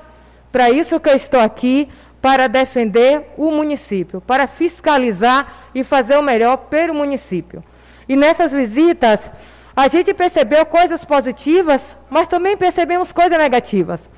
para 0.52 0.70
isso 0.70 1.00
que 1.00 1.08
eu 1.08 1.16
estou 1.16 1.40
aqui, 1.40 1.88
para 2.20 2.46
defender 2.46 3.32
o 3.38 3.50
município, 3.50 4.20
para 4.20 4.46
fiscalizar 4.46 5.50
e 5.74 5.82
fazer 5.82 6.18
o 6.18 6.22
melhor 6.22 6.58
pelo 6.58 6.92
município. 6.92 7.64
E 8.06 8.14
nessas 8.14 8.52
visitas, 8.52 9.30
a 9.74 9.88
gente 9.88 10.12
percebeu 10.12 10.66
coisas 10.66 11.06
positivas, 11.06 11.96
mas 12.10 12.28
também 12.28 12.54
percebemos 12.54 13.12
coisas 13.12 13.38
negativas. 13.38 14.10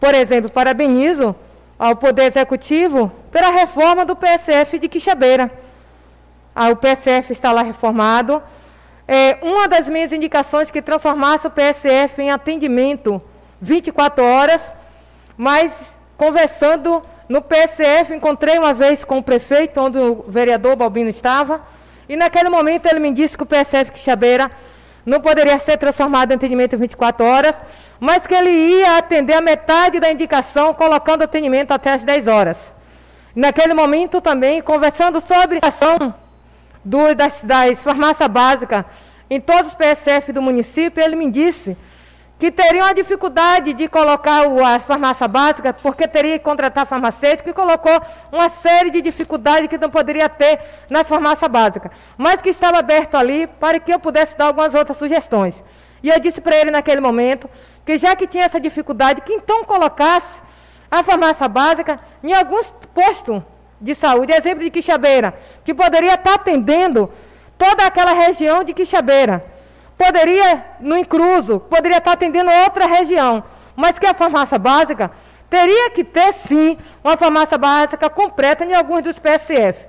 Por 0.00 0.14
exemplo, 0.14 0.50
parabenizo 0.50 1.36
ao 1.78 1.94
Poder 1.94 2.24
Executivo 2.24 3.12
pela 3.30 3.50
reforma 3.50 4.02
do 4.06 4.16
PSF 4.16 4.78
de 4.78 4.88
Quixabeira. 4.88 5.63
Ah, 6.54 6.70
o 6.70 6.76
PSF 6.76 7.32
está 7.32 7.50
lá 7.50 7.62
reformado. 7.62 8.42
É, 9.06 9.38
uma 9.42 9.66
das 9.68 9.88
minhas 9.88 10.12
indicações 10.12 10.70
que 10.70 10.80
transformasse 10.80 11.46
o 11.46 11.50
PSF 11.50 12.22
em 12.22 12.30
atendimento 12.30 13.20
24 13.60 14.24
horas, 14.24 14.62
mas 15.36 15.76
conversando 16.16 17.02
no 17.28 17.42
PSF, 17.42 18.14
encontrei 18.14 18.58
uma 18.58 18.72
vez 18.72 19.04
com 19.04 19.18
o 19.18 19.22
prefeito, 19.22 19.80
onde 19.80 19.98
o 19.98 20.24
vereador 20.28 20.76
Balbino 20.76 21.10
estava, 21.10 21.60
e 22.08 22.16
naquele 22.16 22.48
momento 22.48 22.86
ele 22.86 23.00
me 23.00 23.12
disse 23.12 23.36
que 23.36 23.42
o 23.42 23.46
PSF 23.46 23.92
Quixabeira 23.92 24.50
não 25.04 25.20
poderia 25.20 25.58
ser 25.58 25.76
transformado 25.76 26.30
em 26.30 26.34
atendimento 26.34 26.78
24 26.78 27.26
horas, 27.26 27.60
mas 27.98 28.26
que 28.26 28.34
ele 28.34 28.50
ia 28.50 28.96
atender 28.96 29.34
a 29.34 29.40
metade 29.40 30.00
da 30.00 30.10
indicação, 30.10 30.72
colocando 30.72 31.22
atendimento 31.22 31.72
até 31.72 31.92
as 31.92 32.04
10 32.04 32.26
horas. 32.26 32.72
Naquele 33.34 33.74
momento 33.74 34.20
também, 34.20 34.62
conversando 34.62 35.20
sobre 35.20 35.58
a 35.62 35.68
ação 35.68 36.14
do, 36.84 37.14
das, 37.14 37.44
das 37.44 37.82
farmácias 37.82 38.28
básicas 38.28 38.84
em 39.30 39.40
todos 39.40 39.68
os 39.68 39.74
PSF 39.74 40.32
do 40.32 40.42
município, 40.42 41.02
ele 41.02 41.16
me 41.16 41.30
disse 41.30 41.76
que 42.38 42.50
teriam 42.50 42.86
a 42.86 42.92
dificuldade 42.92 43.72
de 43.72 43.88
colocar 43.88 44.46
o, 44.48 44.62
a 44.62 44.78
farmácia 44.78 45.26
básica, 45.26 45.72
porque 45.72 46.06
teria 46.06 46.38
que 46.38 46.44
contratar 46.44 46.86
farmacêutico, 46.86 47.48
e 47.48 47.52
colocou 47.52 48.00
uma 48.30 48.48
série 48.48 48.90
de 48.90 49.00
dificuldades 49.00 49.68
que 49.68 49.78
não 49.78 49.88
poderia 49.88 50.28
ter 50.28 50.60
nas 50.90 51.08
farmácias 51.08 51.50
básicas, 51.50 51.90
mas 52.18 52.42
que 52.42 52.50
estava 52.50 52.78
aberto 52.78 53.16
ali 53.16 53.46
para 53.46 53.78
que 53.80 53.92
eu 53.92 53.98
pudesse 53.98 54.36
dar 54.36 54.46
algumas 54.46 54.74
outras 54.74 54.98
sugestões. 54.98 55.62
E 56.02 56.10
eu 56.10 56.20
disse 56.20 56.40
para 56.40 56.56
ele 56.56 56.70
naquele 56.70 57.00
momento 57.00 57.48
que 57.84 57.96
já 57.96 58.14
que 58.14 58.26
tinha 58.26 58.44
essa 58.44 58.60
dificuldade, 58.60 59.22
que 59.22 59.32
então 59.32 59.64
colocasse 59.64 60.38
a 60.90 61.02
farmácia 61.02 61.48
básica 61.48 61.98
em 62.22 62.34
alguns 62.34 62.74
postos 62.94 63.42
de 63.80 63.94
saúde, 63.94 64.32
exemplo 64.32 64.64
de 64.64 64.70
Quixabeira, 64.70 65.34
que 65.64 65.74
poderia 65.74 66.14
estar 66.14 66.34
atendendo 66.34 67.12
toda 67.58 67.86
aquela 67.86 68.12
região 68.12 68.64
de 68.64 68.72
Quixabeira. 68.72 69.44
Poderia, 69.96 70.64
no 70.80 70.96
incluso, 70.96 71.60
poderia 71.60 71.98
estar 71.98 72.12
atendendo 72.12 72.50
outra 72.50 72.86
região, 72.86 73.44
mas 73.76 73.98
que 73.98 74.06
a 74.06 74.14
farmácia 74.14 74.58
básica 74.58 75.10
teria 75.48 75.90
que 75.90 76.02
ter, 76.02 76.32
sim, 76.32 76.76
uma 77.02 77.16
farmácia 77.16 77.56
básica 77.56 78.10
completa 78.10 78.64
em 78.64 78.74
alguns 78.74 79.02
dos 79.02 79.18
PSF. 79.18 79.86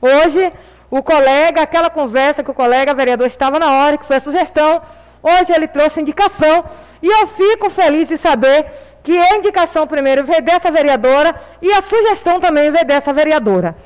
Hoje, 0.00 0.52
o 0.90 1.02
colega, 1.02 1.62
aquela 1.62 1.88
conversa 1.88 2.42
que 2.42 2.50
o 2.50 2.54
colega 2.54 2.94
vereador 2.94 3.26
estava 3.26 3.58
na 3.58 3.70
hora, 3.72 3.96
que 3.96 4.04
foi 4.04 4.16
a 4.16 4.20
sugestão, 4.20 4.82
hoje 5.22 5.52
ele 5.52 5.68
trouxe 5.68 6.00
indicação, 6.00 6.64
e 7.02 7.08
eu 7.08 7.26
fico 7.28 7.70
feliz 7.70 8.08
de 8.08 8.18
saber 8.18 8.66
que 9.04 9.16
a 9.16 9.36
indicação 9.36 9.86
primeiro 9.86 10.24
veio 10.24 10.42
dessa 10.42 10.68
vereadora 10.72 11.32
e 11.62 11.72
a 11.72 11.80
sugestão 11.80 12.40
também 12.40 12.72
veio 12.72 12.84
dessa 12.84 13.12
vereadora. 13.12 13.76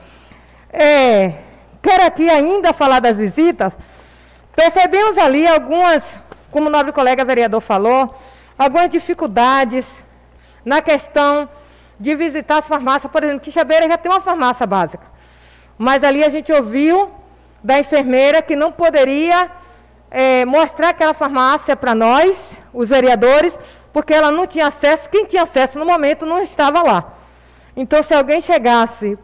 É, 0.73 1.35
quero 1.83 2.07
aqui 2.07 2.31
ainda 2.31 2.73
falar 2.73 3.01
das 3.01 3.19
visitas, 3.19 3.75
Percebemos 4.59 5.17
ali 5.17 5.47
algumas, 5.47 6.05
como 6.51 6.67
o 6.67 6.71
nobre 6.71 6.91
colega 6.91 7.25
vereador 7.25 7.61
falou, 7.61 8.13
algumas 8.59 8.91
dificuldades 8.91 9.87
na 10.65 10.83
questão 10.83 11.49
de 11.97 12.17
visitar 12.17 12.59
as 12.59 12.67
farmácias. 12.67 13.13
Por 13.13 13.23
exemplo, 13.23 13.39
Quixabeira 13.39 13.87
já 13.87 13.97
tem 13.97 14.11
uma 14.11 14.21
farmácia 14.21 14.67
básica. 14.67 15.07
Mas 15.79 16.03
ali 16.03 16.25
a 16.25 16.29
gente 16.29 16.53
ouviu 16.53 17.09
da 17.63 17.79
enfermeira 17.79 18.43
que 18.43 18.57
não 18.57 18.73
poderia 18.73 19.49
é, 20.11 20.45
mostrar 20.45 20.89
aquela 20.89 21.15
farmácia 21.15 21.77
para 21.77 21.95
nós, 21.95 22.51
os 22.75 22.89
vereadores, 22.89 23.57
porque 23.93 24.15
ela 24.15 24.31
não 24.31 24.47
tinha 24.47 24.67
acesso, 24.67 25.09
quem 25.09 25.25
tinha 25.25 25.43
acesso 25.43 25.79
no 25.79 25.85
momento 25.87 26.27
não 26.27 26.43
estava 26.43 26.83
lá. 26.83 27.15
Então, 27.77 28.03
se 28.03 28.15
alguém 28.15 28.41
chegasse 28.41 29.19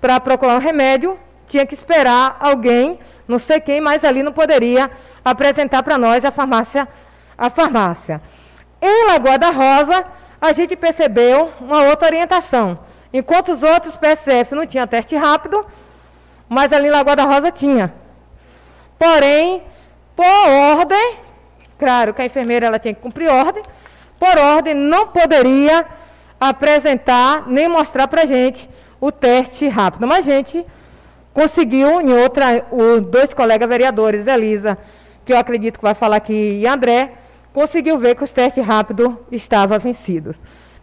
para 0.00 0.20
procurar 0.20 0.54
um 0.54 0.60
remédio, 0.60 1.18
tinha 1.46 1.66
que 1.66 1.74
esperar 1.74 2.36
alguém 2.40 2.98
não 3.26 3.38
sei 3.38 3.60
quem, 3.60 3.80
mas 3.80 4.04
ali 4.04 4.22
não 4.22 4.32
poderia 4.32 4.90
apresentar 5.24 5.82
para 5.82 5.98
nós 5.98 6.24
a 6.24 6.30
farmácia, 6.30 6.86
a 7.36 7.50
farmácia. 7.50 8.22
Em 8.80 9.06
Lagoa 9.06 9.36
da 9.36 9.50
Rosa, 9.50 10.04
a 10.40 10.52
gente 10.52 10.76
percebeu 10.76 11.52
uma 11.60 11.82
outra 11.82 12.06
orientação. 12.06 12.78
Enquanto 13.12 13.52
os 13.52 13.62
outros 13.62 13.96
PSF 13.96 14.54
não 14.54 14.66
tinham 14.66 14.86
teste 14.86 15.16
rápido, 15.16 15.66
mas 16.48 16.72
ali 16.72 16.86
em 16.86 16.90
Lagoa 16.90 17.16
da 17.16 17.24
Rosa 17.24 17.50
tinha. 17.50 17.92
Porém, 18.98 19.62
por 20.14 20.24
ordem, 20.24 21.18
claro 21.78 22.14
que 22.14 22.22
a 22.22 22.26
enfermeira 22.26 22.66
ela 22.66 22.78
tinha 22.78 22.94
que 22.94 23.00
cumprir 23.00 23.28
ordem, 23.28 23.62
por 24.18 24.38
ordem 24.38 24.74
não 24.74 25.08
poderia 25.08 25.86
apresentar 26.40 27.44
nem 27.46 27.68
mostrar 27.68 28.08
para 28.08 28.22
a 28.22 28.26
gente 28.26 28.68
o 29.00 29.10
teste 29.10 29.68
rápido. 29.68 30.06
Mas 30.06 30.28
a 30.28 30.32
gente 30.32 30.64
conseguiu, 31.32 32.00
em 32.00 32.12
outra, 32.12 32.66
os 32.70 33.00
dois 33.00 33.34
colegas 33.34 33.68
vereadores, 33.68 34.26
Elisa, 34.26 34.78
que 35.24 35.32
eu 35.32 35.38
acredito 35.38 35.78
que 35.78 35.84
vai 35.84 35.94
falar 35.94 36.16
aqui, 36.16 36.60
e 36.60 36.66
André, 36.66 37.12
conseguiu 37.52 37.98
ver 37.98 38.14
que 38.14 38.24
os 38.24 38.32
testes 38.32 38.64
rápidos 38.64 39.14
estavam 39.30 39.78
vencidos. 39.78 40.36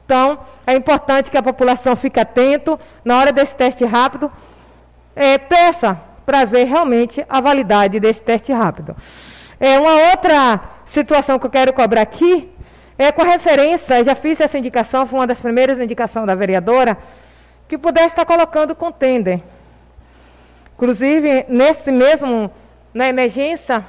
Então, 0.05 0.39
é 0.67 0.75
importante 0.75 1.31
que 1.31 1.37
a 1.37 1.43
população 1.43 1.95
fique 1.95 2.19
atento 2.19 2.79
na 3.05 3.17
hora 3.17 3.31
desse 3.31 3.55
teste 3.55 3.85
rápido, 3.85 4.31
é, 5.15 5.37
peça 5.37 5.99
para 6.25 6.45
ver 6.45 6.65
realmente 6.65 7.25
a 7.29 7.39
validade 7.39 7.99
desse 7.99 8.21
teste 8.21 8.51
rápido. 8.51 8.95
É, 9.59 9.79
uma 9.79 10.09
outra 10.09 10.59
situação 10.85 11.39
que 11.39 11.45
eu 11.45 11.49
quero 11.49 11.73
cobrar 11.73 12.01
aqui 12.01 12.49
é 12.97 13.11
com 13.11 13.23
referência, 13.23 14.03
já 14.03 14.15
fiz 14.15 14.39
essa 14.39 14.57
indicação, 14.57 15.05
foi 15.05 15.19
uma 15.19 15.27
das 15.27 15.39
primeiras 15.39 15.79
indicações 15.79 16.25
da 16.25 16.35
vereadora, 16.35 16.97
que 17.67 17.77
pudesse 17.77 18.09
estar 18.09 18.25
colocando 18.25 18.75
contender 18.75 19.41
Inclusive, 20.75 21.45
nesse 21.47 21.91
mesmo, 21.91 22.51
na 22.93 23.07
emergência, 23.07 23.85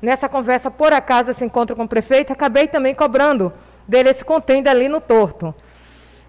nessa 0.00 0.28
conversa, 0.28 0.70
por 0.70 0.92
acaso, 0.92 1.30
esse 1.30 1.44
encontro 1.44 1.74
com 1.74 1.82
o 1.82 1.88
prefeito, 1.88 2.32
acabei 2.32 2.68
também 2.68 2.94
cobrando 2.94 3.52
dele 3.86 4.10
esse 4.10 4.24
contenda 4.24 4.70
ali 4.70 4.88
no 4.88 5.00
torto. 5.00 5.54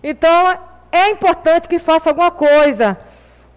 Então, 0.03 0.59
é 0.91 1.11
importante 1.11 1.67
que 1.67 1.77
faça 1.77 2.09
alguma 2.09 2.31
coisa, 2.31 2.97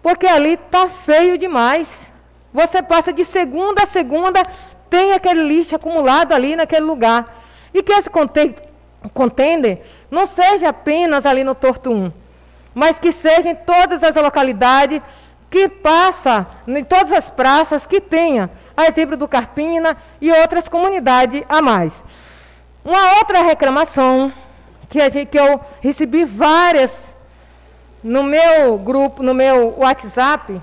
porque 0.01 0.27
ali 0.27 0.53
está 0.53 0.87
feio 0.87 1.37
demais. 1.37 1.89
Você 2.53 2.83
passa 2.83 3.11
de 3.11 3.25
segunda 3.25 3.83
a 3.83 3.87
segunda, 3.87 4.43
tem 4.89 5.13
aquele 5.13 5.43
lixo 5.43 5.75
acumulado 5.75 6.31
ali 6.31 6.55
naquele 6.55 6.85
lugar. 6.85 7.32
E 7.73 7.81
que 7.81 7.91
esse 7.91 8.09
contender 9.13 9.81
não 10.11 10.27
seja 10.27 10.69
apenas 10.69 11.25
ali 11.25 11.43
no 11.43 11.55
Torto 11.55 11.91
1, 11.91 12.11
mas 12.73 12.99
que 12.99 13.11
seja 13.11 13.49
em 13.49 13.55
todas 13.55 14.03
as 14.03 14.15
localidades 14.15 15.01
que 15.49 15.69
passa 15.69 16.47
em 16.67 16.83
todas 16.83 17.11
as 17.11 17.29
praças 17.29 17.85
que 17.85 18.01
tenha, 18.01 18.49
a 18.75 18.87
exemplo 18.87 19.15
do 19.15 19.27
Carpina 19.27 19.95
e 20.19 20.31
outras 20.31 20.67
comunidades 20.67 21.43
a 21.47 21.61
mais. 21.61 21.93
Uma 22.83 23.17
outra 23.17 23.43
reclamação 23.43 24.33
que, 24.89 24.99
a 24.99 25.09
gente, 25.09 25.29
que 25.29 25.39
eu 25.39 25.61
recebi 25.79 26.25
várias 26.25 26.91
no 28.03 28.23
meu 28.23 28.77
grupo, 28.77 29.23
no 29.23 29.33
meu 29.33 29.75
WhatsApp, 29.77 30.59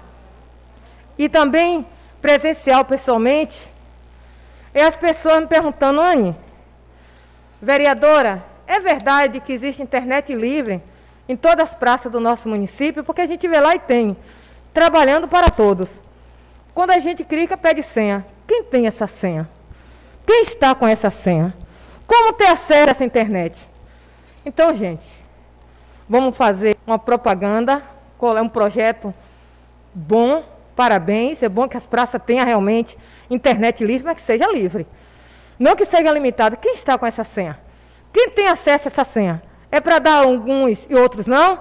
e 1.17 1.29
também 1.29 1.87
presencial 2.21 2.85
pessoalmente, 2.85 3.73
é 4.75 4.85
as 4.85 4.97
pessoas 4.97 5.41
me 5.41 5.47
perguntando, 5.47 6.01
Anne, 6.01 6.37
vereadora, 7.61 8.45
é 8.67 8.81
verdade 8.81 9.41
que 9.41 9.53
existe 9.53 9.83
internet 9.83 10.35
livre 10.35 10.83
em 11.29 11.37
todas 11.37 11.69
as 11.69 11.75
praças 11.75 12.11
do 12.11 12.21
nosso 12.21 12.49
município? 12.49 13.05
Porque 13.05 13.21
a 13.21 13.27
gente 13.27 13.47
vê 13.47 13.61
lá 13.61 13.75
e 13.75 13.79
tem 13.79 14.17
trabalhando 14.73 15.29
para 15.29 15.51
todos. 15.51 15.91
Quando 16.75 16.91
a 16.91 16.99
gente 16.99 17.25
clica, 17.25 17.57
pede 17.57 17.83
senha. 17.83 18.25
Quem 18.47 18.63
tem 18.63 18.87
essa 18.87 19.07
senha? 19.07 19.49
Quem 20.27 20.43
está 20.43 20.75
com 20.75 20.87
essa 20.87 21.11
senha? 21.11 21.55
Como 22.07 22.33
ter 22.33 22.47
acesso 22.47 22.89
a 22.89 22.91
essa 22.91 23.05
internet? 23.05 23.69
Então, 24.45 24.73
gente, 24.75 25.07
vamos 26.09 26.37
fazer 26.37 26.77
uma 26.87 26.99
propaganda, 26.99 27.83
é 28.21 28.41
um 28.41 28.49
projeto 28.49 29.15
bom, 29.95 30.45
parabéns, 30.75 31.43
é 31.43 31.49
bom 31.49 31.69
que 31.69 31.77
as 31.77 31.87
praças 31.87 32.21
tenham 32.25 32.47
realmente 32.47 32.97
internet 33.29 33.85
livre, 33.85 34.07
mas 34.07 34.17
que 34.17 34.23
seja 34.23 34.51
livre. 34.51 34.87
Não 35.61 35.77
que 35.77 35.85
seja 35.85 36.11
limitado. 36.11 36.57
Quem 36.57 36.73
está 36.73 36.97
com 36.97 37.05
essa 37.05 37.23
senha? 37.23 37.61
Quem 38.11 38.31
tem 38.31 38.49
acesso 38.49 38.89
a 38.89 38.91
essa 38.91 39.05
senha? 39.05 39.43
É 39.71 39.79
para 39.79 39.99
dar 39.99 40.25
alguns 40.25 40.87
e 40.89 40.95
outros 40.95 41.27
não? 41.27 41.61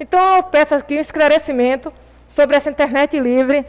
Então 0.00 0.36
eu 0.36 0.42
peço 0.44 0.74
aqui 0.74 0.96
um 0.96 1.00
esclarecimento 1.00 1.92
sobre 2.30 2.56
essa 2.56 2.70
internet 2.70 3.20
livre 3.20 3.66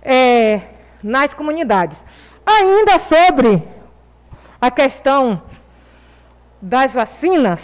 é, 0.00 0.60
nas 1.02 1.34
comunidades. 1.34 1.98
Ainda 2.46 3.00
sobre 3.00 3.60
a 4.60 4.70
questão 4.70 5.42
das 6.62 6.94
vacinas, 6.94 7.60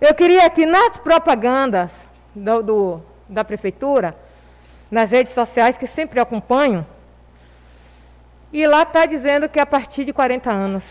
eu 0.00 0.14
queria 0.14 0.48
que 0.48 0.64
nas 0.64 0.96
propagandas 0.96 1.90
do, 2.34 2.62
do, 2.62 3.02
da 3.28 3.44
prefeitura, 3.44 4.16
nas 4.90 5.10
redes 5.10 5.34
sociais 5.34 5.76
que 5.76 5.86
sempre 5.86 6.20
acompanho, 6.20 6.86
e 8.56 8.66
lá 8.66 8.84
está 8.84 9.04
dizendo 9.04 9.50
que 9.50 9.60
a 9.60 9.66
partir 9.66 10.02
de 10.02 10.14
40 10.14 10.50
anos. 10.50 10.82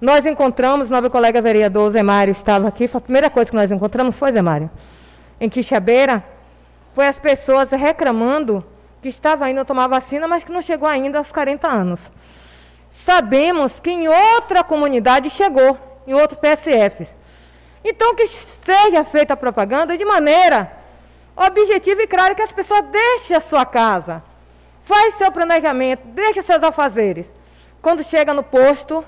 Nós 0.00 0.24
encontramos, 0.24 0.88
nosso 0.88 1.10
colega 1.10 1.42
vereador 1.42 1.90
Zé 1.90 2.04
Mário 2.04 2.30
estava 2.30 2.68
aqui, 2.68 2.88
a 2.92 3.00
primeira 3.00 3.28
coisa 3.28 3.50
que 3.50 3.56
nós 3.56 3.68
encontramos 3.72 4.14
foi, 4.14 4.30
Zé 4.30 4.40
Mário, 4.40 4.70
em 5.40 5.48
Quixabeira, 5.48 6.24
foi 6.94 7.08
as 7.08 7.18
pessoas 7.18 7.72
reclamando 7.72 8.64
que 9.02 9.08
estava 9.08 9.50
indo 9.50 9.64
tomar 9.64 9.88
vacina, 9.88 10.28
mas 10.28 10.44
que 10.44 10.52
não 10.52 10.62
chegou 10.62 10.88
ainda 10.88 11.18
aos 11.18 11.32
40 11.32 11.66
anos. 11.66 12.00
Sabemos 12.92 13.80
que 13.80 13.90
em 13.90 14.06
outra 14.06 14.62
comunidade 14.62 15.28
chegou, 15.30 15.76
em 16.06 16.14
outros 16.14 16.38
PSFs. 16.38 17.08
Então, 17.84 18.14
que 18.14 18.24
seja 18.28 19.02
feita 19.02 19.34
a 19.34 19.36
propaganda 19.36 19.98
de 19.98 20.04
maneira 20.04 20.70
objetiva 21.34 22.02
e 22.02 22.06
clara, 22.06 22.36
que 22.36 22.42
as 22.42 22.52
pessoas 22.52 22.84
deixem 22.84 23.36
a 23.36 23.40
sua 23.40 23.66
casa, 23.66 24.22
faz 24.86 25.16
seu 25.16 25.32
planejamento, 25.32 26.06
deixe 26.06 26.40
seus 26.42 26.62
afazeres. 26.62 27.26
Quando 27.82 28.04
chega 28.04 28.32
no 28.32 28.44
posto, 28.44 29.04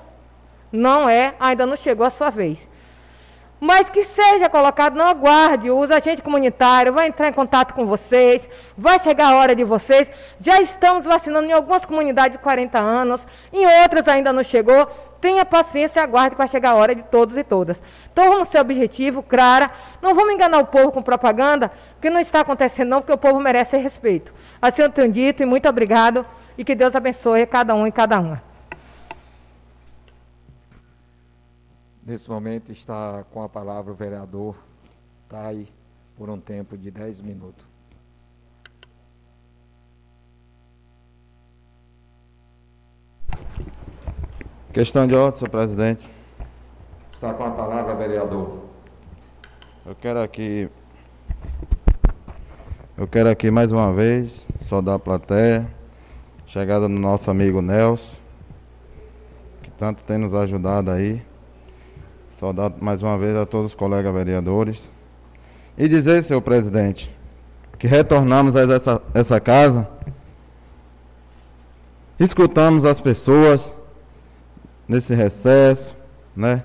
não 0.71 1.07
é, 1.07 1.33
ainda 1.39 1.65
não 1.65 1.77
chegou 1.77 2.05
a 2.05 2.09
sua 2.09 2.29
vez. 2.29 2.67
Mas 3.61 3.89
que 3.89 4.03
seja 4.03 4.49
colocado, 4.49 4.95
não 4.95 5.07
aguarde, 5.07 5.71
o 5.71 5.81
agente 5.83 6.21
comunitário 6.21 6.91
vai 6.91 7.07
entrar 7.07 7.29
em 7.29 7.33
contato 7.33 7.73
com 7.73 7.85
vocês, 7.85 8.47
vai 8.77 8.99
chegar 8.99 9.33
a 9.33 9.37
hora 9.37 9.55
de 9.55 9.63
vocês. 9.63 10.09
Já 10.39 10.61
estamos 10.61 11.05
vacinando 11.05 11.47
em 11.47 11.53
algumas 11.53 11.85
comunidades 11.85 12.37
de 12.37 12.43
40 12.43 12.77
anos, 12.77 13.25
em 13.51 13.65
outras 13.81 14.07
ainda 14.07 14.33
não 14.33 14.43
chegou. 14.43 14.87
Tenha 15.21 15.45
paciência 15.45 15.99
e 15.99 16.03
aguarde 16.03 16.35
para 16.35 16.47
chegar 16.47 16.71
a 16.71 16.75
hora 16.75 16.95
de 16.95 17.03
todos 17.03 17.35
e 17.35 17.43
todas. 17.43 17.79
Então 18.11 18.29
vamos 18.29 18.47
ser 18.47 18.59
objetivo, 18.59 19.21
clara. 19.21 19.69
Não 20.01 20.15
vamos 20.15 20.33
enganar 20.33 20.59
o 20.59 20.65
povo 20.65 20.91
com 20.91 21.01
propaganda, 21.01 21.71
que 21.99 22.09
não 22.09 22.19
está 22.19 22.39
acontecendo 22.39 22.89
não, 22.89 23.01
porque 23.01 23.13
o 23.13 23.17
povo 23.17 23.39
merece 23.39 23.77
respeito. 23.77 24.33
Assim 24.61 24.81
eu 24.81 24.89
tenho 24.89 25.11
dito 25.11 25.43
e 25.43 25.45
muito 25.45 25.67
obrigado 25.67 26.25
e 26.57 26.63
que 26.63 26.75
Deus 26.75 26.95
abençoe 26.95 27.45
cada 27.45 27.75
um 27.75 27.85
e 27.85 27.91
cada 27.91 28.19
uma. 28.19 28.41
Nesse 32.03 32.29
momento 32.29 32.71
está 32.71 33.23
com 33.31 33.43
a 33.43 33.49
palavra 33.49 33.91
o 33.91 33.95
vereador 33.95 34.55
Tai 35.29 35.67
por 36.17 36.29
um 36.29 36.39
tempo 36.39 36.75
de 36.75 36.89
10 36.89 37.21
minutos. 37.21 37.68
Questão 44.71 45.07
de 45.07 45.15
ordem, 45.15 45.39
senhor 45.39 45.49
presidente. 45.49 46.07
Está 47.11 47.33
com 47.33 47.43
a 47.43 47.49
palavra, 47.49 47.95
vereador. 47.95 48.59
Eu 49.83 49.95
quero 49.95 50.21
aqui. 50.21 50.69
Eu 52.95 53.07
quero 53.07 53.29
aqui 53.29 53.49
mais 53.49 53.71
uma 53.71 53.91
vez 53.91 54.45
saudar 54.61 54.93
a 54.93 54.99
plateia, 54.99 55.65
chegada 56.45 56.87
do 56.87 56.93
nosso 56.93 57.31
amigo 57.31 57.63
Nelson, 57.63 58.17
que 59.63 59.71
tanto 59.71 60.03
tem 60.03 60.19
nos 60.19 60.35
ajudado 60.35 60.91
aí. 60.91 61.19
Saudar 62.39 62.71
mais 62.79 63.01
uma 63.01 63.17
vez 63.17 63.35
a 63.35 63.47
todos 63.47 63.71
os 63.71 63.75
colegas 63.75 64.13
vereadores. 64.13 64.87
E 65.79 65.87
dizer, 65.87 66.23
senhor 66.23 66.41
presidente, 66.41 67.11
que 67.79 67.87
retornamos 67.87 68.55
a 68.55 68.61
essa, 68.61 69.01
essa 69.15 69.39
casa, 69.39 69.89
escutamos 72.19 72.85
as 72.85 73.01
pessoas 73.01 73.78
nesse 74.89 75.13
recesso, 75.13 75.95
né? 76.35 76.63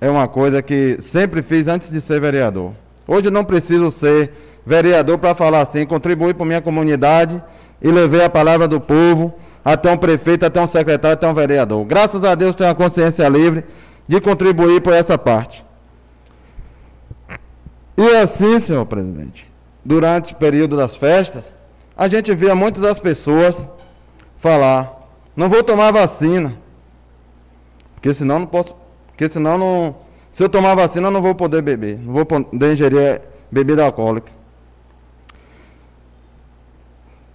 É 0.00 0.08
uma 0.08 0.28
coisa 0.28 0.62
que 0.62 0.98
sempre 1.00 1.42
fiz 1.42 1.66
antes 1.66 1.90
de 1.90 2.00
ser 2.00 2.20
vereador. 2.20 2.72
Hoje 3.08 3.28
não 3.30 3.44
preciso 3.44 3.90
ser 3.90 4.32
vereador 4.64 5.18
para 5.18 5.34
falar 5.34 5.62
assim, 5.62 5.84
contribuir 5.84 6.34
para 6.34 6.46
minha 6.46 6.60
comunidade 6.60 7.42
e 7.82 7.88
levei 7.88 8.24
a 8.24 8.30
palavra 8.30 8.68
do 8.68 8.80
povo 8.80 9.34
até 9.64 9.90
um 9.90 9.96
prefeito, 9.96 10.46
até 10.46 10.60
um 10.60 10.66
secretário, 10.66 11.14
até 11.14 11.26
um 11.26 11.34
vereador. 11.34 11.84
Graças 11.84 12.22
a 12.24 12.36
Deus 12.36 12.54
tenho 12.54 12.70
a 12.70 12.74
consciência 12.74 13.28
livre 13.28 13.64
de 14.06 14.20
contribuir 14.20 14.80
por 14.80 14.92
essa 14.92 15.18
parte. 15.18 15.64
E 17.96 18.08
assim, 18.16 18.60
senhor 18.60 18.86
presidente, 18.86 19.50
durante 19.84 20.34
o 20.34 20.36
período 20.36 20.76
das 20.76 20.94
festas, 20.94 21.52
a 21.96 22.06
gente 22.06 22.32
via 22.34 22.54
muitas 22.54 22.82
das 22.82 23.00
pessoas 23.00 23.68
falar: 24.38 25.08
não 25.34 25.48
vou 25.48 25.62
tomar 25.64 25.90
vacina, 25.90 26.52
porque 27.96 28.14
senão 28.14 28.38
não 28.38 28.46
posso, 28.46 28.74
porque 29.08 29.28
senão 29.28 29.58
não, 29.58 29.96
se 30.30 30.42
eu 30.42 30.48
tomar 30.48 30.74
vacina 30.76 31.08
eu 31.08 31.10
não 31.10 31.20
vou 31.20 31.34
poder 31.34 31.60
beber, 31.62 31.98
não 31.98 32.12
vou 32.12 32.24
poder 32.24 32.72
ingerir 32.72 33.20
bebida 33.50 33.84
alcoólica. 33.84 34.30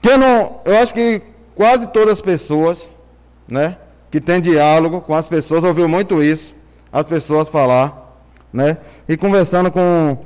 Que 0.02 0.16
não, 0.18 0.62
eu 0.66 0.78
acho 0.78 0.94
que 0.94 1.22
quase 1.54 1.88
todas 1.88 2.14
as 2.14 2.22
pessoas, 2.22 2.90
né, 3.48 3.78
que 4.10 4.22
têm 4.22 4.40
diálogo 4.40 5.02
com 5.02 5.14
as 5.14 5.28
pessoas 5.28 5.64
ouviu 5.64 5.88
muito 5.88 6.24
isso 6.24 6.56
as 6.92 7.06
pessoas 7.06 7.48
falar, 7.48 8.22
né? 8.52 8.78
E 9.08 9.16
conversando 9.16 9.72
com 9.72 10.18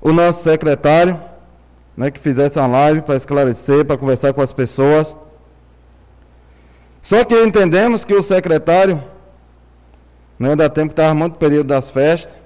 o 0.00 0.12
nosso 0.12 0.42
secretário, 0.42 1.18
né, 1.96 2.10
que 2.10 2.18
fizesse 2.18 2.58
uma 2.58 2.66
live 2.66 3.02
para 3.02 3.16
esclarecer, 3.16 3.84
para 3.84 3.96
conversar 3.96 4.32
com 4.32 4.40
as 4.40 4.52
pessoas. 4.52 5.14
Só 7.00 7.24
que 7.24 7.34
entendemos 7.34 8.04
que 8.04 8.14
o 8.14 8.22
secretário, 8.22 9.02
né, 10.38 10.54
da 10.54 10.68
tempo 10.68 10.88
que 10.88 10.92
estava 10.92 11.14
muito 11.14 11.38
período 11.38 11.66
das 11.66 11.90
festas, 11.90 12.36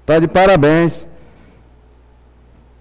Está 0.00 0.18
de 0.18 0.26
parabéns. 0.26 1.06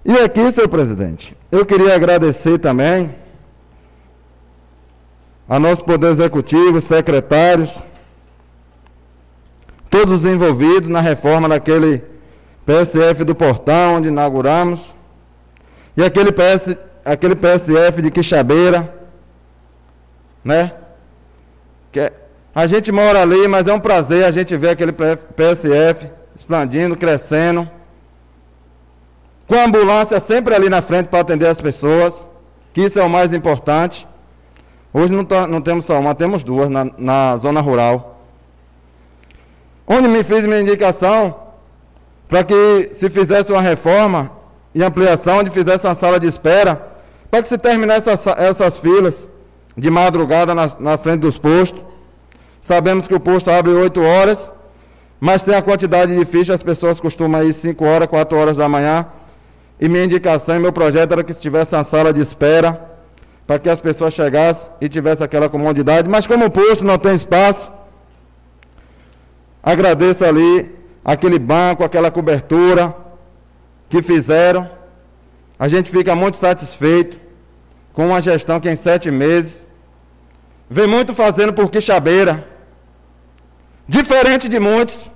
E 0.05 0.13
aqui, 0.13 0.53
senhor 0.53 0.69
presidente, 0.69 1.35
eu 1.51 1.65
queria 1.67 1.95
agradecer 1.95 2.59
também 2.59 3.15
a 5.49 5.59
nosso 5.59 5.83
Poder 5.83 6.11
Executivo, 6.11 6.81
secretários, 6.81 7.79
todos 9.89 10.21
os 10.21 10.27
envolvidos 10.27 10.91
na 10.91 11.01
reforma 11.01 11.49
daquele 11.49 12.05
PSF 12.67 13.25
do 13.25 13.35
Portão, 13.35 13.95
onde 13.95 14.09
inauguramos, 14.09 14.81
e 15.97 16.05
aquele, 16.05 16.31
PS, 16.31 16.77
aquele 17.03 17.35
PSF 17.35 18.03
de 18.03 18.11
Quixabeira, 18.11 18.95
né? 20.45 20.73
Que 21.91 22.01
é, 22.01 22.13
a 22.55 22.67
gente 22.67 22.93
mora 22.93 23.23
ali, 23.23 23.49
mas 23.49 23.67
é 23.67 23.73
um 23.73 23.81
prazer 23.81 24.25
a 24.25 24.31
gente 24.31 24.55
ver 24.55 24.71
aquele 24.71 24.93
PSF 24.93 26.11
expandindo, 26.37 26.95
crescendo, 26.95 27.69
com 29.47 29.55
a 29.55 29.65
ambulância 29.65 30.21
sempre 30.21 30.55
ali 30.55 30.69
na 30.69 30.83
frente 30.83 31.07
para 31.07 31.21
atender 31.21 31.47
as 31.47 31.61
pessoas, 31.61 32.27
que 32.75 32.83
isso 32.83 33.01
é 33.01 33.03
o 33.03 33.09
mais 33.09 33.33
importante. 33.33 34.07
Hoje 34.99 35.13
não, 35.13 35.25
tá, 35.25 35.47
não 35.47 35.61
temos 35.61 35.85
só 35.85 35.97
uma, 36.01 36.13
temos 36.13 36.43
duas 36.43 36.69
na, 36.69 36.91
na 36.99 37.37
zona 37.37 37.61
rural. 37.61 38.21
Onde 39.87 40.09
me 40.09 40.25
fiz 40.25 40.45
minha 40.45 40.61
indicação 40.61 41.37
para 42.29 42.43
que 42.43 42.91
se 42.95 43.09
fizesse 43.09 43.53
uma 43.53 43.63
reforma 43.63 44.29
e 44.75 44.83
ampliação, 44.83 45.39
onde 45.39 45.51
fizesse 45.51 45.87
uma 45.87 45.95
sala 45.95 46.19
de 46.19 46.27
espera, 46.27 46.83
para 47.31 47.41
que 47.41 47.47
se 47.47 47.57
terminasse 47.57 48.11
essas, 48.11 48.39
essas 48.39 48.79
filas 48.79 49.31
de 49.77 49.89
madrugada 49.89 50.53
na, 50.53 50.69
na 50.81 50.99
frente 50.99 51.21
dos 51.21 51.39
postos. 51.39 51.85
Sabemos 52.61 53.07
que 53.07 53.15
o 53.15 53.21
posto 53.21 53.53
abre 53.53 53.71
8 53.71 54.03
horas, 54.03 54.53
mas 55.21 55.45
tem 55.45 55.55
a 55.55 55.63
quantidade 55.63 56.13
de 56.13 56.25
fichas, 56.25 56.57
as 56.57 56.63
pessoas 56.63 56.99
costumam 56.99 57.45
ir 57.45 57.53
5 57.53 57.85
horas, 57.85 58.09
4 58.09 58.37
horas 58.37 58.57
da 58.57 58.69
manhã. 58.69 59.07
E 59.81 59.89
minha 59.89 60.05
indicação 60.05 60.57
e 60.57 60.59
meu 60.59 60.73
projeto 60.73 61.13
era 61.13 61.23
que 61.23 61.33
se 61.33 61.41
tivesse 61.41 61.77
uma 61.77 61.85
sala 61.85 62.13
de 62.13 62.21
espera 62.21 62.88
para 63.49 63.59
que 63.59 63.71
as 63.71 63.81
pessoas 63.81 64.13
chegassem 64.13 64.71
e 64.79 64.91
tivessem 64.91 65.25
aquela 65.25 65.49
comodidade. 65.49 66.07
Mas 66.07 66.27
como 66.27 66.45
o 66.45 66.51
posto 66.51 66.85
não 66.85 66.99
tem 66.99 67.15
espaço, 67.15 67.73
agradeço 69.63 70.23
ali 70.23 70.77
aquele 71.03 71.39
banco, 71.39 71.83
aquela 71.83 72.11
cobertura 72.11 72.95
que 73.89 74.03
fizeram. 74.03 74.71
A 75.59 75.67
gente 75.67 75.91
fica 75.91 76.15
muito 76.15 76.37
satisfeito 76.37 77.19
com 77.95 78.09
uma 78.09 78.21
gestão 78.21 78.61
que 78.61 78.69
em 78.69 78.77
sete 78.77 79.11
meses 79.11 79.67
vem 80.69 80.87
muito 80.87 81.15
fazendo 81.15 81.55
por 81.55 81.71
quixabeira. 81.71 82.47
Diferente 83.89 84.47
de 84.47 84.61
muitos 84.61 85.11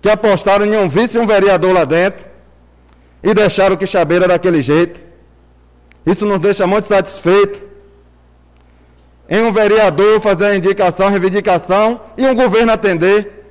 que 0.00 0.08
apostaram 0.08 0.64
em 0.64 0.78
um 0.78 0.88
vice 0.88 1.18
e 1.18 1.20
um 1.20 1.26
vereador 1.26 1.72
lá 1.74 1.84
dentro 1.84 2.24
e 3.20 3.34
deixaram 3.34 3.74
o 3.74 3.78
quixabeira 3.78 4.28
daquele 4.28 4.62
jeito. 4.62 5.07
Isso 6.04 6.24
nos 6.24 6.38
deixa 6.38 6.66
muito 6.66 6.86
satisfeito. 6.86 7.62
Em 9.28 9.42
um 9.42 9.52
vereador 9.52 10.20
fazer 10.20 10.46
a 10.46 10.56
indicação, 10.56 11.10
reivindicação 11.10 12.00
e 12.16 12.26
um 12.26 12.34
governo 12.34 12.72
atender. 12.72 13.44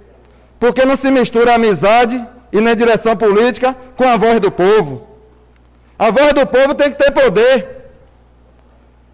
Porque 0.59 0.85
não 0.85 0.95
se 0.95 1.11
mistura 1.11 1.55
amizade 1.55 2.25
e 2.51 2.59
nem 2.59 2.75
direção 2.75 3.15
política 3.15 3.75
com 3.95 4.03
a 4.03 4.17
voz 4.17 4.39
do 4.39 4.51
povo. 4.51 5.07
A 5.99 6.09
voz 6.11 6.33
do 6.33 6.45
povo 6.45 6.73
tem 6.73 6.91
que 6.91 6.97
ter 6.97 7.11
poder. 7.11 7.77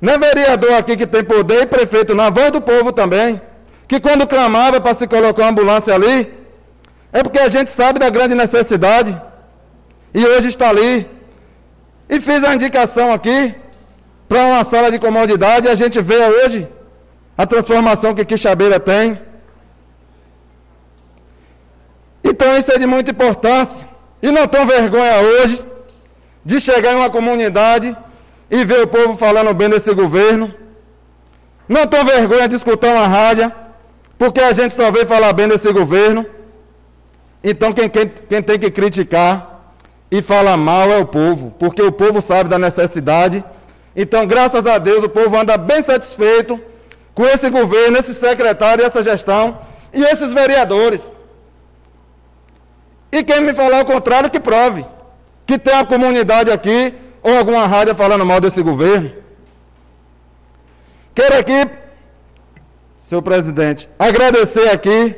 Não 0.01 0.13
é 0.13 0.17
vereador 0.17 0.73
aqui 0.73 0.97
que 0.97 1.07
tem 1.07 1.23
poder 1.23 1.63
e 1.63 1.65
prefeito, 1.65 2.13
na 2.13 2.29
voz 2.29 2.51
do 2.51 2.61
povo 2.61 2.91
também. 2.91 3.41
Que 3.87 3.99
quando 3.99 4.27
clamava 4.27 4.81
para 4.81 4.93
se 4.93 5.07
colocar 5.07 5.43
uma 5.43 5.51
ambulância 5.51 5.93
ali, 5.93 6.31
é 7.11 7.23
porque 7.23 7.39
a 7.39 7.47
gente 7.47 7.69
sabe 7.69 7.99
da 7.99 8.09
grande 8.09 8.35
necessidade. 8.35 9.19
E 10.13 10.25
hoje 10.25 10.49
está 10.49 10.69
ali 10.69 11.07
e 12.09 12.19
fiz 12.19 12.43
a 12.43 12.53
indicação 12.55 13.11
aqui 13.11 13.55
para 14.27 14.45
uma 14.45 14.63
sala 14.63 14.91
de 14.91 14.99
comodidade 14.99 15.67
a 15.67 15.75
gente 15.75 16.01
vê 16.01 16.17
hoje 16.17 16.67
a 17.37 17.45
transformação 17.45 18.13
que 18.13 18.25
Quixabeira 18.25 18.79
tem. 18.79 19.19
Então 22.23 22.57
isso 22.57 22.71
é 22.71 22.77
de 22.77 22.85
muita 22.85 23.11
importância. 23.11 23.87
E 24.21 24.31
não 24.31 24.47
tenho 24.47 24.65
vergonha 24.65 25.19
hoje 25.19 25.63
de 26.45 26.59
chegar 26.59 26.93
em 26.93 26.95
uma 26.95 27.09
comunidade 27.09 27.95
e 28.49 28.63
ver 28.63 28.81
o 28.83 28.87
povo 28.87 29.17
falando 29.17 29.53
bem 29.53 29.69
desse 29.69 29.93
governo. 29.93 30.53
Não 31.67 31.87
tenho 31.87 32.05
vergonha 32.05 32.47
de 32.47 32.55
escutar 32.55 32.93
uma 32.93 33.07
rádio, 33.07 33.51
porque 34.17 34.39
a 34.39 34.53
gente 34.53 34.73
só 34.73 34.91
vê 34.91 35.05
falar 35.05 35.33
bem 35.33 35.47
desse 35.47 35.71
governo. 35.71 36.25
Então 37.43 37.73
quem, 37.73 37.89
quem, 37.89 38.07
quem 38.07 38.41
tem 38.41 38.59
que 38.59 38.71
criticar 38.71 39.52
e 40.13 40.21
fala 40.21 40.55
mal 40.55 40.91
é 40.91 40.99
o 40.99 41.07
povo, 41.07 41.55
porque 41.57 41.81
o 41.81 41.91
povo 41.91 42.21
sabe 42.21 42.47
da 42.47 42.59
necessidade. 42.59 43.43
Então, 43.95 44.27
graças 44.27 44.63
a 44.67 44.77
Deus, 44.77 45.03
o 45.03 45.09
povo 45.09 45.35
anda 45.35 45.57
bem 45.57 45.81
satisfeito 45.81 46.61
com 47.15 47.25
esse 47.25 47.49
governo, 47.49 47.97
esse 47.97 48.13
secretário, 48.13 48.85
essa 48.85 49.01
gestão 49.01 49.57
e 49.91 50.03
esses 50.03 50.31
vereadores. 50.31 51.01
E 53.11 53.23
quem 53.23 53.41
me 53.41 53.55
falar 53.55 53.81
o 53.81 53.85
contrário, 53.85 54.29
que 54.29 54.39
prove 54.39 54.85
que 55.47 55.57
tem 55.57 55.73
uma 55.73 55.83
comunidade 55.83 56.51
aqui 56.51 56.93
ou 57.23 57.35
alguma 57.35 57.65
rádio 57.65 57.95
falando 57.95 58.23
mal 58.23 58.39
desse 58.39 58.61
governo. 58.61 59.11
Quero 61.15 61.39
aqui, 61.39 61.67
senhor 63.01 63.23
presidente, 63.23 63.89
agradecer 63.97 64.69
aqui 64.69 65.15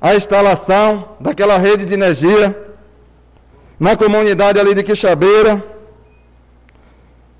a 0.00 0.14
instalação 0.14 1.16
daquela 1.18 1.58
rede 1.58 1.84
de 1.84 1.94
energia 1.94 2.64
na 3.78 3.96
comunidade 3.96 4.58
ali 4.58 4.74
de 4.74 4.82
Quixabeira, 4.82 5.62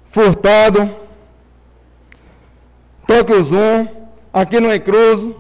Furtado, 0.09 0.91
Toque 3.07 3.33
o 3.33 3.43
Zoom, 3.43 3.87
aqui 4.33 4.59
no 4.61 4.75
Encruzo, 4.75 5.37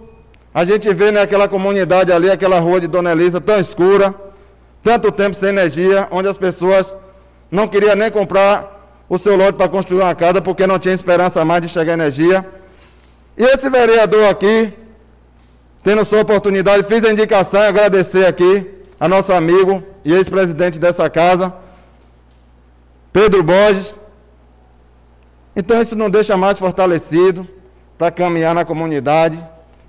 a 0.52 0.64
gente 0.64 0.92
vê 0.92 1.10
naquela 1.10 1.44
né, 1.44 1.48
comunidade 1.48 2.12
ali, 2.12 2.30
aquela 2.30 2.60
rua 2.60 2.80
de 2.80 2.86
Dona 2.86 3.12
Elisa 3.12 3.40
tão 3.40 3.58
escura, 3.58 4.14
tanto 4.82 5.10
tempo 5.10 5.34
sem 5.34 5.48
energia, 5.48 6.06
onde 6.10 6.28
as 6.28 6.36
pessoas 6.36 6.96
não 7.50 7.66
queriam 7.66 7.96
nem 7.96 8.10
comprar 8.10 9.04
o 9.08 9.18
seu 9.18 9.36
lote 9.36 9.54
para 9.54 9.68
construir 9.68 10.02
uma 10.02 10.14
casa, 10.14 10.40
porque 10.40 10.66
não 10.66 10.78
tinha 10.78 10.94
esperança 10.94 11.44
mais 11.44 11.62
de 11.62 11.68
chegar 11.68 11.94
energia. 11.94 12.46
E 13.36 13.42
esse 13.42 13.68
vereador 13.68 14.28
aqui, 14.28 14.72
tendo 15.82 16.04
sua 16.04 16.20
oportunidade, 16.20 16.84
fiz 16.84 17.04
a 17.04 17.10
indicação 17.10 17.62
e 17.62 17.66
agradecer 17.66 18.26
aqui 18.26 18.70
a 19.00 19.08
nosso 19.08 19.32
amigo 19.32 19.82
e 20.04 20.12
ex-presidente 20.12 20.78
dessa 20.78 21.08
casa, 21.08 21.54
Pedro 23.12 23.42
Borges. 23.42 23.96
Então 25.56 25.80
isso 25.80 25.96
não 25.96 26.10
deixa 26.10 26.36
mais 26.36 26.58
fortalecido 26.58 27.48
para 27.96 28.10
caminhar 28.10 28.54
na 28.54 28.64
comunidade, 28.64 29.38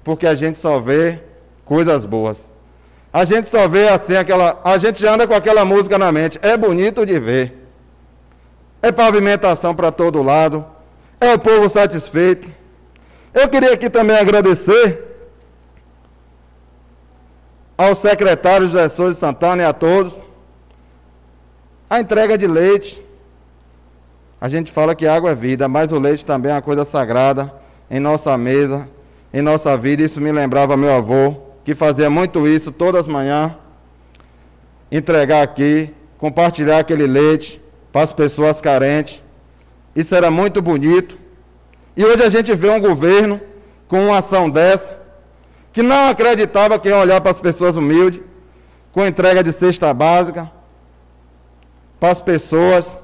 porque 0.04 0.28
a 0.28 0.36
gente 0.36 0.58
só 0.58 0.80
vê 0.80 1.20
coisas 1.66 2.06
boas. 2.06 2.50
A 3.12 3.26
gente 3.26 3.50
só 3.50 3.68
vê 3.68 3.88
assim 3.88 4.16
aquela, 4.16 4.60
a 4.64 4.78
gente 4.78 5.02
já 5.02 5.14
anda 5.14 5.26
com 5.28 5.34
aquela 5.34 5.66
música 5.66 5.98
na 5.98 6.12
mente. 6.12 6.38
É 6.42 6.56
bonito 6.56 7.06
de 7.06 7.20
ver. 7.20 7.68
É 8.82 8.92
pavimentação 8.92 9.74
para 9.74 9.92
todo 9.92 10.22
lado. 10.22 10.66
É 11.20 11.34
o 11.34 11.40
povo 11.40 11.68
satisfeito. 11.70 12.48
Eu 13.34 13.50
queria 13.50 13.74
aqui 13.74 13.90
também 13.90 14.18
agradecer 14.18 15.15
ao 17.78 17.94
secretário 17.94 18.68
José 18.68 18.88
Souza 18.90 19.20
Santana 19.20 19.64
e 19.64 19.66
a 19.66 19.74
todos. 19.74 20.16
A 21.90 22.00
entrega 22.00 22.38
de 22.38 22.48
leite. 22.48 23.04
A 24.40 24.50
gente 24.50 24.72
fala 24.72 24.96
que 24.96 25.08
água 25.08 25.32
é 25.32 25.36
vida, 25.36 25.68
mas 25.68 25.92
o 25.92 26.00
leite 26.00 26.26
também 26.26 26.52
é 26.52 26.56
uma 26.56 26.62
coisa 26.62 26.86
sagrada 26.86 27.54
em 27.90 28.00
nossa 28.00 28.38
mesa, 28.38 28.88
em 29.34 29.42
nossa 29.42 29.78
vida. 29.78 30.04
Isso 30.04 30.22
me 30.22 30.32
lembrava 30.32 30.78
meu 30.78 30.94
avô, 30.94 31.36
que 31.64 31.74
fazia 31.74 32.10
muito 32.10 32.48
isso 32.48 32.72
todas 32.72 33.02
as 33.02 33.08
manhãs. 33.08 33.54
Entregar 34.92 35.42
aqui, 35.42 35.94
compartilhar 36.18 36.80
aquele 36.80 37.08
leite 37.08 37.62
para 37.92 38.02
as 38.02 38.14
pessoas 38.14 38.62
carentes. 38.62 39.22
Isso 39.96 40.14
era 40.14 40.30
muito 40.30 40.62
bonito. 40.62 41.18
E 41.96 42.04
hoje 42.04 42.24
a 42.24 42.30
gente 42.30 42.54
vê 42.54 42.70
um 42.70 42.80
governo 42.80 43.40
com 43.88 44.08
uma 44.08 44.18
ação 44.18 44.50
dessa, 44.50 44.98
que 45.76 45.84
não 45.84 46.08
acreditava 46.08 46.80
que 46.80 46.88
ia 46.88 46.96
olhar 46.96 47.20
para 47.20 47.32
as 47.32 47.42
pessoas 47.42 47.76
humildes, 47.76 48.22
com 48.94 49.06
entrega 49.06 49.44
de 49.44 49.52
cesta 49.52 49.94
básica 49.94 50.50
para 52.00 52.12
as 52.12 52.22
pessoas 52.22 52.98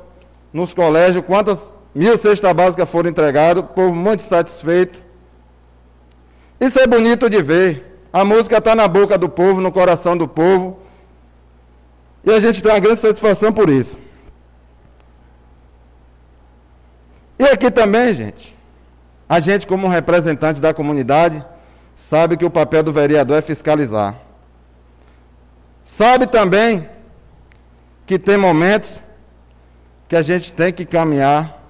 nos 0.53 0.73
colégios. 0.73 1.25
Quantas 1.25 1.69
mil 1.93 2.15
cestas 2.15 2.53
básicas 2.53 2.89
foram 2.89 3.09
entregadas, 3.09 3.61
o 3.61 3.67
povo 3.67 3.93
muito 3.93 4.21
satisfeito. 4.21 5.03
Isso 6.61 6.79
é 6.79 6.87
bonito 6.87 7.29
de 7.29 7.41
ver. 7.41 7.99
A 8.13 8.23
música 8.23 8.57
está 8.59 8.73
na 8.73 8.87
boca 8.87 9.17
do 9.17 9.27
povo, 9.27 9.59
no 9.59 9.69
coração 9.69 10.15
do 10.15 10.25
povo. 10.25 10.79
E 12.23 12.31
a 12.31 12.39
gente 12.39 12.63
tem 12.63 12.71
uma 12.71 12.79
grande 12.79 13.01
satisfação 13.01 13.51
por 13.51 13.69
isso. 13.69 13.99
E 17.37 17.43
aqui 17.43 17.69
também, 17.69 18.13
gente, 18.13 18.57
a 19.27 19.39
gente, 19.39 19.67
como 19.67 19.89
representante 19.89 20.61
da 20.61 20.73
comunidade, 20.73 21.50
sabe 22.01 22.35
que 22.35 22.43
o 22.43 22.49
papel 22.49 22.81
do 22.81 22.91
vereador 22.91 23.37
é 23.37 23.41
fiscalizar. 23.43 24.15
Sabe 25.85 26.25
também 26.25 26.89
que 28.07 28.17
tem 28.17 28.37
momentos 28.37 28.95
que 30.09 30.15
a 30.15 30.23
gente 30.23 30.51
tem 30.51 30.73
que 30.73 30.83
caminhar 30.83 31.61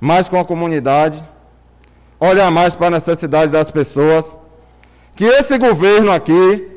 mais 0.00 0.28
com 0.28 0.38
a 0.38 0.44
comunidade, 0.44 1.22
olhar 2.20 2.50
mais 2.52 2.74
para 2.74 2.86
a 2.86 2.90
necessidade 2.90 3.50
das 3.50 3.68
pessoas, 3.68 4.38
que 5.16 5.24
esse 5.24 5.58
governo 5.58 6.12
aqui, 6.12 6.70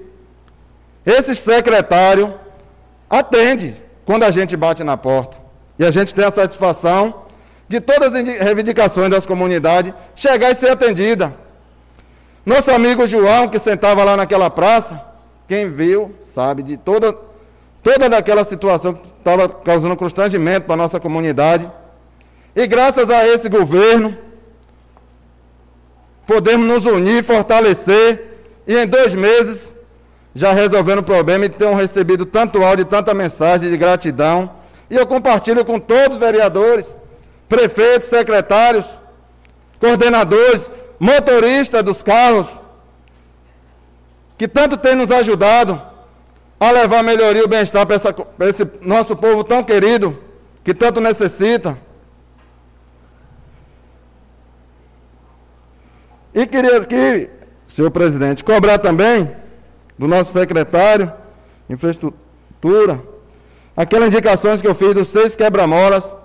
esse 1.05 1.35
secretário, 1.35 2.33
atende 3.07 3.75
quando 4.05 4.23
a 4.23 4.31
gente 4.31 4.57
bate 4.57 4.83
na 4.83 4.97
porta. 4.97 5.37
E 5.77 5.85
a 5.85 5.91
gente 5.91 6.15
tem 6.15 6.25
a 6.25 6.31
satisfação 6.31 7.25
de 7.69 7.79
todas 7.79 8.11
as 8.13 8.39
reivindicações 8.39 9.11
das 9.11 9.25
comunidades 9.25 9.93
chegar 10.15 10.51
e 10.51 10.55
ser 10.55 10.71
atendida. 10.71 11.40
Nosso 12.45 12.71
amigo 12.71 13.05
João, 13.05 13.47
que 13.47 13.59
sentava 13.59 14.03
lá 14.03 14.17
naquela 14.17 14.49
praça, 14.49 14.99
quem 15.47 15.69
viu 15.69 16.15
sabe 16.19 16.63
de 16.63 16.75
toda, 16.75 17.15
toda 17.83 18.09
daquela 18.09 18.43
situação 18.43 18.93
que 18.93 19.07
estava 19.07 19.47
causando 19.47 19.95
constrangimento 19.95 20.65
para 20.65 20.73
a 20.73 20.77
nossa 20.77 20.99
comunidade. 20.99 21.71
E 22.55 22.65
graças 22.65 23.09
a 23.11 23.27
esse 23.27 23.47
governo, 23.47 24.17
podemos 26.25 26.65
nos 26.65 26.85
unir, 26.85 27.23
fortalecer, 27.23 28.29
e 28.65 28.75
em 28.75 28.87
dois 28.87 29.13
meses, 29.13 29.75
já 30.33 30.51
resolvendo 30.51 30.99
o 30.99 31.03
problema 31.03 31.45
e 31.45 31.49
tenham 31.49 31.75
recebido 31.75 32.25
tanto 32.25 32.63
áudio 32.63 32.85
tanta 32.85 33.13
mensagem 33.13 33.69
de 33.69 33.77
gratidão. 33.77 34.49
E 34.89 34.95
eu 34.95 35.05
compartilho 35.05 35.63
com 35.63 35.77
todos 35.77 36.15
os 36.15 36.17
vereadores, 36.17 36.95
prefeitos, 37.47 38.07
secretários, 38.07 38.85
coordenadores, 39.79 40.69
motoristas 41.01 41.81
dos 41.81 42.03
carros, 42.03 42.47
que 44.37 44.47
tanto 44.47 44.77
têm 44.77 44.93
nos 44.93 45.09
ajudado 45.09 45.81
a 46.59 46.69
levar 46.69 47.01
melhoria 47.01 47.43
e 47.43 47.47
bem-estar 47.47 47.87
para, 47.87 48.47
esse 48.47 48.69
nosso 48.81 49.15
povo 49.15 49.43
tão 49.43 49.63
querido, 49.63 50.15
que 50.63 50.75
tanto 50.75 51.01
necessita. 51.01 51.75
E 56.35 56.45
queria 56.45 56.77
aqui, 56.77 57.27
senhor 57.67 57.89
presidente, 57.89 58.43
cobrar 58.43 58.77
também 58.77 59.35
do 59.97 60.07
nosso 60.07 60.31
secretário 60.31 61.11
infraestrutura 61.67 63.01
aquelas 63.75 64.09
indicações 64.09 64.61
que 64.61 64.67
eu 64.67 64.75
fiz 64.75 64.93
dos 64.93 65.07
seis 65.07 65.35
quebra-molas 65.35 66.15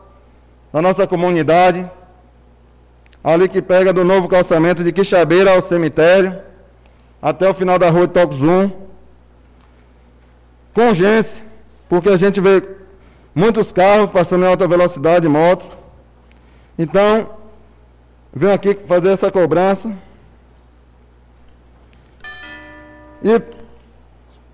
da 0.71 0.83
nossa 0.83 1.07
comunidade, 1.07 1.91
ali 3.27 3.49
que 3.49 3.61
pega 3.61 3.93
do 3.93 4.05
novo 4.05 4.29
calçamento 4.29 4.85
de 4.85 4.93
Quixabeira 4.93 5.51
ao 5.51 5.61
cemitério, 5.61 6.39
até 7.21 7.51
o 7.51 7.53
final 7.53 7.77
da 7.77 7.91
rua 7.91 8.07
Tocuzum, 8.07 8.71
com 10.73 10.91
urgência, 10.91 11.43
porque 11.89 12.09
a 12.09 12.17
gente 12.17 12.41
vê 12.41 12.63
muitos 13.35 13.73
carros 13.73 14.13
passando 14.13 14.45
em 14.45 14.49
alta 14.49 14.69
velocidade, 14.69 15.27
motos. 15.27 15.67
Então, 16.79 17.31
venho 18.33 18.53
aqui 18.53 18.75
fazer 18.87 19.09
essa 19.09 19.29
cobrança. 19.29 19.93
E 23.25 23.43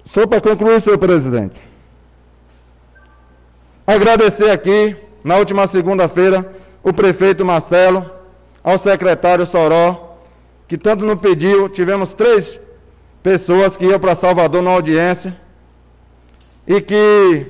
só 0.07 0.27
para 0.27 0.41
concluir, 0.41 0.81
senhor 0.81 0.97
presidente, 0.97 1.61
agradecer 3.87 4.51
aqui, 4.51 4.97
na 5.23 5.37
última 5.37 5.67
segunda-feira, 5.67 6.55
o 6.83 6.91
prefeito 6.91 7.45
Marcelo, 7.45 8.22
ao 8.63 8.79
secretário 8.79 9.47
Soró, 9.47 10.17
que 10.69 10.79
tanto 10.79 11.05
nos 11.05 11.19
pediu, 11.21 11.69
tivemos 11.69 12.15
três 12.15 12.61
pessoas 13.23 13.77
que 13.77 13.87
iam 13.87 14.01
para 14.01 14.15
Salvador 14.15 14.63
na 14.63 14.71
audiência, 14.71 15.37
e 16.67 16.81
que, 16.81 17.47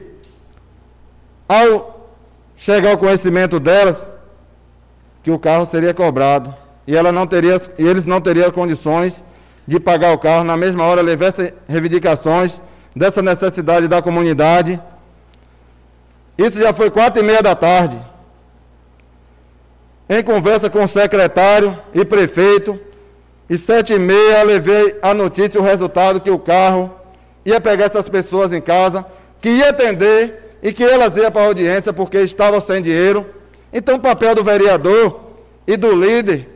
ao 1.48 2.08
chegar 2.56 2.92
ao 2.92 2.98
conhecimento 2.98 3.60
delas, 3.60 4.06
que 5.22 5.30
o 5.30 5.38
carro 5.38 5.64
seria 5.66 5.94
cobrado 5.94 6.54
e, 6.86 6.96
ela 6.96 7.12
não 7.12 7.26
teria, 7.26 7.60
e 7.78 7.86
eles 7.86 8.06
não 8.06 8.20
teriam 8.20 8.50
condições 8.50 9.22
de 9.66 9.78
pagar 9.78 10.12
o 10.12 10.18
carro. 10.18 10.44
Na 10.44 10.56
mesma 10.56 10.84
hora, 10.84 11.00
levei 11.00 11.30
reivindicações 11.68 12.60
dessa 12.94 13.22
necessidade 13.22 13.86
da 13.86 14.02
comunidade. 14.02 14.80
Isso 16.36 16.60
já 16.60 16.72
foi 16.72 16.90
quatro 16.90 17.22
e 17.22 17.24
meia 17.24 17.42
da 17.42 17.54
tarde. 17.54 17.96
Em 20.14 20.22
conversa 20.22 20.68
com 20.68 20.84
o 20.84 20.86
secretário 20.86 21.74
e 21.94 22.04
prefeito, 22.04 22.78
e 23.48 23.56
sete 23.56 23.94
e 23.94 23.98
meia 23.98 24.42
levei 24.42 24.94
a 25.00 25.14
notícia, 25.14 25.58
o 25.58 25.64
resultado 25.64 26.20
que 26.20 26.30
o 26.30 26.38
carro 26.38 26.94
ia 27.46 27.58
pegar 27.58 27.86
essas 27.86 28.06
pessoas 28.10 28.52
em 28.52 28.60
casa, 28.60 29.06
que 29.40 29.48
ia 29.48 29.70
atender 29.70 30.58
e 30.62 30.70
que 30.70 30.84
elas 30.84 31.16
iam 31.16 31.32
para 31.32 31.40
a 31.40 31.46
audiência 31.46 31.94
porque 31.94 32.18
estavam 32.20 32.60
sem 32.60 32.82
dinheiro. 32.82 33.24
Então, 33.72 33.94
o 33.94 34.00
papel 34.00 34.34
do 34.34 34.44
vereador 34.44 35.18
e 35.66 35.78
do 35.78 35.92
líder 35.92 36.46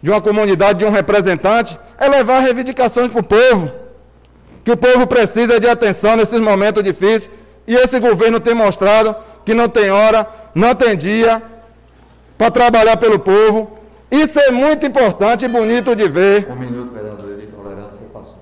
de 0.00 0.10
uma 0.10 0.20
comunidade, 0.20 0.78
de 0.78 0.84
um 0.84 0.92
representante, 0.92 1.76
é 1.98 2.06
levar 2.06 2.38
reivindicações 2.38 3.08
para 3.08 3.20
o 3.20 3.24
povo. 3.24 3.72
Que 4.64 4.70
o 4.70 4.76
povo 4.76 5.04
precisa 5.04 5.58
de 5.58 5.68
atenção 5.68 6.14
nesses 6.14 6.38
momentos 6.38 6.84
difíceis. 6.84 7.28
E 7.66 7.74
esse 7.74 7.98
governo 7.98 8.38
tem 8.38 8.54
mostrado 8.54 9.16
que 9.44 9.52
não 9.52 9.68
tem 9.68 9.90
hora, 9.90 10.24
não 10.54 10.76
tem 10.76 10.96
dia 10.96 11.42
para 12.38 12.50
trabalhar 12.52 12.96
pelo 12.96 13.18
povo. 13.18 13.76
Isso 14.10 14.38
é 14.38 14.50
muito 14.52 14.86
importante 14.86 15.44
e 15.44 15.48
bonito 15.48 15.94
de 15.94 16.08
ver. 16.08 16.48
Um 16.48 16.56
minuto, 16.56 16.94
vereador, 16.94 17.36
de 17.36 17.46
tolerância 17.48 18.06
passou. 18.06 18.38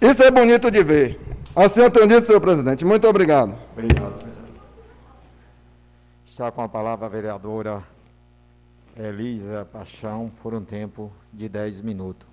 Isso 0.00 0.22
é 0.22 0.30
bonito 0.30 0.70
de 0.70 0.82
ver. 0.82 1.20
Assim 1.54 1.80
eu 1.80 1.90
tenho 1.90 2.08
dito, 2.08 2.26
senhor 2.26 2.40
presidente. 2.40 2.84
Muito 2.84 3.06
obrigado. 3.06 3.54
Obrigado, 3.72 4.18
vereador. 4.18 4.44
Está 6.26 6.50
com 6.50 6.62
a 6.62 6.68
palavra 6.68 7.06
a 7.06 7.08
vereadora 7.08 7.82
Elisa 8.98 9.66
Paixão 9.70 10.32
por 10.42 10.54
um 10.54 10.64
tempo 10.64 11.12
de 11.32 11.48
10 11.48 11.82
minutos. 11.82 12.26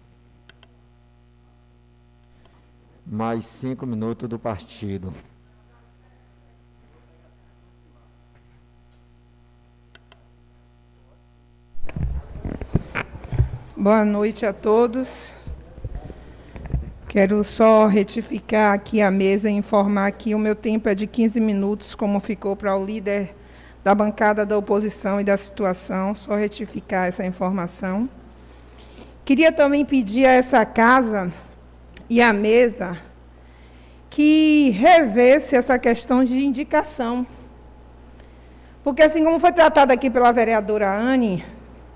Mais 3.05 3.45
cinco 3.45 3.85
minutos 3.85 4.29
do 4.29 4.39
partido. 4.39 5.13
Boa 13.83 14.05
noite 14.05 14.45
a 14.45 14.53
todos. 14.53 15.33
Quero 17.09 17.43
só 17.43 17.85
retificar 17.85 18.73
aqui 18.73 19.01
a 19.01 19.11
mesa 19.11 19.49
e 19.49 19.53
informar 19.53 20.09
que 20.13 20.33
o 20.33 20.39
meu 20.39 20.55
tempo 20.55 20.87
é 20.87 20.95
de 20.95 21.05
15 21.05 21.37
minutos, 21.41 21.93
como 21.93 22.21
ficou 22.21 22.55
para 22.55 22.77
o 22.77 22.85
líder 22.85 23.35
da 23.83 23.93
bancada 23.93 24.45
da 24.45 24.57
oposição 24.57 25.19
e 25.19 25.25
da 25.25 25.35
situação, 25.35 26.15
só 26.15 26.33
retificar 26.33 27.09
essa 27.09 27.25
informação. 27.25 28.07
Queria 29.25 29.51
também 29.51 29.83
pedir 29.83 30.27
a 30.27 30.31
essa 30.31 30.65
casa 30.65 31.33
e 32.09 32.21
à 32.21 32.31
mesa 32.31 32.97
que 34.09 34.69
revesse 34.69 35.57
essa 35.57 35.77
questão 35.77 36.23
de 36.23 36.37
indicação. 36.37 37.27
Porque, 38.81 39.01
assim 39.01 39.25
como 39.25 39.41
foi 39.41 39.51
tratado 39.51 39.91
aqui 39.91 40.09
pela 40.09 40.31
vereadora 40.31 40.89
Anne, 40.89 41.43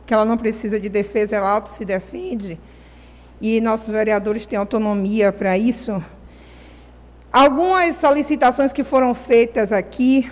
que 0.08 0.14
ela 0.14 0.24
não 0.24 0.38
precisa 0.38 0.80
de 0.80 0.88
defesa, 0.88 1.36
ela 1.36 1.52
auto 1.52 1.70
se 1.70 1.84
defende, 1.84 2.58
e 3.42 3.60
nossos 3.60 3.90
vereadores 3.90 4.46
têm 4.46 4.58
autonomia 4.58 5.34
para 5.34 5.58
isso. 5.58 6.02
Algumas 7.32 7.98
solicitações 7.98 8.72
que 8.72 8.86
foram 8.86 9.14
feitas 9.14 9.74
aqui, 9.74 10.32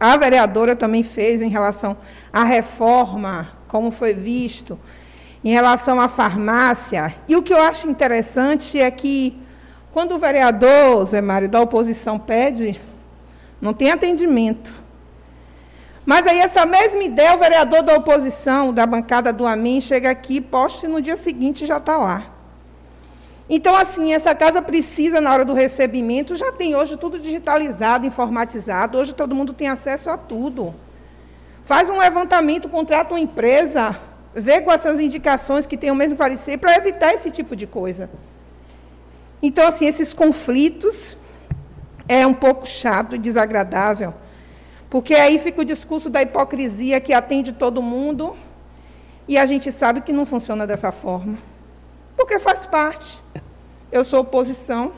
a 0.00 0.16
vereadora 0.16 0.74
também 0.74 1.02
fez 1.02 1.42
em 1.42 1.50
relação 1.50 1.94
à 2.32 2.42
reforma, 2.42 3.52
como 3.68 3.90
foi 3.90 4.14
visto, 4.14 4.78
em 5.44 5.52
relação 5.52 6.00
à 6.00 6.08
farmácia. 6.08 7.14
E 7.28 7.36
o 7.36 7.42
que 7.42 7.52
eu 7.52 7.60
acho 7.60 7.88
interessante 7.88 8.80
é 8.80 8.90
que, 8.90 9.38
quando 9.92 10.14
o 10.14 10.18
vereador, 10.18 11.04
Zé 11.04 11.20
Mário, 11.20 11.50
da 11.50 11.60
oposição 11.60 12.18
pede, 12.18 12.80
não 13.60 13.74
tem 13.74 13.90
atendimento. 13.90 14.87
Mas 16.08 16.26
aí 16.26 16.38
essa 16.38 16.64
mesma 16.64 17.02
ideia, 17.04 17.34
o 17.34 17.38
vereador 17.38 17.82
da 17.82 17.94
oposição, 17.94 18.72
da 18.72 18.86
bancada 18.86 19.30
do 19.30 19.46
AMIN, 19.46 19.78
chega 19.78 20.08
aqui, 20.08 20.40
poste 20.40 20.88
no 20.88 21.02
dia 21.02 21.18
seguinte 21.18 21.66
já 21.66 21.76
está 21.76 21.98
lá. 21.98 22.32
Então, 23.46 23.76
assim, 23.76 24.14
essa 24.14 24.34
casa 24.34 24.62
precisa, 24.62 25.20
na 25.20 25.30
hora 25.30 25.44
do 25.44 25.52
recebimento, 25.52 26.34
já 26.34 26.50
tem 26.50 26.74
hoje 26.74 26.96
tudo 26.96 27.18
digitalizado, 27.18 28.06
informatizado, 28.06 28.96
hoje 28.96 29.14
todo 29.14 29.34
mundo 29.34 29.52
tem 29.52 29.68
acesso 29.68 30.08
a 30.08 30.16
tudo. 30.16 30.74
Faz 31.62 31.90
um 31.90 31.98
levantamento, 31.98 32.70
contrata 32.70 33.12
uma 33.12 33.20
empresa, 33.20 33.94
vê 34.34 34.62
com 34.62 34.72
essas 34.72 34.98
indicações 35.00 35.66
que 35.66 35.76
tem 35.76 35.90
o 35.90 35.94
mesmo 35.94 36.16
parecer, 36.16 36.56
para 36.56 36.74
evitar 36.74 37.12
esse 37.12 37.30
tipo 37.30 37.54
de 37.54 37.66
coisa. 37.66 38.08
Então, 39.42 39.68
assim, 39.68 39.84
esses 39.84 40.14
conflitos 40.14 41.18
é 42.08 42.26
um 42.26 42.32
pouco 42.32 42.66
chato 42.66 43.14
e 43.14 43.18
desagradável, 43.18 44.14
porque 44.90 45.14
aí 45.14 45.38
fica 45.38 45.60
o 45.60 45.64
discurso 45.64 46.08
da 46.08 46.22
hipocrisia 46.22 47.00
que 47.00 47.12
atende 47.12 47.52
todo 47.52 47.82
mundo, 47.82 48.36
e 49.26 49.36
a 49.36 49.44
gente 49.44 49.70
sabe 49.70 50.00
que 50.00 50.12
não 50.12 50.24
funciona 50.24 50.66
dessa 50.66 50.90
forma 50.90 51.38
porque 52.18 52.40
faz 52.40 52.66
parte. 52.66 53.16
Eu 53.92 54.04
sou 54.04 54.20
oposição, 54.20 54.92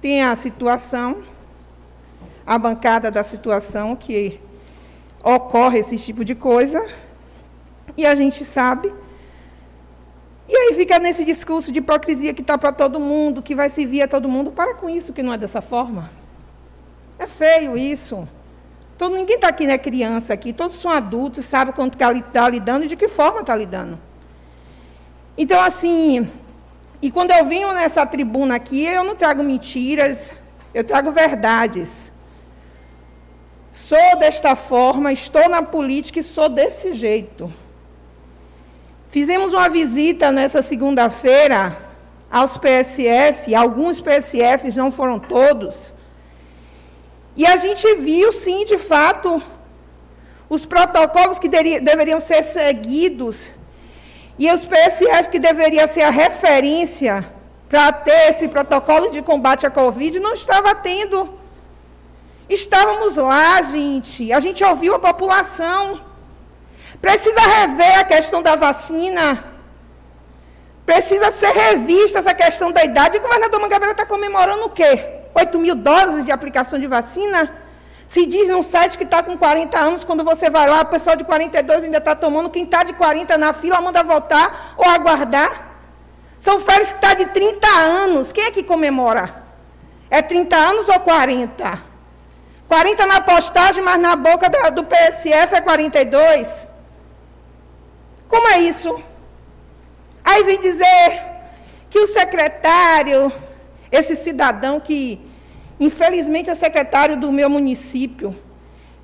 tem 0.00 0.22
a 0.22 0.36
situação, 0.36 1.22
a 2.46 2.56
bancada 2.56 3.10
da 3.10 3.24
situação 3.24 3.96
que 3.96 4.40
ocorre 5.22 5.80
esse 5.80 5.98
tipo 5.98 6.24
de 6.24 6.34
coisa, 6.36 6.86
e 7.96 8.06
a 8.06 8.14
gente 8.14 8.44
sabe. 8.44 8.94
E 10.48 10.56
aí 10.56 10.74
fica 10.74 10.98
nesse 11.00 11.24
discurso 11.24 11.72
de 11.72 11.80
hipocrisia 11.80 12.32
que 12.32 12.42
está 12.42 12.56
para 12.56 12.70
todo 12.70 13.00
mundo, 13.00 13.42
que 13.42 13.54
vai 13.54 13.68
servir 13.68 14.02
a 14.02 14.08
todo 14.08 14.28
mundo. 14.28 14.52
Para 14.52 14.74
com 14.74 14.88
isso, 14.88 15.12
que 15.12 15.22
não 15.22 15.32
é 15.32 15.38
dessa 15.38 15.60
forma. 15.60 16.10
É 17.18 17.26
feio 17.26 17.76
isso. 17.76 18.28
Todo, 18.96 19.16
ninguém 19.16 19.36
está 19.36 19.48
aqui, 19.48 19.66
né, 19.66 19.76
criança 19.76 20.32
aqui, 20.32 20.52
todos 20.52 20.76
são 20.76 20.90
adultos, 20.90 21.44
sabem 21.44 21.74
quanto 21.74 21.94
está 21.94 22.48
lidando 22.48 22.84
e 22.84 22.88
de 22.88 22.96
que 22.96 23.08
forma 23.08 23.40
está 23.40 23.54
lidando. 23.56 23.98
Então, 25.36 25.60
assim, 25.60 26.30
e 27.02 27.10
quando 27.10 27.32
eu 27.32 27.44
venho 27.44 27.72
nessa 27.72 28.06
tribuna 28.06 28.54
aqui, 28.54 28.84
eu 28.84 29.02
não 29.02 29.16
trago 29.16 29.42
mentiras, 29.42 30.32
eu 30.72 30.84
trago 30.84 31.10
verdades. 31.10 32.12
Sou 33.72 34.16
desta 34.18 34.54
forma, 34.54 35.12
estou 35.12 35.48
na 35.48 35.62
política 35.62 36.20
e 36.20 36.22
sou 36.22 36.48
desse 36.48 36.92
jeito. 36.92 37.52
Fizemos 39.10 39.54
uma 39.54 39.68
visita 39.68 40.30
nessa 40.30 40.62
segunda-feira 40.62 41.76
aos 42.30 42.58
PSF, 42.58 43.54
alguns 43.54 44.00
PSFs, 44.00 44.74
não 44.74 44.90
foram 44.90 45.20
todos. 45.20 45.93
E 47.36 47.46
a 47.46 47.56
gente 47.56 47.94
viu, 47.96 48.30
sim, 48.32 48.64
de 48.64 48.78
fato, 48.78 49.42
os 50.48 50.64
protocolos 50.64 51.38
que 51.38 51.48
deveriam 51.48 52.20
ser 52.20 52.42
seguidos 52.44 53.50
e 54.38 54.50
os 54.50 54.64
PSF, 54.66 55.30
que 55.30 55.38
deveria 55.38 55.86
ser 55.86 56.02
a 56.02 56.10
referência 56.10 57.28
para 57.68 57.92
ter 57.92 58.30
esse 58.30 58.46
protocolo 58.48 59.10
de 59.10 59.22
combate 59.22 59.66
à 59.66 59.70
Covid, 59.70 60.20
não 60.20 60.32
estava 60.32 60.74
tendo. 60.74 61.38
Estávamos 62.48 63.16
lá, 63.16 63.62
gente. 63.62 64.32
A 64.32 64.38
gente 64.38 64.62
ouviu 64.62 64.94
a 64.94 64.98
população. 64.98 66.00
Precisa 67.00 67.40
rever 67.40 67.98
a 67.98 68.04
questão 68.04 68.42
da 68.42 68.54
vacina. 68.54 69.44
Precisa 70.86 71.30
ser 71.30 71.50
revista 71.50 72.18
essa 72.18 72.34
questão 72.34 72.70
da 72.70 72.84
idade. 72.84 73.18
O 73.18 73.20
governador 73.20 73.60
Mangabeira 73.60 73.92
está 73.92 74.06
comemorando 74.06 74.66
o 74.66 74.70
quê? 74.70 75.23
8 75.34 75.58
mil 75.58 75.74
doses 75.74 76.24
de 76.24 76.32
aplicação 76.32 76.78
de 76.78 76.86
vacina? 76.86 77.52
Se 78.06 78.26
diz 78.26 78.48
num 78.48 78.62
site 78.62 78.96
que 78.96 79.04
está 79.04 79.22
com 79.22 79.36
40 79.36 79.78
anos, 79.78 80.04
quando 80.04 80.22
você 80.22 80.48
vai 80.48 80.68
lá, 80.68 80.82
o 80.82 80.86
pessoal 80.86 81.16
de 81.16 81.24
42 81.24 81.84
ainda 81.84 81.98
está 81.98 82.14
tomando, 82.14 82.50
quem 82.50 82.64
está 82.64 82.84
de 82.84 82.92
40 82.92 83.36
na 83.38 83.52
fila 83.52 83.80
manda 83.80 84.02
voltar 84.02 84.74
ou 84.76 84.84
aguardar. 84.84 85.72
São 86.38 86.60
férias 86.60 86.92
que 86.92 86.98
está 86.98 87.14
de 87.14 87.26
30 87.26 87.66
anos. 87.66 88.30
Quem 88.30 88.44
é 88.44 88.50
que 88.50 88.62
comemora? 88.62 89.42
É 90.10 90.20
30 90.20 90.56
anos 90.56 90.88
ou 90.88 91.00
40? 91.00 91.82
40 92.68 93.06
na 93.06 93.20
postagem, 93.20 93.82
mas 93.82 94.00
na 94.00 94.14
boca 94.14 94.48
do 94.70 94.84
PSF 94.84 95.54
é 95.54 95.60
42. 95.60 96.48
Como 98.28 98.48
é 98.48 98.60
isso? 98.60 99.02
Aí 100.24 100.42
vem 100.44 100.58
dizer 100.60 101.22
que 101.90 101.98
o 101.98 102.08
secretário, 102.08 103.32
esse 103.94 104.16
cidadão 104.16 104.80
que 104.80 105.20
Infelizmente, 105.78 106.50
é 106.50 106.54
secretário 106.54 107.16
do 107.16 107.32
meu 107.32 107.50
município, 107.50 108.34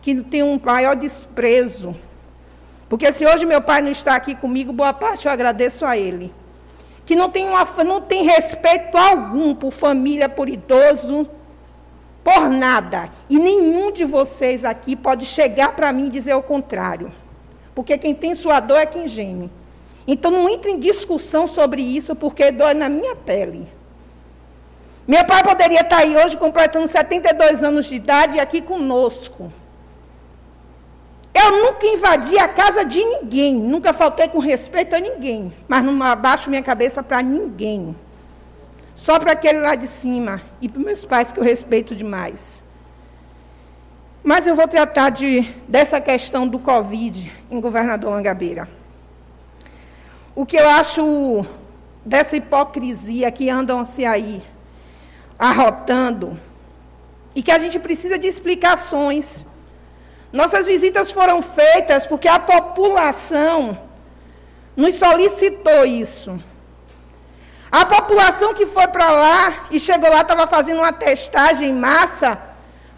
que 0.00 0.22
tem 0.22 0.42
um 0.42 0.58
maior 0.62 0.94
desprezo. 0.94 1.96
Porque 2.88 3.12
se 3.12 3.26
hoje 3.26 3.44
meu 3.44 3.60
pai 3.60 3.82
não 3.82 3.90
está 3.90 4.14
aqui 4.14 4.34
comigo, 4.34 4.72
boa 4.72 4.92
parte 4.92 5.26
eu 5.26 5.32
agradeço 5.32 5.84
a 5.84 5.96
ele. 5.96 6.32
Que 7.04 7.16
não 7.16 7.28
tem, 7.28 7.48
uma, 7.48 7.64
não 7.84 8.00
tem 8.00 8.24
respeito 8.24 8.96
algum 8.96 9.54
por 9.54 9.72
família, 9.72 10.28
por 10.28 10.48
idoso, 10.48 11.28
por 12.22 12.48
nada. 12.48 13.10
E 13.28 13.38
nenhum 13.38 13.90
de 13.90 14.04
vocês 14.04 14.64
aqui 14.64 14.94
pode 14.94 15.26
chegar 15.26 15.74
para 15.74 15.92
mim 15.92 16.06
e 16.06 16.10
dizer 16.10 16.34
o 16.34 16.42
contrário. 16.42 17.12
Porque 17.74 17.98
quem 17.98 18.14
tem 18.14 18.34
sua 18.34 18.60
dor 18.60 18.78
é 18.78 18.86
quem 18.86 19.08
geme. 19.08 19.50
Então 20.06 20.30
não 20.30 20.48
entre 20.48 20.70
em 20.70 20.78
discussão 20.78 21.48
sobre 21.48 21.82
isso, 21.82 22.14
porque 22.14 22.52
dói 22.52 22.74
na 22.74 22.88
minha 22.88 23.16
pele. 23.16 23.79
Meu 25.10 25.24
pai 25.24 25.42
poderia 25.42 25.80
estar 25.80 25.96
aí 25.96 26.16
hoje 26.16 26.36
completando 26.36 26.86
72 26.86 27.64
anos 27.64 27.86
de 27.86 27.96
idade 27.96 28.38
aqui 28.38 28.62
conosco. 28.62 29.52
Eu 31.34 31.64
nunca 31.64 31.84
invadi 31.84 32.38
a 32.38 32.46
casa 32.46 32.84
de 32.84 33.02
ninguém, 33.02 33.56
nunca 33.56 33.92
faltei 33.92 34.28
com 34.28 34.38
respeito 34.38 34.94
a 34.94 35.00
ninguém, 35.00 35.52
mas 35.66 35.82
não 35.82 36.00
abaixo 36.00 36.48
minha 36.48 36.62
cabeça 36.62 37.02
para 37.02 37.20
ninguém. 37.22 37.96
Só 38.94 39.18
para 39.18 39.32
aquele 39.32 39.58
lá 39.58 39.74
de 39.74 39.88
cima 39.88 40.40
e 40.60 40.68
para 40.68 40.80
meus 40.80 41.04
pais 41.04 41.32
que 41.32 41.40
eu 41.40 41.42
respeito 41.42 41.96
demais. 41.96 42.62
Mas 44.22 44.46
eu 44.46 44.54
vou 44.54 44.68
tratar 44.68 45.10
de, 45.10 45.42
dessa 45.66 46.00
questão 46.00 46.46
do 46.46 46.60
Covid 46.60 47.32
em 47.50 47.60
Governador 47.60 48.12
Mangabeira. 48.12 48.68
O 50.36 50.46
que 50.46 50.56
eu 50.56 50.68
acho 50.68 51.44
dessa 52.06 52.36
hipocrisia 52.36 53.28
que 53.32 53.50
andam-se 53.50 54.04
aí 54.04 54.40
arrotando 55.40 56.38
e 57.34 57.42
que 57.42 57.50
a 57.50 57.58
gente 57.58 57.78
precisa 57.78 58.18
de 58.18 58.28
explicações. 58.28 59.46
Nossas 60.30 60.66
visitas 60.66 61.10
foram 61.10 61.40
feitas 61.40 62.06
porque 62.06 62.28
a 62.28 62.38
população 62.38 63.80
nos 64.76 64.94
solicitou 64.96 65.84
isso. 65.86 66.38
A 67.72 67.86
população 67.86 68.52
que 68.52 68.66
foi 68.66 68.86
para 68.88 69.10
lá 69.10 69.66
e 69.70 69.80
chegou 69.80 70.10
lá 70.10 70.20
estava 70.20 70.46
fazendo 70.46 70.78
uma 70.78 70.92
testagem 70.92 71.70
em 71.70 71.74
massa 71.74 72.38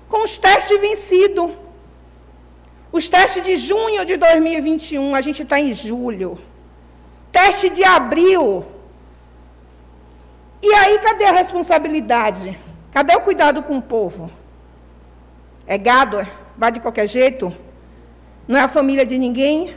com 0.08 0.24
os 0.24 0.36
testes 0.38 0.80
vencidos. 0.80 1.52
Os 2.90 3.08
testes 3.08 3.42
de 3.42 3.56
junho 3.56 4.04
de 4.04 4.16
2021, 4.16 5.14
a 5.14 5.20
gente 5.20 5.42
está 5.42 5.60
em 5.60 5.72
julho. 5.72 6.38
Teste 7.30 7.70
de 7.70 7.84
abril, 7.84 8.66
e 10.62 10.72
aí, 10.74 10.98
cadê 10.98 11.24
a 11.24 11.32
responsabilidade? 11.32 12.58
Cadê 12.92 13.14
o 13.16 13.20
cuidado 13.20 13.62
com 13.62 13.78
o 13.78 13.82
povo? 13.82 14.30
É 15.66 15.76
gado? 15.76 16.20
É? 16.20 16.28
Vai 16.56 16.70
de 16.70 16.80
qualquer 16.80 17.08
jeito? 17.08 17.54
Não 18.46 18.58
é 18.58 18.62
a 18.62 18.68
família 18.68 19.04
de 19.04 19.18
ninguém? 19.18 19.74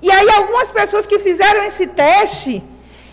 E 0.00 0.10
aí, 0.10 0.30
algumas 0.30 0.70
pessoas 0.70 1.06
que 1.06 1.18
fizeram 1.18 1.62
esse 1.64 1.86
teste 1.86 2.62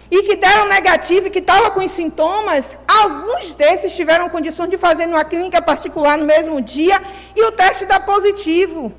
e 0.10 0.24
que 0.24 0.36
deram 0.38 0.68
negativo 0.68 1.28
e 1.28 1.30
que 1.30 1.40
estavam 1.40 1.70
com 1.72 1.84
os 1.84 1.92
sintomas, 1.92 2.76
alguns 2.88 3.56
desses 3.56 3.94
tiveram 3.94 4.30
condições 4.30 4.70
de 4.70 4.78
fazer 4.78 5.06
numa 5.06 5.26
clínica 5.26 5.62
particular 5.62 6.18
no 6.18 6.26
mesmo 6.26 6.62
dia 6.62 7.02
e 7.36 7.44
o 7.44 7.52
teste 7.52 7.86
dá 7.86 8.00
positivo. 8.00 8.94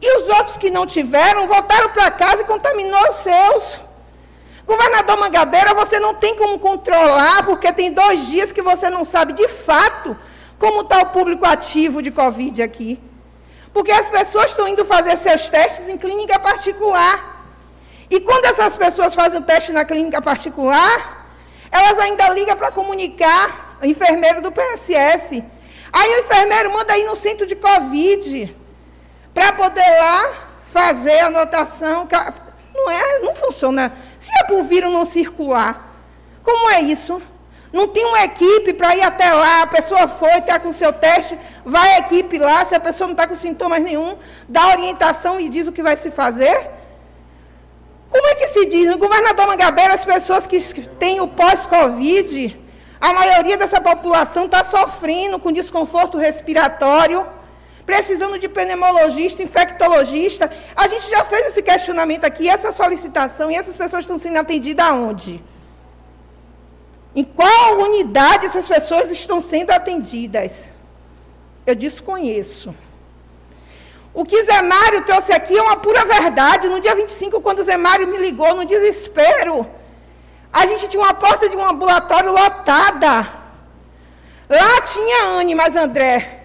E 0.00 0.18
os 0.18 0.28
outros 0.28 0.56
que 0.56 0.70
não 0.70 0.86
tiveram 0.86 1.46
voltaram 1.46 1.90
para 1.90 2.10
casa 2.10 2.42
e 2.42 2.46
contaminou 2.46 3.08
os 3.08 3.16
seus. 3.16 3.80
Governador 4.66 5.16
Mangabeira, 5.16 5.74
você 5.74 6.00
não 6.00 6.14
tem 6.14 6.34
como 6.34 6.58
controlar, 6.58 7.44
porque 7.44 7.72
tem 7.72 7.92
dois 7.92 8.26
dias 8.26 8.50
que 8.50 8.60
você 8.62 8.90
não 8.90 9.04
sabe 9.04 9.32
de 9.32 9.46
fato 9.46 10.16
como 10.58 10.80
está 10.80 11.02
o 11.02 11.06
público 11.06 11.46
ativo 11.46 12.02
de 12.02 12.10
Covid 12.10 12.62
aqui. 12.62 13.00
Porque 13.72 13.92
as 13.92 14.10
pessoas 14.10 14.50
estão 14.50 14.66
indo 14.66 14.84
fazer 14.84 15.16
seus 15.16 15.48
testes 15.48 15.88
em 15.88 15.96
clínica 15.96 16.38
particular. 16.38 17.44
E 18.10 18.20
quando 18.20 18.46
essas 18.46 18.76
pessoas 18.76 19.14
fazem 19.14 19.38
o 19.38 19.42
teste 19.42 19.72
na 19.72 19.84
clínica 19.84 20.20
particular, 20.20 21.28
elas 21.70 21.98
ainda 21.98 22.28
ligam 22.30 22.56
para 22.56 22.72
comunicar 22.72 23.78
o 23.82 23.86
enfermeiro 23.86 24.40
do 24.40 24.50
PSF. 24.50 25.44
Aí 25.92 26.14
o 26.14 26.20
enfermeiro 26.20 26.72
manda 26.72 26.96
ir 26.96 27.04
no 27.04 27.14
centro 27.14 27.46
de 27.46 27.54
Covid 27.54 28.56
para 29.32 29.52
poder 29.52 29.98
lá 30.00 30.32
fazer 30.72 31.20
a 31.20 31.26
anotação. 31.26 32.08
Não 32.76 32.90
é, 32.90 33.18
não 33.20 33.34
funciona 33.34 33.92
se 34.18 34.30
é 34.40 34.44
para 34.44 34.56
o 34.56 34.64
vírus 34.64 34.92
não 34.92 35.04
circular, 35.04 35.94
como 36.44 36.70
é 36.70 36.80
isso? 36.82 37.20
Não 37.72 37.88
tem 37.88 38.04
uma 38.04 38.22
equipe 38.22 38.72
para 38.72 38.94
ir 38.94 39.02
até 39.02 39.32
lá, 39.32 39.62
a 39.62 39.66
pessoa 39.66 40.06
foi, 40.06 40.38
está 40.38 40.58
com 40.58 40.70
seu 40.70 40.92
teste, 40.92 41.38
vai 41.64 41.94
a 41.94 41.98
equipe 42.00 42.38
lá, 42.38 42.64
se 42.64 42.74
a 42.74 42.80
pessoa 42.80 43.08
não 43.08 43.12
está 43.12 43.26
com 43.26 43.34
sintomas 43.34 43.82
nenhum, 43.82 44.16
dá 44.48 44.68
orientação 44.68 45.40
e 45.40 45.48
diz 45.48 45.66
o 45.66 45.72
que 45.72 45.82
vai 45.82 45.96
se 45.96 46.10
fazer? 46.10 46.70
Como 48.10 48.26
é 48.28 48.34
que 48.36 48.48
se 48.48 48.66
diz? 48.66 48.88
No 48.88 48.98
governador 48.98 49.46
Mangabeira, 49.48 49.94
as 49.94 50.04
pessoas 50.04 50.46
que 50.46 50.58
têm 50.98 51.20
o 51.20 51.26
pós-Covid, 51.28 52.56
a 53.00 53.12
maioria 53.12 53.56
dessa 53.56 53.80
população 53.80 54.46
está 54.46 54.62
sofrendo 54.64 55.38
com 55.38 55.52
desconforto 55.52 56.16
respiratório, 56.16 57.26
precisando 57.86 58.36
de 58.38 58.48
pneumologista, 58.48 59.42
infectologista. 59.42 60.52
A 60.74 60.88
gente 60.88 61.08
já 61.08 61.24
fez 61.24 61.46
esse 61.46 61.62
questionamento 61.62 62.24
aqui, 62.24 62.48
essa 62.48 62.72
solicitação, 62.72 63.50
e 63.50 63.54
essas 63.54 63.76
pessoas 63.76 64.02
estão 64.02 64.18
sendo 64.18 64.38
atendidas 64.38 64.84
aonde? 64.84 65.42
Em 67.14 67.24
qual 67.24 67.78
unidade 67.78 68.46
essas 68.46 68.66
pessoas 68.66 69.10
estão 69.10 69.40
sendo 69.40 69.70
atendidas? 69.70 70.70
Eu 71.64 71.74
desconheço. 71.74 72.74
O 74.12 74.24
que 74.24 74.42
Zé 74.44 74.60
Mário 74.62 75.04
trouxe 75.04 75.32
aqui 75.32 75.56
é 75.56 75.62
uma 75.62 75.76
pura 75.76 76.04
verdade. 76.04 76.68
No 76.68 76.80
dia 76.80 76.94
25, 76.94 77.40
quando 77.40 77.62
Zé 77.62 77.76
Mário 77.76 78.06
me 78.06 78.18
ligou 78.18 78.54
no 78.54 78.64
desespero, 78.64 79.66
a 80.52 80.66
gente 80.66 80.88
tinha 80.88 81.02
uma 81.02 81.14
porta 81.14 81.48
de 81.48 81.56
um 81.56 81.66
ambulatório 81.66 82.32
lotada. 82.32 83.28
Lá 84.48 84.80
tinha 84.82 85.24
Anne, 85.38 85.54
mas 85.54 85.76
André. 85.76 86.35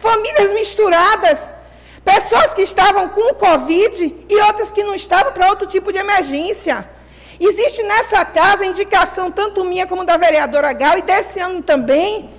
Famílias 0.00 0.50
misturadas. 0.52 1.38
Pessoas 2.04 2.54
que 2.54 2.62
estavam 2.62 3.10
com 3.10 3.34
Covid 3.34 4.24
e 4.28 4.36
outras 4.48 4.70
que 4.70 4.82
não 4.82 4.94
estavam 4.94 5.32
para 5.32 5.50
outro 5.50 5.66
tipo 5.68 5.92
de 5.92 5.98
emergência. 5.98 6.88
Existe 7.38 7.82
nessa 7.82 8.24
casa 8.24 8.66
indicação, 8.66 9.30
tanto 9.30 9.64
minha 9.64 9.86
como 9.86 10.04
da 10.04 10.16
vereadora 10.16 10.72
Gal, 10.72 10.98
e 10.98 11.02
desse 11.02 11.38
ano 11.38 11.62
também, 11.62 12.30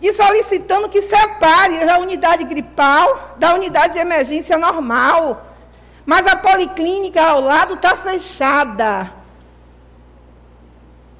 de 0.00 0.12
solicitando 0.12 0.88
que 0.88 1.02
separe 1.02 1.88
a 1.88 1.98
unidade 1.98 2.44
gripal 2.44 3.34
da 3.36 3.54
unidade 3.54 3.94
de 3.94 3.98
emergência 3.98 4.56
normal. 4.56 5.44
Mas 6.06 6.26
a 6.26 6.36
policlínica 6.36 7.22
ao 7.22 7.40
lado 7.40 7.74
está 7.74 7.96
fechada. 7.96 9.12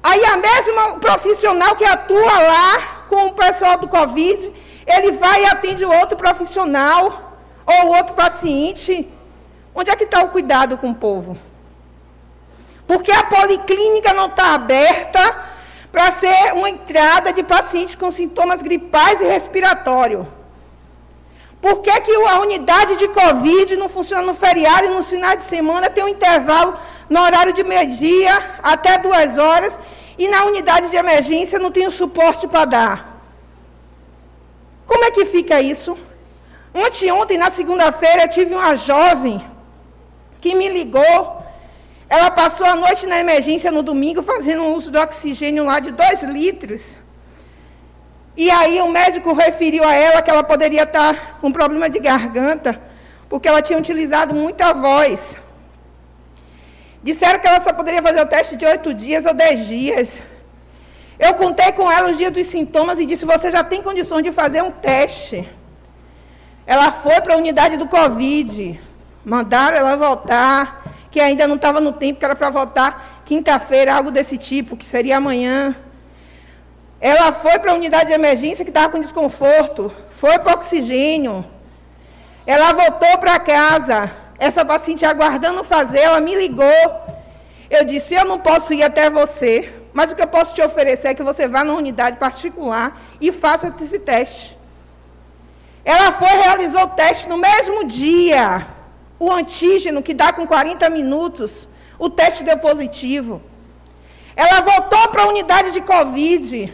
Aí 0.01 0.23
a 0.25 0.37
mesma 0.37 0.99
profissional 0.99 1.75
que 1.75 1.85
atua 1.85 2.39
lá 2.39 3.05
com 3.09 3.27
o 3.27 3.33
pessoal 3.33 3.77
do 3.77 3.87
Covid, 3.87 4.51
ele 4.91 5.11
vai 5.13 5.43
e 5.43 5.45
atende 5.45 5.85
outro 5.85 6.17
profissional 6.17 7.37
ou 7.65 7.95
outro 7.95 8.15
paciente. 8.15 9.07
Onde 9.73 9.91
é 9.91 9.95
que 9.95 10.03
está 10.03 10.21
o 10.23 10.29
cuidado 10.29 10.77
com 10.77 10.89
o 10.89 10.95
povo? 10.95 11.37
Porque 12.87 13.11
a 13.11 13.23
policlínica 13.23 14.13
não 14.13 14.25
está 14.25 14.55
aberta 14.55 15.49
para 15.91 16.11
ser 16.11 16.53
uma 16.53 16.69
entrada 16.69 17.31
de 17.31 17.43
pacientes 17.43 17.95
com 17.95 18.09
sintomas 18.09 18.61
gripais 18.61 19.21
e 19.21 19.25
respiratórios. 19.25 20.25
Por 21.61 21.81
que, 21.81 21.91
que 22.01 22.15
a 22.27 22.39
unidade 22.39 22.95
de 22.95 23.07
Covid 23.09 23.75
não 23.75 23.89
funciona 23.89 24.23
no 24.23 24.33
feriado 24.33 24.85
e 24.85 24.89
nos 24.89 25.09
finais 25.09 25.39
de 25.39 25.43
semana 25.43 25.89
tem 25.89 26.03
um 26.03 26.07
intervalo 26.07 26.75
no 27.09 27.19
horário 27.19 27.53
de 27.53 27.63
meio-dia 27.63 28.33
até 28.63 28.97
duas 28.97 29.37
horas 29.37 29.77
e 30.17 30.27
na 30.27 30.45
unidade 30.45 30.89
de 30.89 30.95
emergência 30.95 31.59
não 31.59 31.71
tem 31.71 31.85
o 31.85 31.91
suporte 31.91 32.47
para 32.47 32.65
dar? 32.65 33.18
Como 34.89 35.05
é 35.05 35.11
que 35.15 35.25
fica 35.35 35.61
isso? 35.73 35.91
Ontem, 37.21 37.37
na 37.43 37.49
segunda-feira, 37.59 38.27
tive 38.27 38.53
uma 38.61 38.75
jovem 38.75 39.37
que 40.41 40.53
me 40.59 40.67
ligou 40.77 41.39
ela 42.09 42.31
passou 42.31 42.65
a 42.65 42.75
noite 42.75 43.05
na 43.05 43.19
emergência 43.19 43.71
no 43.71 43.83
domingo, 43.83 44.23
fazendo 44.23 44.63
um 44.63 44.73
uso 44.73 44.89
do 44.89 44.99
oxigênio 44.99 45.63
lá 45.63 45.79
de 45.79 45.91
2 45.91 46.23
litros. 46.23 46.97
E 48.35 48.49
aí 48.49 48.81
o 48.81 48.89
médico 48.89 49.31
referiu 49.31 49.83
a 49.83 49.93
ela 49.93 50.21
que 50.23 50.31
ela 50.31 50.43
poderia 50.43 50.83
estar 50.83 51.37
com 51.39 51.51
problema 51.51 51.87
de 51.87 51.99
garganta, 51.99 52.81
porque 53.29 53.47
ela 53.47 53.61
tinha 53.61 53.77
utilizado 53.77 54.33
muita 54.33 54.73
voz. 54.73 55.37
Disseram 57.03 57.39
que 57.39 57.47
ela 57.47 57.59
só 57.59 57.71
poderia 57.73 58.01
fazer 58.01 58.21
o 58.21 58.25
teste 58.25 58.55
de 58.55 58.65
oito 58.65 58.91
dias 58.91 59.27
ou 59.27 59.33
dez 59.33 59.67
dias. 59.67 60.23
Eu 61.19 61.33
contei 61.33 61.73
com 61.73 61.91
ela 61.91 62.11
os 62.11 62.17
dias 62.17 62.31
dos 62.31 62.47
sintomas 62.47 62.97
e 62.97 63.05
disse: 63.05 63.25
Você 63.25 63.51
já 63.51 63.63
tem 63.63 63.83
condições 63.83 64.23
de 64.23 64.31
fazer 64.31 64.61
um 64.63 64.71
teste. 64.71 65.47
Ela 66.65 66.91
foi 66.91 67.19
para 67.19 67.33
a 67.33 67.37
unidade 67.37 67.75
do 67.75 67.87
Covid. 67.87 68.79
Mandaram 69.25 69.75
ela 69.77 69.97
voltar 69.97 70.81
que 71.11 71.19
ainda 71.19 71.45
não 71.45 71.55
estava 71.55 71.81
no 71.81 71.91
tempo, 71.91 72.19
que 72.19 72.25
era 72.25 72.35
para 72.35 72.49
votar 72.49 73.21
quinta-feira, 73.25 73.93
algo 73.93 74.11
desse 74.11 74.37
tipo, 74.37 74.77
que 74.77 74.85
seria 74.85 75.17
amanhã. 75.17 75.75
Ela 77.01 77.31
foi 77.31 77.59
para 77.59 77.71
a 77.71 77.75
unidade 77.75 78.07
de 78.07 78.13
emergência 78.13 78.63
que 78.63 78.71
estava 78.71 78.89
com 78.91 78.99
desconforto, 78.99 79.91
foi 80.11 80.37
para 80.39 80.53
oxigênio. 80.53 81.45
Ela 82.45 82.71
voltou 82.73 83.17
para 83.17 83.39
casa, 83.39 84.11
essa 84.37 84.63
paciente 84.63 85.05
aguardando 85.05 85.63
fazer, 85.63 85.99
ela 85.99 86.19
me 86.19 86.35
ligou. 86.35 86.85
Eu 87.69 87.83
disse: 87.83 88.15
Eu 88.15 88.25
não 88.25 88.39
posso 88.39 88.73
ir 88.73 88.83
até 88.83 89.09
você, 89.09 89.73
mas 89.99 90.11
o 90.11 90.15
que 90.15 90.21
eu 90.21 90.27
posso 90.27 90.55
te 90.55 90.61
oferecer 90.61 91.09
é 91.09 91.13
que 91.13 91.21
você 91.29 91.45
vá 91.45 91.61
na 91.61 91.73
unidade 91.73 92.15
particular 92.15 92.97
e 93.19 93.33
faça 93.33 93.75
esse 93.81 93.99
teste. 93.99 94.57
Ela 95.83 96.13
foi 96.13 96.29
realizou 96.29 96.83
o 96.83 96.91
teste 97.01 97.27
no 97.27 97.37
mesmo 97.37 97.83
dia 97.83 98.65
o 99.19 99.29
antígeno, 99.29 100.01
que 100.01 100.13
dá 100.13 100.31
com 100.31 100.47
40 100.47 100.89
minutos, 100.89 101.67
o 102.05 102.09
teste 102.09 102.45
deu 102.45 102.57
positivo. 102.57 103.41
Ela 104.37 104.61
voltou 104.61 105.09
para 105.09 105.23
a 105.23 105.27
unidade 105.27 105.71
de 105.71 105.81
Covid. 105.81 106.73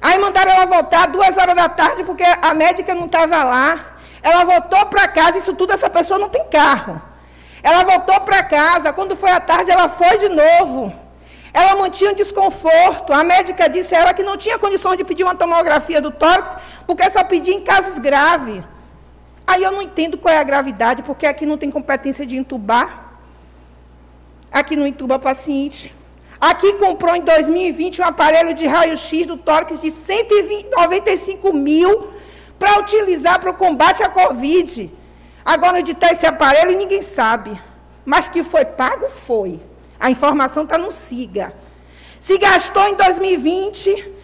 Aí 0.00 0.16
mandaram 0.20 0.52
ela 0.52 0.66
voltar 0.66 1.06
duas 1.08 1.36
horas 1.36 1.56
da 1.56 1.68
tarde, 1.68 2.04
porque 2.04 2.22
a 2.22 2.54
médica 2.54 2.94
não 2.94 3.06
estava 3.06 3.42
lá. 3.42 3.96
Ela 4.22 4.44
voltou 4.44 4.86
para 4.86 5.08
casa, 5.08 5.36
isso 5.38 5.52
tudo, 5.52 5.72
essa 5.72 5.90
pessoa 5.90 6.16
não 6.16 6.28
tem 6.28 6.44
carro. 6.44 7.02
Ela 7.60 7.82
voltou 7.82 8.20
para 8.20 8.40
casa, 8.44 8.92
quando 8.92 9.16
foi 9.16 9.32
à 9.32 9.40
tarde, 9.40 9.72
ela 9.72 9.88
foi 9.88 10.16
de 10.18 10.28
novo. 10.28 11.05
Ela 11.60 11.74
mantinha 11.74 12.12
desconforto. 12.12 13.14
A 13.14 13.24
médica 13.24 13.66
disse 13.66 13.94
a 13.94 14.00
ela 14.00 14.12
que 14.12 14.22
não 14.22 14.36
tinha 14.36 14.58
condições 14.58 14.98
de 14.98 15.04
pedir 15.04 15.24
uma 15.24 15.34
tomografia 15.34 16.02
do 16.02 16.10
tórax, 16.10 16.54
porque 16.86 17.08
só 17.08 17.24
pedia 17.24 17.54
em 17.54 17.62
casos 17.62 17.98
graves. 17.98 18.62
Aí 19.46 19.62
eu 19.62 19.72
não 19.72 19.80
entendo 19.80 20.18
qual 20.18 20.34
é 20.34 20.38
a 20.38 20.42
gravidade, 20.42 21.02
porque 21.02 21.26
aqui 21.26 21.46
não 21.46 21.56
tem 21.56 21.70
competência 21.70 22.26
de 22.26 22.36
entubar. 22.36 22.88
Aqui 24.52 24.76
não 24.76 24.86
entuba 24.86 25.18
paciente. 25.18 25.94
Aqui 26.38 26.74
comprou 26.74 27.16
em 27.16 27.22
2020 27.22 28.02
um 28.02 28.04
aparelho 28.04 28.52
de 28.52 28.66
raio-x 28.66 29.26
do 29.26 29.38
tórax 29.38 29.80
de 29.80 29.90
195 29.90 31.54
mil 31.54 32.12
para 32.58 32.78
utilizar 32.80 33.40
para 33.40 33.50
o 33.50 33.54
combate 33.54 34.02
à 34.02 34.10
Covid. 34.10 34.92
Agora, 35.42 35.78
onde 35.78 35.92
está 35.92 36.12
esse 36.12 36.26
aparelho, 36.26 36.76
ninguém 36.76 37.00
sabe. 37.00 37.58
Mas 38.04 38.28
que 38.28 38.44
foi 38.44 38.66
pago, 38.66 39.08
foi. 39.08 39.58
A 39.98 40.10
informação 40.10 40.64
está 40.64 40.76
no 40.76 40.92
SIGA. 40.92 41.52
Se 42.20 42.38
gastou 42.38 42.86
em 42.88 42.94
2020 42.94 44.14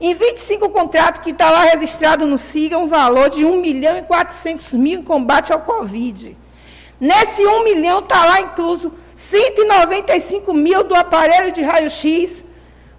em 0.00 0.14
25 0.14 0.68
contratos 0.70 1.22
que 1.22 1.30
está 1.30 1.48
lá 1.48 1.62
registrado 1.64 2.26
no 2.26 2.36
SIGA, 2.36 2.76
um 2.76 2.88
valor 2.88 3.30
de 3.30 3.44
1 3.44 3.60
milhão 3.60 3.96
e 3.96 4.02
400 4.02 4.74
mil 4.74 5.00
em 5.00 5.02
combate 5.04 5.52
ao 5.52 5.60
Covid. 5.60 6.36
Nesse 6.98 7.46
1 7.46 7.64
milhão 7.64 8.00
está 8.00 8.24
lá 8.24 8.40
incluso 8.40 8.92
195 9.14 10.52
mil 10.52 10.82
do 10.82 10.94
aparelho 10.94 11.52
de 11.52 11.62
raio-x 11.62 12.44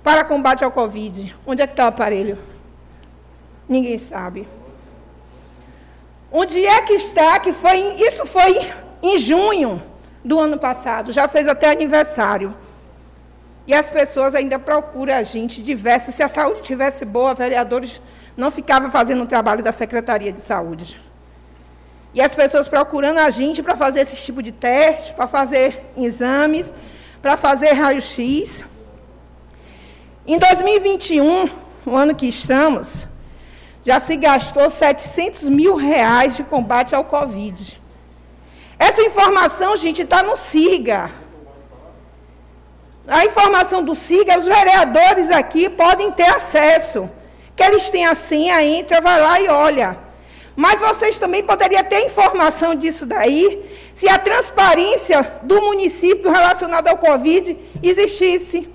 para 0.02 0.24
combate 0.24 0.64
ao 0.64 0.72
Covid. 0.72 1.36
Onde 1.46 1.62
é 1.62 1.68
que 1.68 1.74
está 1.74 1.86
o 1.86 1.90
aparelho? 1.90 2.38
Ninguém 3.68 3.98
sabe. 3.98 4.48
Onde 6.32 6.66
é 6.66 6.82
que 6.82 6.94
está? 6.94 7.40
Que 7.40 7.52
foi, 7.52 7.80
isso 8.02 8.26
foi 8.26 8.60
em 9.02 9.20
junho 9.20 9.84
do 10.24 10.40
ano 10.40 10.58
passado, 10.58 11.12
já 11.12 11.28
fez 11.28 11.48
até 11.48 11.70
aniversário. 11.70 12.56
E 13.66 13.74
as 13.74 13.90
pessoas 13.90 14.36
ainda 14.36 14.60
procuram 14.60 15.14
a 15.14 15.24
gente 15.24 15.62
diversas. 15.62 16.16
Se 16.16 16.24
a 16.24 16.28
saúde 16.28 16.62
tivesse 16.62 17.06
boa, 17.06 17.34
vereadores 17.34 18.02
não 18.36 18.52
ficavam 18.52 18.92
fazendo 18.92 19.24
o 19.24 19.26
trabalho 19.26 19.64
da 19.64 19.72
Secretaria 19.72 20.32
de 20.32 20.40
Saúde. 20.40 21.00
E 22.14 22.22
as 22.22 22.36
pessoas 22.36 22.68
procurando 22.68 23.20
a 23.20 23.30
gente 23.30 23.64
para 23.64 23.76
fazer 23.76 24.02
esse 24.02 24.16
tipo 24.16 24.44
de 24.44 24.52
teste, 24.52 25.14
para 25.14 25.28
fazer 25.28 25.92
exames, 25.98 26.74
para 27.22 27.38
fazer 27.38 27.72
raio-x. 27.74 28.64
Em 30.28 30.38
2021, 30.38 31.50
o 31.86 31.96
ano 31.96 32.14
que 32.14 32.28
estamos, 32.28 33.08
já 33.86 34.00
se 34.00 34.16
gastou 34.16 34.70
700 34.70 35.50
mil 35.50 35.76
reais 35.76 36.36
de 36.36 36.44
combate 36.44 36.94
ao 36.94 37.04
Covid. 37.04 37.82
Essa 38.88 39.02
informação, 39.02 39.78
gente, 39.78 40.02
está 40.02 40.22
no 40.22 40.36
SIGA. 40.36 41.10
A 43.08 43.24
informação 43.26 43.82
do 43.82 43.96
SIGA, 43.96 44.38
os 44.40 44.46
vereadores 44.46 45.32
aqui 45.32 45.70
podem 45.70 46.12
ter 46.12 46.30
acesso. 46.40 47.10
Que 47.56 47.64
eles 47.64 47.90
têm 47.90 48.06
a 48.06 48.14
senha, 48.14 48.62
entra, 48.62 49.00
vai 49.00 49.22
lá 49.22 49.40
e 49.40 49.48
olha. 49.48 49.98
Mas 50.54 50.82
vocês 50.82 51.18
também 51.18 51.44
poderiam 51.44 51.84
ter 51.86 52.06
informação 52.06 52.76
disso 52.76 53.06
daí, 53.06 53.46
se 53.96 54.10
a 54.10 54.20
transparência 54.20 55.20
do 55.44 55.62
município 55.62 56.30
relacionada 56.30 56.90
ao 56.90 56.98
Covid 56.98 57.58
existisse. 57.82 58.70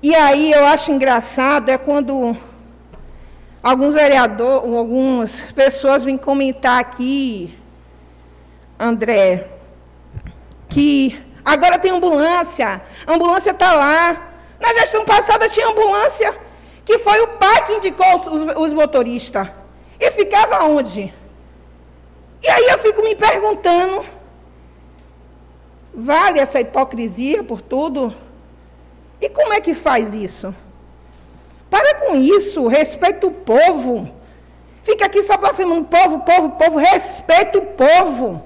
E 0.00 0.14
aí 0.14 0.52
eu 0.52 0.64
acho 0.64 0.92
engraçado 0.92 1.70
é 1.70 1.76
quando 1.76 2.36
alguns 3.60 3.94
vereadores, 3.94 4.72
algumas 4.72 5.40
pessoas 5.40 6.04
vêm 6.04 6.16
comentar 6.16 6.78
aqui, 6.78 7.58
André, 8.78 9.48
que 10.68 11.20
agora 11.44 11.80
tem 11.80 11.90
ambulância, 11.90 12.80
a 13.04 13.12
ambulância 13.12 13.50
está 13.50 13.74
lá. 13.74 14.24
Na 14.60 14.72
gestão 14.74 15.04
passada 15.04 15.48
tinha 15.48 15.66
ambulância, 15.66 16.32
que 16.84 16.98
foi 16.98 17.20
o 17.20 17.28
pai 17.28 17.66
que 17.66 17.72
indicou 17.72 18.14
os, 18.14 18.26
os, 18.28 18.56
os 18.56 18.72
motoristas. 18.72 19.48
E 19.98 20.12
ficava 20.12 20.64
onde? 20.64 21.12
E 22.40 22.48
aí 22.48 22.66
eu 22.68 22.78
fico 22.78 23.02
me 23.02 23.16
perguntando, 23.16 24.04
vale 25.92 26.38
essa 26.38 26.60
hipocrisia 26.60 27.42
por 27.42 27.60
tudo? 27.60 28.14
E 29.20 29.28
como 29.28 29.52
é 29.52 29.60
que 29.60 29.74
faz 29.74 30.14
isso? 30.14 30.54
Para 31.70 31.94
com 31.96 32.14
isso, 32.16 32.66
respeita 32.66 33.26
o 33.26 33.30
povo. 33.30 34.10
Fica 34.82 35.06
aqui 35.06 35.22
só 35.22 35.36
blasfemando 35.36 35.84
povo, 35.84 36.20
povo, 36.20 36.50
povo, 36.50 36.78
respeita 36.78 37.58
o 37.58 37.66
povo. 37.66 38.42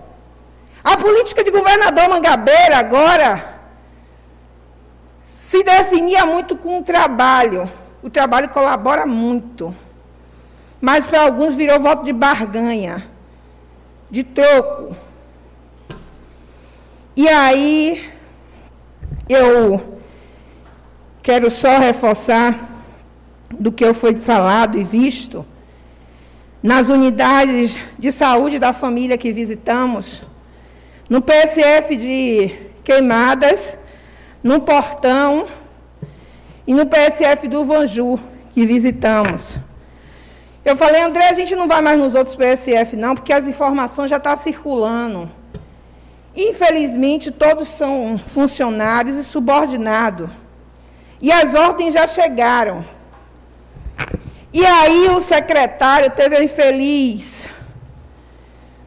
A 0.82 0.96
política 0.96 1.44
de 1.44 1.50
governador 1.50 2.08
Mangabeira 2.08 2.78
agora 2.78 3.60
se 5.24 5.62
definia 5.62 6.26
muito 6.26 6.56
com 6.56 6.78
o 6.78 6.82
trabalho. 6.82 7.70
O 8.02 8.10
trabalho 8.10 8.48
colabora 8.48 9.06
muito. 9.06 9.74
Mas 10.80 11.04
para 11.04 11.22
alguns 11.22 11.54
virou 11.54 11.78
voto 11.78 12.02
de 12.02 12.12
barganha, 12.12 13.08
de 14.10 14.24
troco. 14.24 14.96
E 17.14 17.28
aí 17.28 18.10
eu 19.28 20.00
Quero 21.22 21.50
só 21.52 21.78
reforçar 21.78 22.68
do 23.50 23.70
que 23.70 23.84
eu 23.84 23.94
fui 23.94 24.18
falado 24.18 24.76
e 24.76 24.82
visto 24.82 25.46
nas 26.60 26.88
unidades 26.88 27.78
de 27.98 28.10
saúde 28.10 28.58
da 28.58 28.72
família 28.72 29.16
que 29.16 29.32
visitamos, 29.32 30.22
no 31.08 31.20
PSF 31.22 31.96
de 31.96 32.54
Queimadas, 32.82 33.78
no 34.42 34.60
Portão 34.60 35.46
e 36.66 36.74
no 36.74 36.86
PSF 36.86 37.46
do 37.46 37.64
Vanju, 37.64 38.18
que 38.52 38.66
visitamos. 38.66 39.58
Eu 40.64 40.76
falei, 40.76 41.02
André, 41.02 41.28
a 41.28 41.34
gente 41.34 41.54
não 41.54 41.68
vai 41.68 41.80
mais 41.82 41.98
nos 41.98 42.14
outros 42.14 42.34
PSF, 42.34 42.96
não, 42.96 43.14
porque 43.14 43.32
as 43.32 43.46
informações 43.46 44.10
já 44.10 44.16
estão 44.16 44.32
tá 44.32 44.36
circulando. 44.36 45.30
Infelizmente, 46.34 47.30
todos 47.30 47.68
são 47.68 48.18
funcionários 48.18 49.16
e 49.16 49.24
subordinados. 49.24 50.41
E 51.22 51.30
as 51.30 51.54
ordens 51.54 51.94
já 51.94 52.04
chegaram. 52.06 52.84
E 54.52 54.66
aí 54.66 55.08
o 55.10 55.20
secretário 55.20 56.10
teve 56.10 56.36
a 56.36 56.42
infeliz 56.42 57.48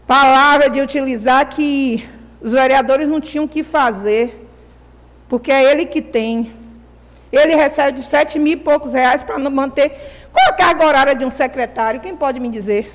palavra 0.06 0.70
de 0.70 0.82
utilizar 0.82 1.48
que 1.48 2.08
os 2.42 2.52
vereadores 2.52 3.08
não 3.08 3.20
tinham 3.20 3.46
o 3.46 3.48
que 3.48 3.64
fazer, 3.64 4.48
porque 5.30 5.52
é 5.52 5.72
ele 5.72 5.86
que 5.86 6.02
tem. 6.02 6.52
Ele 7.32 7.56
recebe 7.56 8.02
sete 8.02 8.38
mil 8.38 8.54
e 8.54 8.58
poucos 8.58 8.94
reais 8.94 9.24
para 9.24 9.40
manter. 9.40 9.90
Qual 10.32 10.50
a 10.50 10.54
carga 10.54 10.86
horária 10.86 11.16
de 11.16 11.26
um 11.26 11.30
secretário? 11.30 12.02
Quem 12.02 12.16
pode 12.16 12.40
me 12.40 12.50
dizer? 12.50 12.94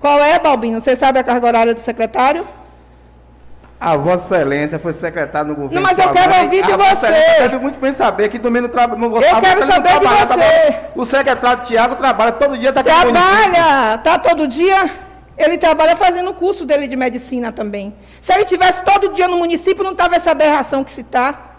Qual 0.00 0.18
é, 0.20 0.38
Balbino? 0.38 0.80
Você 0.80 0.94
sabe 0.94 1.18
a 1.18 1.24
carga 1.24 1.46
horária 1.46 1.74
do 1.74 1.80
secretário? 1.80 2.46
A 3.78 3.96
Vossa 3.96 4.36
Excelência 4.36 4.78
foi 4.78 4.92
secretária 4.92 5.46
no 5.46 5.54
governo. 5.54 5.74
Não, 5.74 5.82
mas 5.82 5.98
eu 5.98 6.10
quero 6.10 6.42
ouvir 6.42 6.64
de 6.64 6.72
você. 6.72 7.08
Deve 7.38 7.58
muito 7.58 7.78
bem 7.78 7.92
saber 7.92 8.28
que 8.28 8.38
domingo 8.38 8.68
trabalha. 8.68 9.04
Eu 9.04 9.40
quero 9.40 9.62
saber 9.64 10.00
de 10.00 10.06
você. 10.06 10.76
O 10.94 11.04
secretário 11.04 11.64
Tiago 11.64 11.96
trabalha 11.96 12.32
todo 12.32 12.56
dia. 12.56 12.72
Tá 12.72 12.82
trabalha, 12.82 13.98
tá 13.98 14.18
todo 14.18 14.48
dia. 14.48 14.90
Ele 15.36 15.58
trabalha 15.58 15.94
fazendo 15.94 16.30
o 16.30 16.34
curso 16.34 16.64
dele 16.64 16.88
de 16.88 16.96
medicina 16.96 17.52
também. 17.52 17.94
Se 18.22 18.32
ele 18.32 18.46
tivesse 18.46 18.82
todo 18.82 19.12
dia 19.12 19.28
no 19.28 19.36
município, 19.36 19.84
não 19.84 19.92
estava 19.92 20.16
essa 20.16 20.30
aberração 20.30 20.82
que 20.82 20.90
se 20.90 21.02
está. 21.02 21.52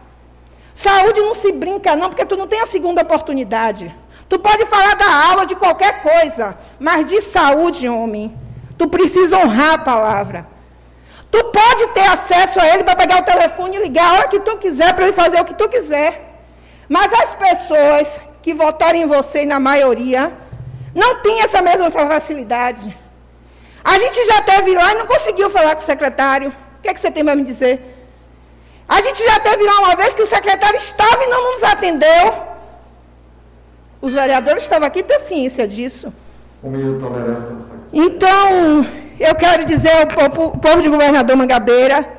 Saúde 0.73 1.19
não 1.19 1.35
se 1.35 1.51
brinca, 1.51 1.95
não, 1.95 2.09
porque 2.09 2.25
tu 2.25 2.35
não 2.35 2.47
tem 2.47 2.61
a 2.61 2.65
segunda 2.65 3.03
oportunidade. 3.03 3.93
Tu 4.27 4.39
pode 4.39 4.65
falar 4.65 4.95
da 4.95 5.27
aula 5.29 5.45
de 5.45 5.55
qualquer 5.55 6.01
coisa, 6.01 6.57
mas 6.79 7.05
de 7.05 7.21
saúde, 7.21 7.87
homem, 7.87 8.35
tu 8.77 8.87
precisa 8.87 9.37
honrar 9.37 9.75
a 9.75 9.77
palavra. 9.77 10.56
Tu 11.37 11.43
pode 11.43 11.87
ter 11.89 12.07
acesso 12.07 12.59
a 12.59 12.67
ele 12.67 12.83
para 12.83 12.95
pegar 12.95 13.19
o 13.19 13.23
telefone 13.23 13.77
e 13.77 13.81
ligar 13.83 14.05
a 14.07 14.13
hora 14.13 14.27
que 14.27 14.39
tu 14.39 14.57
quiser 14.57 14.91
para 14.95 15.03
ele 15.03 15.13
fazer 15.13 15.39
o 15.39 15.45
que 15.45 15.53
tu 15.53 15.69
quiser. 15.69 16.41
Mas 16.89 17.13
as 17.13 17.35
pessoas 17.35 18.07
que 18.41 18.55
votaram 18.55 18.97
em 18.97 19.05
você, 19.05 19.45
na 19.45 19.59
maioria, 19.59 20.35
não 20.95 21.21
têm 21.21 21.41
essa 21.41 21.61
mesma 21.61 21.91
facilidade. 21.91 22.97
A 23.83 23.99
gente 23.99 24.25
já 24.25 24.41
teve 24.41 24.73
lá 24.73 24.93
e 24.93 24.97
não 24.97 25.05
conseguiu 25.05 25.47
falar 25.51 25.75
com 25.75 25.83
o 25.83 25.85
secretário. 25.85 26.49
O 26.49 26.81
que, 26.81 26.89
é 26.89 26.93
que 26.95 26.99
você 26.99 27.11
tem 27.11 27.23
para 27.23 27.35
me 27.35 27.43
dizer? 27.43 27.75
A 28.89 28.99
gente 28.99 29.23
já 29.23 29.39
teve 29.39 29.63
lá 29.63 29.77
uma 29.81 29.95
vez 29.95 30.15
que 30.15 30.23
o 30.23 30.27
secretário 30.27 30.77
estava 30.77 31.23
e 31.23 31.27
não 31.27 31.51
nos 31.51 31.63
atendeu. 31.63 32.33
Os 34.01 34.11
vereadores 34.11 34.63
estavam 34.63 34.87
aqui 34.87 35.03
têm 35.03 35.19
ciência 35.19 35.67
disso. 35.67 36.11
Então, 37.93 38.87
eu 39.19 39.33
quero 39.35 39.65
dizer 39.65 39.91
ao 39.97 40.29
povo 40.29 40.81
de 40.81 40.89
governador 40.89 41.35
Mangabeira 41.35 42.17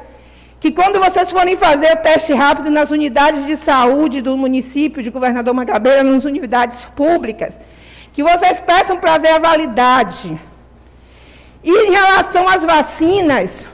que 0.60 0.72
quando 0.72 0.98
vocês 0.98 1.30
forem 1.30 1.56
fazer 1.56 1.92
o 1.92 1.96
teste 1.96 2.32
rápido 2.34 2.70
nas 2.70 2.90
unidades 2.90 3.46
de 3.46 3.56
saúde 3.56 4.20
do 4.20 4.36
município 4.36 5.02
de 5.02 5.10
governador 5.10 5.54
Mangabeira, 5.54 6.02
nas 6.02 6.24
unidades 6.24 6.84
públicas, 6.96 7.60
que 8.12 8.22
vocês 8.22 8.58
peçam 8.58 8.96
para 8.96 9.18
ver 9.18 9.32
a 9.34 9.38
validade. 9.38 10.38
E 11.62 11.70
em 11.70 11.90
relação 11.92 12.48
às 12.48 12.64
vacinas 12.64 13.66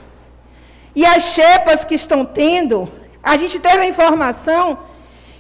e 0.95 1.07
as 1.07 1.23
chepas 1.23 1.85
que 1.85 1.95
estão 1.95 2.25
tendo, 2.25 2.91
a 3.23 3.37
gente 3.39 3.59
teve 3.59 3.79
a 3.79 3.87
informação 3.87 4.79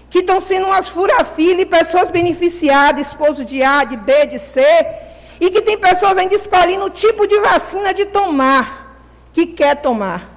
que 0.08 0.20
estão 0.20 0.40
sendo 0.40 0.66
umas 0.66 0.88
fura-fila 0.88 1.60
e 1.60 1.66
pessoas 1.66 2.08
beneficiadas, 2.08 3.08
esposo 3.08 3.44
de 3.44 3.62
A, 3.62 3.84
de 3.84 3.96
B, 3.96 4.26
de 4.26 4.38
C, 4.38 4.62
e 5.40 5.50
que 5.50 5.60
tem 5.60 5.78
pessoas 5.78 6.16
ainda 6.16 6.34
escolhendo 6.34 6.84
o 6.86 6.90
tipo 6.90 7.26
de 7.26 7.38
vacina 7.40 7.92
de 7.92 8.06
tomar, 8.06 8.98
que 9.32 9.46
quer 9.46 9.80
tomar. 9.80 10.34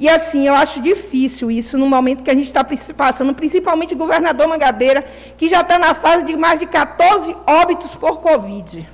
E 0.00 0.08
assim, 0.08 0.46
eu 0.46 0.54
acho 0.54 0.80
difícil 0.80 1.50
isso 1.50 1.76
no 1.76 1.86
momento 1.86 2.22
que 2.22 2.30
a 2.30 2.34
gente 2.34 2.46
está 2.46 2.64
passando, 2.96 3.34
principalmente 3.34 3.94
o 3.94 3.98
governador 3.98 4.46
Mangabeira, 4.46 5.04
que 5.36 5.48
já 5.48 5.62
está 5.62 5.76
na 5.78 5.92
fase 5.92 6.24
de 6.24 6.36
mais 6.36 6.60
de 6.60 6.66
14 6.66 7.36
óbitos 7.46 7.96
por 7.96 8.20
Covid. 8.20 8.88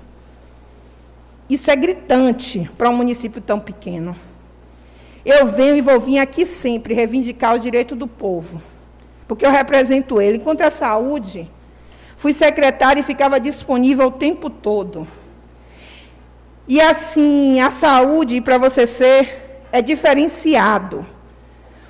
Isso 1.49 1.71
é 1.71 1.77
gritante 1.77 2.71
para 2.79 2.89
um 2.89 2.97
município 2.97 3.41
tão 3.41 3.61
pequeno. 3.61 4.17
Eu 5.25 5.47
venho 5.47 5.77
e 5.77 5.83
vou 5.83 6.01
vir 6.01 6.19
aqui 6.19 6.47
sempre 6.47 6.95
reivindicar 6.95 7.55
o 7.55 7.59
direito 7.59 7.95
do 7.95 8.07
povo, 8.07 8.63
porque 9.29 9.45
eu 9.45 9.51
represento 9.51 10.23
ele. 10.23 10.39
Enquanto 10.39 10.63
a 10.63 10.71
saúde, 10.71 11.51
fui 12.17 12.33
secretária 12.33 13.01
e 13.01 13.05
ficava 13.05 13.39
disponível 13.39 14.07
o 14.09 14.13
tempo 14.13 14.49
todo. 14.49 15.07
E 16.67 16.81
assim, 16.81 17.61
a 17.61 17.71
saúde, 17.71 18.41
para 18.41 18.57
você 18.57 18.87
ser, 18.87 19.61
é 19.71 19.83
diferenciado. 19.83 21.07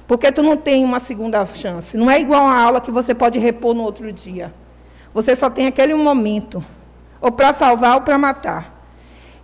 Porque 0.07 0.31
tu 0.33 0.43
não 0.43 0.57
tem 0.57 0.85
uma 0.85 1.01
segunda 1.01 1.45
chance. 1.47 1.97
Não 1.97 2.11
é 2.11 2.21
igual 2.21 2.47
a 2.47 2.59
aula 2.59 2.81
que 2.81 2.91
você 2.91 3.15
pode 3.15 3.39
repor 3.39 3.75
no 3.75 3.83
outro 3.83 4.13
dia. 4.13 4.53
Você 5.15 5.35
só 5.37 5.49
tem 5.49 5.67
aquele 5.67 5.95
momento. 5.95 6.65
Ou 7.21 7.31
para 7.31 7.53
salvar 7.53 7.95
ou 7.95 8.01
para 8.03 8.19
matar. 8.19 8.74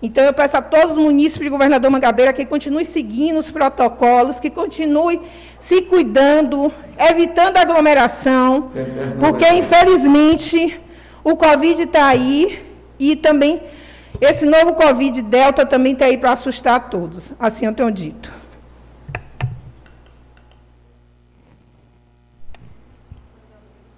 Então 0.02 0.24
eu 0.24 0.32
peço 0.32 0.56
a 0.56 0.62
todos 0.62 0.92
os 0.92 0.98
munícipes 0.98 1.44
de 1.44 1.50
governador 1.50 1.90
Mangabeira 1.90 2.32
que 2.32 2.44
continuem 2.46 2.84
seguindo 2.84 3.38
os 3.38 3.50
protocolos, 3.50 4.40
que 4.40 4.48
continuem 4.48 5.20
se 5.58 5.82
cuidando, 5.82 6.72
evitando 6.98 7.58
aglomeração, 7.58 8.70
porque 9.18 9.46
infelizmente 9.52 10.80
o 11.22 11.36
Covid 11.36 11.82
está 11.82 12.06
aí 12.06 12.64
e 12.98 13.14
também 13.14 13.60
esse 14.20 14.46
novo 14.46 14.74
Covid 14.74 15.20
Delta 15.20 15.66
também 15.66 15.92
está 15.92 16.06
aí 16.06 16.16
para 16.16 16.32
assustar 16.32 16.88
todos. 16.88 17.32
Assim 17.38 17.66
eu 17.66 17.74
tenho 17.74 17.90
dito. 17.90 18.32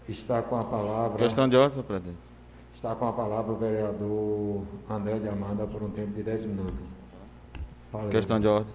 Está 0.09 0.43
com 0.43 0.59
a 0.59 0.65
palavra. 0.65 1.19
Questão 1.19 1.49
de 1.49 1.57
ordem, 1.57 1.73
senhor 1.73 1.85
presidente. 1.85 2.32
Está 2.83 2.97
com 2.97 3.07
a 3.07 3.13
palavra 3.13 3.53
o 3.53 3.57
vereador 3.57 4.65
André 4.91 5.21
de 5.21 5.29
Amanda 5.29 5.65
por 5.69 5.85
um 5.85 5.91
tempo 5.91 6.15
de 6.15 6.25
10 6.25 6.47
minutos. 6.47 6.81
Fala, 7.93 8.11
Questão 8.11 8.41
de 8.41 8.49
ordem. 8.49 8.75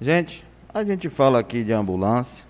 Gente, 0.00 0.42
a 0.72 0.82
gente 0.82 1.10
fala 1.10 1.38
aqui 1.38 1.62
de 1.62 1.70
ambulância, 1.70 2.46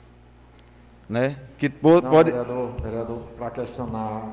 né? 1.08 1.40
Que 1.58 1.68
pode. 1.68 2.06
Não, 2.06 2.12
vereador, 2.12 2.80
vereador 2.80 3.18
para 3.36 3.50
questionar 3.50 4.32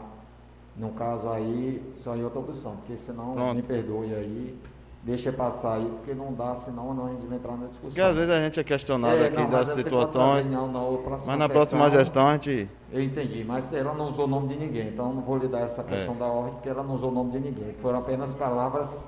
no 0.78 0.92
caso 0.92 1.28
aí, 1.28 1.82
só 1.96 2.16
em 2.16 2.24
outra 2.24 2.42
opção, 2.42 2.76
porque 2.76 2.98
senão 2.98 3.34
Pronto. 3.34 3.56
me 3.56 3.64
perdoe 3.64 4.14
aí, 4.14 4.56
deixa 5.04 5.34
passar 5.34 5.76
aí, 5.76 5.86
porque 5.86 6.14
não 6.14 6.34
dá, 6.34 6.56
senão 6.56 6.94
não 6.94 7.08
a 7.08 7.10
gente 7.10 7.26
vai 7.26 7.38
entrar 7.38 7.58
na 7.58 7.68
discussão. 7.68 7.90
Porque 7.90 8.02
às 8.02 8.16
vezes 8.16 8.32
a 8.32 8.40
gente 8.40 8.60
é 8.60 8.64
questionado 8.64 9.18
é, 9.18 9.28
aqui 9.28 9.38
não, 9.38 9.50
das 9.50 9.74
situações. 9.74 10.46
Não, 10.50 10.68
não, 10.68 11.04
mas 11.06 11.38
na 11.38 11.50
próxima 11.50 11.90
gestão 11.92 12.28
a 12.28 12.34
gente. 12.34 12.70
Eu 12.92 13.04
entendi, 13.04 13.44
mas 13.44 13.74
ela 13.74 13.94
não 13.94 14.08
usou 14.08 14.26
o 14.26 14.28
nome 14.28 14.48
de 14.50 14.56
ninguém, 14.56 14.88
então 14.88 15.14
não 15.14 15.22
vou 15.22 15.38
lhe 15.38 15.48
dar 15.48 15.62
essa 15.62 15.84
questão 15.84 16.16
é. 16.16 16.18
da 16.18 16.26
ordem, 16.26 16.54
porque 16.54 16.70
ela 16.70 16.84
não 16.84 16.96
usou 16.96 17.12
o 17.12 17.14
nome 17.14 17.32
de 17.32 17.40
ninguém. 17.40 17.74
Foram 17.82 18.00
apenas 18.00 18.34
palavras 18.34 19.02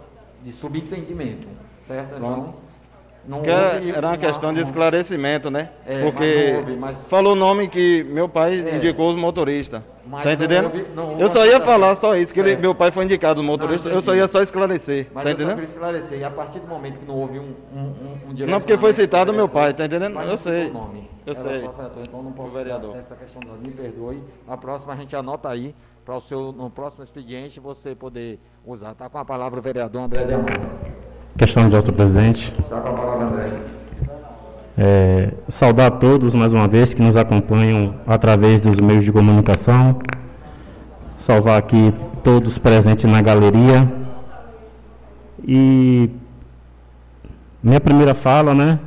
de 0.44 0.52
subentendimento, 0.52 1.48
certo? 1.82 2.16
Então, 2.18 2.54
não 3.27 3.39
houve, 3.39 3.91
era 3.91 4.07
uma 4.07 4.18
questão 4.18 4.53
de 4.53 4.61
esclarecimento, 4.61 5.49
né? 5.49 5.69
É, 5.85 6.02
Porque 6.03 6.47
mas 6.47 6.57
houve, 6.57 6.76
mas... 6.76 7.10
falou 7.10 7.34
o 7.34 7.35
nome 7.35 7.68
que 7.68 8.03
meu 8.03 8.30
pai 8.30 8.64
é. 8.65 8.76
indicou 8.76 9.10
os 9.10 9.15
motoristas. 9.15 9.81
Tá 10.23 10.34
entendendo? 10.34 10.65
Houve, 10.65 10.85
não, 10.95 11.19
eu 11.19 11.27
só 11.27 11.43
ia 11.45 11.60
falar 11.60 11.95
só 11.95 12.15
isso, 12.15 12.31
que 12.31 12.39
ele, 12.39 12.56
meu 12.56 12.76
pai 12.76 12.91
foi 12.91 13.06
indicado 13.06 13.41
os 13.41 13.45
motoristas, 13.45 13.91
eu 13.91 14.02
só 14.02 14.15
ia 14.15 14.27
só 14.27 14.41
esclarecer. 14.41 15.07
Mas 15.14 15.23
tá 15.23 15.30
eu 15.30 15.34
entendendo? 15.34 15.57
só 15.57 15.64
esclarecer. 15.64 16.19
E 16.19 16.23
a 16.23 16.30
partir 16.30 16.60
do 16.60 16.68
momento 16.68 16.99
que 16.99 17.06
não 17.06 17.15
houve 17.15 17.39
um, 17.39 17.56
um, 17.73 18.30
um 18.30 18.45
Não, 18.47 18.60
porque 18.60 18.77
foi 18.77 18.93
citado 18.93 19.34
meu 19.34 19.49
pai, 19.49 19.73
tá 19.73 19.85
entendendo? 19.85 20.19
Eu 20.19 20.38
sei. 20.38 20.69
Nome. 20.69 21.10
Eu 21.26 21.34
Ela 21.34 21.52
sei. 21.52 21.61
Só 21.61 21.69
afetou, 21.69 22.03
então 22.03 22.22
não 22.22 22.31
posso 22.31 22.53
vereador. 22.53 22.95
essa 22.95 23.15
questão 23.15 23.41
da 23.41 23.53
me 23.53 23.72
perdoe. 23.72 24.23
A 24.47 24.56
próxima 24.56 24.93
a 24.93 24.95
gente 24.95 25.15
anota 25.15 25.49
aí 25.49 25.73
para 26.06 26.15
o 26.15 26.22
seu 26.22 26.52
no 26.52 26.69
próximo 26.69 27.03
expediente 27.03 27.60
você 27.60 27.95
poder 27.95 28.39
usar. 28.64 28.93
Tá 28.93 29.10
com 29.10 29.18
a 29.18 29.26
palavra 29.26 29.60
o 29.60 29.64
vereador 29.64 30.03
André 30.03 30.23
de 30.23 30.34
Amanda. 30.35 31.05
Questão 31.38 31.68
de 31.68 31.82
senhor 31.82 31.94
presidente. 31.94 32.53
Está 32.57 32.80
com 32.80 32.88
a 32.88 32.94
palavra 32.94 33.26
André. 33.26 33.49
É, 34.78 35.34
saudar 35.49 35.88
a 35.88 35.91
todos 35.91 36.34
mais 36.34 36.53
uma 36.53 36.66
vez 36.66 36.94
que 36.94 37.02
nos 37.02 37.18
acompanham 37.18 37.95
através 38.07 38.62
dos 38.62 38.80
meios 38.80 39.03
de 39.03 39.12
comunicação. 39.12 39.99
Salvar 41.18 41.60
aqui 41.60 41.94
todos 42.24 42.57
presentes 42.57 43.03
na 43.03 43.22
galeria. 43.22 43.91
E 45.45 46.10
minha 47.62 47.82
primeira 47.82 48.16
fala, 48.16 48.56
né? 48.56 48.80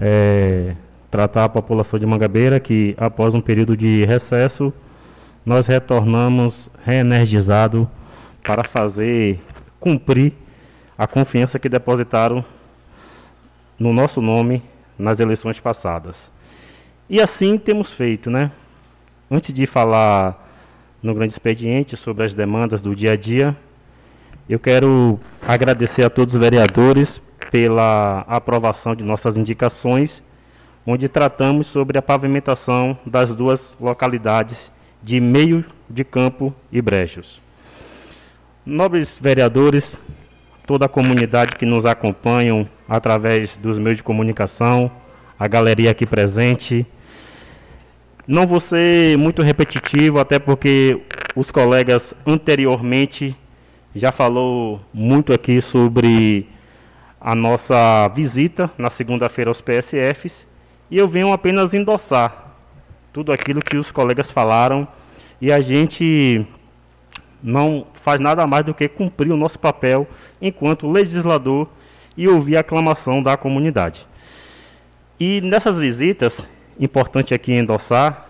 É 0.00 0.74
tratar 1.10 1.44
a 1.44 1.48
população 1.50 2.00
de 2.00 2.06
Mangabeira 2.06 2.58
que 2.58 2.94
após 2.96 3.34
um 3.34 3.42
período 3.42 3.76
de 3.76 4.06
recesso 4.06 4.72
nós 5.44 5.66
retornamos 5.66 6.70
reenergizado 6.82 7.86
para 8.42 8.64
fazer 8.64 9.38
cumprir 9.78 10.32
a 10.96 11.06
confiança 11.06 11.58
que 11.58 11.68
depositaram 11.68 12.44
no 13.78 13.92
nosso 13.92 14.20
nome 14.20 14.62
nas 14.98 15.20
eleições 15.20 15.60
passadas. 15.60 16.30
E 17.08 17.20
assim 17.20 17.58
temos 17.58 17.92
feito, 17.92 18.30
né? 18.30 18.50
Antes 19.30 19.52
de 19.52 19.66
falar 19.66 20.48
no 21.02 21.14
grande 21.14 21.32
expediente 21.32 21.96
sobre 21.96 22.24
as 22.24 22.34
demandas 22.34 22.80
do 22.80 22.94
dia 22.94 23.12
a 23.12 23.16
dia, 23.16 23.56
eu 24.48 24.58
quero 24.58 25.18
agradecer 25.46 26.04
a 26.04 26.10
todos 26.10 26.34
os 26.34 26.40
vereadores 26.40 27.20
pela 27.50 28.20
aprovação 28.28 28.94
de 28.94 29.04
nossas 29.04 29.36
indicações, 29.36 30.22
onde 30.86 31.08
tratamos 31.08 31.66
sobre 31.66 31.98
a 31.98 32.02
pavimentação 32.02 32.96
das 33.04 33.34
duas 33.34 33.76
localidades 33.80 34.70
de 35.02 35.20
Meio 35.20 35.64
de 35.88 36.04
Campo 36.04 36.54
e 36.70 36.80
Brejos. 36.80 37.40
Nobres 38.64 39.18
vereadores, 39.20 39.98
toda 40.66 40.86
a 40.86 40.88
comunidade 40.88 41.56
que 41.56 41.66
nos 41.66 41.86
acompanham 41.86 42.68
através 42.88 43.56
dos 43.56 43.78
meios 43.78 43.98
de 43.98 44.02
comunicação, 44.02 44.90
a 45.38 45.48
galeria 45.48 45.90
aqui 45.90 46.06
presente. 46.06 46.86
Não 48.26 48.46
vou 48.46 48.60
ser 48.60 49.18
muito 49.18 49.42
repetitivo, 49.42 50.20
até 50.20 50.38
porque 50.38 51.00
os 51.34 51.50
colegas 51.50 52.14
anteriormente 52.26 53.36
já 53.94 54.12
falou 54.12 54.80
muito 54.92 55.32
aqui 55.32 55.60
sobre 55.60 56.48
a 57.20 57.34
nossa 57.34 58.08
visita 58.08 58.70
na 58.78 58.90
segunda-feira 58.90 59.50
aos 59.50 59.60
PSFs 59.60 60.46
e 60.90 60.98
eu 60.98 61.06
venho 61.06 61.32
apenas 61.32 61.72
endossar 61.72 62.54
tudo 63.12 63.32
aquilo 63.32 63.60
que 63.60 63.76
os 63.76 63.92
colegas 63.92 64.30
falaram 64.30 64.88
e 65.40 65.52
a 65.52 65.60
gente 65.60 66.46
não 67.42 67.86
faz 67.92 68.20
nada 68.20 68.46
mais 68.46 68.64
do 68.64 68.74
que 68.74 68.88
cumprir 68.88 69.32
o 69.32 69.36
nosso 69.36 69.58
papel 69.58 70.06
enquanto 70.40 70.90
legislador 70.90 71.68
e 72.16 72.28
ouvir 72.28 72.56
a 72.56 72.60
aclamação 72.60 73.22
da 73.22 73.36
comunidade. 73.36 74.06
E 75.18 75.40
nessas 75.40 75.78
visitas, 75.78 76.46
importante 76.78 77.34
aqui 77.34 77.52
endossar 77.52 78.26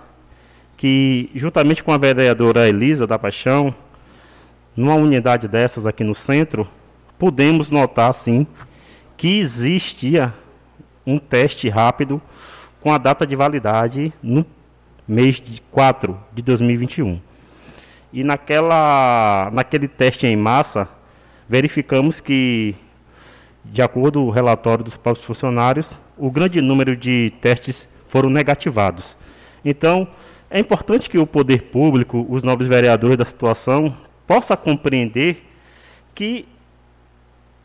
que, 0.76 1.30
juntamente 1.34 1.82
com 1.82 1.92
a 1.92 1.98
vereadora 1.98 2.68
Elisa 2.68 3.06
da 3.06 3.18
Paixão, 3.18 3.74
numa 4.76 4.94
unidade 4.94 5.46
dessas 5.46 5.86
aqui 5.86 6.02
no 6.02 6.14
centro, 6.14 6.68
pudemos 7.18 7.70
notar, 7.70 8.12
sim, 8.14 8.46
que 9.16 9.38
existia 9.38 10.34
um 11.06 11.18
teste 11.18 11.68
rápido 11.68 12.20
com 12.80 12.92
a 12.92 12.98
data 12.98 13.26
de 13.26 13.36
validade 13.36 14.12
no 14.22 14.44
mês 15.06 15.40
de 15.40 15.60
4 15.70 16.18
de 16.32 16.42
2021. 16.42 17.20
E 18.12 18.22
naquela, 18.22 19.50
naquele 19.52 19.88
teste 19.88 20.26
em 20.26 20.36
massa, 20.36 20.88
verificamos 21.48 22.20
que, 22.20 22.74
de 23.64 23.80
acordo 23.80 24.20
com 24.20 24.26
o 24.26 24.30
relatório 24.30 24.84
dos 24.84 24.96
próprios 24.96 25.24
funcionários, 25.24 25.98
o 26.16 26.30
grande 26.30 26.60
número 26.60 26.96
de 26.96 27.32
testes 27.40 27.88
foram 28.06 28.28
negativados. 28.28 29.16
Então, 29.64 30.06
é 30.50 30.58
importante 30.58 31.08
que 31.08 31.18
o 31.18 31.26
poder 31.26 31.62
público, 31.62 32.26
os 32.28 32.42
nobres 32.42 32.68
vereadores 32.68 33.16
da 33.16 33.24
situação, 33.24 33.96
possa 34.26 34.56
compreender 34.56 35.48
que 36.14 36.46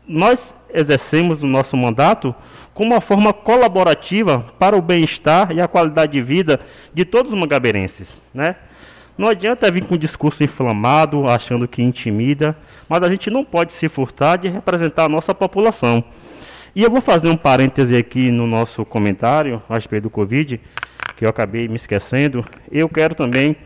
nós 0.06 0.54
exercemos 0.72 1.42
o 1.42 1.46
nosso 1.46 1.76
mandato 1.76 2.34
como 2.72 2.94
uma 2.94 3.00
forma 3.00 3.32
colaborativa 3.32 4.40
para 4.58 4.76
o 4.76 4.80
bem-estar 4.80 5.52
e 5.52 5.60
a 5.60 5.68
qualidade 5.68 6.12
de 6.12 6.22
vida 6.22 6.60
de 6.94 7.04
todos 7.04 7.32
os 7.32 7.38
mangaberenses, 7.38 8.22
né? 8.32 8.56
Não 9.18 9.26
adianta 9.26 9.68
vir 9.68 9.84
com 9.84 9.96
um 9.96 9.98
discurso 9.98 10.44
inflamado, 10.44 11.26
achando 11.26 11.66
que 11.66 11.82
intimida, 11.82 12.56
mas 12.88 13.02
a 13.02 13.08
gente 13.08 13.28
não 13.30 13.44
pode 13.44 13.72
se 13.72 13.88
furtar 13.88 14.36
de 14.36 14.46
representar 14.48 15.06
a 15.06 15.08
nossa 15.08 15.34
população. 15.34 16.04
E 16.72 16.84
eu 16.84 16.90
vou 16.90 17.00
fazer 17.00 17.28
um 17.28 17.36
parêntese 17.36 17.96
aqui 17.96 18.30
no 18.30 18.46
nosso 18.46 18.84
comentário 18.84 19.60
a 19.68 19.74
respeito 19.74 20.04
do 20.04 20.10
Covid, 20.10 20.60
que 21.16 21.24
eu 21.24 21.28
acabei 21.28 21.66
me 21.66 21.74
esquecendo. 21.74 22.46
Eu 22.70 22.88
quero 22.88 23.16
também, 23.16 23.56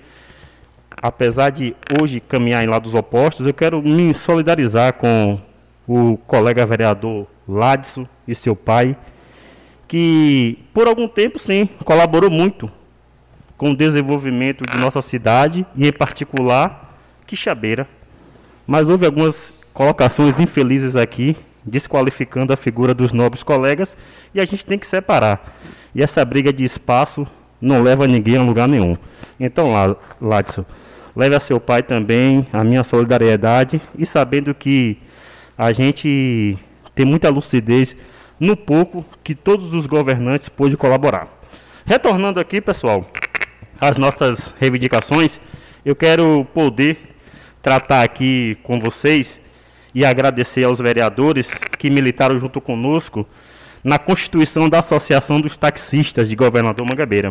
apesar 1.02 1.50
de 1.50 1.76
hoje 2.00 2.18
caminhar 2.18 2.64
em 2.64 2.68
lados 2.68 2.94
opostos, 2.94 3.46
eu 3.46 3.52
quero 3.52 3.82
me 3.82 4.14
solidarizar 4.14 4.94
com 4.94 5.38
o 5.86 6.16
colega 6.16 6.64
vereador 6.64 7.26
Ladson 7.46 8.06
e 8.26 8.34
seu 8.34 8.56
pai, 8.56 8.96
que, 9.86 10.58
por 10.72 10.88
algum 10.88 11.06
tempo, 11.06 11.38
sim, 11.38 11.68
colaborou 11.84 12.30
muito 12.30 12.72
com 13.62 13.70
o 13.70 13.76
desenvolvimento 13.76 14.64
de 14.68 14.76
nossa 14.76 15.00
cidade 15.00 15.64
e, 15.76 15.86
em 15.86 15.92
particular, 15.92 16.98
Quixabeira. 17.24 17.86
Mas 18.66 18.88
houve 18.88 19.06
algumas 19.06 19.54
colocações 19.72 20.40
infelizes 20.40 20.96
aqui, 20.96 21.36
desqualificando 21.64 22.52
a 22.52 22.56
figura 22.56 22.92
dos 22.92 23.12
nobres 23.12 23.44
colegas, 23.44 23.96
e 24.34 24.40
a 24.40 24.44
gente 24.44 24.66
tem 24.66 24.76
que 24.76 24.84
separar. 24.84 25.56
E 25.94 26.02
essa 26.02 26.24
briga 26.24 26.52
de 26.52 26.64
espaço 26.64 27.24
não 27.60 27.84
leva 27.84 28.04
ninguém 28.08 28.36
a 28.36 28.42
lugar 28.42 28.66
nenhum. 28.66 28.96
Então, 29.38 29.70
Ladson, 30.20 30.64
leve 31.14 31.36
a 31.36 31.38
seu 31.38 31.60
pai 31.60 31.84
também 31.84 32.44
a 32.52 32.64
minha 32.64 32.82
solidariedade 32.82 33.80
e 33.96 34.04
sabendo 34.04 34.52
que 34.52 34.98
a 35.56 35.70
gente 35.70 36.58
tem 36.96 37.06
muita 37.06 37.28
lucidez 37.28 37.94
no 38.40 38.56
pouco 38.56 39.06
que 39.22 39.36
todos 39.36 39.72
os 39.72 39.86
governantes 39.86 40.48
pôde 40.48 40.76
colaborar. 40.76 41.28
Retornando 41.86 42.40
aqui, 42.40 42.60
pessoal, 42.60 43.06
às 43.82 43.96
nossas 43.96 44.54
reivindicações, 44.60 45.40
eu 45.84 45.96
quero 45.96 46.46
poder 46.54 47.16
tratar 47.60 48.04
aqui 48.04 48.56
com 48.62 48.78
vocês 48.78 49.40
e 49.92 50.04
agradecer 50.04 50.62
aos 50.62 50.78
vereadores 50.78 51.48
que 51.80 51.90
militaram 51.90 52.38
junto 52.38 52.60
conosco 52.60 53.26
na 53.82 53.98
constituição 53.98 54.68
da 54.68 54.78
Associação 54.78 55.40
dos 55.40 55.56
Taxistas 55.56 56.28
de 56.28 56.36
Governador 56.36 56.86
Mangabeira. 56.88 57.28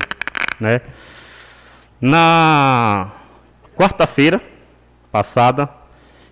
Né? 0.60 0.82
Na 2.02 3.10
quarta-feira 3.74 4.42
passada, 5.10 5.70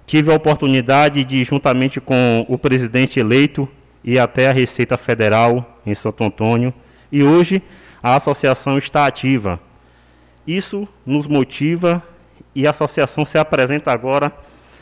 tive 0.06 0.34
a 0.34 0.36
oportunidade 0.36 1.24
de, 1.24 1.46
juntamente 1.46 2.02
com 2.02 2.46
o 2.50 2.58
presidente 2.58 3.22
eleito 3.22 3.70
e 4.04 4.20
até 4.20 4.50
a 4.50 4.54
Receita 4.54 4.98
Federal 4.98 5.80
em 5.86 5.96
Santo 5.96 6.26
Antônio, 6.26 6.74
e 7.10 7.24
hoje 7.24 7.64
a 8.04 8.18
associação 8.18 8.78
está 8.78 9.06
ativa. 9.06 9.62
Isso 10.50 10.88
nos 11.06 11.28
motiva 11.28 12.02
e 12.56 12.66
a 12.66 12.72
associação 12.72 13.24
se 13.24 13.38
apresenta 13.38 13.92
agora 13.92 14.34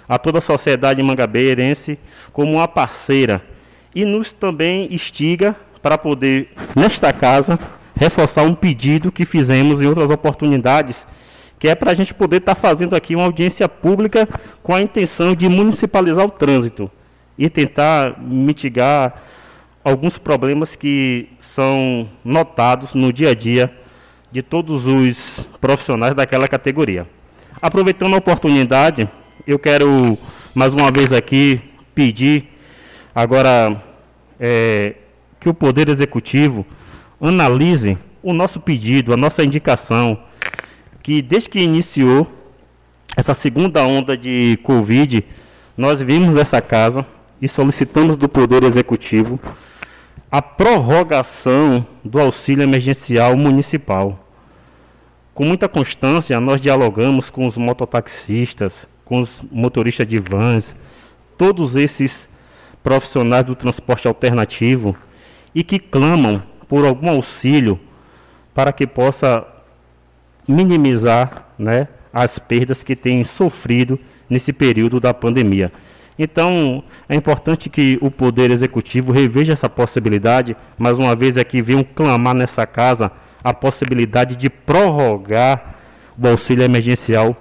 a 0.07 0.18
toda 0.18 0.38
a 0.38 0.41
sociedade 0.41 1.03
mangabeirense 1.03 1.99
como 2.31 2.53
uma 2.53 2.69
parceira 2.69 3.44
e 3.94 4.06
nos 4.06 4.31
também 4.31 4.88
instiga 4.94 5.57
para 5.81 5.98
poder, 5.98 6.53
nesta 6.73 7.11
casa, 7.11 7.60
reforçar 7.98 8.44
um 8.44 8.56
pedido 8.56 9.11
que 9.11 9.26
fizemos 9.26 9.81
em 9.81 9.88
outras 9.88 10.10
oportunidades, 10.10 11.06
que 11.60 11.68
é 11.68 11.76
para 11.76 11.91
a 11.91 11.94
gente 11.94 12.14
poder 12.14 12.38
estar 12.38 12.56
tá 12.56 12.61
fazendo 12.61 12.95
aqui 12.95 13.14
uma 13.14 13.26
audiência 13.26 13.68
pública 13.68 14.26
com 14.64 14.73
a 14.73 14.81
intenção 14.81 15.35
de 15.35 15.49
municipalizar 15.49 16.23
o 16.23 16.31
trânsito 16.31 16.89
e 17.38 17.49
tentar 17.49 18.18
mitigar 18.22 19.22
alguns 19.84 20.18
problemas 20.18 20.77
que 20.77 21.27
são 21.41 22.07
notados 22.23 22.94
no 22.94 23.11
dia 23.11 23.31
a 23.31 23.35
dia 23.35 23.69
de 24.32 24.41
todos 24.41 24.88
os 24.88 25.48
profissionais 25.60 26.16
daquela 26.16 26.48
categoria. 26.48 27.08
Aproveitando 27.62 28.14
a 28.14 28.18
oportunidade, 28.18 29.10
eu 29.45 29.58
quero 29.58 30.18
mais 30.54 30.74
uma 30.74 30.91
vez 30.91 31.14
aqui 31.14 31.62
pedir 31.95 32.49
agora 33.16 33.82
é, 34.40 34.95
que 35.40 35.49
o 35.49 35.54
Poder 35.54 35.90
Executivo 35.90 36.66
analise 37.20 37.98
o 38.22 38.34
nosso 38.34 38.60
pedido, 38.60 39.14
a 39.14 39.18
nossa 39.18 39.44
indicação, 39.44 40.20
que 41.02 41.22
desde 41.22 41.49
que 41.49 41.60
iniciou 41.60 42.28
essa 43.16 43.34
segunda 43.34 43.84
onda 43.84 44.18
de 44.18 44.60
Covid, 44.62 45.24
nós 45.76 46.02
vimos 46.02 46.38
essa 46.38 46.62
casa 46.62 47.06
e 47.41 47.48
solicitamos 47.48 48.18
do 48.18 48.28
Poder 48.28 48.64
Executivo 48.64 49.40
a 50.30 50.41
prorrogação 50.41 51.86
do 52.04 52.20
auxílio 52.20 52.64
emergencial 52.64 53.36
municipal. 53.38 54.20
Com 55.34 55.45
muita 55.45 55.70
constância, 55.70 56.40
nós 56.40 56.60
dialogamos 56.60 57.30
com 57.30 57.48
os 57.48 57.56
mototaxistas, 57.56 58.88
com 59.06 59.22
os 59.22 59.44
motoristas 59.52 60.08
de 60.08 60.18
vans, 60.20 60.76
todos 61.38 61.76
esses 61.76 62.28
profissionais 62.84 63.45
do 63.45 63.56
transporte 63.56 64.08
alternativo 64.08 64.95
e 65.54 65.64
que 65.64 65.80
clamam 65.80 66.44
por 66.68 66.86
algum 66.86 67.10
auxílio 67.10 67.80
para 68.54 68.74
que 68.74 68.86
possa 68.86 69.45
minimizar 70.48 71.48
né, 71.58 71.88
as 72.12 72.40
perdas 72.40 72.84
que 72.84 72.95
têm 72.95 73.24
sofrido 73.24 73.99
nesse 74.30 74.52
período 74.52 74.99
da 74.99 75.14
pandemia. 75.14 75.72
Então, 76.19 76.84
é 77.07 77.15
importante 77.15 77.69
que 77.69 77.99
o 78.02 78.10
Poder 78.10 78.49
Executivo 78.49 79.11
reveja 79.11 79.53
essa 79.53 79.69
possibilidade, 79.69 80.57
mais 80.77 80.98
uma 80.98 81.15
vez 81.15 81.38
aqui 81.38 81.61
venham 81.61 81.84
clamar 81.84 82.34
nessa 82.34 82.65
casa 82.65 83.11
a 83.44 83.53
possibilidade 83.53 84.35
de 84.35 84.49
prorrogar 84.49 85.76
o 86.19 86.27
auxílio 86.27 86.64
emergencial 86.64 87.35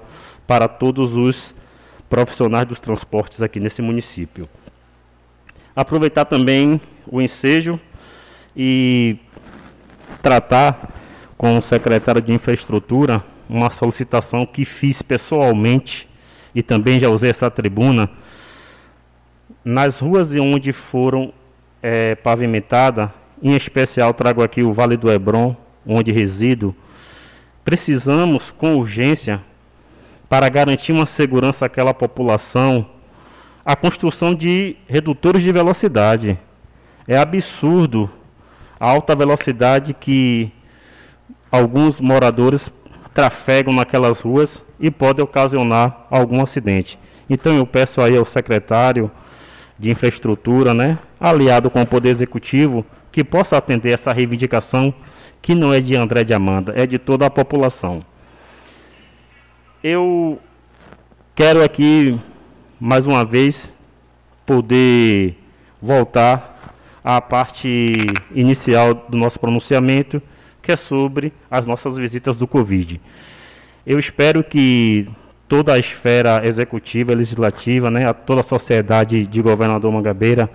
para 0.46 0.68
todos 0.68 1.16
os 1.16 1.54
profissionais 2.08 2.66
dos 2.66 2.78
transportes 2.78 3.40
aqui 3.40 3.58
nesse 3.58 3.80
município. 3.80 4.48
Aproveitar 5.74 6.26
também 6.26 6.80
o 7.06 7.20
ensejo 7.20 7.80
e 8.54 9.16
tratar 10.22 10.94
com 11.36 11.58
o 11.58 11.62
secretário 11.62 12.20
de 12.20 12.32
Infraestrutura 12.32 13.24
uma 13.48 13.70
solicitação 13.70 14.44
que 14.44 14.64
fiz 14.64 15.02
pessoalmente 15.02 16.08
e 16.54 16.62
também 16.62 16.98
já 16.98 17.08
usei 17.08 17.30
essa 17.30 17.50
tribuna 17.50 18.08
nas 19.66 19.98
ruas 19.98 20.32
onde 20.36 20.70
foram 20.70 21.32
é, 21.82 22.14
pavimentadas, 22.14 23.10
em 23.42 23.52
especial 23.56 24.14
trago 24.14 24.40
aqui 24.40 24.62
o 24.62 24.72
Vale 24.72 24.96
do 24.96 25.10
Hebron, 25.10 25.56
onde 25.84 26.12
resido, 26.12 26.72
precisamos 27.64 28.52
com 28.52 28.76
urgência 28.76 29.42
para 30.28 30.48
garantir 30.48 30.92
uma 30.92 31.04
segurança 31.04 31.66
àquela 31.66 31.92
população, 31.92 32.86
a 33.64 33.74
construção 33.74 34.36
de 34.36 34.76
redutores 34.86 35.42
de 35.42 35.50
velocidade. 35.50 36.38
É 37.08 37.18
absurdo 37.18 38.08
a 38.78 38.88
alta 38.88 39.16
velocidade 39.16 39.92
que 39.94 40.52
alguns 41.50 42.00
moradores 42.00 42.72
trafegam 43.12 43.74
naquelas 43.74 44.20
ruas 44.20 44.62
e 44.78 44.92
pode 44.92 45.20
ocasionar 45.20 46.06
algum 46.08 46.40
acidente. 46.40 46.96
Então 47.28 47.56
eu 47.56 47.66
peço 47.66 48.00
aí 48.00 48.16
ao 48.16 48.24
secretário 48.24 49.10
de 49.78 49.90
infraestrutura, 49.90 50.72
né, 50.72 50.98
aliado 51.20 51.70
com 51.70 51.82
o 51.82 51.86
poder 51.86 52.10
executivo, 52.10 52.84
que 53.12 53.22
possa 53.22 53.56
atender 53.56 53.90
essa 53.90 54.12
reivindicação 54.12 54.94
que 55.40 55.54
não 55.54 55.72
é 55.72 55.80
de 55.80 55.94
André 55.96 56.24
de 56.24 56.34
Amanda, 56.34 56.72
é 56.76 56.86
de 56.86 56.98
toda 56.98 57.26
a 57.26 57.30
população. 57.30 58.04
Eu 59.82 60.40
quero 61.34 61.62
aqui, 61.62 62.18
mais 62.80 63.06
uma 63.06 63.24
vez, 63.24 63.72
poder 64.44 65.36
voltar 65.80 66.80
à 67.04 67.20
parte 67.20 67.92
inicial 68.34 68.94
do 68.94 69.16
nosso 69.16 69.38
pronunciamento, 69.38 70.20
que 70.60 70.72
é 70.72 70.76
sobre 70.76 71.32
as 71.48 71.66
nossas 71.66 71.96
visitas 71.96 72.38
do 72.38 72.46
Covid. 72.46 73.00
Eu 73.86 73.98
espero 74.00 74.42
que 74.42 75.08
toda 75.48 75.74
a 75.74 75.78
esfera 75.78 76.46
executiva, 76.46 77.14
legislativa, 77.14 77.90
né, 77.90 78.08
a 78.08 78.14
toda 78.14 78.40
a 78.40 78.44
sociedade 78.44 79.26
de 79.26 79.42
governador 79.42 79.92
Mangabeira, 79.92 80.50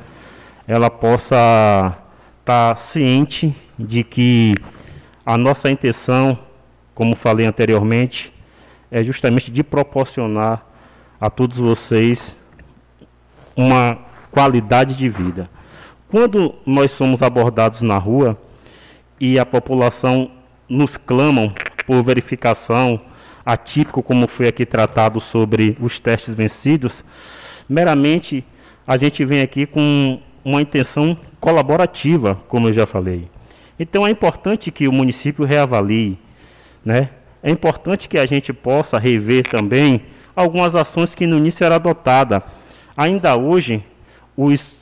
ela 0.68 0.90
possa 0.90 1.98
estar 2.40 2.74
tá 2.74 2.76
ciente 2.76 3.56
de 3.78 4.04
que 4.04 4.54
a 5.26 5.38
nossa 5.38 5.70
intenção, 5.70 6.38
como 6.94 7.16
falei 7.16 7.46
anteriormente, 7.46 8.34
é 8.90 9.04
justamente 9.04 9.50
de 9.50 9.64
proporcionar 9.64 10.66
a 11.20 11.30
todos 11.30 11.58
vocês 11.58 12.36
uma 13.56 13.98
qualidade 14.32 14.96
de 14.96 15.08
vida. 15.08 15.50
Quando 16.10 16.56
nós 16.66 16.92
somos 16.92 17.22
abordados 17.22 17.82
na 17.82 17.98
rua 17.98 18.38
e 19.20 19.40
a 19.40 19.46
população 19.46 20.32
nos 20.68 20.98
clamam 20.98 21.54
por 21.86 22.04
verificação, 22.04 23.00
atípico 23.46 24.04
como 24.04 24.28
foi 24.28 24.48
aqui 24.48 24.66
tratado 24.66 25.20
sobre 25.20 25.78
os 25.80 26.00
testes 26.00 26.34
vencidos, 26.34 27.04
meramente 27.68 28.46
a 28.86 28.98
gente 28.98 29.24
vem 29.24 29.42
aqui 29.42 29.66
com 29.66 30.20
uma 30.44 30.62
intenção 30.62 31.18
colaborativa, 31.40 32.36
como 32.48 32.68
eu 32.68 32.74
já 32.74 32.86
falei. 32.86 33.30
Então 33.80 34.06
é 34.06 34.10
importante 34.10 34.72
que 34.72 34.88
o 34.88 34.92
município 34.92 35.46
reavalie, 35.46 36.18
né? 36.84 37.10
É 37.44 37.50
importante 37.50 38.08
que 38.08 38.20
a 38.20 38.26
gente 38.26 38.54
possa 38.54 39.00
rever 39.00 39.48
também 39.48 40.04
algumas 40.36 40.76
ações 40.76 41.16
que 41.16 41.26
no 41.26 41.38
início 41.38 41.64
era 41.64 41.76
adotada. 41.76 42.44
Ainda 42.96 43.36
hoje, 43.36 43.84
os 44.38 44.78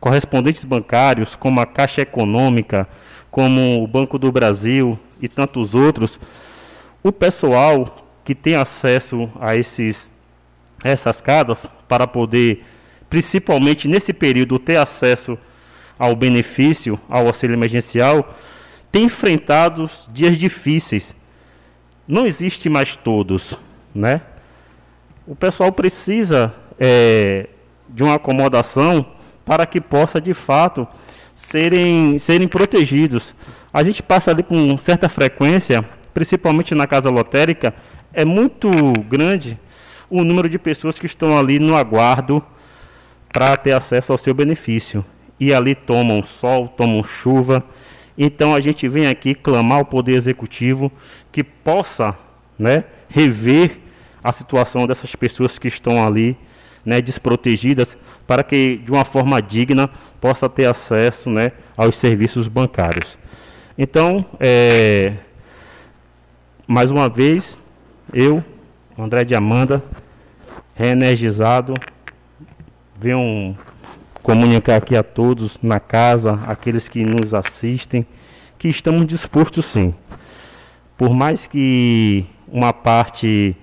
correspondentes 0.00 0.64
bancários, 0.64 1.36
como 1.36 1.60
a 1.60 1.66
Caixa 1.66 2.00
Econômica, 2.00 2.88
como 3.30 3.82
o 3.82 3.86
Banco 3.86 4.18
do 4.18 4.32
Brasil 4.32 4.98
e 5.20 5.28
tantos 5.28 5.74
outros, 5.74 6.18
o 7.02 7.12
pessoal 7.12 7.96
que 8.24 8.34
tem 8.34 8.54
acesso 8.54 9.30
a 9.40 9.56
esses 9.56 10.12
essas 10.82 11.20
casas 11.20 11.66
para 11.86 12.06
poder, 12.06 12.64
principalmente 13.08 13.86
nesse 13.86 14.12
período, 14.12 14.58
ter 14.58 14.76
acesso 14.76 15.38
ao 15.98 16.16
benefício, 16.16 16.98
ao 17.08 17.26
auxílio 17.26 17.54
emergencial, 17.54 18.34
têm 18.90 19.04
enfrentado 19.04 19.90
dias 20.08 20.38
difíceis. 20.38 21.14
Não 22.08 22.26
existe 22.26 22.68
mais 22.68 22.96
todos, 22.96 23.58
né? 23.94 24.22
O 25.26 25.36
pessoal 25.36 25.70
precisa 25.70 26.54
é, 26.78 27.46
de 27.88 28.02
uma 28.02 28.14
acomodação 28.14 29.06
para 29.44 29.66
que 29.66 29.80
possa, 29.80 30.20
de 30.20 30.32
fato, 30.32 30.88
serem, 31.34 32.18
serem 32.18 32.48
protegidos. 32.48 33.34
A 33.72 33.82
gente 33.84 34.02
passa 34.02 34.30
ali 34.30 34.42
com 34.42 34.76
certa 34.78 35.08
frequência, 35.08 35.84
principalmente 36.12 36.74
na 36.74 36.86
casa 36.86 37.10
lotérica, 37.10 37.74
é 38.12 38.24
muito 38.24 38.70
grande 39.08 39.58
o 40.08 40.24
número 40.24 40.48
de 40.48 40.58
pessoas 40.58 40.98
que 40.98 41.06
estão 41.06 41.38
ali 41.38 41.58
no 41.58 41.76
aguardo 41.76 42.44
para 43.32 43.56
ter 43.56 43.72
acesso 43.72 44.12
ao 44.12 44.18
seu 44.18 44.34
benefício. 44.34 45.04
E 45.38 45.54
ali 45.54 45.74
tomam 45.74 46.22
sol, 46.22 46.68
tomam 46.68 47.02
chuva. 47.04 47.64
Então 48.18 48.54
a 48.54 48.60
gente 48.60 48.86
vem 48.88 49.06
aqui 49.06 49.34
clamar 49.34 49.78
ao 49.78 49.84
Poder 49.84 50.14
Executivo 50.14 50.92
que 51.32 51.42
possa 51.42 52.14
né, 52.58 52.84
rever 53.08 53.78
a 54.22 54.32
situação 54.32 54.86
dessas 54.86 55.14
pessoas 55.14 55.58
que 55.58 55.68
estão 55.68 56.04
ali 56.04 56.36
né, 56.84 57.00
desprotegidas, 57.00 57.96
para 58.26 58.42
que 58.42 58.78
de 58.78 58.90
uma 58.90 59.04
forma 59.04 59.40
digna 59.40 59.88
possa 60.20 60.48
ter 60.48 60.66
acesso 60.66 61.30
né, 61.30 61.52
aos 61.76 61.96
serviços 61.96 62.48
bancários. 62.48 63.18
Então, 63.78 64.24
é, 64.38 65.14
mais 66.70 66.92
uma 66.92 67.08
vez, 67.08 67.58
eu, 68.12 68.44
André 68.96 69.24
de 69.24 69.34
Amanda, 69.34 69.82
reenergizado, 70.72 71.74
venho 72.96 73.58
comunicar 74.22 74.76
aqui 74.76 74.94
a 74.94 75.02
todos 75.02 75.58
na 75.60 75.80
casa, 75.80 76.38
aqueles 76.46 76.88
que 76.88 77.04
nos 77.04 77.34
assistem, 77.34 78.06
que 78.56 78.68
estamos 78.68 79.04
dispostos 79.04 79.64
sim. 79.64 79.92
Por 80.96 81.12
mais 81.12 81.44
que 81.44 82.24
uma 82.46 82.72
parte 82.72 83.56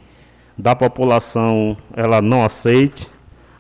da 0.57 0.75
população 0.75 1.77
ela 1.95 2.21
não 2.21 2.43
aceite, 2.43 3.07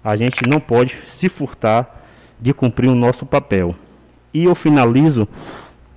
a 0.03 0.17
gente 0.17 0.41
não 0.45 0.59
pode 0.59 0.93
se 1.07 1.29
furtar 1.29 2.05
de 2.37 2.53
cumprir 2.53 2.89
o 2.89 2.95
nosso 2.95 3.25
papel. 3.25 3.73
E 4.33 4.43
eu 4.43 4.55
finalizo, 4.55 5.25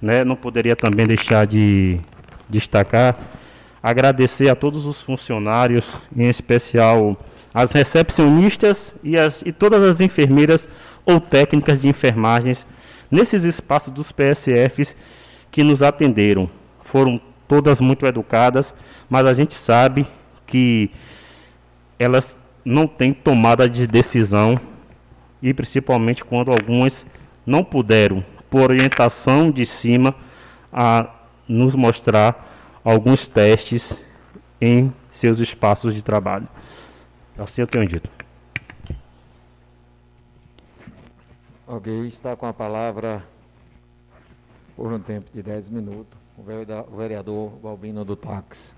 né, 0.00 0.22
não 0.22 0.36
poderia 0.36 0.76
também 0.76 1.04
deixar 1.04 1.48
de 1.48 1.98
destacar, 2.48 3.16
agradecer 3.82 4.48
a 4.48 4.54
todos 4.54 4.86
os 4.86 5.00
funcionários, 5.00 5.96
em 6.14 6.28
especial 6.28 7.16
as 7.52 7.72
recepcionistas 7.72 8.94
e, 9.02 9.16
as, 9.16 9.42
e 9.42 9.52
todas 9.52 9.82
as 9.82 10.00
enfermeiras 10.00 10.68
ou 11.04 11.20
técnicas 11.20 11.80
de 11.80 11.88
enfermagens 11.88 12.66
nesses 13.10 13.44
espaços 13.44 13.92
dos 13.92 14.12
PSFs 14.12 14.94
que 15.50 15.62
nos 15.62 15.82
atenderam. 15.82 16.48
Foram 16.80 17.20
todas 17.48 17.80
muito 17.80 18.06
educadas, 18.06 18.72
mas 19.08 19.26
a 19.26 19.32
gente 19.32 19.54
sabe 19.54 20.06
que 20.46 20.90
elas 21.98 22.36
não 22.64 22.86
têm 22.86 23.12
tomada 23.12 23.68
de 23.68 23.86
decisão 23.86 24.60
e 25.42 25.52
principalmente 25.52 26.24
quando 26.24 26.52
algumas 26.52 27.06
não 27.44 27.64
puderam, 27.64 28.24
por 28.48 28.70
orientação 28.70 29.50
de 29.50 29.64
cima, 29.64 30.14
a 30.72 31.08
nos 31.48 31.74
mostrar 31.74 32.49
alguns 32.84 33.26
testes 33.26 33.96
em 34.60 34.92
seus 35.10 35.38
espaços 35.38 35.94
de 35.94 36.04
trabalho. 36.04 36.48
Assim 37.38 37.62
eu 37.62 37.66
tenho 37.66 37.86
dito. 37.86 38.10
Ok, 41.66 42.06
está 42.06 42.34
com 42.34 42.46
a 42.46 42.52
palavra 42.52 43.24
por 44.76 44.92
um 44.92 44.98
tempo 44.98 45.30
de 45.32 45.42
10 45.42 45.68
minutos 45.68 46.18
o 46.36 46.96
vereador 46.96 47.50
Balbino 47.62 48.04
do 48.04 48.16
Táxi. 48.16 48.74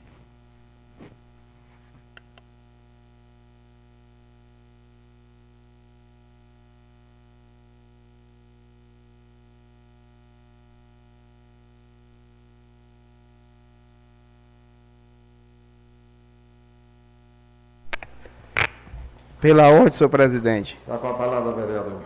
Pela 19.42 19.68
ordem, 19.70 19.90
senhor 19.90 20.08
presidente. 20.08 20.78
Está 20.80 20.96
com 20.96 21.08
a 21.08 21.14
palavra, 21.14 21.52
vereador. 21.52 22.00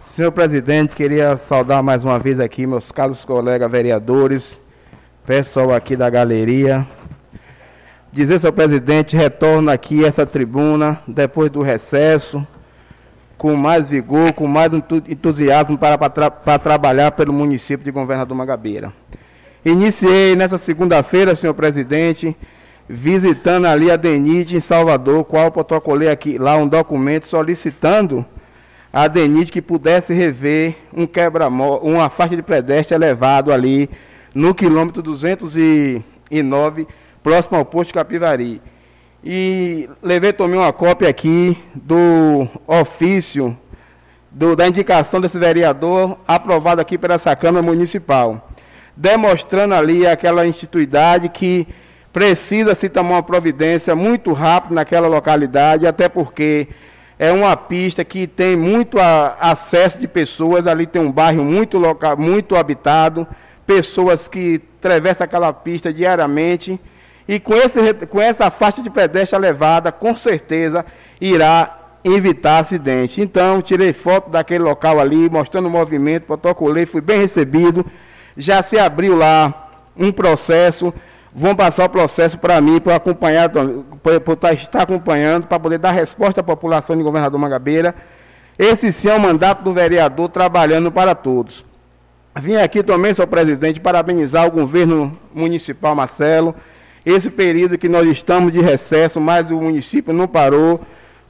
Senhor 0.00 0.32
presidente, 0.32 0.96
queria 0.96 1.36
saudar 1.36 1.84
mais 1.84 2.04
uma 2.04 2.18
vez 2.18 2.40
aqui 2.40 2.66
meus 2.66 2.90
caros 2.90 3.24
colegas 3.24 3.70
vereadores, 3.70 4.60
pessoal 5.24 5.72
aqui 5.72 5.94
da 5.94 6.10
galeria. 6.10 6.84
Dizer, 8.12 8.40
senhor 8.40 8.52
presidente, 8.52 9.16
retorno 9.16 9.70
aqui 9.70 10.04
a 10.04 10.08
essa 10.08 10.26
tribuna 10.26 11.00
depois 11.06 11.48
do 11.48 11.62
recesso, 11.62 12.44
com 13.38 13.54
mais 13.54 13.88
vigor, 13.88 14.32
com 14.32 14.48
mais 14.48 14.72
entusiasmo 14.74 15.78
para, 15.78 15.96
para, 15.96 16.28
para 16.28 16.58
trabalhar 16.58 17.12
pelo 17.12 17.32
município 17.32 17.84
de 17.84 17.92
Governador 17.92 18.36
Mangabeira. 18.36 18.92
Iniciei 19.64 20.34
nessa 20.34 20.58
segunda-feira, 20.58 21.36
senhor 21.36 21.54
presidente, 21.54 22.36
visitando 22.92 23.66
ali 23.66 23.88
a 23.88 23.94
DENIT 23.94 24.56
em 24.56 24.60
Salvador, 24.60 25.22
qual 25.22 25.52
protocolei 25.52 26.08
aqui 26.08 26.36
lá 26.36 26.56
um 26.56 26.66
documento 26.66 27.24
solicitando 27.24 28.26
a 28.92 29.06
DENIT 29.06 29.52
que 29.52 29.62
pudesse 29.62 30.12
rever 30.12 30.74
um 30.92 31.06
quebra 31.06 31.46
uma 31.46 32.08
faixa 32.08 32.34
de 32.34 32.42
pedestre 32.42 32.96
elevado 32.96 33.52
ali 33.52 33.88
no 34.34 34.52
quilômetro 34.52 35.00
209, 35.02 36.88
próximo 37.22 37.58
ao 37.58 37.64
posto 37.64 37.94
Capivari. 37.94 38.60
E 39.22 39.88
levei, 40.02 40.32
tomei 40.32 40.58
uma 40.58 40.72
cópia 40.72 41.08
aqui 41.08 41.56
do 41.72 42.48
ofício 42.66 43.56
do, 44.32 44.56
da 44.56 44.66
indicação 44.66 45.20
desse 45.20 45.38
vereador 45.38 46.18
aprovado 46.26 46.80
aqui 46.80 46.98
pela 46.98 47.14
essa 47.14 47.36
Câmara 47.36 47.62
Municipal, 47.62 48.50
demonstrando 48.96 49.74
ali 49.74 50.08
aquela 50.08 50.44
instituidade 50.44 51.28
que 51.28 51.68
precisa 52.12 52.74
se 52.74 52.88
tomar 52.88 53.16
uma 53.16 53.22
providência 53.22 53.94
muito 53.94 54.32
rápido 54.32 54.74
naquela 54.74 55.08
localidade, 55.08 55.86
até 55.86 56.08
porque 56.08 56.68
é 57.18 57.30
uma 57.30 57.56
pista 57.56 58.04
que 58.04 58.26
tem 58.26 58.56
muito 58.56 58.98
a, 58.98 59.36
acesso 59.40 59.98
de 59.98 60.08
pessoas, 60.08 60.66
ali 60.66 60.86
tem 60.86 61.00
um 61.02 61.12
bairro 61.12 61.44
muito, 61.44 61.78
local, 61.78 62.16
muito 62.16 62.56
habitado, 62.56 63.26
pessoas 63.66 64.26
que 64.26 64.60
atravessam 64.78 65.24
aquela 65.24 65.52
pista 65.52 65.92
diariamente, 65.92 66.80
e 67.28 67.38
com, 67.38 67.54
esse, 67.54 67.78
com 68.06 68.20
essa 68.20 68.50
faixa 68.50 68.82
de 68.82 68.90
pedestre 68.90 69.38
elevada, 69.38 69.92
com 69.92 70.14
certeza 70.16 70.84
irá 71.20 71.78
evitar 72.02 72.58
acidente. 72.58 73.20
Então, 73.20 73.62
tirei 73.62 73.92
foto 73.92 74.30
daquele 74.30 74.64
local 74.64 74.98
ali, 74.98 75.28
mostrando 75.30 75.66
o 75.66 75.70
movimento, 75.70 76.24
protocolei, 76.24 76.86
fui 76.86 77.00
bem 77.00 77.18
recebido, 77.18 77.84
já 78.36 78.62
se 78.62 78.78
abriu 78.78 79.14
lá 79.14 79.70
um 79.96 80.10
processo 80.10 80.92
vão 81.34 81.54
passar 81.54 81.84
o 81.84 81.88
processo 81.88 82.38
para 82.38 82.60
mim, 82.60 82.80
para 82.80 82.96
acompanhar, 82.96 83.48
para 83.50 84.52
estar 84.52 84.82
acompanhando, 84.82 85.46
para 85.46 85.58
poder 85.58 85.78
dar 85.78 85.92
resposta 85.92 86.40
à 86.40 86.44
população 86.44 86.96
de 86.96 87.02
Governador 87.02 87.38
Mangabeira. 87.38 87.94
Esse 88.58 88.92
sim 88.92 89.08
é 89.08 89.14
o 89.14 89.20
mandato 89.20 89.62
do 89.62 89.72
vereador 89.72 90.28
trabalhando 90.28 90.90
para 90.90 91.14
todos. 91.14 91.64
Vim 92.36 92.56
aqui 92.56 92.82
também, 92.82 93.14
senhor 93.14 93.26
presidente, 93.26 93.80
parabenizar 93.80 94.46
o 94.46 94.50
governo 94.50 95.18
municipal 95.34 95.94
Marcelo. 95.94 96.54
Esse 97.04 97.30
período 97.30 97.78
que 97.78 97.88
nós 97.88 98.08
estamos 98.08 98.52
de 98.52 98.60
recesso, 98.60 99.20
mas 99.20 99.50
o 99.50 99.56
município 99.56 100.12
não 100.12 100.28
parou. 100.28 100.80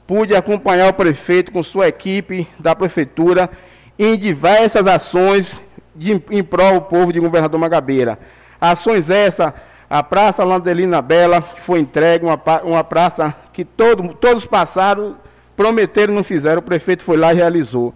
Pude 0.05 0.35
acompanhar 0.35 0.89
o 0.89 0.93
prefeito 0.93 1.51
com 1.51 1.63
sua 1.63 1.87
equipe 1.87 2.47
da 2.59 2.75
prefeitura 2.75 3.49
em 3.97 4.17
diversas 4.17 4.85
ações 4.85 5.61
de, 5.95 6.21
em 6.29 6.43
prol 6.43 6.75
do 6.75 6.81
povo 6.81 7.13
de 7.13 7.19
Governador 7.19 7.59
Mangabeira. 7.59 8.19
Ações 8.59 9.09
essas 9.09 9.53
a 9.91 10.01
Praça 10.01 10.45
Landelina 10.45 11.01
Bela, 11.01 11.41
que 11.41 11.59
foi 11.59 11.81
entregue, 11.81 12.23
uma, 12.25 12.39
uma 12.63 12.81
praça 12.81 13.35
que 13.51 13.65
todo, 13.65 14.13
todos 14.13 14.45
passaram, 14.45 15.17
prometeram 15.53 16.13
não 16.13 16.23
fizeram, 16.23 16.59
o 16.59 16.63
prefeito 16.63 17.03
foi 17.03 17.17
lá 17.17 17.33
e 17.33 17.35
realizou. 17.35 17.93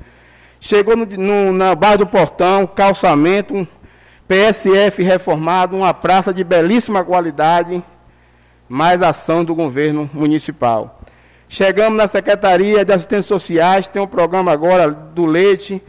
Chegou 0.59 0.97
no, 0.97 1.05
no, 1.05 1.53
na 1.53 1.73
Barra 1.73 1.95
do 1.95 2.05
Portão, 2.05 2.67
calçamento, 2.67 3.55
um 3.55 3.65
PSF 4.27 5.03
reformado, 5.03 5.77
uma 5.77 5.93
praça 5.93 6.33
de 6.33 6.43
belíssima 6.43 7.01
qualidade, 7.01 7.81
mais 8.67 9.01
ação 9.01 9.45
do 9.45 9.55
governo 9.55 10.09
municipal. 10.13 10.99
Chegamos 11.47 11.97
na 11.97 12.09
Secretaria 12.09 12.83
de 12.83 12.91
Assistência 12.91 13.29
Sociais, 13.29 13.87
tem 13.87 14.01
um 14.01 14.07
programa 14.07 14.51
agora 14.51 14.91
do 14.91 15.25
leite, 15.25 15.81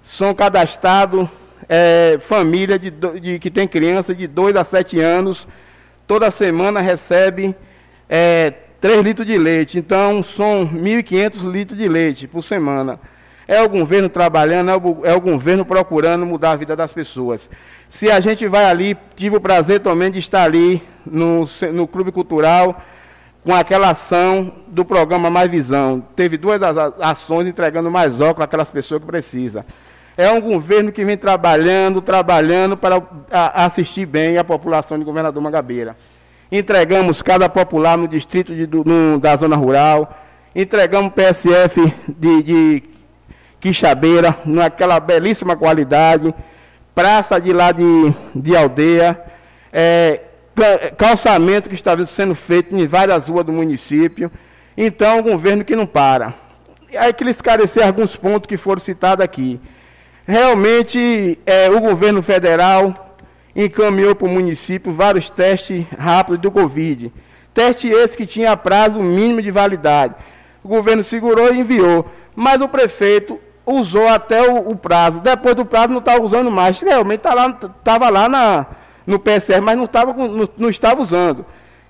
são 0.00 0.32
cadastrados 0.32 1.28
é, 1.72 2.18
família 2.18 2.76
de, 2.76 2.90
de, 2.90 3.38
que 3.38 3.48
tem 3.48 3.68
criança 3.68 4.12
de 4.12 4.26
2 4.26 4.56
a 4.56 4.64
7 4.64 4.98
anos, 4.98 5.46
toda 6.04 6.28
semana 6.32 6.80
recebe 6.80 7.54
é, 8.08 8.52
3 8.80 9.00
litros 9.02 9.24
de 9.24 9.38
leite. 9.38 9.78
Então, 9.78 10.20
são 10.20 10.66
1.500 10.66 11.48
litros 11.48 11.78
de 11.78 11.88
leite 11.88 12.26
por 12.26 12.42
semana. 12.42 12.98
é 13.46 13.62
o 13.62 13.68
governo 13.68 14.08
trabalhando, 14.08 14.68
é 14.72 14.76
o, 14.76 15.00
é 15.04 15.14
o 15.14 15.20
governo 15.20 15.64
procurando 15.64 16.26
mudar 16.26 16.52
a 16.52 16.56
vida 16.56 16.74
das 16.74 16.92
pessoas. 16.92 17.48
Se 17.88 18.10
a 18.10 18.18
gente 18.18 18.48
vai 18.48 18.64
ali, 18.64 18.98
tive 19.14 19.36
o 19.36 19.40
prazer 19.40 19.78
também 19.78 20.10
de 20.10 20.18
estar 20.18 20.42
ali 20.42 20.82
no, 21.06 21.44
no 21.72 21.86
Clube 21.86 22.10
Cultural, 22.10 22.82
com 23.44 23.54
aquela 23.54 23.90
ação 23.90 24.52
do 24.66 24.84
programa 24.84 25.30
Mais 25.30 25.48
Visão. 25.48 26.02
Teve 26.16 26.36
duas 26.36 26.60
ações 27.00 27.46
entregando 27.46 27.88
mais 27.92 28.20
óculos 28.20 28.44
àquelas 28.44 28.70
pessoas 28.72 29.00
que 29.00 29.06
precisam. 29.06 29.64
É 30.20 30.30
um 30.30 30.38
governo 30.38 30.92
que 30.92 31.02
vem 31.02 31.16
trabalhando, 31.16 32.02
trabalhando 32.02 32.76
para 32.76 33.02
assistir 33.54 34.04
bem 34.04 34.36
a 34.36 34.44
população 34.44 34.98
de 34.98 35.04
Governador 35.06 35.42
Mangabeira. 35.42 35.96
Entregamos 36.52 37.22
cada 37.22 37.48
popular 37.48 37.96
no 37.96 38.06
distrito 38.06 38.54
de, 38.54 38.66
no, 38.66 39.18
da 39.18 39.34
zona 39.34 39.56
rural, 39.56 40.14
entregamos 40.54 41.14
PSF 41.14 41.90
de, 42.06 42.42
de 42.42 42.82
Quixabeira, 43.60 44.36
naquela 44.44 45.00
belíssima 45.00 45.56
qualidade, 45.56 46.34
praça 46.94 47.40
de 47.40 47.54
lá 47.54 47.72
de, 47.72 47.82
de 48.34 48.54
aldeia, 48.54 49.18
é, 49.72 50.20
calçamento 50.98 51.70
que 51.70 51.74
está 51.74 51.96
sendo 52.04 52.34
feito 52.34 52.76
em 52.76 52.86
várias 52.86 53.26
ruas 53.30 53.46
do 53.46 53.52
município. 53.52 54.30
Então, 54.76 55.20
um 55.20 55.22
governo 55.22 55.64
que 55.64 55.74
não 55.74 55.86
para. 55.86 56.34
Aí 56.94 57.10
queria 57.14 57.30
esclarecer 57.30 57.86
alguns 57.86 58.16
pontos 58.16 58.46
que 58.46 58.58
foram 58.58 58.80
citados 58.80 59.24
aqui. 59.24 59.58
Realmente, 60.26 61.38
é, 61.44 61.68
o 61.70 61.80
governo 61.80 62.22
federal 62.22 63.16
encaminhou 63.54 64.14
para 64.14 64.26
o 64.26 64.30
município 64.30 64.92
vários 64.92 65.28
testes 65.30 65.84
rápidos 65.98 66.40
do 66.40 66.50
Covid. 66.50 67.12
Teste 67.52 67.88
esse 67.88 68.16
que 68.16 68.26
tinha 68.26 68.56
prazo 68.56 69.00
mínimo 69.00 69.42
de 69.42 69.50
validade. 69.50 70.14
O 70.62 70.68
governo 70.68 71.02
segurou 71.02 71.52
e 71.52 71.58
enviou. 71.58 72.06
Mas 72.34 72.60
o 72.60 72.68
prefeito 72.68 73.38
usou 73.66 74.08
até 74.08 74.48
o, 74.48 74.68
o 74.68 74.76
prazo. 74.76 75.20
Depois 75.20 75.54
do 75.54 75.64
prazo 75.64 75.88
não 75.88 75.98
estava 75.98 76.22
usando 76.22 76.50
mais. 76.50 76.80
Realmente 76.80 77.20
estava 77.20 77.52
tá 77.82 77.98
lá, 77.98 78.08
lá 78.08 78.28
na, 78.28 78.66
no 79.06 79.18
PSR, 79.18 79.60
mas 79.60 79.76
não 79.76 79.84
estava, 79.84 80.12
não, 80.12 80.48
não 80.56 80.70
estava 80.70 81.00
usando. 81.00 81.44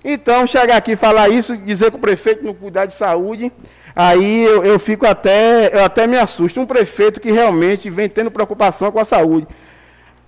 Então, 0.04 0.46
chegar 0.46 0.76
aqui 0.76 0.96
falar 0.96 1.28
isso, 1.28 1.56
dizer 1.56 1.90
que 1.90 1.96
o 1.96 2.00
prefeito 2.00 2.44
não 2.44 2.54
cuidar 2.54 2.86
de 2.86 2.94
saúde, 2.94 3.52
aí 3.94 4.44
eu, 4.44 4.64
eu, 4.64 4.78
fico 4.78 5.06
até, 5.06 5.74
eu 5.74 5.84
até 5.84 6.06
me 6.06 6.16
assusto. 6.16 6.60
Um 6.60 6.66
prefeito 6.66 7.20
que 7.20 7.30
realmente 7.30 7.90
vem 7.90 8.08
tendo 8.08 8.30
preocupação 8.30 8.90
com 8.90 8.98
a 8.98 9.04
saúde. 9.04 9.46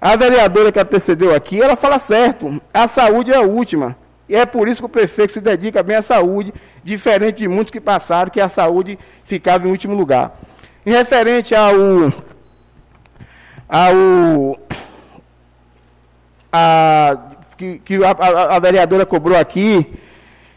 A 0.00 0.14
vereadora 0.16 0.70
que 0.70 0.78
antecedeu 0.78 1.34
aqui, 1.34 1.60
ela 1.60 1.76
fala 1.76 1.98
certo, 1.98 2.60
a 2.72 2.86
saúde 2.86 3.32
é 3.32 3.36
a 3.36 3.42
última. 3.42 3.96
E 4.28 4.34
é 4.34 4.44
por 4.44 4.68
isso 4.68 4.82
que 4.82 4.86
o 4.86 4.88
prefeito 4.88 5.32
se 5.32 5.40
dedica 5.40 5.82
bem 5.82 5.96
à 5.96 6.02
saúde, 6.02 6.52
diferente 6.82 7.38
de 7.38 7.48
muitos 7.48 7.70
que 7.70 7.80
passaram, 7.80 8.30
que 8.30 8.40
a 8.40 8.48
saúde 8.48 8.98
ficava 9.24 9.66
em 9.66 9.70
último 9.70 9.94
lugar. 9.94 10.38
Em 10.84 10.90
referente 10.90 11.54
ao, 11.54 11.74
ao 13.68 14.58
a, 16.52 17.16
que, 17.62 17.78
que 17.84 18.04
a, 18.04 18.10
a, 18.10 18.56
a, 18.56 18.58
vereadora 18.58 19.06
cobrou 19.06 19.38
aqui, 19.38 19.86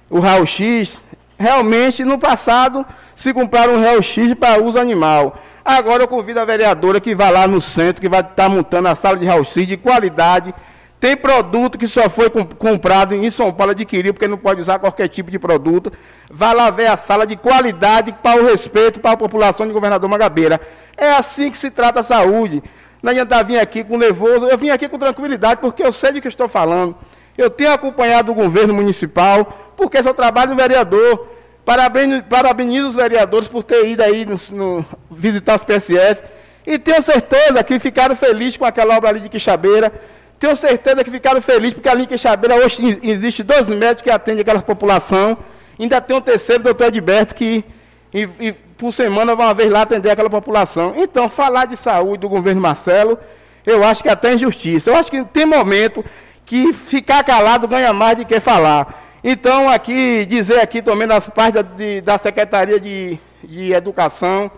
o 0.09 0.19
raio-x, 0.19 0.99
realmente 1.37 2.03
no 2.03 2.17
passado 2.17 2.83
se 3.15 3.31
compraram 3.31 3.75
um 3.75 3.81
raio-x 3.81 4.33
para 4.33 4.63
uso 4.63 4.79
animal. 4.79 5.37
Agora 5.63 6.03
eu 6.03 6.07
convido 6.07 6.39
a 6.39 6.45
vereadora 6.45 6.99
que 6.99 7.13
vá 7.13 7.29
lá 7.29 7.47
no 7.47 7.61
centro, 7.61 8.01
que 8.01 8.09
vai 8.09 8.21
estar 8.21 8.33
tá 8.33 8.49
montando 8.49 8.87
a 8.87 8.95
sala 8.95 9.17
de 9.17 9.25
raio-x 9.25 9.67
de 9.67 9.77
qualidade. 9.77 10.53
Tem 10.99 11.15
produto 11.15 11.77
que 11.77 11.87
só 11.87 12.09
foi 12.09 12.29
comprado 12.29 13.13
em 13.13 13.29
São 13.29 13.53
Paulo, 13.53 13.73
adquiriu, 13.73 14.13
porque 14.13 14.27
não 14.27 14.37
pode 14.37 14.61
usar 14.61 14.79
qualquer 14.79 15.07
tipo 15.07 15.29
de 15.29 15.37
produto. 15.37 15.91
Vá 16.31 16.53
lá 16.53 16.71
ver 16.71 16.87
a 16.87 16.97
sala 16.97 17.27
de 17.27 17.35
qualidade 17.35 18.15
para 18.23 18.41
o 18.41 18.45
respeito 18.45 18.99
para 18.99 19.11
a 19.11 19.17
população 19.17 19.67
de 19.67 19.73
governador 19.73 20.09
Magabeira. 20.09 20.59
É 20.97 21.11
assim 21.11 21.51
que 21.51 21.57
se 21.57 21.69
trata 21.69 21.99
a 21.99 22.03
saúde. 22.03 22.63
Não 23.05 23.11
adianta 23.11 23.43
vir 23.43 23.59
aqui 23.59 23.83
com 23.83 23.99
nervoso, 23.99 24.47
eu 24.47 24.57
vim 24.57 24.71
aqui 24.71 24.89
com 24.89 24.97
tranquilidade, 24.97 25.61
porque 25.61 25.83
eu 25.83 25.93
sei 25.93 26.13
de 26.13 26.19
que 26.21 26.27
estou 26.27 26.47
falando. 26.47 26.95
Eu 27.37 27.51
tenho 27.51 27.71
acompanhado 27.71 28.31
o 28.31 28.33
governo 28.33 28.73
municipal, 28.73 29.73
porque 29.77 29.99
esse 29.99 30.07
é 30.07 30.11
o 30.11 30.13
trabalho 30.15 30.49
do 30.49 30.55
vereador. 30.55 31.27
Parabenizo, 31.63 32.23
parabenizo 32.23 32.87
os 32.87 32.95
vereadores 32.95 33.47
por 33.47 33.63
ter 33.63 33.87
ido 33.87 34.01
aí 34.01 34.25
no, 34.25 34.39
no, 34.49 34.85
visitar 35.11 35.55
os 35.55 35.63
PSF. 35.63 36.23
E 36.65 36.79
tenho 36.79 36.99
certeza 36.99 37.63
que 37.63 37.77
ficaram 37.77 38.15
felizes 38.15 38.57
com 38.57 38.65
aquela 38.65 38.97
obra 38.97 39.11
ali 39.11 39.19
de 39.19 39.29
Quixabeira. 39.29 39.93
Tenho 40.39 40.55
certeza 40.55 41.03
que 41.03 41.11
ficaram 41.11 41.39
felizes 41.43 41.75
porque 41.75 41.89
ali 41.89 42.05
em 42.05 42.07
Quixabeira 42.07 42.55
hoje 42.55 42.99
existe 43.03 43.43
dois 43.43 43.67
médicos 43.67 44.01
que 44.01 44.09
atendem 44.09 44.41
aquela 44.41 44.63
população. 44.63 45.37
Ainda 45.79 46.01
tem 46.01 46.17
um 46.17 46.21
terceiro, 46.21 46.63
doutor 46.63 46.87
Edberto, 46.87 47.35
que 47.35 47.63
e, 48.11 48.23
e, 48.39 48.55
por 48.77 48.91
semana 48.91 49.35
vai 49.35 49.47
uma 49.47 49.53
vez 49.53 49.71
lá 49.71 49.81
atender 49.81 50.09
aquela 50.09 50.29
população. 50.29 50.93
Então, 50.97 51.29
falar 51.29 51.65
de 51.65 51.77
saúde 51.77 52.21
do 52.21 52.29
governo 52.29 52.61
Marcelo, 52.61 53.17
eu 53.65 53.83
acho 53.83 54.03
que 54.03 54.09
é 54.09 54.11
até 54.11 54.33
injustiça. 54.33 54.89
Eu 54.89 54.95
acho 54.95 55.09
que 55.09 55.23
tem 55.25 55.45
momento 55.45 56.03
que 56.45 56.73
ficar 56.73 57.23
calado 57.23 57.67
ganha 57.67 57.91
mais 57.93 58.17
do 58.17 58.25
que 58.25 58.39
falar. 58.39 59.03
Então, 59.23 59.69
aqui, 59.69 60.25
dizer 60.25 60.59
aqui 60.59 60.81
também 60.81 61.07
das 61.07 61.27
partes 61.27 61.55
da, 61.55 61.61
de, 61.61 62.01
da 62.01 62.17
Secretaria 62.17 62.79
de, 62.79 63.17
de 63.43 63.73
Educação, 63.73 64.51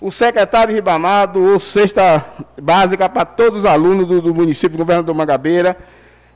o 0.00 0.12
secretário 0.12 0.74
Ribamado, 0.74 1.42
o 1.42 1.58
cesta 1.58 2.24
básica 2.60 3.08
para 3.08 3.24
todos 3.24 3.60
os 3.60 3.64
alunos 3.64 4.06
do, 4.06 4.20
do 4.20 4.34
município 4.34 4.76
do 4.76 4.78
governador 4.78 5.14
Mangabeira, 5.14 5.76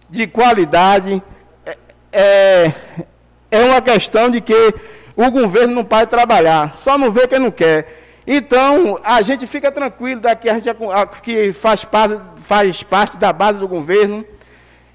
de 0.08 0.26
qualidade. 0.26 1.22
É, 1.64 1.78
é, 2.12 2.72
é 3.50 3.64
uma 3.64 3.80
questão 3.80 4.30
de 4.30 4.40
que 4.40 4.74
o 5.28 5.30
governo 5.30 5.74
não 5.74 5.84
para 5.84 6.04
de 6.04 6.10
trabalhar, 6.10 6.74
só 6.76 6.96
não 6.96 7.10
vê 7.10 7.26
quem 7.26 7.38
não 7.38 7.50
quer. 7.50 8.00
Então, 8.26 9.00
a 9.02 9.22
gente 9.22 9.46
fica 9.46 9.72
tranquilo 9.72 10.20
daqui, 10.20 10.48
a 10.48 10.54
gente 10.54 10.68
que 11.22 11.52
faz 11.52 11.84
parte, 11.84 12.20
faz 12.44 12.82
parte 12.82 13.16
da 13.16 13.32
base 13.32 13.58
do 13.58 13.66
governo, 13.66 14.24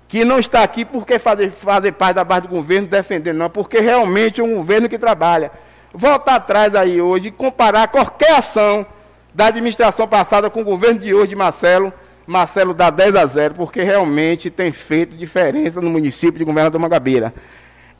que 0.08 0.24
não 0.24 0.40
está 0.40 0.64
aqui 0.64 0.86
porque 0.86 1.20
fazer, 1.20 1.52
fazer 1.52 1.92
parte 1.92 2.16
da 2.16 2.24
base 2.24 2.44
do 2.44 2.48
governo, 2.48 2.88
defender, 2.88 3.34
não, 3.34 3.50
porque 3.50 3.80
realmente 3.80 4.40
é 4.40 4.44
um 4.44 4.56
governo 4.56 4.88
que 4.88 4.98
trabalha. 4.98 5.52
Voltar 5.94 6.36
atrás 6.36 6.76
aí 6.76 7.02
hoje 7.02 7.28
e 7.28 7.32
comparar 7.32 7.88
qualquer 7.88 8.38
ação 8.38 8.86
da 9.34 9.48
administração 9.48 10.08
passada 10.08 10.50
com 10.50 10.62
o 10.62 10.66
governo 10.66 11.00
de 11.00 11.14
hoje 11.14 11.30
de 11.30 11.36
Marcelo, 11.36 11.92
Marcelo 12.26 12.74
dá 12.74 12.90
10 12.90 13.16
a 13.16 13.26
0, 13.26 13.56
porque 13.56 13.84
realmente 13.84 14.50
tem 14.50 14.72
feito 14.72 15.16
diferença 15.16 15.82
no 15.82 15.90
município 15.90 16.40
de 16.40 16.46
Governador 16.46 16.80
Mangabeira. 16.80 17.34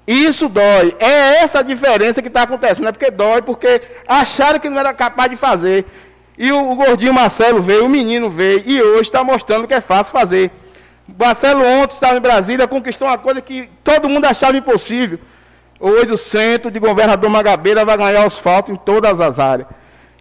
Isso 0.08 0.48
dói. 0.48 0.96
É 1.00 1.44
essa 1.44 1.60
a 1.60 1.64
diferença 1.64 2.22
que 2.22 2.28
está 2.28 2.44
acontecendo. 2.44 2.88
É 2.88 2.92
porque 2.92 3.10
dói, 3.10 3.42
porque 3.42 3.82
acharam 4.08 4.60
que 4.60 4.70
não 4.70 4.80
era 4.80 4.94
capaz 4.94 5.30
de 5.30 5.36
fazer. 5.36 5.86
E 6.38 6.52
o, 6.52 6.72
o 6.72 6.76
gordinho 6.76 7.14
Marcelo 7.14 7.62
veio, 7.62 7.86
o 7.86 7.90
menino 7.90 8.30
veio, 8.30 8.64
e 8.66 8.82
hoje 8.82 9.04
está 9.04 9.24
mostrando 9.24 9.68
que 9.68 9.74
é 9.74 9.82
fácil 9.82 10.12
fazer. 10.12 10.52
Marcelo 11.18 11.64
ontem 11.64 11.94
estava 11.94 12.18
em 12.18 12.22
Brasília, 12.22 12.68
conquistou 12.68 13.08
uma 13.08 13.18
coisa 13.18 13.40
que 13.42 13.70
todo 13.84 14.10
mundo 14.10 14.26
achava 14.26 14.58
impossível. 14.58 15.20
Hoje 15.80 16.12
o 16.12 16.18
centro 16.18 16.72
de 16.72 16.80
governador 16.80 17.30
Magabeira 17.30 17.86
vai 17.86 17.98
ganhar 17.98 18.26
asfalto 18.26 18.72
em 18.72 18.76
todas 18.76 19.20
as 19.20 19.40
áreas. 19.40 19.68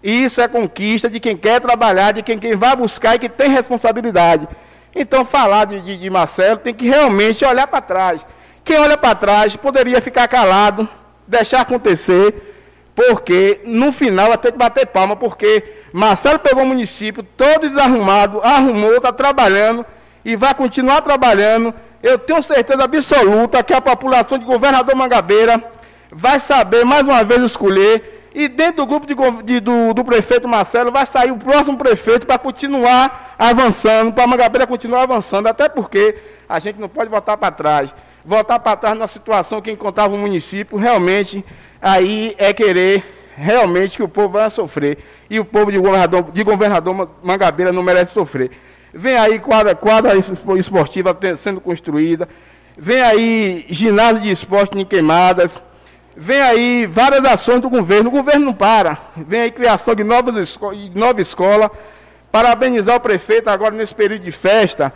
Isso 0.02 0.40
é 0.40 0.46
conquista 0.46 1.08
de 1.08 1.18
quem 1.18 1.36
quer 1.36 1.60
trabalhar, 1.60 2.12
de 2.12 2.22
quem, 2.22 2.38
quem 2.38 2.54
vai 2.54 2.76
buscar 2.76 3.14
e 3.14 3.18
que 3.18 3.28
tem 3.28 3.48
responsabilidade. 3.48 4.46
Então, 4.94 5.24
falar 5.24 5.64
de, 5.64 5.80
de, 5.80 5.96
de 5.96 6.10
Marcelo 6.10 6.58
tem 6.58 6.74
que 6.74 6.86
realmente 6.86 7.44
olhar 7.44 7.66
para 7.66 7.80
trás. 7.80 8.20
Quem 8.64 8.78
olha 8.78 8.96
para 8.96 9.14
trás 9.14 9.54
poderia 9.56 10.00
ficar 10.00 10.26
calado, 10.26 10.88
deixar 11.28 11.60
acontecer, 11.60 12.34
porque 12.94 13.60
no 13.66 13.92
final 13.92 14.28
vai 14.28 14.38
ter 14.38 14.52
que 14.52 14.58
bater 14.58 14.86
palma, 14.86 15.14
porque 15.14 15.62
Marcelo 15.92 16.38
pegou 16.38 16.62
o 16.62 16.66
município 16.66 17.22
todo 17.22 17.68
desarrumado, 17.68 18.40
arrumou, 18.42 18.96
está 18.96 19.12
trabalhando 19.12 19.84
e 20.24 20.34
vai 20.34 20.54
continuar 20.54 21.02
trabalhando. 21.02 21.74
Eu 22.02 22.18
tenho 22.18 22.42
certeza 22.42 22.82
absoluta 22.84 23.62
que 23.62 23.74
a 23.74 23.82
população 23.82 24.38
de 24.38 24.46
governador 24.46 24.94
Mangabeira 24.94 25.62
vai 26.10 26.40
saber 26.40 26.86
mais 26.86 27.06
uma 27.06 27.22
vez 27.22 27.42
escolher. 27.42 28.30
E 28.34 28.48
dentro 28.48 28.78
do 28.78 28.86
grupo 28.86 29.06
de, 29.06 29.14
de, 29.44 29.60
do, 29.60 29.92
do, 29.92 30.04
prefeito 30.04 30.48
Marcelo 30.48 30.90
vai 30.90 31.06
sair 31.06 31.30
o 31.30 31.36
próximo 31.36 31.76
prefeito 31.76 32.26
para 32.26 32.38
continuar 32.38 33.36
avançando, 33.38 34.12
para 34.12 34.26
Mangabeira 34.26 34.66
continuar 34.66 35.02
avançando, 35.02 35.46
até 35.48 35.68
porque 35.68 36.16
a 36.48 36.58
gente 36.58 36.80
não 36.80 36.88
pode 36.88 37.10
voltar 37.10 37.36
para 37.36 37.52
trás 37.52 37.90
voltar 38.24 38.58
para 38.58 38.76
trás 38.76 38.98
na 38.98 39.06
situação 39.06 39.60
que 39.60 39.70
encontrava 39.70 40.14
o 40.14 40.18
município, 40.18 40.78
realmente, 40.78 41.44
aí 41.80 42.34
é 42.38 42.52
querer 42.52 43.04
realmente 43.36 43.96
que 43.96 44.02
o 44.02 44.08
povo 44.08 44.30
vai 44.30 44.48
sofrer. 44.50 44.98
E 45.28 45.38
o 45.38 45.44
povo 45.44 45.70
de 45.70 45.78
governador, 45.78 46.30
de 46.32 46.42
governador 46.42 47.10
Mangabeira 47.22 47.72
não 47.72 47.82
merece 47.82 48.14
sofrer. 48.14 48.50
Vem 48.92 49.16
aí 49.16 49.38
quadra, 49.40 49.74
quadra 49.74 50.12
esportiva 50.16 51.16
sendo 51.36 51.60
construída, 51.60 52.28
vem 52.78 53.00
aí 53.00 53.66
ginásio 53.68 54.22
de 54.22 54.30
esporte 54.30 54.78
em 54.78 54.84
queimadas, 54.84 55.60
vem 56.16 56.40
aí 56.40 56.86
várias 56.86 57.24
ações 57.24 57.60
do 57.60 57.68
governo, 57.68 58.08
o 58.08 58.12
governo 58.12 58.46
não 58.46 58.52
para, 58.52 58.96
vem 59.16 59.42
aí 59.42 59.50
criação 59.50 59.96
de 59.96 60.04
novas 60.04 60.36
esco 60.36 60.70
nova 60.94 61.20
escola, 61.20 61.72
parabenizar 62.30 62.94
o 62.94 63.00
prefeito 63.00 63.50
agora 63.50 63.74
nesse 63.74 63.92
período 63.92 64.22
de 64.22 64.30
festa, 64.30 64.92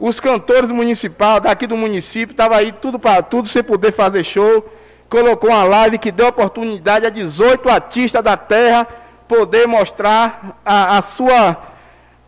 os 0.00 0.18
cantores 0.18 0.70
municipais 0.70 1.42
daqui 1.42 1.66
do 1.66 1.76
município 1.76 2.32
estavam 2.32 2.56
aí 2.56 2.72
tudo 2.72 2.98
para 2.98 3.22
tudo 3.22 3.48
sem 3.48 3.62
poder 3.62 3.92
fazer 3.92 4.24
show. 4.24 4.66
Colocou 5.10 5.50
uma 5.50 5.62
live 5.62 5.98
que 5.98 6.10
deu 6.10 6.28
oportunidade 6.28 7.04
a 7.04 7.10
18 7.10 7.68
artistas 7.68 8.22
da 8.22 8.36
terra 8.36 8.86
poder 9.28 9.68
mostrar 9.68 10.58
a, 10.64 10.96
a 10.98 11.02
sua, 11.02 11.56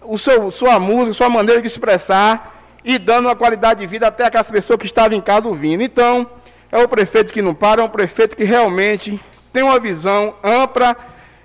o 0.02 0.18
seu, 0.18 0.51
sua 0.51 0.78
música, 0.78 1.15
sua 1.15 1.31
maneira 1.31 1.60
de 1.60 1.67
expressar 1.67 2.62
e 2.84 2.99
dando 2.99 3.26
uma 3.26 3.34
qualidade 3.34 3.81
de 3.81 3.86
vida 3.86 4.07
até 4.07 4.26
aquelas 4.26 4.51
pessoas 4.51 4.78
que 4.78 4.86
estavam 4.86 5.17
em 5.17 5.20
casa 5.20 5.49
ouvindo. 5.49 5.83
Então, 5.83 6.28
é 6.70 6.78
o 6.78 6.89
prefeito 6.89 7.33
que 7.33 7.41
não 7.41 7.55
para, 7.55 7.81
é 7.81 7.84
um 7.84 7.89
prefeito 7.89 8.36
que 8.36 8.44
realmente 8.44 9.18
tem 9.52 9.62
uma 9.62 9.78
visão 9.78 10.34
ampla 10.42 10.97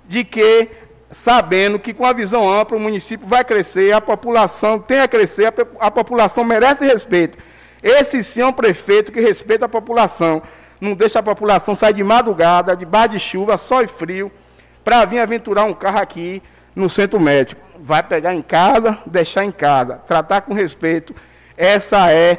de 0.06 0.24
que, 0.24 0.68
sabendo 1.10 1.78
que 1.78 1.94
com 1.94 2.04
a 2.04 2.12
visão 2.12 2.50
ampla 2.50 2.76
o 2.76 2.80
município 2.80 3.26
vai 3.26 3.44
crescer, 3.44 3.92
a 3.92 4.00
população 4.00 4.78
tem 4.78 5.00
a 5.00 5.08
crescer, 5.08 5.52
a, 5.80 5.90
população 5.90 6.44
merece 6.44 6.84
respeito. 6.84 7.38
Esse 7.82 8.22
sim 8.22 8.42
é 8.42 8.46
um 8.46 8.52
prefeito 8.52 9.12
que 9.12 9.20
respeita 9.20 9.64
a 9.64 9.68
população, 9.68 10.42
não 10.80 10.94
deixa 10.94 11.18
a 11.18 11.22
população 11.22 11.74
sair 11.74 11.94
de 11.94 12.04
madrugada, 12.04 12.76
de 12.76 12.84
bar 12.84 13.06
de 13.06 13.18
chuva, 13.18 13.56
sol 13.56 13.82
e 13.82 13.86
frio, 13.86 14.30
para 14.84 15.04
vir 15.04 15.18
aventurar 15.18 15.64
um 15.64 15.74
carro 15.74 15.98
aqui 15.98 16.42
no 16.74 16.88
centro 16.88 17.18
médico. 17.18 17.60
Vai 17.80 18.02
pegar 18.02 18.34
em 18.34 18.42
casa, 18.42 18.98
deixar 19.06 19.44
em 19.44 19.50
casa, 19.50 19.96
tratar 20.06 20.42
com 20.42 20.54
respeito. 20.54 21.14
Essa 21.56 22.10
é 22.12 22.38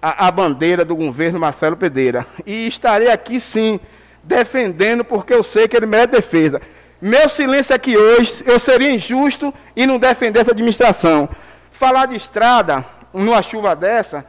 a, 0.00 0.28
a 0.28 0.30
bandeira 0.30 0.84
do 0.84 0.96
governo 0.96 1.38
Marcelo 1.38 1.76
Pereira. 1.76 2.26
E 2.46 2.66
estarei 2.66 3.10
aqui 3.10 3.40
sim, 3.40 3.78
defendendo, 4.22 5.04
porque 5.04 5.32
eu 5.32 5.42
sei 5.42 5.68
que 5.68 5.76
ele 5.76 5.86
merece 5.86 6.08
defesa. 6.08 6.60
Meu 7.00 7.28
silêncio 7.28 7.74
aqui 7.74 7.96
hoje, 7.96 8.42
eu 8.44 8.58
seria 8.58 8.90
injusto 8.90 9.54
e 9.76 9.86
não 9.86 9.98
defender 9.98 10.40
essa 10.40 10.50
administração. 10.50 11.28
Falar 11.70 12.06
de 12.06 12.16
estrada, 12.16 12.84
numa 13.14 13.40
chuva 13.40 13.76
dessa, 13.76 14.24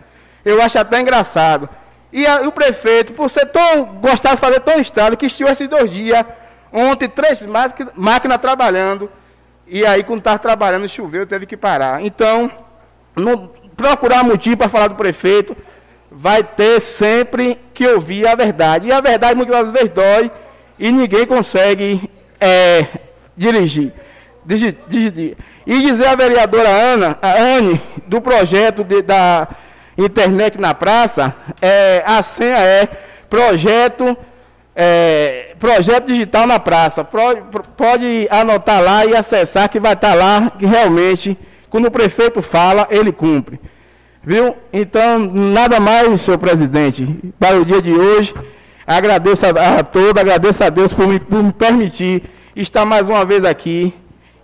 eu 0.45 0.61
acho 0.61 0.77
até 0.77 1.01
engraçado. 1.01 1.67
E 2.13 2.27
a, 2.27 2.41
o 2.41 2.51
prefeito, 2.51 3.13
por 3.13 3.27
ser 3.27 3.47
tão 3.47 3.85
gostar 3.85 4.35
de 4.35 4.41
fazer 4.41 4.59
tão 4.59 4.79
estrada, 4.79 5.15
que 5.15 5.25
estive 5.25 5.49
esses 5.49 5.67
dois 5.67 5.91
dias, 5.91 6.23
ontem, 6.71 7.09
três 7.09 7.39
máquinas 7.95 8.37
trabalhando, 8.39 9.09
e 9.67 9.85
aí, 9.85 10.03
quando 10.03 10.19
estava 10.19 10.39
trabalhando, 10.39 10.89
choveu, 10.89 11.25
teve 11.27 11.45
que 11.45 11.55
parar. 11.55 12.03
Então, 12.03 12.51
procurar 13.75 14.23
motivo 14.23 14.57
para 14.57 14.69
falar 14.69 14.87
do 14.87 14.95
prefeito, 14.95 15.55
vai 16.11 16.43
ter 16.43 16.79
sempre 16.79 17.59
que 17.73 17.87
ouvir 17.87 18.27
a 18.27 18.33
verdade. 18.35 18.87
E 18.87 18.91
a 18.91 18.99
verdade 18.99 19.35
muitas 19.35 19.71
vezes 19.71 19.89
dói 19.91 20.31
e 20.77 20.91
ninguém 20.91 21.25
consegue 21.25 22.09
é, 22.39 22.85
dirigir. 23.35 23.93
E 25.67 25.81
dizer 25.81 26.07
à 26.07 26.15
vereadora 26.15 26.69
Ana, 26.69 27.17
a 27.21 27.33
Anne, 27.33 27.79
do 28.07 28.19
projeto 28.19 28.83
de, 28.83 29.01
da 29.01 29.47
internet 29.97 30.59
na 30.59 30.73
praça, 30.73 31.35
é, 31.61 32.01
a 32.05 32.23
senha 32.23 32.57
é 32.57 32.87
projeto, 33.29 34.17
é, 34.75 35.53
projeto 35.59 36.07
digital 36.07 36.47
na 36.47 36.59
praça. 36.59 37.03
Pode, 37.03 37.41
pode 37.77 38.27
anotar 38.31 38.81
lá 38.81 39.05
e 39.05 39.15
acessar 39.15 39.69
que 39.69 39.79
vai 39.79 39.93
estar 39.93 40.15
lá 40.15 40.51
que 40.57 40.65
realmente, 40.65 41.37
quando 41.69 41.85
o 41.85 41.91
prefeito 41.91 42.41
fala, 42.41 42.87
ele 42.89 43.11
cumpre. 43.11 43.59
Viu? 44.23 44.57
Então, 44.73 45.19
nada 45.19 45.79
mais, 45.79 46.21
senhor 46.21 46.37
presidente, 46.37 47.07
para 47.39 47.57
o 47.57 47.65
dia 47.65 47.81
de 47.81 47.93
hoje. 47.93 48.33
Agradeço 48.89 49.45
a, 49.45 49.77
a 49.77 49.83
todos, 49.83 50.19
agradeço 50.19 50.63
a 50.63 50.69
Deus 50.71 50.91
por 50.91 51.05
me, 51.05 51.19
por 51.19 51.43
me 51.43 51.53
permitir 51.53 52.23
estar 52.55 52.85
mais 52.85 53.07
uma 53.07 53.23
vez 53.23 53.45
aqui 53.45 53.93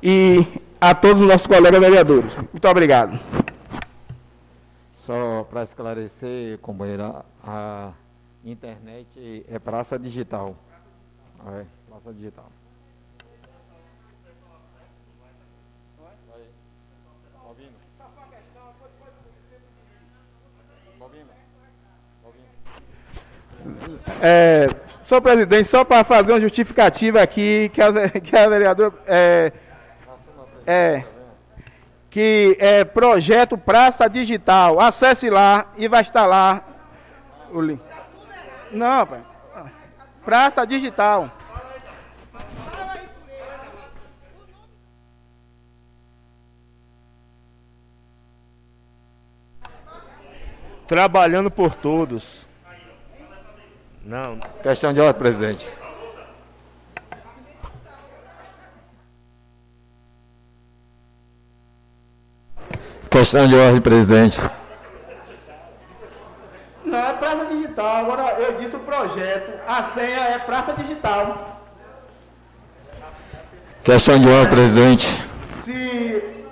e 0.04 0.46
a 0.80 0.94
todos 0.94 1.20
os 1.24 1.28
nossos 1.28 1.48
colegas 1.48 1.80
vereadores. 1.80 2.38
Muito 2.38 2.68
obrigado. 2.68 3.20
Só 4.94 5.48
para 5.50 5.64
esclarecer, 5.64 6.60
companheira, 6.60 7.26
a 7.44 7.92
internet 8.44 9.44
é 9.50 9.58
praça 9.58 9.98
digital. 9.98 10.56
É, 11.48 11.66
praça 11.90 12.14
digital. 12.14 12.46
É, 24.22 24.68
senhor 25.06 25.22
presidente, 25.22 25.66
só 25.66 25.84
para 25.84 26.04
fazer 26.04 26.32
uma 26.32 26.40
justificativa 26.40 27.22
aqui, 27.22 27.70
que 27.74 27.82
a, 27.82 28.10
que 28.22 28.36
a 28.36 28.48
vereadora. 28.48 28.94
É, 29.08 29.52
é, 30.68 31.04
que 32.10 32.56
é 32.62 32.86
projeto 32.86 33.58
Praça 33.58 34.10
Digital. 34.10 34.80
Acesse 34.80 35.30
lá 35.30 35.66
e 35.78 35.88
vai 35.88 36.02
estar 36.02 36.26
lá 36.26 36.64
o 37.52 37.60
link. 37.60 37.82
Não, 38.72 39.06
pai. 39.06 39.22
Praça 40.24 40.66
Digital. 40.66 41.30
Trabalhando 50.88 51.52
por 51.52 51.74
todos. 51.74 52.45
Não. 54.06 54.38
Questão 54.62 54.94
de 54.94 55.02
ordem, 55.02 55.20
presidente. 55.20 55.68
Questão 63.10 63.48
de 63.48 63.56
ordem, 63.56 63.82
presidente. 63.82 64.40
Não, 66.84 67.00
é 67.00 67.14
praça 67.14 67.46
digital. 67.46 67.96
Agora 67.96 68.40
eu 68.42 68.60
disse 68.60 68.76
o 68.76 68.80
projeto. 68.80 69.60
A 69.68 69.82
senha 69.82 70.20
é 70.20 70.38
praça 70.38 70.74
digital. 70.74 71.62
Questão 73.84 74.20
de 74.20 74.30
ordem, 74.30 74.50
presidente. 74.50 75.20
Se, 75.62 76.46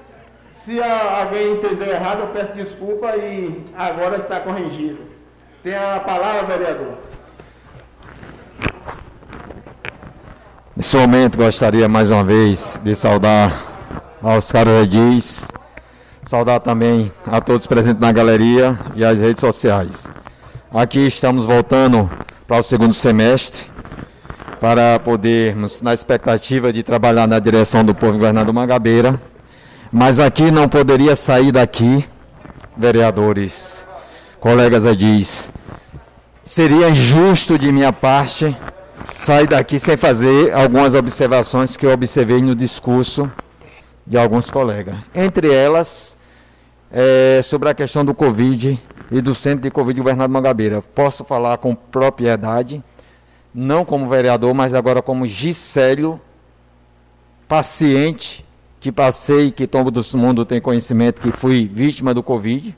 se 0.49 0.81
alguém 0.81 1.53
entendeu 1.53 1.87
errado, 1.87 2.21
eu 2.21 2.27
peço 2.29 2.53
desculpa 2.53 3.15
e 3.15 3.63
agora 3.75 4.17
está 4.17 4.39
corrigido. 4.39 5.05
Tem 5.61 5.75
a 5.75 5.99
palavra, 5.99 6.57
vereador. 6.57 7.12
Nesse 10.75 10.97
momento 10.97 11.37
gostaria 11.37 11.87
mais 11.87 12.11
uma 12.11 12.23
vez 12.23 12.79
de 12.83 12.95
saudar 12.95 13.53
aos 14.21 14.51
caros 14.51 14.83
edis, 14.83 15.47
saudar 16.25 16.59
também 16.59 17.11
a 17.25 17.39
todos 17.39 17.67
presentes 17.67 18.01
na 18.01 18.11
galeria 18.11 18.79
e 18.95 19.05
as 19.05 19.19
redes 19.19 19.39
sociais. 19.39 20.07
Aqui 20.73 21.05
estamos 21.05 21.45
voltando 21.45 22.09
para 22.47 22.57
o 22.57 22.63
segundo 22.63 22.93
semestre 22.93 23.71
para 24.59 24.97
podermos, 24.97 25.81
na 25.81 25.93
expectativa 25.93 26.71
de 26.71 26.83
trabalhar 26.83 27.27
na 27.27 27.37
direção 27.37 27.83
do 27.83 27.93
povo 27.93 28.13
governador 28.13 28.53
Mangabeira, 28.53 29.21
mas 29.91 30.19
aqui 30.19 30.49
não 30.49 30.67
poderia 30.67 31.15
sair 31.15 31.51
daqui, 31.51 32.03
vereadores, 32.75 33.85
colegas 34.39 34.85
edis, 34.85 35.51
seria 36.43 36.89
injusto 36.89 37.57
de 37.57 37.71
minha 37.71 37.93
parte 37.93 38.55
sair 39.13 39.47
daqui 39.47 39.79
sem 39.79 39.95
fazer 39.95 40.53
algumas 40.53 40.93
observações 40.93 41.77
que 41.77 41.85
eu 41.85 41.91
observei 41.91 42.41
no 42.41 42.53
discurso 42.53 43.31
de 44.05 44.17
alguns 44.17 44.51
colegas. 44.51 44.95
Entre 45.15 45.51
elas, 45.53 46.17
é, 46.91 47.41
sobre 47.41 47.69
a 47.69 47.73
questão 47.73 48.03
do 48.03 48.13
Covid 48.13 48.79
e 49.09 49.21
do 49.21 49.33
centro 49.33 49.61
de 49.61 49.71
Covid 49.71 49.99
governado 49.99 50.33
Mangabeira. 50.33 50.81
Posso 50.81 51.23
falar 51.23 51.57
com 51.57 51.73
propriedade, 51.73 52.83
não 53.53 53.85
como 53.85 54.07
vereador, 54.07 54.53
mas 54.53 54.73
agora 54.73 55.01
como 55.01 55.25
Gisélio, 55.25 56.19
paciente, 57.47 58.45
que 58.79 58.91
passei, 58.91 59.51
que 59.51 59.65
todo 59.65 60.01
mundo 60.17 60.43
tem 60.43 60.59
conhecimento 60.59 61.21
que 61.21 61.31
fui 61.31 61.71
vítima 61.73 62.13
do 62.13 62.21
Covid, 62.21 62.75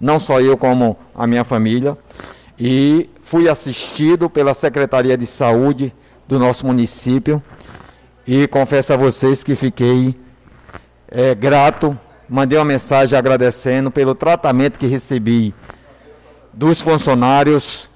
não 0.00 0.20
só 0.20 0.40
eu, 0.40 0.56
como 0.56 0.96
a 1.14 1.26
minha 1.26 1.42
família. 1.42 1.98
E 2.58 3.08
fui 3.20 3.48
assistido 3.48 4.28
pela 4.28 4.54
Secretaria 4.54 5.16
de 5.16 5.26
Saúde 5.26 5.94
do 6.26 6.38
nosso 6.38 6.66
município. 6.66 7.42
E 8.26 8.46
confesso 8.48 8.92
a 8.92 8.96
vocês 8.96 9.44
que 9.44 9.54
fiquei 9.54 10.18
é, 11.10 11.34
grato, 11.34 11.98
mandei 12.28 12.58
uma 12.58 12.64
mensagem 12.64 13.18
agradecendo 13.18 13.90
pelo 13.90 14.14
tratamento 14.14 14.78
que 14.78 14.86
recebi 14.86 15.54
dos 16.52 16.80
funcionários 16.80 17.88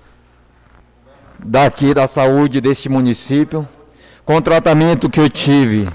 daqui 1.44 1.92
da 1.92 2.06
saúde 2.06 2.60
deste 2.60 2.88
município, 2.88 3.68
com 4.24 4.36
o 4.36 4.40
tratamento 4.40 5.10
que 5.10 5.18
eu 5.18 5.28
tive 5.28 5.88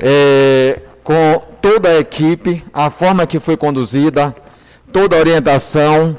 é, 0.00 0.82
com 1.04 1.40
toda 1.62 1.90
a 1.90 1.98
equipe, 1.98 2.64
a 2.72 2.90
forma 2.90 3.26
que 3.26 3.38
foi 3.38 3.56
conduzida, 3.56 4.34
toda 4.92 5.16
a 5.16 5.20
orientação 5.20 6.18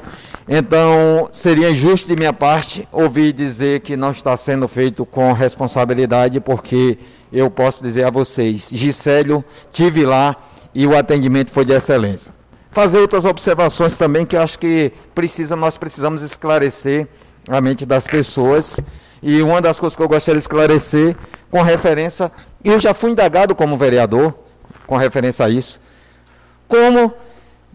então, 0.52 1.28
seria 1.30 1.70
injusto 1.70 2.08
de 2.08 2.16
minha 2.16 2.32
parte 2.32 2.88
ouvir 2.90 3.32
dizer 3.32 3.82
que 3.82 3.96
não 3.96 4.10
está 4.10 4.36
sendo 4.36 4.66
feito 4.66 5.06
com 5.06 5.32
responsabilidade, 5.32 6.40
porque 6.40 6.98
eu 7.32 7.48
posso 7.48 7.84
dizer 7.84 8.02
a 8.02 8.10
vocês, 8.10 8.68
Gisélio, 8.72 9.44
tive 9.70 10.04
lá 10.04 10.34
e 10.74 10.88
o 10.88 10.98
atendimento 10.98 11.52
foi 11.52 11.64
de 11.64 11.72
excelência. 11.72 12.34
Fazer 12.72 12.98
outras 12.98 13.24
observações 13.24 13.96
também 13.96 14.26
que 14.26 14.34
eu 14.34 14.42
acho 14.42 14.58
que 14.58 14.92
precisa, 15.14 15.54
nós 15.54 15.76
precisamos 15.76 16.20
esclarecer 16.20 17.06
a 17.48 17.60
mente 17.60 17.86
das 17.86 18.08
pessoas 18.08 18.80
E 19.22 19.42
uma 19.42 19.60
das 19.60 19.78
coisas 19.78 19.94
que 19.94 20.02
eu 20.02 20.08
gostaria 20.08 20.38
de 20.38 20.42
esclarecer, 20.42 21.14
com 21.50 21.62
referência, 21.62 22.32
eu 22.64 22.78
já 22.80 22.94
fui 22.94 23.10
indagado 23.10 23.54
como 23.54 23.76
vereador, 23.76 24.34
com 24.86 24.96
referência 24.96 25.44
a 25.44 25.48
isso, 25.48 25.80
como 26.66 27.12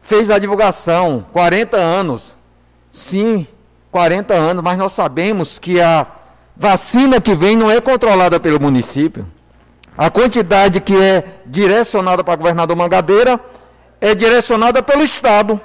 fez 0.02 0.32
a 0.32 0.40
divulgação, 0.40 1.26
40 1.32 1.78
anos, 1.78 2.38
sim, 2.96 3.46
40 3.92 4.34
anos, 4.34 4.64
mas 4.64 4.78
nós 4.78 4.94
sabemos 4.94 5.60
que 5.60 5.82
a 5.82 6.08
vacina 6.56 7.20
que 7.20 7.36
vem 7.36 7.56
não 7.56 7.70
é 7.70 7.82
controlada 7.82 8.40
pelo 8.40 8.60
município. 8.60 9.28
A 9.98 10.10
quantidade 10.10 10.80
que 10.80 10.96
é 10.96 11.42
direcionada 11.46 12.24
para 12.24 12.36
o 12.36 12.38
governador 12.38 12.76
Mangabeira 12.76 13.40
é 14.00 14.16
direcionada 14.16 14.82
pelo 14.82 15.04
Estado. 15.04 15.60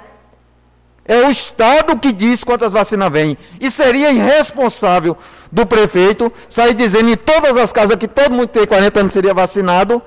É 1.05 1.25
o 1.25 1.31
Estado 1.31 1.97
que 1.97 2.11
diz 2.11 2.43
quantas 2.43 2.73
vacinas 2.73 3.09
vêm. 3.11 3.37
E 3.61 3.71
seria 3.71 4.11
irresponsável 4.11 5.17
do 5.49 5.65
prefeito 5.65 6.31
sair 6.49 6.73
dizendo 6.73 7.11
em 7.11 7.15
todas 7.15 7.55
as 7.55 7.71
casas 7.71 7.95
que 7.95 8.09
todo 8.09 8.33
mundo 8.33 8.49
que 8.49 8.59
tem 8.59 8.67
40 8.67 8.99
anos 8.99 9.13
seria 9.13 9.33
vacinado, 9.33 10.01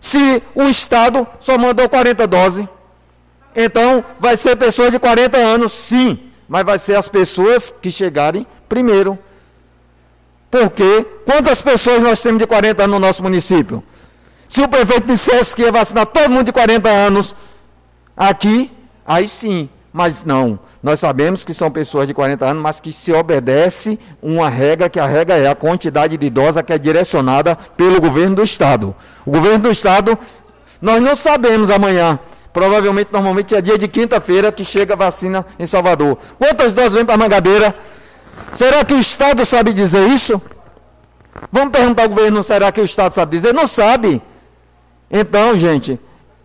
se 0.00 0.42
o 0.54 0.64
Estado 0.64 1.26
só 1.38 1.56
mandou 1.56 1.88
40 1.88 2.26
doses. 2.26 2.66
Então, 3.54 4.04
vai 4.18 4.36
ser 4.36 4.56
pessoas 4.56 4.90
de 4.90 4.98
40 4.98 5.36
anos, 5.36 5.72
sim, 5.72 6.18
mas 6.48 6.64
vai 6.64 6.78
ser 6.78 6.96
as 6.96 7.08
pessoas 7.08 7.72
que 7.80 7.90
chegarem 7.90 8.46
primeiro. 8.68 9.18
Porque 10.50 11.04
quantas 11.24 11.62
pessoas 11.62 12.02
nós 12.02 12.22
temos 12.22 12.38
de 12.38 12.46
40 12.46 12.84
anos 12.84 12.94
no 12.94 13.06
nosso 13.06 13.22
município? 13.22 13.82
Se 14.48 14.62
o 14.62 14.68
prefeito 14.68 15.06
dissesse 15.06 15.54
que 15.54 15.62
ia 15.62 15.72
vacinar 15.72 16.06
todo 16.06 16.30
mundo 16.30 16.44
de 16.44 16.52
40 16.52 16.88
anos 16.88 17.34
aqui, 18.16 18.70
aí 19.04 19.26
sim, 19.26 19.68
mas 19.92 20.24
não. 20.24 20.58
Nós 20.82 21.00
sabemos 21.00 21.44
que 21.44 21.54
são 21.54 21.70
pessoas 21.70 22.06
de 22.06 22.14
40 22.14 22.44
anos, 22.44 22.62
mas 22.62 22.80
que 22.80 22.92
se 22.92 23.12
obedece 23.12 23.98
uma 24.22 24.48
regra, 24.48 24.90
que 24.90 25.00
a 25.00 25.06
regra 25.06 25.36
é 25.36 25.48
a 25.48 25.54
quantidade 25.54 26.16
de 26.16 26.26
idosa 26.26 26.62
que 26.62 26.72
é 26.72 26.78
direcionada 26.78 27.56
pelo 27.76 28.00
governo 28.00 28.36
do 28.36 28.42
Estado. 28.42 28.94
O 29.24 29.30
governo 29.30 29.60
do 29.60 29.70
Estado, 29.70 30.18
nós 30.80 31.02
não 31.02 31.14
sabemos 31.14 31.70
amanhã. 31.70 32.18
Provavelmente, 32.54 33.12
normalmente 33.12 33.52
é 33.52 33.60
dia 33.60 33.76
de 33.76 33.88
quinta-feira 33.88 34.52
que 34.52 34.64
chega 34.64 34.94
a 34.94 34.96
vacina 34.96 35.44
em 35.58 35.66
Salvador. 35.66 36.16
Quantas 36.38 36.72
doses 36.72 36.92
vêm 36.92 37.04
para 37.04 37.16
Mangabeira? 37.16 37.74
Será 38.52 38.84
que 38.84 38.94
o 38.94 38.98
Estado 39.00 39.44
sabe 39.44 39.72
dizer 39.72 40.06
isso? 40.06 40.40
Vamos 41.50 41.72
perguntar 41.72 42.04
ao 42.04 42.08
governo, 42.08 42.44
será 42.44 42.70
que 42.70 42.80
o 42.80 42.84
Estado 42.84 43.10
sabe 43.10 43.36
dizer? 43.36 43.52
Não 43.52 43.66
sabe. 43.66 44.22
Então, 45.10 45.58
gente, 45.58 45.98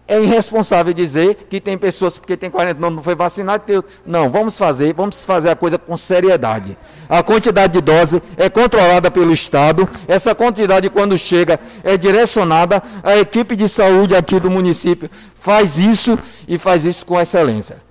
é 0.10 0.22
irresponsável 0.22 0.94
dizer 0.94 1.48
que 1.50 1.62
tem 1.62 1.78
pessoas 1.78 2.18
porque 2.18 2.36
tem 2.36 2.50
40 2.50 2.80
anos 2.86 2.96
não 2.96 3.04
foi 3.04 3.16
vacinado. 3.16 3.64
Tem... 3.64 3.82
Não, 4.06 4.30
vamos 4.30 4.58
fazer, 4.58 4.94
vamos 4.94 5.24
fazer 5.24 5.50
a 5.50 5.56
coisa 5.56 5.78
com 5.78 5.96
seriedade. 5.96 6.78
A 7.08 7.22
quantidade 7.22 7.74
de 7.74 7.82
dose 7.82 8.22
é 8.36 8.50
controlada 8.50 9.12
pelo 9.12 9.32
Estado. 9.32 9.88
Essa 10.08 10.34
quantidade, 10.34 10.90
quando 10.90 11.18
chega, 11.18 11.60
é 11.84 11.96
direcionada. 11.96 12.82
A 13.04 13.18
equipe 13.18 13.56
de 13.56 13.70
saúde 13.70 14.16
aqui 14.16 14.40
do 14.40 14.50
município 14.50 15.10
faz 15.36 15.78
isso 15.78 16.18
e 16.48 16.58
faz 16.58 16.86
isso 16.86 17.06
com 17.06 17.20
excelência. 17.20 17.89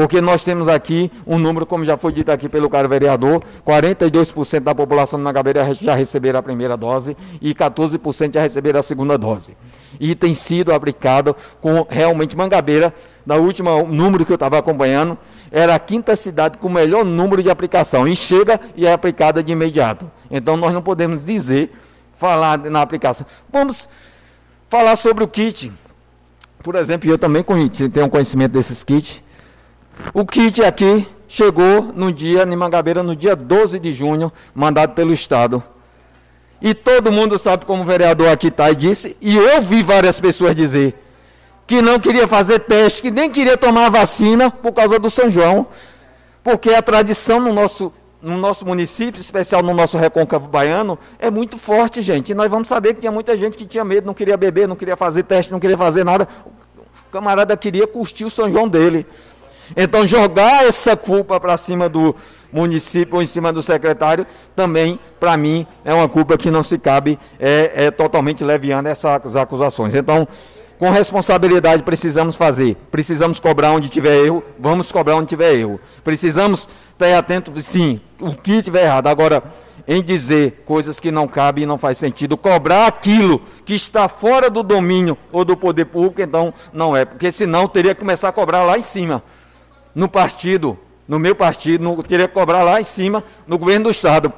Porque 0.00 0.18
nós 0.22 0.42
temos 0.42 0.66
aqui 0.66 1.12
um 1.26 1.38
número, 1.38 1.66
como 1.66 1.84
já 1.84 1.94
foi 1.94 2.10
dito 2.10 2.32
aqui 2.32 2.48
pelo 2.48 2.70
caro 2.70 2.88
vereador, 2.88 3.44
42% 3.66 4.60
da 4.60 4.74
população 4.74 5.18
de 5.18 5.24
Mangabeira 5.26 5.74
já 5.74 5.94
receberam 5.94 6.38
a 6.38 6.42
primeira 6.42 6.74
dose 6.74 7.14
e 7.38 7.54
14% 7.54 8.32
já 8.32 8.40
receberam 8.40 8.80
a 8.80 8.82
segunda 8.82 9.18
dose. 9.18 9.58
E 10.00 10.14
tem 10.14 10.32
sido 10.32 10.72
aplicado 10.72 11.36
com 11.60 11.86
realmente 11.86 12.34
Mangabeira, 12.34 12.94
na 13.26 13.36
última 13.36 13.82
número 13.82 14.24
que 14.24 14.32
eu 14.32 14.36
estava 14.36 14.56
acompanhando, 14.56 15.18
era 15.52 15.74
a 15.74 15.78
quinta 15.78 16.16
cidade 16.16 16.56
com 16.56 16.68
o 16.68 16.72
melhor 16.72 17.04
número 17.04 17.42
de 17.42 17.50
aplicação. 17.50 18.08
E 18.08 18.16
chega 18.16 18.58
e 18.74 18.86
é 18.86 18.92
aplicada 18.94 19.42
de 19.42 19.52
imediato. 19.52 20.10
Então 20.30 20.56
nós 20.56 20.72
não 20.72 20.80
podemos 20.80 21.26
dizer, 21.26 21.72
falar 22.14 22.56
na 22.56 22.80
aplicação. 22.80 23.26
Vamos 23.52 23.86
falar 24.66 24.96
sobre 24.96 25.22
o 25.24 25.28
kit. 25.28 25.70
Por 26.62 26.74
exemplo, 26.74 27.10
eu 27.10 27.18
também 27.18 27.44
tenho 27.92 28.08
conhecimento 28.08 28.52
desses 28.52 28.82
kits 28.82 29.22
o 30.12 30.24
kit 30.24 30.62
aqui 30.62 31.06
chegou 31.28 31.82
no 31.94 32.12
dia, 32.12 32.42
em 32.42 32.56
Mangabeira, 32.56 33.02
no 33.02 33.14
dia 33.14 33.36
12 33.36 33.78
de 33.78 33.92
junho, 33.92 34.32
mandado 34.54 34.94
pelo 34.94 35.12
Estado. 35.12 35.62
E 36.60 36.74
todo 36.74 37.10
mundo 37.10 37.38
sabe 37.38 37.64
como 37.64 37.82
o 37.82 37.86
vereador 37.86 38.28
aqui 38.28 38.48
está 38.48 38.70
e 38.70 38.74
disse, 38.74 39.16
e 39.20 39.36
eu 39.36 39.56
ouvi 39.56 39.82
várias 39.82 40.20
pessoas 40.20 40.54
dizer 40.54 40.94
que 41.66 41.80
não 41.80 42.00
queria 42.00 42.26
fazer 42.26 42.58
teste, 42.58 43.00
que 43.00 43.12
nem 43.12 43.30
queria 43.30 43.56
tomar 43.56 43.88
vacina 43.88 44.50
por 44.50 44.72
causa 44.72 44.98
do 44.98 45.08
São 45.08 45.30
João, 45.30 45.68
porque 46.42 46.70
a 46.70 46.82
tradição 46.82 47.38
no 47.38 47.52
nosso, 47.52 47.92
no 48.20 48.36
nosso 48.36 48.66
município, 48.66 49.20
especial 49.20 49.62
no 49.62 49.72
nosso 49.72 49.96
recôncavo 49.96 50.48
baiano, 50.48 50.98
é 51.16 51.30
muito 51.30 51.56
forte, 51.56 52.02
gente. 52.02 52.32
E 52.32 52.34
nós 52.34 52.50
vamos 52.50 52.66
saber 52.66 52.94
que 52.94 53.00
tinha 53.00 53.12
muita 53.12 53.36
gente 53.36 53.56
que 53.56 53.64
tinha 53.64 53.84
medo, 53.84 54.04
não 54.04 54.14
queria 54.14 54.36
beber, 54.36 54.66
não 54.66 54.74
queria 54.74 54.96
fazer 54.96 55.22
teste, 55.22 55.52
não 55.52 55.60
queria 55.60 55.78
fazer 55.78 56.02
nada. 56.04 56.26
O 56.44 57.12
camarada 57.12 57.56
queria 57.56 57.86
curtir 57.86 58.24
o 58.24 58.30
São 58.30 58.50
João 58.50 58.68
dele. 58.68 59.06
Então, 59.76 60.06
jogar 60.06 60.64
essa 60.64 60.96
culpa 60.96 61.38
para 61.38 61.56
cima 61.56 61.88
do 61.88 62.14
município 62.52 63.16
ou 63.16 63.22
em 63.22 63.26
cima 63.26 63.52
do 63.52 63.62
secretário, 63.62 64.26
também, 64.56 64.98
para 65.18 65.36
mim, 65.36 65.66
é 65.84 65.94
uma 65.94 66.08
culpa 66.08 66.36
que 66.36 66.50
não 66.50 66.62
se 66.62 66.78
cabe, 66.78 67.18
é, 67.38 67.86
é 67.86 67.90
totalmente 67.90 68.44
leviando 68.44 68.88
essas 68.88 69.36
acusações. 69.36 69.94
Então, 69.94 70.26
com 70.80 70.90
responsabilidade 70.90 71.82
precisamos 71.82 72.36
fazer. 72.36 72.74
Precisamos 72.90 73.38
cobrar 73.38 73.70
onde 73.72 73.90
tiver 73.90 74.24
erro, 74.24 74.42
vamos 74.58 74.90
cobrar 74.90 75.16
onde 75.16 75.26
tiver 75.26 75.54
erro. 75.54 75.78
Precisamos 76.02 76.66
estar 76.92 77.18
atento, 77.18 77.52
sim, 77.60 78.00
o 78.18 78.34
que 78.34 78.52
estiver 78.52 78.84
errado. 78.84 79.06
Agora, 79.08 79.42
em 79.86 80.02
dizer 80.02 80.62
coisas 80.64 80.98
que 80.98 81.10
não 81.10 81.28
cabem 81.28 81.64
e 81.64 81.66
não 81.66 81.76
faz 81.76 81.98
sentido, 81.98 82.36
cobrar 82.36 82.86
aquilo 82.86 83.42
que 83.64 83.74
está 83.74 84.08
fora 84.08 84.48
do 84.48 84.62
domínio 84.62 85.18
ou 85.30 85.44
do 85.44 85.54
poder 85.54 85.84
público, 85.84 86.22
então 86.22 86.54
não 86.72 86.96
é, 86.96 87.04
porque 87.04 87.30
senão 87.30 87.68
teria 87.68 87.94
que 87.94 88.00
começar 88.00 88.28
a 88.28 88.32
cobrar 88.32 88.64
lá 88.64 88.78
em 88.78 88.82
cima 88.82 89.22
no 89.94 90.08
partido, 90.08 90.78
no 91.06 91.18
meu 91.18 91.34
partido, 91.34 91.82
no, 91.82 92.02
teria 92.02 92.28
que 92.28 92.34
cobrar 92.34 92.62
lá 92.62 92.80
em 92.80 92.84
cima, 92.84 93.24
no 93.46 93.58
governo 93.58 93.84
do 93.84 93.90
Estado, 93.90 94.32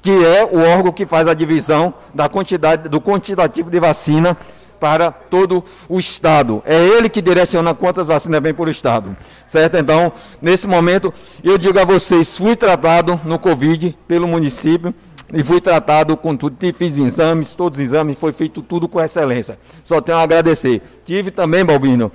que 0.00 0.10
é 0.10 0.44
o 0.44 0.60
órgão 0.60 0.92
que 0.92 1.06
faz 1.06 1.28
a 1.28 1.34
divisão 1.34 1.94
da 2.14 2.28
quantidade, 2.28 2.88
do 2.88 3.00
quantitativo 3.00 3.70
de 3.70 3.78
vacina 3.78 4.36
para 4.82 5.12
todo 5.12 5.64
o 5.88 5.96
Estado. 6.00 6.60
É 6.66 6.76
ele 6.76 7.08
que 7.08 7.22
direciona 7.22 7.72
quantas 7.72 8.08
vacinas 8.08 8.42
vêm 8.42 8.52
para 8.52 8.64
o 8.64 8.70
Estado. 8.70 9.16
Certo? 9.46 9.76
Então, 9.76 10.12
nesse 10.40 10.66
momento, 10.66 11.14
eu 11.44 11.56
digo 11.56 11.78
a 11.78 11.84
vocês, 11.84 12.36
fui 12.36 12.56
tratado 12.56 13.20
no 13.24 13.38
Covid 13.38 13.96
pelo 14.08 14.26
município 14.26 14.92
e 15.32 15.40
fui 15.42 15.60
tratado 15.60 16.16
com 16.16 16.36
tudo. 16.36 16.56
Fiz 16.74 16.98
exames, 16.98 17.54
todos 17.54 17.78
os 17.78 17.84
exames, 17.84 18.18
foi 18.18 18.32
feito 18.32 18.60
tudo 18.60 18.88
com 18.88 19.00
excelência. 19.00 19.56
Só 19.84 20.00
tenho 20.00 20.18
a 20.18 20.22
agradecer. 20.22 20.82
Tive 21.04 21.30
também, 21.30 21.64
Balbino, 21.64 22.10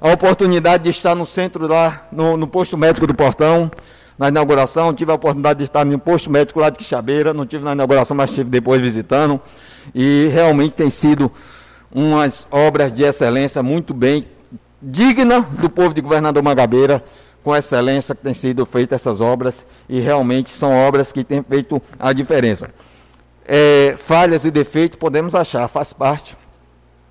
a 0.00 0.12
oportunidade 0.12 0.84
de 0.84 0.90
estar 0.90 1.14
no 1.14 1.24
centro 1.24 1.66
lá, 1.66 2.06
no, 2.12 2.36
no, 2.36 2.46
posto 2.46 2.76
médico 2.76 3.06
do 3.06 3.14
Portão, 3.14 3.70
na 4.18 4.28
inauguração. 4.28 4.92
Tive 4.92 5.10
a 5.10 5.14
oportunidade 5.14 5.58
de 5.58 5.64
estar 5.64 5.84
no 5.84 5.98
posto 5.98 6.30
médico 6.30 6.60
lá 6.60 6.70
de 6.70 6.78
Quixabeira, 6.78 7.32
não 7.32 7.46
tive 7.46 7.64
na 7.64 7.72
inauguração, 7.72 8.16
mas 8.16 8.30
estive 8.30 8.50
depois 8.50 8.80
visitando. 8.80 9.40
E 9.94 10.28
realmente 10.32 10.74
tem 10.74 10.90
sido 10.90 11.32
umas 11.90 12.46
obras 12.50 12.92
de 12.92 13.04
excelência 13.04 13.62
muito 13.62 13.94
bem, 13.94 14.24
digna 14.82 15.40
do 15.40 15.70
povo 15.70 15.94
de 15.94 16.00
Governador 16.00 16.42
Magabeira, 16.42 17.02
com 17.42 17.54
excelência 17.54 18.14
que 18.14 18.22
têm 18.22 18.34
sido 18.34 18.66
feitas 18.66 19.00
essas 19.00 19.20
obras, 19.20 19.66
e 19.88 20.00
realmente 20.00 20.50
são 20.50 20.72
obras 20.72 21.12
que 21.12 21.24
têm 21.24 21.42
feito 21.42 21.80
a 21.98 22.12
diferença. 22.12 22.68
É, 23.48 23.94
falhas 23.96 24.44
e 24.44 24.50
defeitos 24.50 24.98
podemos 24.98 25.34
achar, 25.34 25.68
faz 25.68 25.92
parte 25.92 26.36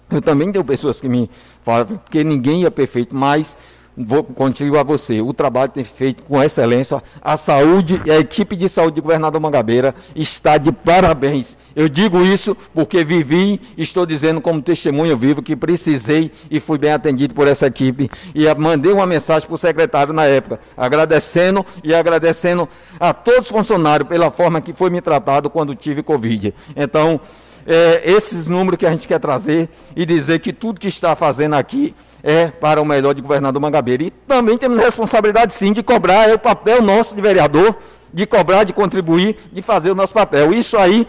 eu 0.09 0.21
também 0.21 0.51
tenho 0.51 0.63
pessoas 0.63 1.01
que 1.01 1.09
me 1.09 1.29
falam 1.63 1.99
que 2.09 2.23
ninguém 2.23 2.65
é 2.65 2.69
perfeito, 2.69 3.15
mas 3.15 3.57
vou 3.97 4.23
contigo 4.23 4.77
a 4.77 4.83
você. 4.83 5.21
O 5.21 5.33
trabalho 5.33 5.71
tem 5.71 5.83
feito 5.83 6.23
com 6.23 6.41
excelência. 6.41 7.01
A 7.21 7.37
saúde 7.37 8.01
e 8.05 8.11
a 8.11 8.19
equipe 8.19 8.55
de 8.55 8.67
saúde 8.67 8.95
do 8.95 9.01
governador 9.01 9.39
Mangabeira 9.39 9.95
está 10.15 10.57
de 10.57 10.71
parabéns. 10.71 11.57
Eu 11.75 11.87
digo 11.87 12.23
isso 12.23 12.55
porque 12.73 13.03
vivi, 13.03 13.59
estou 13.77 14.05
dizendo 14.05 14.41
como 14.41 14.61
testemunho 14.61 15.15
vivo 15.15 15.41
que 15.41 15.55
precisei 15.55 16.31
e 16.49 16.59
fui 16.59 16.77
bem 16.77 16.91
atendido 16.91 17.33
por 17.33 17.47
essa 17.47 17.67
equipe. 17.67 18.09
E 18.33 18.53
mandei 18.55 18.91
uma 18.91 19.05
mensagem 19.05 19.47
para 19.47 19.55
o 19.55 19.57
secretário 19.57 20.13
na 20.13 20.25
época, 20.25 20.59
agradecendo 20.75 21.65
e 21.83 21.93
agradecendo 21.93 22.67
a 22.99 23.13
todos 23.13 23.41
os 23.41 23.49
funcionários 23.49 24.09
pela 24.09 24.29
forma 24.29 24.61
que 24.61 24.73
foi 24.73 24.89
me 24.89 25.01
tratado 25.01 25.49
quando 25.49 25.75
tive 25.75 26.03
Covid. 26.03 26.53
Então, 26.75 27.19
é, 27.65 28.01
esses 28.05 28.47
números 28.47 28.77
que 28.77 28.85
a 28.85 28.91
gente 28.91 29.07
quer 29.07 29.19
trazer 29.19 29.69
e 29.95 30.05
dizer 30.05 30.39
que 30.39 30.53
tudo 30.53 30.79
que 30.79 30.87
está 30.87 31.15
fazendo 31.15 31.55
aqui 31.55 31.95
é 32.23 32.47
para 32.47 32.81
o 32.81 32.85
melhor 32.85 33.13
de 33.13 33.21
governador 33.21 33.61
Mangabeira. 33.61 34.03
E 34.03 34.09
também 34.09 34.57
temos 34.57 34.77
responsabilidade 34.77 35.53
sim 35.53 35.73
de 35.73 35.81
cobrar, 35.81 36.29
é 36.29 36.33
o 36.33 36.39
papel 36.39 36.81
nosso 36.81 37.15
de 37.15 37.21
vereador, 37.21 37.75
de 38.13 38.25
cobrar, 38.25 38.63
de 38.63 38.73
contribuir, 38.73 39.35
de 39.51 39.61
fazer 39.61 39.91
o 39.91 39.95
nosso 39.95 40.13
papel. 40.13 40.53
Isso 40.53 40.77
aí, 40.77 41.07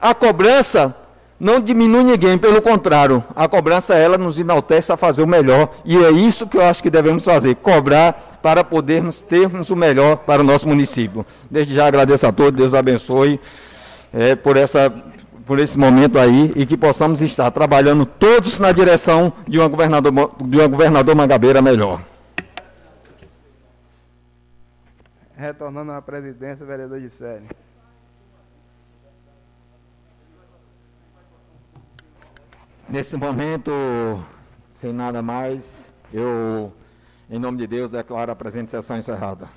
a 0.00 0.14
cobrança 0.14 0.94
não 1.42 1.58
diminui 1.58 2.04
ninguém, 2.04 2.38
pelo 2.38 2.62
contrário, 2.62 3.24
a 3.34 3.48
cobrança 3.48 3.96
ela 3.96 4.16
nos 4.16 4.38
enaltece 4.38 4.92
a 4.92 4.96
fazer 4.96 5.24
o 5.24 5.26
melhor, 5.26 5.70
e 5.84 5.96
é 5.96 6.08
isso 6.08 6.46
que 6.46 6.56
eu 6.56 6.62
acho 6.62 6.80
que 6.80 6.88
devemos 6.88 7.24
fazer, 7.24 7.56
cobrar 7.56 8.38
para 8.40 8.62
podermos 8.62 9.22
termos 9.22 9.68
o 9.68 9.74
melhor 9.74 10.18
para 10.18 10.40
o 10.40 10.44
nosso 10.44 10.68
município. 10.68 11.26
Desde 11.50 11.74
já 11.74 11.86
agradeço 11.86 12.28
a 12.28 12.32
todos, 12.32 12.52
Deus 12.52 12.74
abençoe 12.74 13.40
é, 14.12 14.36
por, 14.36 14.56
essa, 14.56 14.94
por 15.46 15.58
esse 15.58 15.78
momento 15.78 16.18
aí 16.18 16.52
e 16.56 16.64
que 16.64 16.76
possamos 16.76 17.20
estar 17.20 17.50
trabalhando 17.50 18.06
todos 18.06 18.58
na 18.58 18.72
direção 18.72 19.32
de 19.46 19.58
uma 19.58 19.68
governador, 19.68 20.12
de 20.44 20.56
uma 20.56 20.68
governador 20.68 21.14
Mangabeira 21.14 21.60
melhor. 21.60 22.02
Retornando 25.36 25.92
à 25.92 26.00
presidência, 26.00 26.64
vereador 26.64 27.00
de 27.00 27.10
série. 27.10 27.46
Nesse 32.88 33.16
momento, 33.16 33.72
sem 34.74 34.92
nada 34.92 35.22
mais, 35.22 35.88
eu, 36.12 36.72
em 37.30 37.38
nome 37.38 37.58
de 37.58 37.66
Deus, 37.66 37.90
declaro 37.90 38.30
a 38.30 38.36
presente 38.36 38.70
sessão 38.70 38.98
encerrada. 38.98 39.48